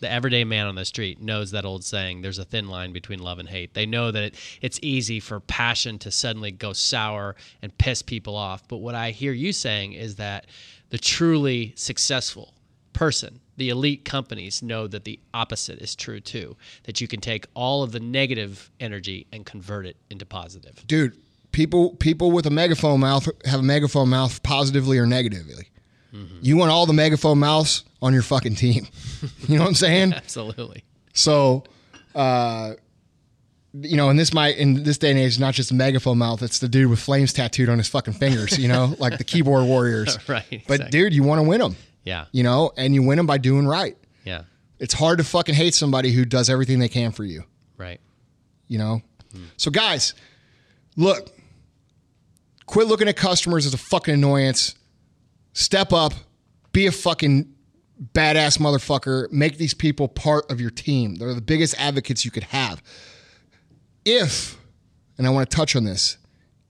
the 0.00 0.10
everyday 0.10 0.42
man 0.42 0.66
on 0.66 0.74
the 0.74 0.84
street, 0.84 1.20
knows 1.20 1.52
that 1.52 1.64
old 1.64 1.84
saying 1.84 2.22
there's 2.22 2.40
a 2.40 2.44
thin 2.44 2.68
line 2.68 2.92
between 2.92 3.20
love 3.20 3.38
and 3.38 3.48
hate. 3.48 3.74
They 3.74 3.86
know 3.86 4.10
that 4.10 4.22
it, 4.22 4.34
it's 4.60 4.80
easy 4.82 5.20
for 5.20 5.38
passion 5.38 5.98
to 6.00 6.10
suddenly 6.10 6.50
go 6.50 6.72
sour 6.72 7.36
and 7.62 7.76
piss 7.78 8.02
people 8.02 8.34
off. 8.34 8.66
But 8.66 8.78
what 8.78 8.96
I 8.96 9.12
hear 9.12 9.32
you 9.32 9.52
saying 9.52 9.92
is 9.92 10.16
that 10.16 10.46
the 10.88 10.98
truly 10.98 11.72
successful 11.76 12.54
person, 12.92 13.38
the 13.56 13.68
elite 13.68 14.04
companies 14.04 14.62
know 14.64 14.88
that 14.88 15.04
the 15.04 15.20
opposite 15.32 15.78
is 15.78 15.94
true 15.94 16.18
too. 16.18 16.56
That 16.84 17.00
you 17.00 17.06
can 17.06 17.20
take 17.20 17.46
all 17.54 17.84
of 17.84 17.92
the 17.92 18.00
negative 18.00 18.68
energy 18.80 19.28
and 19.30 19.46
convert 19.46 19.86
it 19.86 19.96
into 20.10 20.26
positive. 20.26 20.84
dude 20.88 21.16
people 21.52 21.96
people 21.96 22.30
with 22.32 22.46
a 22.46 22.50
megaphone 22.50 23.00
mouth 23.00 23.28
have 23.44 23.60
a 23.60 23.62
megaphone 23.62 24.08
mouth 24.08 24.42
positively 24.42 24.98
or 24.98 25.06
negatively 25.06 25.66
you 26.42 26.56
want 26.56 26.72
all 26.72 26.86
the 26.86 26.92
megaphone 26.92 27.38
mouths 27.38 27.84
on 28.02 28.12
your 28.12 28.22
fucking 28.22 28.54
team 28.56 28.86
you 29.48 29.54
know 29.56 29.62
what 29.62 29.68
i'm 29.68 29.74
saying 29.74 30.12
Absolutely. 30.16 30.84
so 31.12 31.62
uh 32.14 32.72
you 33.72 33.96
know, 33.96 34.08
and 34.08 34.18
this 34.18 34.34
might 34.34 34.56
in 34.56 34.82
this 34.82 34.98
day 34.98 35.10
and 35.10 35.18
age, 35.20 35.28
it's 35.28 35.38
not 35.38 35.54
just 35.54 35.70
a 35.70 35.74
megaphone 35.74 36.18
mouth. 36.18 36.42
It's 36.42 36.58
the 36.58 36.66
dude 36.66 36.90
with 36.90 36.98
flames 36.98 37.32
tattooed 37.32 37.68
on 37.68 37.78
his 37.78 37.86
fucking 37.86 38.14
fingers. 38.14 38.58
You 38.58 38.66
know, 38.66 38.96
like 38.98 39.16
the 39.16 39.22
keyboard 39.22 39.64
warriors. 39.64 40.18
Right, 40.28 40.44
But 40.66 40.80
exactly. 40.80 40.90
dude, 40.90 41.14
you 41.14 41.22
want 41.22 41.38
to 41.40 41.48
win 41.48 41.60
them. 41.60 41.76
Yeah. 42.02 42.24
You 42.32 42.42
know, 42.42 42.72
and 42.76 42.96
you 42.96 43.04
win 43.04 43.16
them 43.16 43.26
by 43.26 43.38
doing 43.38 43.68
right. 43.68 43.96
Yeah. 44.24 44.42
It's 44.80 44.92
hard 44.92 45.18
to 45.18 45.24
fucking 45.24 45.54
hate 45.54 45.74
somebody 45.74 46.10
who 46.10 46.24
does 46.24 46.50
everything 46.50 46.80
they 46.80 46.88
can 46.88 47.12
for 47.12 47.22
you. 47.22 47.44
Right. 47.76 48.00
you 48.66 48.78
know? 48.78 49.02
So, 49.56 49.70
guys, 49.70 50.14
look, 50.96 51.30
quit 52.70 52.86
looking 52.86 53.08
at 53.08 53.16
customers 53.16 53.66
as 53.66 53.74
a 53.74 53.78
fucking 53.78 54.14
annoyance. 54.14 54.76
Step 55.54 55.92
up, 55.92 56.12
be 56.70 56.86
a 56.86 56.92
fucking 56.92 57.52
badass 58.14 58.58
motherfucker. 58.58 59.30
Make 59.32 59.58
these 59.58 59.74
people 59.74 60.06
part 60.06 60.48
of 60.52 60.60
your 60.60 60.70
team. 60.70 61.16
They're 61.16 61.34
the 61.34 61.40
biggest 61.40 61.74
advocates 61.78 62.24
you 62.24 62.30
could 62.30 62.44
have. 62.44 62.80
If, 64.04 64.56
and 65.18 65.26
I 65.26 65.30
want 65.30 65.50
to 65.50 65.56
touch 65.56 65.74
on 65.74 65.82
this, 65.82 66.16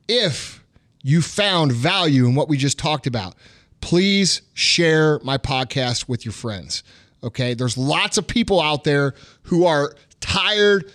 if 0.08 0.64
you 1.02 1.20
found 1.20 1.70
value 1.70 2.24
in 2.24 2.34
what 2.34 2.48
we 2.48 2.56
just 2.56 2.78
talked 2.78 3.06
about, 3.06 3.34
please 3.82 4.40
share 4.54 5.20
my 5.22 5.36
podcast 5.36 6.08
with 6.08 6.24
your 6.24 6.32
friends. 6.32 6.82
Okay. 7.22 7.52
There's 7.52 7.76
lots 7.76 8.16
of 8.16 8.26
people 8.26 8.58
out 8.58 8.84
there 8.84 9.12
who 9.42 9.66
are 9.66 9.94
tired, 10.20 10.90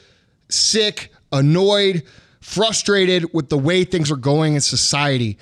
sick, 0.50 1.12
annoyed, 1.32 2.04
frustrated 2.46 3.34
with 3.34 3.50
the 3.50 3.58
way 3.58 3.84
things 3.84 4.12
are 4.12 4.16
going 4.16 4.54
in 4.54 4.62
society. 4.62 5.36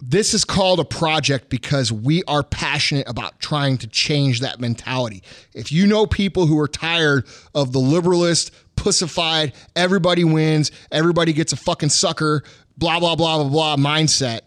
This 0.00 0.32
is 0.32 0.44
called 0.44 0.78
a 0.78 0.84
project 0.84 1.50
because 1.50 1.90
we 1.90 2.22
are 2.28 2.44
passionate 2.44 3.08
about 3.08 3.40
trying 3.40 3.76
to 3.78 3.88
change 3.88 4.40
that 4.40 4.60
mentality. 4.60 5.24
If 5.54 5.72
you 5.72 5.88
know 5.88 6.06
people 6.06 6.46
who 6.46 6.58
are 6.60 6.68
tired 6.68 7.26
of 7.52 7.72
the 7.72 7.80
liberalist, 7.80 8.52
pussified, 8.76 9.54
everybody 9.74 10.22
wins, 10.22 10.70
everybody 10.92 11.32
gets 11.32 11.52
a 11.52 11.56
fucking 11.56 11.88
sucker, 11.88 12.44
blah, 12.78 13.00
blah, 13.00 13.16
blah, 13.16 13.42
blah, 13.42 13.48
blah 13.48 13.76
mindset, 13.76 14.42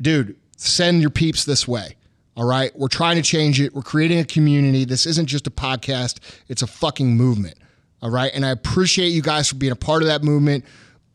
dude, 0.00 0.36
send 0.56 1.00
your 1.00 1.10
peeps 1.10 1.44
this 1.44 1.66
way. 1.66 1.96
All 2.36 2.46
right. 2.46 2.70
We're 2.78 2.86
trying 2.86 3.16
to 3.16 3.22
change 3.22 3.60
it. 3.60 3.74
We're 3.74 3.82
creating 3.82 4.20
a 4.20 4.24
community. 4.24 4.84
This 4.84 5.06
isn't 5.06 5.26
just 5.26 5.48
a 5.48 5.50
podcast, 5.50 6.20
it's 6.48 6.62
a 6.62 6.68
fucking 6.68 7.16
movement. 7.16 7.56
All 8.00 8.10
right. 8.10 8.30
And 8.32 8.46
I 8.46 8.50
appreciate 8.50 9.08
you 9.08 9.22
guys 9.22 9.48
for 9.48 9.56
being 9.56 9.72
a 9.72 9.76
part 9.76 10.02
of 10.02 10.08
that 10.08 10.22
movement. 10.22 10.64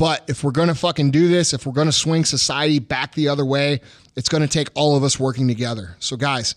But 0.02 0.24
if 0.28 0.44
we're 0.44 0.50
going 0.50 0.70
to 0.70 0.74
fucking 0.74 1.12
do 1.12 1.28
this, 1.28 1.54
if 1.54 1.68
we're 1.68 1.74
going 1.74 1.86
to 1.86 1.92
swing 1.92 2.26
society 2.26 2.80
back 2.80 3.14
the 3.14 3.28
other 3.28 3.46
way, 3.46 3.82
it's 4.16 4.30
going 4.30 4.42
to 4.42 4.48
take 4.48 4.70
all 4.74 4.96
of 4.96 5.04
us 5.04 5.20
working 5.20 5.48
together. 5.48 5.96
So, 6.00 6.18
guys, 6.18 6.56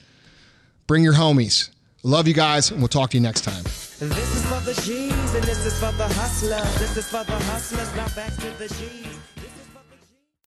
bring 0.87 1.05
your 1.05 1.13
homies. 1.13 1.69
Love 2.03 2.27
you 2.27 2.33
guys, 2.33 2.71
and 2.71 2.81
we'll 2.81 2.89
talk 2.89 3.11
to 3.11 3.19
you 3.19 3.23
next 3.23 3.43
time. 3.43 3.63
This 3.65 4.01
is 4.01 4.47
for 4.47 4.61
the 4.61 4.73
G's 4.81 5.35
and 5.35 5.45
this 5.45 5.67
is 5.67 5.79
for 5.79 5.93
the 5.93 6.09
hustlers. 6.09 6.79
This 6.79 6.97
is 6.97 7.07
for 7.07 7.23
the 7.23 7.33
hustlers. 7.33 7.95
Now 7.95 8.09
back 8.17 8.35
to 8.37 8.51
the 8.57 8.67
G's. 8.67 9.14